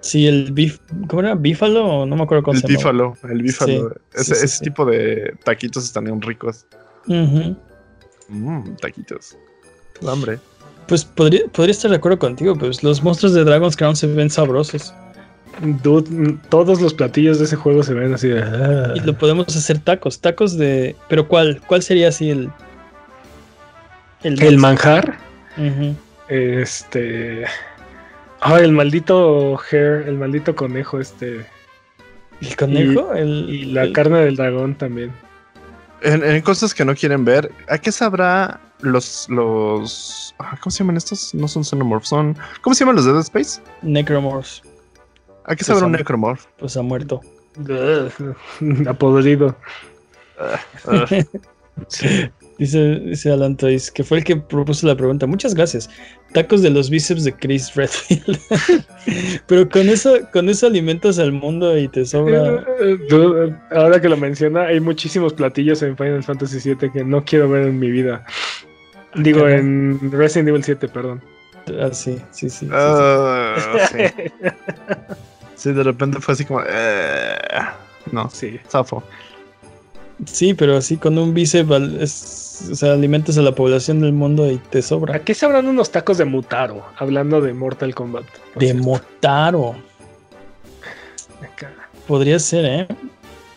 Sí, 0.02 0.28
el 0.28 0.52
bif, 0.52 0.80
¿cómo 1.08 1.22
era? 1.22 1.36
¿Bífalo? 1.36 2.06
No 2.06 2.16
me 2.16 2.24
acuerdo 2.24 2.44
cómo 2.44 2.58
el 2.58 2.64
bífalo, 2.68 3.16
El 3.30 3.44
bífalo, 3.44 3.96
ese, 4.14 4.64
tipo 4.64 4.84
de 4.84 5.36
taquitos 5.44 5.86
están 5.86 6.06
bien 6.06 6.22
ricos. 6.22 6.66
Mmm, 7.06 8.76
taquitos. 8.82 9.38
Hambre. 10.08 10.40
Pues 10.88 11.06
podría, 11.06 11.46
podría 11.48 11.72
estar 11.72 11.92
de 11.92 11.98
acuerdo 11.98 12.18
contigo, 12.18 12.56
pues 12.56 12.84
los 12.84 13.04
monstruos 13.04 13.34
de 13.34 13.44
Dragon's 13.44 13.78
Crown 13.78 13.96
se 13.96 14.08
ven 14.08 14.30
sabrosos. 14.30 14.94
todos 16.50 16.82
los 16.82 16.94
platillos 16.94 17.38
de 17.38 17.46
ese 17.46 17.56
juego 17.56 17.84
se 17.84 17.94
ven 17.94 18.14
así 18.14 18.28
de... 18.28 18.42
Ah. 18.42 18.94
Y 18.96 19.02
lo 19.02 19.16
podemos 19.18 19.56
hacer 19.56 19.80
tacos, 19.80 20.20
tacos 20.20 20.58
de... 20.58 20.96
Pero 21.10 21.28
¿cuál? 21.28 21.62
¿Cuál 21.68 21.84
sería 21.84 22.08
así 22.08 22.32
el... 22.32 22.50
El, 24.24 24.58
manjar? 24.58 25.18
Este... 26.28 27.46
Ah, 28.42 28.60
el 28.60 28.72
maldito 28.72 29.60
hair, 29.72 30.08
el 30.08 30.18
maldito 30.18 30.56
conejo 30.56 31.00
este... 31.00 31.46
¿El 32.42 32.56
conejo? 32.56 33.16
Y, 33.16 33.66
la 33.66 33.94
carne 33.94 34.26
del 34.26 34.36
dragón 34.36 34.76
también. 34.76 35.12
En, 36.02 36.42
cosas 36.42 36.74
que 36.74 36.84
no 36.84 36.96
quieren 36.96 37.24
ver, 37.24 37.52
¿a 37.70 37.78
qué 37.78 37.92
sabrá 37.92 38.60
los, 38.80 39.28
los. 39.30 40.34
Ah, 40.40 40.58
¿Cómo 40.60 40.72
se 40.72 40.80
llaman 40.80 40.98
estos? 40.98 41.36
No 41.36 41.48
son 41.48 41.64
xenomorphs, 41.64 42.10
son. 42.10 42.36
¿Cómo 42.62 42.74
se 42.74 42.80
llaman 42.80 42.96
los 42.96 43.06
de 43.06 43.14
Dead 43.14 43.22
Space? 43.22 43.62
Necromorphs. 43.84 44.64
¿A 45.46 45.56
qué 45.56 45.64
sabrá 45.64 45.86
un 45.86 45.92
pues 45.92 46.00
necromorph? 46.00 46.46
Pues 46.58 46.76
ha 46.78 46.82
muerto. 46.82 47.22
Apodrido. 48.88 49.56
Dice, 52.62 53.00
dice 53.00 53.32
Alan 53.32 53.58
Toys, 53.58 53.90
que 53.90 54.04
fue 54.04 54.20
el 54.20 54.24
que 54.24 54.36
propuso 54.36 54.86
la 54.86 54.96
pregunta. 54.96 55.26
Muchas 55.26 55.56
gracias. 55.56 55.90
Tacos 56.32 56.62
de 56.62 56.70
los 56.70 56.92
bíceps 56.92 57.24
de 57.24 57.34
Chris 57.34 57.74
Redfield. 57.74 58.40
Pero 59.48 59.68
con 59.68 59.90
eso, 59.90 60.20
con 60.32 60.48
eso 60.48 60.68
alimentas 60.68 61.18
al 61.18 61.32
mundo 61.32 61.76
y 61.76 61.88
te 61.88 62.06
sobra. 62.06 62.64
Ahora 63.72 64.00
que 64.00 64.08
lo 64.08 64.16
menciona, 64.16 64.66
hay 64.68 64.80
muchísimos 64.80 65.34
platillos 65.34 65.82
en 65.82 65.98
Final 65.98 66.22
Fantasy 66.22 66.76
VII 66.76 66.92
que 66.92 67.04
no 67.04 67.26
quiero 67.26 67.50
ver 67.50 67.64
en 67.64 67.80
mi 67.80 67.90
vida. 67.90 68.24
Digo, 69.16 69.50
en 69.50 70.12
Resident 70.12 70.50
Evil 70.50 70.64
7, 70.64 70.88
perdón. 70.88 71.20
Ah, 71.82 71.90
sí, 71.92 72.22
sí, 72.30 72.48
sí. 72.48 72.70
Ah, 72.72 73.56
sí, 75.56 75.72
de 75.72 75.82
repente 75.82 76.20
fue 76.20 76.36
así 76.36 76.46
como. 76.46 76.62
Eh, 76.62 77.40
no, 78.12 78.30
sí. 78.30 78.60
Zafo. 78.70 79.04
Sí, 80.26 80.54
pero 80.54 80.78
así 80.78 80.98
con 80.98 81.18
un 81.18 81.34
bíceps 81.34 81.72
es 82.00 82.52
o 82.70 82.76
sea, 82.76 82.94
alimentas 82.94 83.38
a 83.38 83.42
la 83.42 83.54
población 83.54 84.02
del 84.02 84.14
mundo 84.14 84.50
y 84.52 84.58
te 84.58 84.82
sobra. 84.82 85.16
Aquí 85.16 85.34
se 85.34 85.46
hablan 85.46 85.68
unos 85.68 85.92
tacos 85.92 86.18
de 86.18 86.26
Mutaro, 86.26 86.84
hablando 86.98 87.42
de 87.42 87.54
Mortal 87.54 87.96
Kombat. 87.96 88.26
De 88.56 88.74
Motaro. 88.74 89.76
Podría 92.08 92.40
ser, 92.40 92.66
¿eh? 92.66 92.88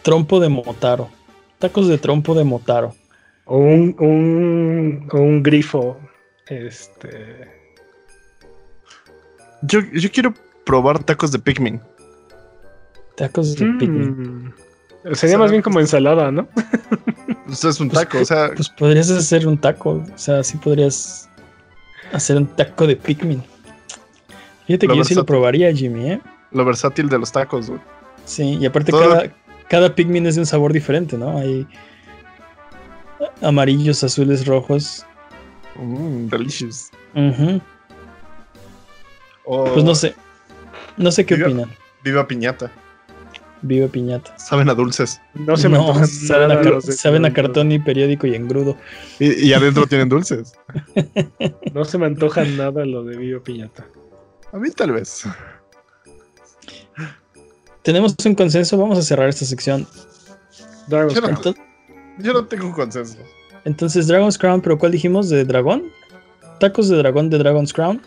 Trompo 0.03 0.41
de 0.41 0.49
Motaro. 0.49 1.09
Tacos 1.59 1.89
de 1.89 1.99
trompo 1.99 2.35
de 2.35 2.45
Motaro. 2.45 2.95
O 3.47 3.59
un, 3.59 3.97
un, 3.99 5.09
un 5.12 5.43
grifo. 5.43 5.99
Este. 6.49 7.49
Yo, 9.62 9.81
yo 9.93 10.11
quiero 10.11 10.35
probar 10.65 11.03
tacos 11.03 11.32
de 11.32 11.39
Pikmin. 11.39 11.81
Tacos 13.16 13.57
de 13.57 13.66
Pikmin. 13.78 14.55
Sería 15.12 15.39
más 15.39 15.51
bien 15.51 15.62
como 15.62 15.81
ensalada, 15.81 16.31
¿no? 16.31 16.48
Pues 17.47 17.62
es 17.62 17.78
un 17.78 17.90
pues 17.90 18.01
taco, 18.01 18.20
o 18.20 18.24
sea. 18.24 18.51
Pues 18.55 18.70
podrías 18.70 19.10
hacer 19.10 19.47
un 19.47 19.59
taco. 19.59 20.02
O 20.14 20.18
sea, 20.18 20.43
sí 20.43 20.56
podrías 20.56 21.28
hacer 22.12 22.39
un 22.39 22.47
taco 22.47 22.86
de 22.86 22.97
Pikmin. 22.97 23.43
Fíjate 24.66 24.89
que 24.89 24.97
yo 24.97 25.05
sí 25.05 25.14
lo 25.14 25.26
probaría, 25.26 25.72
Jimmy, 25.72 26.12
¿eh? 26.12 26.20
Lo 26.52 26.64
versátil 26.64 27.09
de 27.09 27.18
los 27.18 27.32
tacos, 27.32 27.68
güey. 27.68 27.81
Sí, 28.24 28.56
y 28.59 28.64
aparte 28.64 28.93
cada, 28.93 29.31
cada 29.68 29.94
Pikmin 29.94 30.26
es 30.26 30.36
de 30.36 30.40
un 30.40 30.47
sabor 30.47 30.72
diferente, 30.72 31.18
¿no? 31.18 31.39
Hay 31.39 31.66
amarillos, 33.43 34.02
azules, 34.02 34.47
rojos. 34.47 35.05
Mmm, 35.76 36.28
delicious. 36.28 36.90
Pues 39.44 39.85
no 39.85 39.94
sé. 39.94 40.14
No 40.97 41.12
sé 41.12 41.26
qué 41.26 41.35
opinan. 41.35 41.70
Viva 42.02 42.26
piñata. 42.26 42.70
Viva 43.66 43.89
piñata. 43.89 44.39
Saben 44.39 44.69
a 44.69 44.74
dulces. 44.74 45.20
No 45.35 45.57
se 45.57 45.70
me 45.70 45.78
antojan 45.78 46.07
saben, 46.07 46.53
a, 46.53 46.81
saben 46.82 47.24
a, 47.24 47.32
cartón 47.32 47.73
y 47.73 47.78
periódico 47.78 48.27
y 48.27 48.35
engrudo. 48.35 48.77
Y, 49.19 49.47
y 49.47 49.53
adentro 49.55 49.86
tienen 49.86 50.09
dulces. 50.09 50.53
No 51.73 51.85
se 51.85 51.99
me 51.99 52.07
antoja 52.07 52.45
nada 52.45 52.85
lo 52.85 53.03
de 53.05 53.16
viva 53.16 53.43
piñata. 53.43 53.86
A 54.53 54.59
mí 54.59 54.70
tal 54.70 54.93
vez. 54.93 55.24
Tenemos 57.82 58.15
un 58.24 58.35
consenso, 58.35 58.78
vamos 58.78 58.99
a 58.99 59.03
cerrar 59.03 59.28
esta 59.28 59.45
sección. 59.45 59.86
Yo 62.19 62.32
no 62.32 62.45
tengo 62.47 62.66
un 62.66 62.73
consenso. 62.73 63.19
Entonces, 63.65 64.07
Dragon's 64.07 64.39
Crown, 64.39 64.61
pero 64.61 64.78
¿cuál 64.78 64.93
dijimos? 64.93 65.31
¿De 65.31 65.45
dragón? 65.45 65.85
¿Tacos 66.61 66.89
de 66.89 66.99
dragón 66.99 67.31
de 67.31 67.39
Dragon's 67.39 67.73
Crown? 67.73 68.01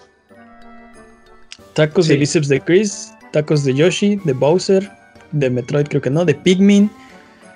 ¿Tacos 1.73 2.07
de 2.07 2.15
bíceps 2.15 2.47
de 2.47 2.61
Chris? 2.61 3.13
¿Tacos 3.31 3.63
de 3.63 3.73
Yoshi? 3.73 4.15
¿De 4.23 4.33
Bowser? 4.33 4.96
¿De 5.31 5.49
Metroid? 5.49 5.87
Creo 5.87 6.01
que 6.01 6.09
no. 6.09 6.25
¿De 6.25 6.35
Pikmin? 6.35 6.89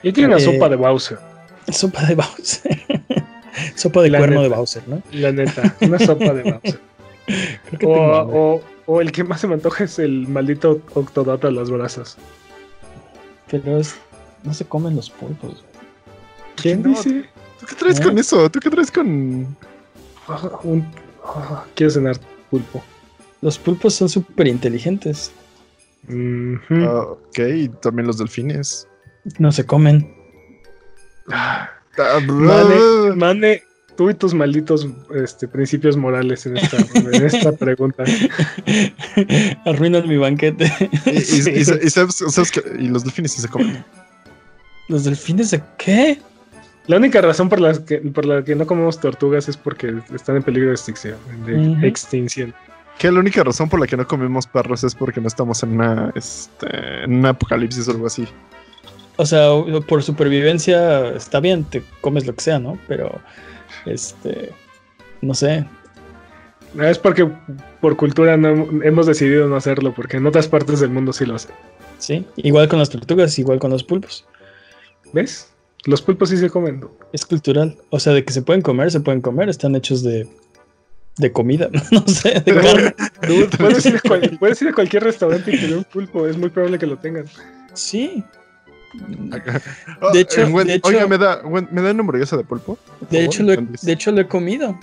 Yo 0.03 0.13
quiero 0.13 0.29
una 0.29 0.37
eh, 0.37 0.41
sopa 0.41 0.69
de 0.69 0.75
Bowser. 0.75 1.19
Sopa 1.71 2.03
de 2.05 2.15
Bowser. 2.15 2.81
sopa 3.75 4.01
de 4.01 4.09
cuerno 4.09 4.41
de 4.41 4.49
Bowser, 4.49 4.83
¿no? 4.87 5.01
La 5.11 5.31
neta, 5.31 5.75
una 5.81 5.99
sopa 5.99 6.33
de 6.33 6.43
Bowser. 6.51 6.79
o, 7.85 8.61
o, 8.87 9.01
el 9.01 9.11
que 9.11 9.23
más 9.23 9.41
se 9.41 9.47
me 9.47 9.53
antoja 9.53 9.83
es 9.83 9.99
el 9.99 10.27
maldito 10.27 10.81
Octodata 10.95 11.47
a 11.47 11.51
las 11.51 11.69
brasas. 11.69 12.17
Pero 13.49 13.77
es, 13.77 13.95
no 14.43 14.53
se 14.53 14.65
comen 14.65 14.95
los 14.95 15.09
pulpos. 15.09 15.63
¿Quién 16.55 16.83
dice? 16.83 17.25
¿Tú 17.59 17.65
qué 17.67 17.75
traes 17.75 18.01
con 18.01 18.17
eso? 18.17 18.49
¿Tú 18.49 18.59
qué 18.59 18.69
traes 18.69 18.91
con...? 18.91 19.55
Un... 20.63 20.85
quiero 21.75 21.91
cenar 21.91 22.17
pulpo. 22.49 22.83
Los 23.41 23.57
pulpos 23.57 23.93
son 23.95 24.09
súper 24.09 24.47
inteligentes. 24.47 25.31
Ah, 26.09 27.05
ok, 27.09 27.39
y 27.39 27.69
también 27.69 28.07
los 28.07 28.17
delfines. 28.17 28.87
No 29.39 29.51
se 29.51 29.65
comen. 29.65 30.13
Ah, 31.31 31.69
mane, 32.27 33.15
mane, 33.15 33.63
tú 33.95 34.09
y 34.09 34.13
tus 34.13 34.33
malditos 34.33 34.87
este, 35.13 35.47
principios 35.47 35.95
morales 35.95 36.45
en 36.45 36.57
esta, 36.57 36.77
en 36.95 37.23
esta 37.23 37.51
pregunta. 37.57 38.03
Arruinan 39.65 40.07
mi 40.07 40.17
banquete. 40.17 40.65
¿Y, 41.05 42.87
los 42.89 43.03
delfines 43.03 43.31
sí 43.31 43.41
se 43.41 43.47
comen. 43.47 43.85
¿Los 44.87 45.03
delfines 45.03 45.51
de 45.51 45.61
qué? 45.77 46.19
La 46.87 46.97
única 46.97 47.21
razón 47.21 47.47
por 47.47 47.61
la 47.61 47.73
que, 47.85 47.99
por 47.99 48.25
la 48.25 48.43
que 48.43 48.55
no 48.55 48.65
comemos 48.65 48.99
tortugas 48.99 49.47
es 49.47 49.55
porque 49.55 49.93
están 50.13 50.37
en 50.37 50.43
peligro 50.43 50.69
de 50.69 50.75
extinción. 50.75 51.17
De 51.45 51.87
extinción. 51.87 52.53
Que 53.01 53.11
la 53.11 53.19
única 53.19 53.43
razón 53.43 53.67
por 53.67 53.79
la 53.79 53.87
que 53.87 53.97
no 53.97 54.07
comemos 54.07 54.45
perros 54.45 54.83
es 54.83 54.93
porque 54.93 55.19
no 55.19 55.27
estamos 55.27 55.63
en 55.63 55.71
una, 55.71 56.11
este, 56.13 57.03
en 57.03 57.15
un 57.15 57.25
apocalipsis 57.25 57.87
o 57.87 57.91
algo 57.93 58.05
así. 58.05 58.27
O 59.15 59.25
sea, 59.25 59.47
por 59.87 60.03
supervivencia 60.03 61.09
está 61.15 61.39
bien, 61.39 61.63
te 61.63 61.81
comes 62.01 62.27
lo 62.27 62.35
que 62.35 62.41
sea, 62.41 62.59
¿no? 62.59 62.77
Pero, 62.87 63.19
este, 63.87 64.51
no 65.23 65.33
sé. 65.33 65.65
Es 66.79 66.99
porque 66.99 67.27
por 67.81 67.97
cultura 67.97 68.37
no, 68.37 68.69
hemos 68.83 69.07
decidido 69.07 69.47
no 69.47 69.55
hacerlo, 69.55 69.95
porque 69.95 70.17
en 70.17 70.27
otras 70.27 70.47
partes 70.47 70.79
del 70.79 70.91
mundo 70.91 71.11
sí 71.11 71.25
lo 71.25 71.33
hacen. 71.33 71.55
Sí, 71.97 72.23
igual 72.35 72.67
con 72.67 72.77
las 72.77 72.91
tortugas, 72.91 73.39
igual 73.39 73.57
con 73.57 73.71
los 73.71 73.83
pulpos. 73.83 74.27
¿Ves? 75.11 75.51
Los 75.85 76.03
pulpos 76.03 76.29
sí 76.29 76.37
se 76.37 76.51
comen. 76.51 76.85
Es 77.13 77.25
cultural. 77.25 77.75
O 77.89 77.99
sea, 77.99 78.13
de 78.13 78.23
que 78.23 78.31
se 78.31 78.43
pueden 78.43 78.61
comer, 78.61 78.91
se 78.91 78.99
pueden 78.99 79.21
comer. 79.21 79.49
Están 79.49 79.75
hechos 79.75 80.03
de, 80.03 80.27
de 81.17 81.31
comida. 81.31 81.69
no 81.91 82.05
sé, 82.07 82.41
de 82.41 82.55
carne. 82.55 82.95
puedes, 84.39 84.61
ir 84.61 84.67
a 84.69 84.73
cualquier 84.73 85.03
restaurante 85.03 85.53
y 85.53 85.59
tener 85.59 85.77
un 85.77 85.83
pulpo. 85.83 86.27
Es 86.27 86.37
muy 86.37 86.49
probable 86.49 86.79
que 86.79 86.87
lo 86.87 86.97
tengan. 86.97 87.25
Sí. 87.73 88.23
De 90.13 90.19
hecho, 90.19 90.41
oiga, 90.83 91.07
¿me 91.07 91.17
da, 91.17 91.41
¿me 91.43 91.81
da 91.81 91.89
hamburguesa 91.91 92.35
de 92.35 92.43
pulpo? 92.43 92.77
De 93.09 93.23
hecho, 93.23 93.43
lo 93.43 93.53
he, 93.53 93.57
de 93.81 93.91
hecho, 93.91 94.11
lo 94.11 94.21
he 94.21 94.27
comido. 94.27 94.77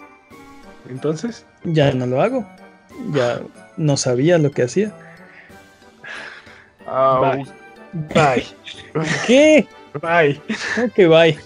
Entonces. 0.88 1.44
Ya 1.64 1.92
no 1.92 2.06
lo 2.06 2.22
hago. 2.22 2.48
Ya 3.12 3.40
no 3.76 3.96
sabía 3.96 4.38
lo 4.38 4.50
que 4.50 4.62
hacía. 4.62 4.92
Bye. 6.86 7.46
Bye. 8.14 8.46
¿Qué? 9.26 9.66
Bye. 10.00 10.40
¿Cómo 10.74 10.92
que 10.92 11.06
bye? 11.06 11.38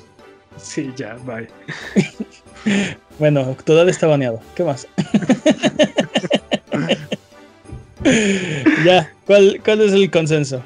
Sí, 0.56 0.92
ya, 0.96 1.16
bye. 1.24 1.48
Bueno, 3.18 3.56
todavía 3.64 3.90
está 3.90 4.06
baneado. 4.06 4.40
¿Qué 4.55 4.64
más? 4.64 4.86
ya, 8.84 9.12
¿cuál, 9.26 9.60
¿cuál 9.64 9.80
es 9.82 9.93
el 9.93 10.10
consenso? 10.10 10.62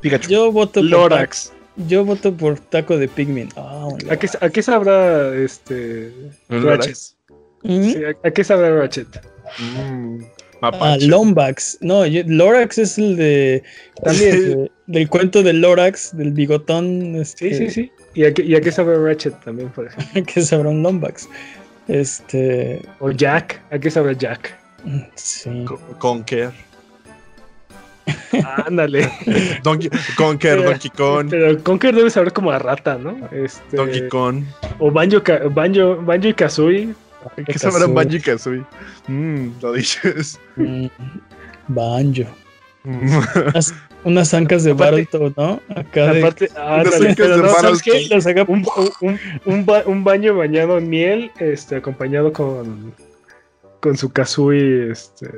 Pikachu. 0.00 0.30
Yo 0.30 0.52
voto 0.52 0.80
por 0.80 0.84
Lorax. 0.84 1.52
Yo 1.88 2.04
voto 2.04 2.36
por 2.36 2.58
taco 2.58 2.98
de 2.98 3.08
Pikmin. 3.08 3.48
Ah, 3.56 3.88
¿A, 4.10 4.16
qué, 4.16 4.28
¿A, 4.40 4.50
qué, 4.50 4.62
sabrá 4.62 5.34
este 5.34 6.12
Ratchet? 6.48 6.98
¿Mm? 7.62 7.92
¿a, 8.22 8.30
qué 8.30 8.44
sabrá 8.44 8.76
Ratchet? 8.76 9.08
Mm. 9.58 10.22
Ah, 10.62 10.96
Lombax. 11.00 11.78
No, 11.80 12.04
Lorax 12.06 12.78
es 12.78 12.98
el 12.98 13.16
de. 13.16 13.62
También 14.04 14.70
del 14.86 15.08
cuento 15.08 15.42
de 15.42 15.54
Lorax, 15.54 16.16
del 16.16 16.32
bigotón. 16.32 17.16
Este, 17.16 17.50
sí, 17.50 17.56
sí, 17.56 17.70
sí. 17.70 17.92
¿Y 18.14 18.24
a, 18.24 18.34
qué, 18.34 18.42
y 18.42 18.54
a 18.54 18.60
qué 18.60 18.70
sabe 18.70 18.96
Ratchet 18.98 19.40
también, 19.42 19.70
por 19.70 19.86
ejemplo? 19.86 20.20
¿A 20.22 20.24
qué 20.24 20.42
sabrá 20.42 20.68
un 20.68 20.82
Lombax? 20.82 21.28
Este. 21.88 22.82
O 23.00 23.10
Jack. 23.10 23.60
¿A 23.70 23.78
qué 23.78 23.90
sabe 23.90 24.16
Jack? 24.16 24.58
Sí. 25.14 25.64
Conker. 25.98 26.52
Ándale. 28.66 29.10
Donkey, 29.62 29.90
Conker, 30.16 30.62
Donkey 30.62 30.90
Kong. 30.90 31.28
Pero 31.30 31.62
Conker 31.62 31.94
debe 31.94 32.10
saber 32.10 32.32
como 32.32 32.50
a 32.50 32.58
rata, 32.58 32.98
¿no? 32.98 33.28
Este, 33.30 33.76
Donkey 33.76 34.08
Kong. 34.08 34.44
O 34.78 34.90
Banjo, 34.90 35.22
Banjo, 35.50 35.96
Banjo 36.02 36.28
y 36.28 36.34
Kazooie. 36.34 36.94
¿Qué 37.46 37.58
sabrán 37.58 37.94
Banjo 37.94 38.16
y 38.16 38.20
Kazooie? 38.20 38.64
Mmm, 39.08 39.50
lo 39.60 39.72
dices. 39.72 40.40
Mm, 40.56 40.86
banjo. 41.68 42.24
Mm. 42.84 43.20
Unas, 44.04 44.34
ancas 44.34 44.64
de 44.64 44.72
Battletoad, 44.72 45.32
¿no? 45.36 45.60
Acá 45.74 46.10
aparte, 46.10 46.46
de, 46.46 46.52
ah, 46.56 46.82
pero 47.16 47.36
no, 47.38 47.48
¿sabes 47.54 47.82
qué? 47.82 48.08
Un, 48.48 48.66
un, 49.00 49.18
un, 49.44 49.66
un, 49.86 50.04
baño 50.04 50.36
bañado 50.36 50.78
en 50.78 50.88
miel, 50.88 51.30
este, 51.38 51.76
acompañado 51.76 52.32
con, 52.32 52.94
con 53.80 53.96
su 53.96 54.12
Kazooie, 54.12 54.90
este... 54.92 55.28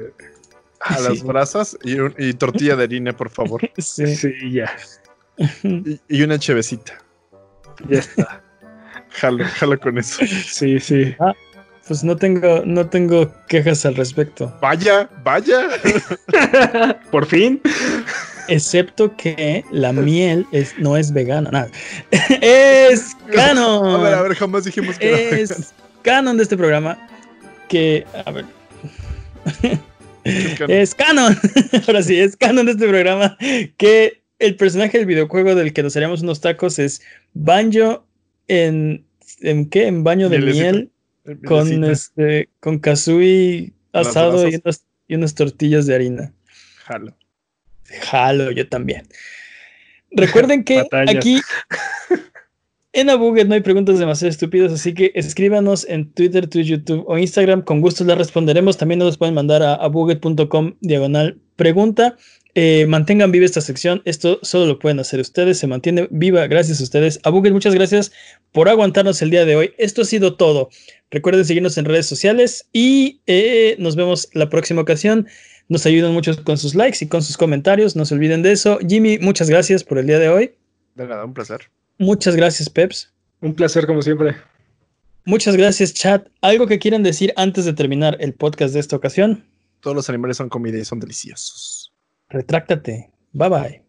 A 0.80 1.00
las 1.08 1.22
brasas 1.22 1.78
y, 1.82 1.96
y, 2.18 2.34
tortilla 2.34 2.76
de 2.76 2.84
harina, 2.84 3.16
por 3.16 3.30
favor. 3.30 3.60
Sí, 3.78 4.14
sí 4.16 4.32
ya. 4.52 4.74
Y, 5.62 6.00
y 6.08 6.22
una 6.22 6.38
chevecita. 6.38 6.98
Ya 7.88 7.98
está. 7.98 8.42
Jalo, 9.10 9.44
jalo 9.44 9.80
con 9.80 9.98
eso. 9.98 10.24
Sí, 10.26 10.78
sí. 10.78 11.14
Ah, 11.18 11.34
pues 11.86 12.02
no 12.02 12.16
tengo, 12.16 12.62
no 12.64 12.88
tengo 12.88 13.32
quejas 13.46 13.84
al 13.84 13.96
respecto. 13.96 14.56
Vaya, 14.60 15.08
vaya. 15.22 15.68
Por 17.10 17.26
fin. 17.26 17.60
Excepto 18.48 19.16
que 19.16 19.64
la 19.70 19.92
miel 19.92 20.46
es, 20.52 20.78
no 20.78 20.96
es 20.96 21.12
vegana. 21.12 21.50
Nada. 21.50 21.70
es 22.40 23.16
canon. 23.32 24.00
A 24.00 24.02
ver, 24.02 24.14
a 24.14 24.22
ver, 24.22 24.34
jamás 24.34 24.64
dijimos 24.64 24.98
que 24.98 25.42
es 25.42 25.72
canon 26.02 26.36
de 26.36 26.42
este 26.42 26.56
programa. 26.56 26.98
Que, 27.68 28.06
a 28.24 28.30
ver. 28.30 28.44
es 30.68 30.94
canon. 30.94 31.36
Ahora 31.86 32.02
sí, 32.02 32.18
es 32.18 32.36
canon 32.36 32.66
de 32.66 32.72
este 32.72 32.88
programa. 32.88 33.36
Que 33.76 34.22
el 34.38 34.56
personaje 34.56 34.98
del 34.98 35.06
videojuego 35.06 35.54
del 35.54 35.72
que 35.72 35.82
nos 35.82 35.96
haríamos 35.96 36.22
unos 36.22 36.40
tacos 36.40 36.78
es 36.78 37.02
Banjo 37.32 38.06
en. 38.48 39.04
¿En 39.40 39.68
qué? 39.68 39.86
En 39.86 40.04
baño 40.04 40.28
de 40.28 40.38
miel 40.38 40.90
con 41.46 41.84
este 41.84 42.48
con 42.60 42.78
kazooie 42.78 43.72
asado 43.92 44.48
y 44.48 44.56
unas, 44.56 44.84
y 45.08 45.14
unas, 45.14 45.34
tortillas 45.34 45.86
de 45.86 45.94
harina. 45.94 46.32
Jalo. 46.84 47.16
Jalo, 47.84 48.50
yo 48.50 48.68
también. 48.68 49.06
Recuerden 50.10 50.64
que 50.64 50.84
aquí 51.08 51.40
en 52.92 53.10
Abuget 53.10 53.48
no 53.48 53.54
hay 53.54 53.60
preguntas 53.60 53.98
demasiado 53.98 54.30
estúpidas, 54.30 54.72
así 54.72 54.94
que 54.94 55.10
escríbanos 55.16 55.84
en 55.88 56.12
Twitter, 56.12 56.46
Twitch, 56.46 56.68
YouTube 56.68 57.04
o 57.08 57.18
Instagram. 57.18 57.62
Con 57.62 57.80
gusto 57.80 58.04
las 58.04 58.16
responderemos. 58.16 58.76
También 58.76 59.00
nos 59.00 59.18
pueden 59.18 59.34
mandar 59.34 59.62
a 59.62 59.74
abuget.com 59.74 60.74
diagonal 60.80 61.38
pregunta. 61.56 62.16
Eh, 62.56 62.86
mantengan 62.86 63.32
viva 63.32 63.46
esta 63.46 63.60
sección. 63.60 64.00
Esto 64.04 64.38
solo 64.42 64.66
lo 64.66 64.78
pueden 64.78 65.00
hacer 65.00 65.18
ustedes. 65.18 65.58
Se 65.58 65.66
mantiene 65.66 66.06
viva 66.12 66.46
gracias 66.46 66.80
a 66.80 66.84
ustedes. 66.84 67.18
A 67.24 67.30
muchas 67.32 67.74
gracias 67.74 68.12
por 68.52 68.68
aguantarnos 68.68 69.20
el 69.22 69.30
día 69.30 69.44
de 69.44 69.56
hoy. 69.56 69.72
Esto 69.76 70.02
ha 70.02 70.04
sido 70.04 70.36
todo. 70.36 70.68
Recuerden 71.10 71.44
seguirnos 71.44 71.76
en 71.78 71.86
redes 71.86 72.06
sociales 72.06 72.68
y 72.72 73.20
eh, 73.26 73.74
nos 73.80 73.96
vemos 73.96 74.28
la 74.34 74.48
próxima 74.48 74.82
ocasión. 74.82 75.26
Nos 75.68 75.86
ayudan 75.86 76.12
mucho 76.12 76.32
con 76.44 76.58
sus 76.58 76.74
likes 76.74 77.04
y 77.04 77.08
con 77.08 77.22
sus 77.22 77.36
comentarios. 77.36 77.96
No 77.96 78.04
se 78.04 78.14
olviden 78.14 78.42
de 78.42 78.52
eso. 78.52 78.78
Jimmy, 78.86 79.18
muchas 79.18 79.48
gracias 79.48 79.82
por 79.82 79.98
el 79.98 80.06
día 80.06 80.18
de 80.18 80.28
hoy. 80.28 80.54
De 80.94 81.06
nada, 81.06 81.24
un 81.24 81.34
placer. 81.34 81.70
Muchas 81.98 82.36
gracias, 82.36 82.68
Peps. 82.68 83.12
Un 83.40 83.54
placer, 83.54 83.86
como 83.86 84.02
siempre. 84.02 84.36
Muchas 85.24 85.56
gracias, 85.56 85.94
chat. 85.94 86.28
¿Algo 86.42 86.66
que 86.66 86.78
quieran 86.78 87.02
decir 87.02 87.32
antes 87.36 87.64
de 87.64 87.72
terminar 87.72 88.16
el 88.20 88.34
podcast 88.34 88.74
de 88.74 88.80
esta 88.80 88.96
ocasión? 88.96 89.44
Todos 89.80 89.96
los 89.96 90.08
animales 90.08 90.36
son 90.36 90.48
comida 90.48 90.78
y 90.78 90.84
son 90.84 91.00
deliciosos. 91.00 91.92
Retráctate. 92.28 93.10
Bye 93.32 93.48
bye. 93.48 93.83